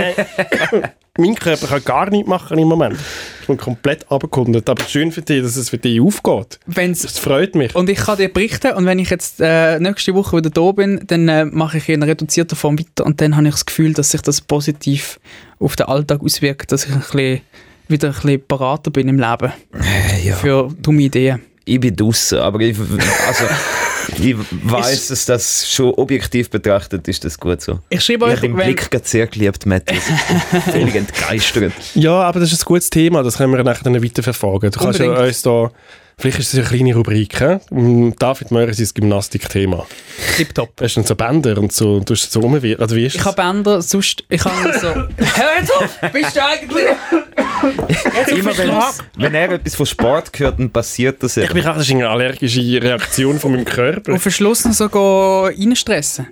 Mein 1.18 1.34
Körper 1.34 1.66
kann 1.66 1.82
gar 1.84 2.10
nichts 2.10 2.28
machen 2.28 2.58
im 2.58 2.68
Moment. 2.68 2.98
Ich 3.40 3.46
bin 3.46 3.56
komplett 3.56 4.04
abgekundet. 4.12 4.68
Aber 4.68 4.84
schön 4.84 5.10
für 5.12 5.22
dich, 5.22 5.42
dass 5.42 5.56
es 5.56 5.70
für 5.70 5.78
dich 5.78 5.98
aufgeht. 5.98 6.58
Wenn's, 6.66 7.00
Das 7.02 7.18
freut 7.18 7.54
mich. 7.54 7.74
und 7.74 7.88
ich 7.88 7.96
kann 7.96 8.18
dir 8.18 8.28
berichten, 8.28 8.72
und 8.74 8.84
wenn 8.84 8.98
ich 8.98 9.08
jetzt 9.08 9.40
äh, 9.40 9.78
nächste 9.80 10.14
Woche 10.14 10.36
wieder 10.36 10.50
da 10.50 10.72
bin, 10.72 11.00
dann 11.06 11.26
äh, 11.28 11.46
mache 11.46 11.78
ich 11.78 11.88
in 11.88 12.02
reduzierter 12.02 12.54
Form 12.54 12.78
weiter 12.78 13.06
und 13.06 13.18
dann 13.22 13.34
habe 13.34 13.46
ich 13.48 13.54
das 13.54 13.64
Gefühl, 13.64 13.94
dass 13.94 14.10
sich 14.10 14.20
das 14.20 14.42
positiv 14.42 15.18
auf 15.58 15.74
den 15.74 15.86
Alltag 15.86 16.20
auswirkt, 16.22 16.70
dass 16.70 16.84
ich 16.84 16.92
ein 16.92 16.98
bisschen, 17.00 17.40
wieder 17.88 18.08
ein 18.08 18.14
bisschen 18.14 18.42
berater 18.46 18.90
bin 18.90 19.08
im 19.08 19.18
Leben 19.18 19.52
Äh, 19.72 20.26
ja. 20.28 20.34
für 20.36 20.68
dumme 20.82 21.00
Ideen. 21.00 21.40
Ich 21.68 21.80
bin 21.80 21.96
draußen, 21.96 22.38
aber 22.38 22.60
ich, 22.60 22.78
also, 22.78 23.44
ich 24.22 24.36
weiß, 24.62 25.08
dass 25.08 25.24
das 25.26 25.68
schon 25.68 25.90
objektiv 25.94 26.48
betrachtet 26.48 27.08
ist 27.08 27.24
das 27.24 27.38
gut 27.40 27.60
so. 27.60 27.80
Ich 27.88 28.04
schreibe 28.04 28.26
Ich 28.26 28.34
euch, 28.34 28.40
den 28.40 28.54
Blick 28.54 28.88
gerade 28.88 29.04
sehr 29.06 29.26
geliebt, 29.26 29.66
Matthias. 29.66 30.04
Völlig 30.70 30.94
entgeistert. 30.94 31.72
Ja, 31.94 32.12
aber 32.22 32.38
das 32.38 32.52
ist 32.52 32.62
ein 32.62 32.66
gutes 32.66 32.88
Thema. 32.88 33.24
Das 33.24 33.36
können 33.38 33.52
wir 33.52 33.64
nachher 33.64 33.82
dann 33.82 34.00
weiterverfolgen. 34.00 34.70
Du 34.70 34.78
kannst 34.78 35.00
ja 35.00 35.06
Unbedingt. 35.06 35.28
uns 35.28 35.42
da... 35.42 35.70
Vielleicht 36.18 36.38
ist 36.38 36.54
es 36.54 36.58
eine 36.60 36.66
kleine 36.68 36.94
Rubrik. 36.94 37.38
he? 37.38 37.58
Mm, 37.74 38.14
David 38.18 38.50
Möri 38.50 38.70
ist 38.70 38.94
Gymnastikthema. 38.94 39.86
tipptopp. 40.38 40.70
Hast 40.80 40.96
du 40.96 41.00
dann 41.00 41.06
so 41.08 41.14
Bänder 41.14 41.58
und 41.58 41.72
so, 41.72 42.00
du 42.00 42.14
hast 42.14 42.32
so 42.32 42.40
rumwirren? 42.40 42.80
Also 42.80 42.96
wie 42.96 43.04
ist 43.04 43.16
Ich 43.16 43.24
habe 43.24 43.36
Bänder, 43.36 43.82
sonst, 43.82 44.24
ich 44.30 44.42
habe 44.42 44.72
so... 44.78 44.86
Hör 44.94 45.06
jetzt 45.60 45.76
auf! 45.76 46.12
Bist 46.14 46.34
du 46.36 46.42
eigentlich... 46.42 46.84
Immer 48.28 48.56
wenn, 48.56 48.70
wenn 49.16 49.34
er 49.34 49.52
etwas 49.52 49.74
von 49.74 49.86
Sport 49.86 50.30
hört, 50.38 50.58
dann 50.58 50.70
passiert 50.70 51.22
das 51.22 51.36
ja. 51.36 51.44
Ich 51.44 51.52
bin 51.52 51.62
das 51.62 51.78
ist 51.78 51.90
eine 51.90 52.08
allergische 52.08 52.60
Reaktion 52.60 53.38
von 53.38 53.52
meinem 53.52 53.64
Körper. 53.64 54.14
Auf 54.14 54.22
den 54.22 54.32
Schluss 54.32 54.64
noch 54.64 54.72
so 54.72 54.88
go 54.88 55.44
reinstressen. 55.44 56.26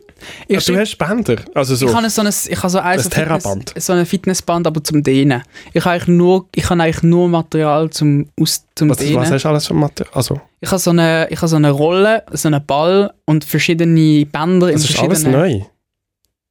Ich, 0.49 0.57
Also, 0.57 0.73
du 0.73 0.79
hast 0.79 0.97
Bänder? 0.97 1.37
Also 1.55 1.75
so... 1.75 1.87
ich 1.87 1.95
habe 1.95 2.09
so 2.09 2.23
ein, 2.23 2.29
ich 2.29 2.57
habe 2.57 2.71
so 2.71 2.79
ein, 2.79 2.85
Ein 2.85 3.01
so. 3.01 3.11
Fitness, 3.11 3.85
so 3.87 3.93
ein 3.93 4.07
Fitnessband, 4.07 4.67
aber 4.67 4.83
zum 4.83 5.03
Dehnen. 5.03 5.43
Ich 5.73 5.85
habe 5.85 5.95
eigentlich 5.97 6.09
nur, 6.09 6.47
ich 6.55 6.71
habe 6.71 6.83
eigentlich 6.83 7.03
nur 7.03 7.29
Material 7.29 7.91
zum, 7.91 8.29
aus, 8.41 8.65
zum 8.75 8.91
was, 8.91 8.99
Dehnen. 8.99 9.17
was 9.17 9.31
hast 9.31 9.45
du 9.45 9.49
alles 9.49 9.67
für 9.67 9.75
Material? 9.75 10.15
Also, 10.15 10.41
Ich 10.61 10.71
habe 10.71 10.79
so 10.79 10.91
eine, 10.91 11.29
ich 11.31 11.37
habe 11.39 11.49
so 11.49 11.57
eine 11.57 11.71
Rolle, 11.71 12.23
so 12.33 12.49
einen 12.49 12.65
Ball 12.65 13.13
und 13.27 13.45
verschiedene 13.45 14.25
Bänder 14.27 14.69
in 14.69 14.75
das 14.75 14.89
ist 14.89 14.99
alles 14.99 15.23
verschiedenen... 15.23 15.59
neu. 15.61 15.65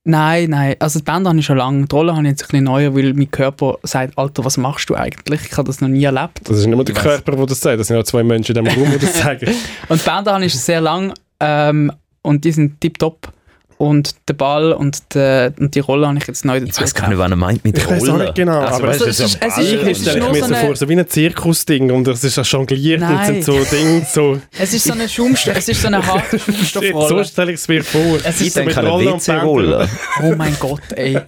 Nein, 0.05 0.49
nein. 0.49 0.75
Also 0.79 0.99
die 0.99 1.05
Bänder 1.05 1.29
habe 1.29 1.39
ich 1.39 1.45
schon 1.45 1.57
lange. 1.57 1.85
Die 1.85 1.95
Rolle 1.95 2.13
habe 2.13 2.23
ich 2.23 2.31
jetzt 2.31 2.43
ein 2.43 2.47
bisschen 2.47 2.63
neuer, 2.65 2.93
weil 2.93 3.13
mein 3.13 3.31
Körper 3.31 3.77
sagt, 3.83 4.17
Alter, 4.17 4.43
was 4.43 4.57
machst 4.57 4.89
du 4.89 4.95
eigentlich? 4.95 5.41
Ich 5.49 5.57
habe 5.57 5.67
das 5.67 5.79
noch 5.79 5.87
nie 5.87 6.03
erlebt. 6.03 6.41
Das 6.43 6.57
ist 6.57 6.65
nicht 6.65 6.75
nur 6.75 6.83
der 6.83 6.95
Ich 6.95 7.01
Körper, 7.01 7.35
der 7.37 7.45
das 7.45 7.61
sagt. 7.61 7.79
Das 7.79 7.87
sind 7.87 7.95
ja 7.95 8.03
zwei 8.03 8.21
Menschen 8.23 8.55
in 8.57 8.65
diesem 8.65 8.81
Raum, 8.81 8.91
die 8.91 8.99
das 8.99 9.17
sagen. 9.21 9.47
Und 9.87 10.01
die 10.01 10.09
Bänder 10.09 10.33
habe 10.33 10.43
ich 10.45 10.53
sehr 10.59 10.81
lang 10.81 11.13
ähm, 11.39 11.91
und 12.21 12.43
die 12.43 12.51
sind 12.51 12.81
tipptopp. 12.81 13.31
Und 13.77 14.15
der 14.27 14.33
Ball 14.33 14.71
und, 14.71 15.13
die, 15.15 15.49
und 15.59 15.75
die 15.75 15.79
Rolle 15.79 16.07
habe 16.07 16.17
ich 16.17 16.27
jetzt 16.27 16.45
neu 16.45 16.59
dazu 16.59 16.71
Ich 16.71 16.81
weiß 16.81 16.93
gar 16.95 17.09
nicht, 17.09 17.17
was 17.17 17.29
er 17.29 17.35
meint 17.35 17.63
mit 17.63 17.77
Ich 17.77 17.89
weiß 17.89 18.03
auch 18.03 18.13
Rolle. 18.13 18.23
nicht 18.25 18.35
genau, 18.35 18.59
aber 18.61 18.87
weißt 18.87 19.01
es 19.01 19.19
ist- 19.19 19.31
so 19.33 19.39
ein 19.39 19.49
es 19.49 19.57
ist- 19.57 19.63
es 19.63 19.71
Ich 19.73 19.81
und- 19.81 19.87
ist 19.87 20.05
mir 20.05 20.13
so 20.13 20.39
so 20.39 20.45
eine- 20.53 20.65
vor, 20.65 20.75
so 20.75 20.89
wie 20.89 20.93
ein 20.99 21.07
Zirkusding 21.07 21.91
und 21.91 22.07
es 22.07 22.23
ist 22.23 22.37
ja 22.37 22.43
jongliert 22.43 23.01
und 23.01 23.09
Nein. 23.09 23.25
sind 23.25 23.43
so 23.43 23.63
Dinge, 23.75 24.05
so... 24.11 24.39
Es 24.59 24.73
ist 24.73 24.83
so 24.85 24.93
eine 24.93 25.09
Schaumstoff, 25.09 25.57
es 25.57 25.67
ist 25.69 25.81
so 25.81 25.87
eine 25.87 26.03
harte 26.05 26.37
So 26.39 26.51
Schaumstoffrolle. 26.51 27.25
stelle 27.25 27.51
ich 27.51 27.59
es 27.59 27.67
mir 27.67 27.83
vor. 27.83 28.17
Es 28.23 28.39
Ich 28.41 28.47
ist 28.47 28.53
so 28.53 28.59
denke 28.61 28.77
eine 28.79 28.89
Rolle 28.89 29.13
und 29.13 29.27
WC-Rolle. 29.27 29.89
Oh 30.21 30.33
mein 30.37 30.55
Gott, 30.59 30.81
ey. 30.95 31.19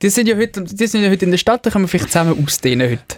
Die 0.00 0.08
sind 0.08 0.26
ja 0.28 0.36
heute, 0.36 0.62
die 0.62 0.86
sind 0.86 1.02
ja 1.04 1.10
heute 1.10 1.24
in 1.24 1.30
der 1.30 1.38
Stadt, 1.38 1.64
da 1.64 1.70
können 1.70 1.84
wir 1.84 1.88
vielleicht 1.88 2.08
zusammen 2.12 2.42
ausdehnen 2.44 2.90
heute. 2.90 3.16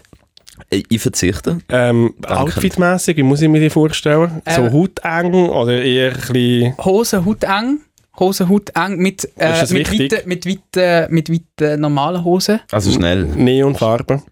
Ich 0.88 1.00
verzichte. 1.00 1.58
Ähm. 1.68 2.14
Outfitmäßig, 2.26 3.16
wie 3.16 3.22
muss 3.22 3.42
ich 3.42 3.48
mir 3.48 3.60
die 3.60 3.70
vorstellen? 3.70 4.40
Äh, 4.44 4.54
so 4.54 4.72
hauteng 4.72 5.32
oder 5.48 5.82
eher 5.82 6.12
ein 6.12 6.32
bisschen... 6.32 6.74
Hose 6.78 7.24
hauteng, 7.24 7.80
Hose 8.18 8.48
hauteng 8.48 8.96
mit, 8.98 9.24
Ist 9.24 9.36
äh, 9.38 9.74
mit, 9.74 9.92
weiten, 9.92 10.28
mit, 10.28 10.46
weiten, 10.46 11.14
mit 11.14 11.30
weiten 11.30 11.80
normalen 11.80 12.24
Hosen. 12.24 12.60
Also 12.70 12.92
schnell. 12.92 13.24
Neonfarben. 13.24 14.22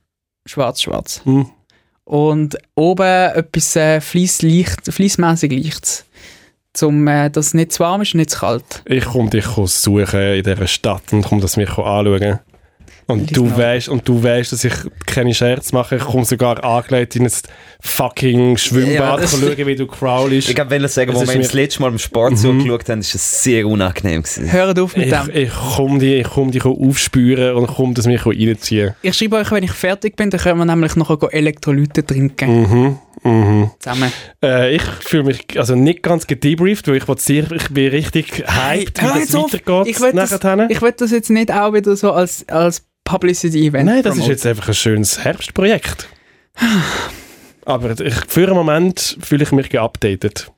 schwarz-schwarz. 0.46 1.22
Hm. 1.24 1.46
Und 2.04 2.58
oben 2.74 3.30
etwas 3.34 3.76
äh, 3.76 4.00
fließmäßig 4.00 5.52
Lichtes. 5.52 6.04
Zum, 6.72 7.06
äh, 7.06 7.30
dass 7.30 7.48
es 7.48 7.54
nicht 7.54 7.72
zu 7.72 7.80
warm 7.80 8.02
ist 8.02 8.14
und 8.14 8.18
nicht 8.18 8.30
zu 8.30 8.40
kalt. 8.40 8.82
Ich 8.86 9.04
komme 9.04 9.30
dich 9.30 9.44
suchen 9.44 10.20
in 10.20 10.42
dieser 10.42 10.66
Stadt 10.66 11.12
und 11.12 11.22
komme 11.22 11.40
das 11.40 11.56
mich 11.56 11.70
anschauen. 11.70 12.40
Und 13.12 13.30
Ich 13.30 13.32
du 13.32 13.54
weißt, 13.56 13.88
und 13.88 14.08
du 14.08 14.22
weißt, 14.22 14.52
dass 14.52 14.64
ich 14.64 14.72
keine 15.06 15.34
Scherz 15.34 15.72
mache. 15.72 15.96
Ich 15.96 16.02
komme 16.02 16.24
sogar 16.24 16.62
angelegt 16.64 17.16
in 17.16 17.24
ein 17.26 17.32
fucking 17.80 18.56
Schwimmbad 18.56 18.94
Ja, 18.94 19.16
das- 19.16 19.32
schauen, 19.32 19.66
wie 19.66 19.76
du 19.76 19.86
crawlst. 19.86 20.48
Ich 20.50 20.56
wollte 20.58 20.88
sagen, 20.88 21.12
ist 21.12 21.28
wir 21.32 21.38
das 21.40 21.52
letzte 21.52 21.82
Mal 21.82 21.88
im 21.88 21.98
Sport 21.98 22.38
zugeschaut 22.38 22.88
haben, 22.88 23.00
ist 23.00 23.14
es 23.14 23.42
sehr 23.42 23.66
unangenehm 23.66 24.22
gewesen. 24.22 24.50
Hört 24.50 24.78
auf 24.78 24.96
mit 24.96 25.06
Ich, 25.06 25.12
dem. 25.12 25.30
ich 25.34 25.50
komme 25.76 25.98
dich, 25.98 26.20
ich 26.20 26.28
komm 26.28 26.50
dich 26.50 26.64
aufspüren 26.64 27.54
und 27.56 27.66
komme 27.66 27.94
das 27.94 28.06
mich 28.06 28.24
reinziehen. 28.24 28.94
Ich 29.02 29.16
schreibe 29.16 29.36
euch, 29.36 29.50
wenn 29.50 29.64
ich 29.64 29.72
fertig 29.72 30.16
bin, 30.16 30.30
dann 30.30 30.40
können 30.40 30.58
wir 30.58 30.64
nämlich 30.64 30.96
noch 30.96 31.10
Elektrolyte 31.32 32.04
trinken. 32.06 32.62
Mhm, 32.62 32.98
mhm. 33.30 33.70
Zusammen. 33.78 34.12
Äh, 34.42 34.76
ich 34.76 34.82
fühle 34.82 35.24
mich 35.24 35.46
also 35.56 35.74
nicht 35.74 36.02
ganz 36.02 36.26
gedebrieft, 36.26 36.88
weil 36.88 36.96
ich, 36.96 37.04
sehr, 37.18 37.50
ich 37.52 37.68
bin 37.68 37.88
richtig 37.90 38.44
hyped, 38.46 39.02
hör 39.02 39.14
wie 39.16 39.20
das 39.20 39.34
weitergeht. 39.34 39.86
Ich 39.94 40.00
will 40.00 40.12
das- 40.12 40.30
nachher. 40.30 40.70
Ich 40.70 40.80
will 40.80 40.94
das 40.96 41.10
jetzt 41.10 41.30
nicht 41.30 41.52
auch 41.52 41.72
wieder 41.74 41.96
so 41.96 42.12
als, 42.12 42.48
als 42.48 42.84
Publicity-Event 43.04 43.86
Nein, 43.86 44.02
das 44.02 44.14
ist 44.14 44.20
promoten. 44.20 44.30
jetzt 44.30 44.46
einfach 44.46 44.68
ein 44.68 44.74
schönes 44.74 45.24
Herbstprojekt. 45.24 46.08
Aber 47.64 47.98
ich, 48.00 48.14
für 48.28 48.46
einen 48.46 48.54
Moment 48.54 49.18
fühle 49.20 49.44
ich 49.44 49.52
mich 49.52 49.68
geupdatet. 49.70 50.50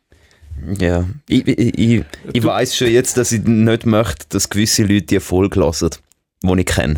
Ja. 0.78 1.04
Ich, 1.28 1.46
ich, 1.46 1.78
ich, 1.78 2.04
ich 2.32 2.44
weiss 2.44 2.76
schon 2.76 2.90
jetzt, 2.90 3.16
dass 3.16 3.32
ich 3.32 3.42
nicht 3.44 3.86
möchte, 3.86 4.26
dass 4.28 4.48
gewisse 4.48 4.82
Leute 4.82 5.02
die 5.02 5.20
Folge 5.20 5.60
hören, 5.60 5.90
die 6.42 6.60
ich 6.60 6.66
kenne. 6.66 6.96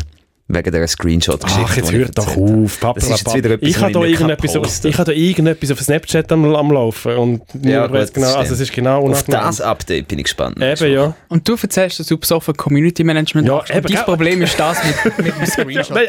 Wegen 0.49 0.71
dieser 0.71 0.87
Screenshot-Geschichte. 0.87 1.65
Ach, 1.67 1.75
jetzt 1.75 1.91
hört 1.91 2.17
doch 2.17 2.37
auf. 2.37 2.79
Papa, 2.79 2.99
Das 2.99 3.09
ist 3.09 3.19
jetzt 3.21 3.35
wieder 3.35 3.49
etwas, 3.51 3.69
ich 3.69 3.77
habe 3.79 3.91
ich 3.91 3.97
da 3.97 4.03
irgendetwas 4.05 4.55
auf, 4.55 4.63
posten. 4.63 4.87
ich 4.87 4.97
habe 4.97 5.11
da 5.13 5.17
irgendetwas 5.17 5.71
auf 5.71 5.81
Snapchat 5.81 6.31
am, 6.31 6.55
am 6.55 6.71
Laufen 6.71 7.11
und 7.17 7.41
Ja, 7.63 7.87
gut, 7.87 8.13
genau, 8.13 8.33
also 8.33 8.53
es 8.53 8.59
ist 8.61 8.71
genau 8.71 9.09
Auf 9.09 9.23
das 9.23 9.59
Update 9.59 10.07
bin 10.07 10.19
ich 10.19 10.23
gespannt. 10.23 10.57
Eben, 10.61 10.93
ja. 10.93 11.13
Und 11.27 11.45
du 11.47 11.55
erzählst, 11.61 11.99
dass 11.99 12.07
du 12.07 12.17
besoffen 12.17 12.55
Community 12.55 13.03
Management 13.03 13.45
Ja, 13.45 13.61
eben, 13.75 13.93
dein? 13.93 14.05
Problem 14.05 14.41
ist 14.41 14.57
das 14.57 14.77
mit, 14.85 15.17
mit 15.17 15.37
dem 15.37 15.45
Screenshot. 15.45 15.89
Nein. 15.95 16.05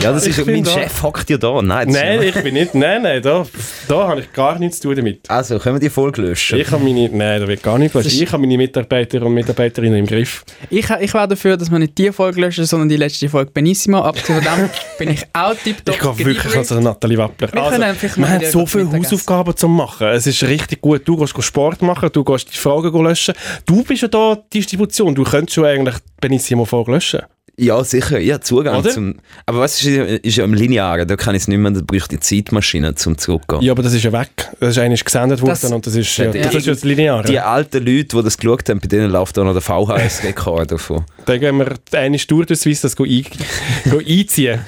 Ja, 0.00 0.12
das 0.12 0.26
Ich 0.26 0.36
ist, 0.36 0.46
mein 0.46 0.66
Chef 0.66 1.02
hockt 1.02 1.30
ja 1.30 1.38
da. 1.38 1.62
Nein, 1.62 1.88
Nein, 1.88 2.22
ich 2.22 2.34
bin 2.34 2.52
nicht, 2.54 2.74
nein, 2.74 3.00
nein, 3.02 3.22
da, 3.22 3.46
da 3.88 4.08
habe 4.08 4.20
ich 4.20 4.32
gar 4.34 4.58
nichts 4.58 4.80
zu 4.80 4.88
tun 4.88 4.96
damit. 4.96 5.20
Also, 5.30 5.58
können 5.58 5.76
wir 5.76 5.80
die 5.80 5.88
Folge 5.88 6.20
löschen? 6.20 6.58
Ich 6.58 6.70
habe 6.70 6.84
meine, 6.84 7.08
nein, 7.08 7.40
da 7.40 7.48
wird 7.48 7.62
gar 7.62 7.78
nicht 7.78 7.92
gelöscht. 7.92 8.12
Ich 8.20 8.30
habe 8.30 8.42
meine 8.42 8.58
Mitarbeiter 8.58 9.22
und 9.22 9.32
Mitarbeiterinnen 9.32 10.00
im 10.00 10.06
Griff. 10.06 10.44
Ich, 10.68 10.90
ich 10.90 11.14
wäre 11.14 11.28
dafür, 11.28 11.56
dass 11.56 11.70
wir 11.70 11.78
nicht 11.78 11.96
die 11.96 12.12
Folge 12.12 12.42
löschen, 12.42 12.66
sondern 12.66 12.88
die 12.90 12.96
letzte 12.96 13.28
Folge 13.28 13.50
Benissimo. 13.70 13.98
Abgesehen 13.98 14.42
von 14.42 14.58
dem 14.58 14.70
bin 14.98 15.10
ich 15.10 15.26
auch 15.32 15.54
tipptopp. 15.54 15.94
Ich 15.94 16.16
gehe 16.16 16.26
wirklich 16.26 16.72
an 16.72 16.82
Nathalie 16.82 17.18
Wappler. 17.18 17.52
Wir 17.52 17.62
können 17.62 17.82
einfach 17.82 18.16
wir 18.16 18.28
haben 18.28 18.50
so 18.50 18.66
viele. 18.66 18.92
Hausaufgaben 18.92 19.56
zu 19.56 19.68
machen. 19.68 20.08
Es 20.08 20.26
ist 20.26 20.42
richtig 20.42 20.80
gut. 20.80 21.06
Du 21.06 21.16
gehst 21.16 21.40
Sport 21.42 21.80
machen, 21.82 22.10
du 22.12 22.24
gehst 22.24 22.52
die 22.52 22.58
Fragen 22.58 23.04
löschen. 23.04 23.34
Du 23.66 23.84
bist 23.84 24.02
ja 24.02 24.08
da 24.08 24.36
die 24.52 24.58
Distribution. 24.58 25.14
Du 25.14 25.22
könntest 25.22 25.54
schon 25.54 25.64
eigentlich 25.64 25.96
Benissimo 26.20 26.64
Folge 26.64 26.92
löschen. 26.92 27.20
Ja, 27.62 27.84
sicher. 27.84 28.18
Ja, 28.18 28.40
Zugang 28.40 28.78
Oder? 28.78 28.90
zum... 28.90 29.16
Aber 29.44 29.60
was 29.60 29.82
ist, 29.82 29.86
ist 30.24 30.36
ja 30.36 30.44
im 30.44 30.54
Linearen, 30.54 31.06
da 31.06 31.16
kann 31.16 31.34
ich 31.34 31.42
es 31.42 31.48
nicht 31.48 31.58
mehr, 31.58 31.70
da 31.70 31.80
bräuchte 31.84 32.14
ich 32.14 32.22
Zeitmaschine 32.22 32.94
zum 32.94 33.18
zurückgehen. 33.18 33.60
Ja, 33.62 33.72
aber 33.72 33.82
das 33.82 33.92
ist 33.92 34.02
ja 34.02 34.12
weg. 34.12 34.30
Das 34.60 34.70
ist 34.70 34.78
eigentlich 34.78 35.04
gesendet 35.04 35.42
worden 35.42 35.50
Das- 35.60 35.70
und 35.70 35.86
das 35.86 35.94
ist, 35.94 36.16
ja, 36.16 36.24
Ja, 36.26 36.42
das 36.44 36.54
ist 36.54 36.66
ja 36.66 36.72
das 36.72 36.84
Lineare. 36.84 37.24
Die 37.28 37.38
alten 37.38 37.84
Leute, 37.84 38.16
die 38.16 38.22
das 38.22 38.38
geschaut 38.38 38.68
haben, 38.68 38.80
bei 38.80 38.86
denen 38.88 39.10
läuft 39.10 39.38
auch 39.38 39.44
noch 39.44 39.52
der 39.52 39.60
VHS-Rekord 39.62 40.72
davon. 40.72 41.04
Dann 41.26 41.38
gehen 41.40 41.58
wir 41.58 41.74
eine 41.92 42.16
Tour 42.18 42.46
durch 42.46 42.60
Swiss 42.60 42.80
das 42.80 42.96
go 42.96 43.04
ein, 43.04 43.24
go 43.90 43.98
einziehen. 43.98 44.60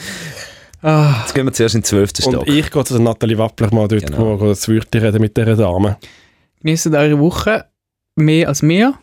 Ah, 0.82 1.20
Jetzt 1.22 1.34
gehen 1.34 1.46
wir 1.46 1.52
zuerst 1.52 1.74
in 1.76 1.80
den 1.80 1.84
12. 1.84 2.10
Stock. 2.18 2.34
Und 2.46 2.48
ich 2.48 2.70
gehe 2.70 2.84
zu 2.84 2.94
der 2.94 3.02
Nathalie 3.02 3.38
Wappler 3.38 3.72
mal 3.72 3.88
dort, 3.88 4.04
Genau. 4.06 4.38
wo 4.40 4.48
das 4.48 4.68
Wörtchen 4.68 5.00
reden 5.00 5.20
mit 5.20 5.36
dieser 5.36 5.56
Dame. 5.56 5.96
genießt 6.62 6.88
eure 6.88 7.18
Woche 7.20 7.64
mehr 8.16 8.48
als 8.48 8.62
mehr. 8.62 8.94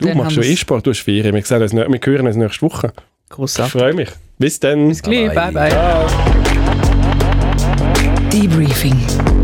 Du 0.00 0.08
Dann 0.08 0.18
machst 0.18 0.32
schon. 0.34 0.42
E-Sport, 0.42 0.84
du 0.86 0.90
hast 0.90 0.98
Ferien. 1.00 1.32
Wir, 1.32 1.44
sehen 1.44 1.62
uns, 1.62 1.72
nicht- 1.72 1.88
wir 1.88 2.00
hören 2.12 2.26
uns 2.26 2.34
nächste 2.36 2.62
Woche. 2.62 2.92
Ich 3.34 3.36
Grossartig. 3.36 3.72
freue 3.72 3.94
mich. 3.94 4.08
Bis 4.38 4.60
dann. 4.60 4.88
Bis 4.88 5.02
gleich. 5.02 5.26
Bye. 5.34 5.50
Bye, 5.50 5.52
bye. 5.52 5.70
Ciao. 5.70 6.06
Debriefing. 8.32 9.43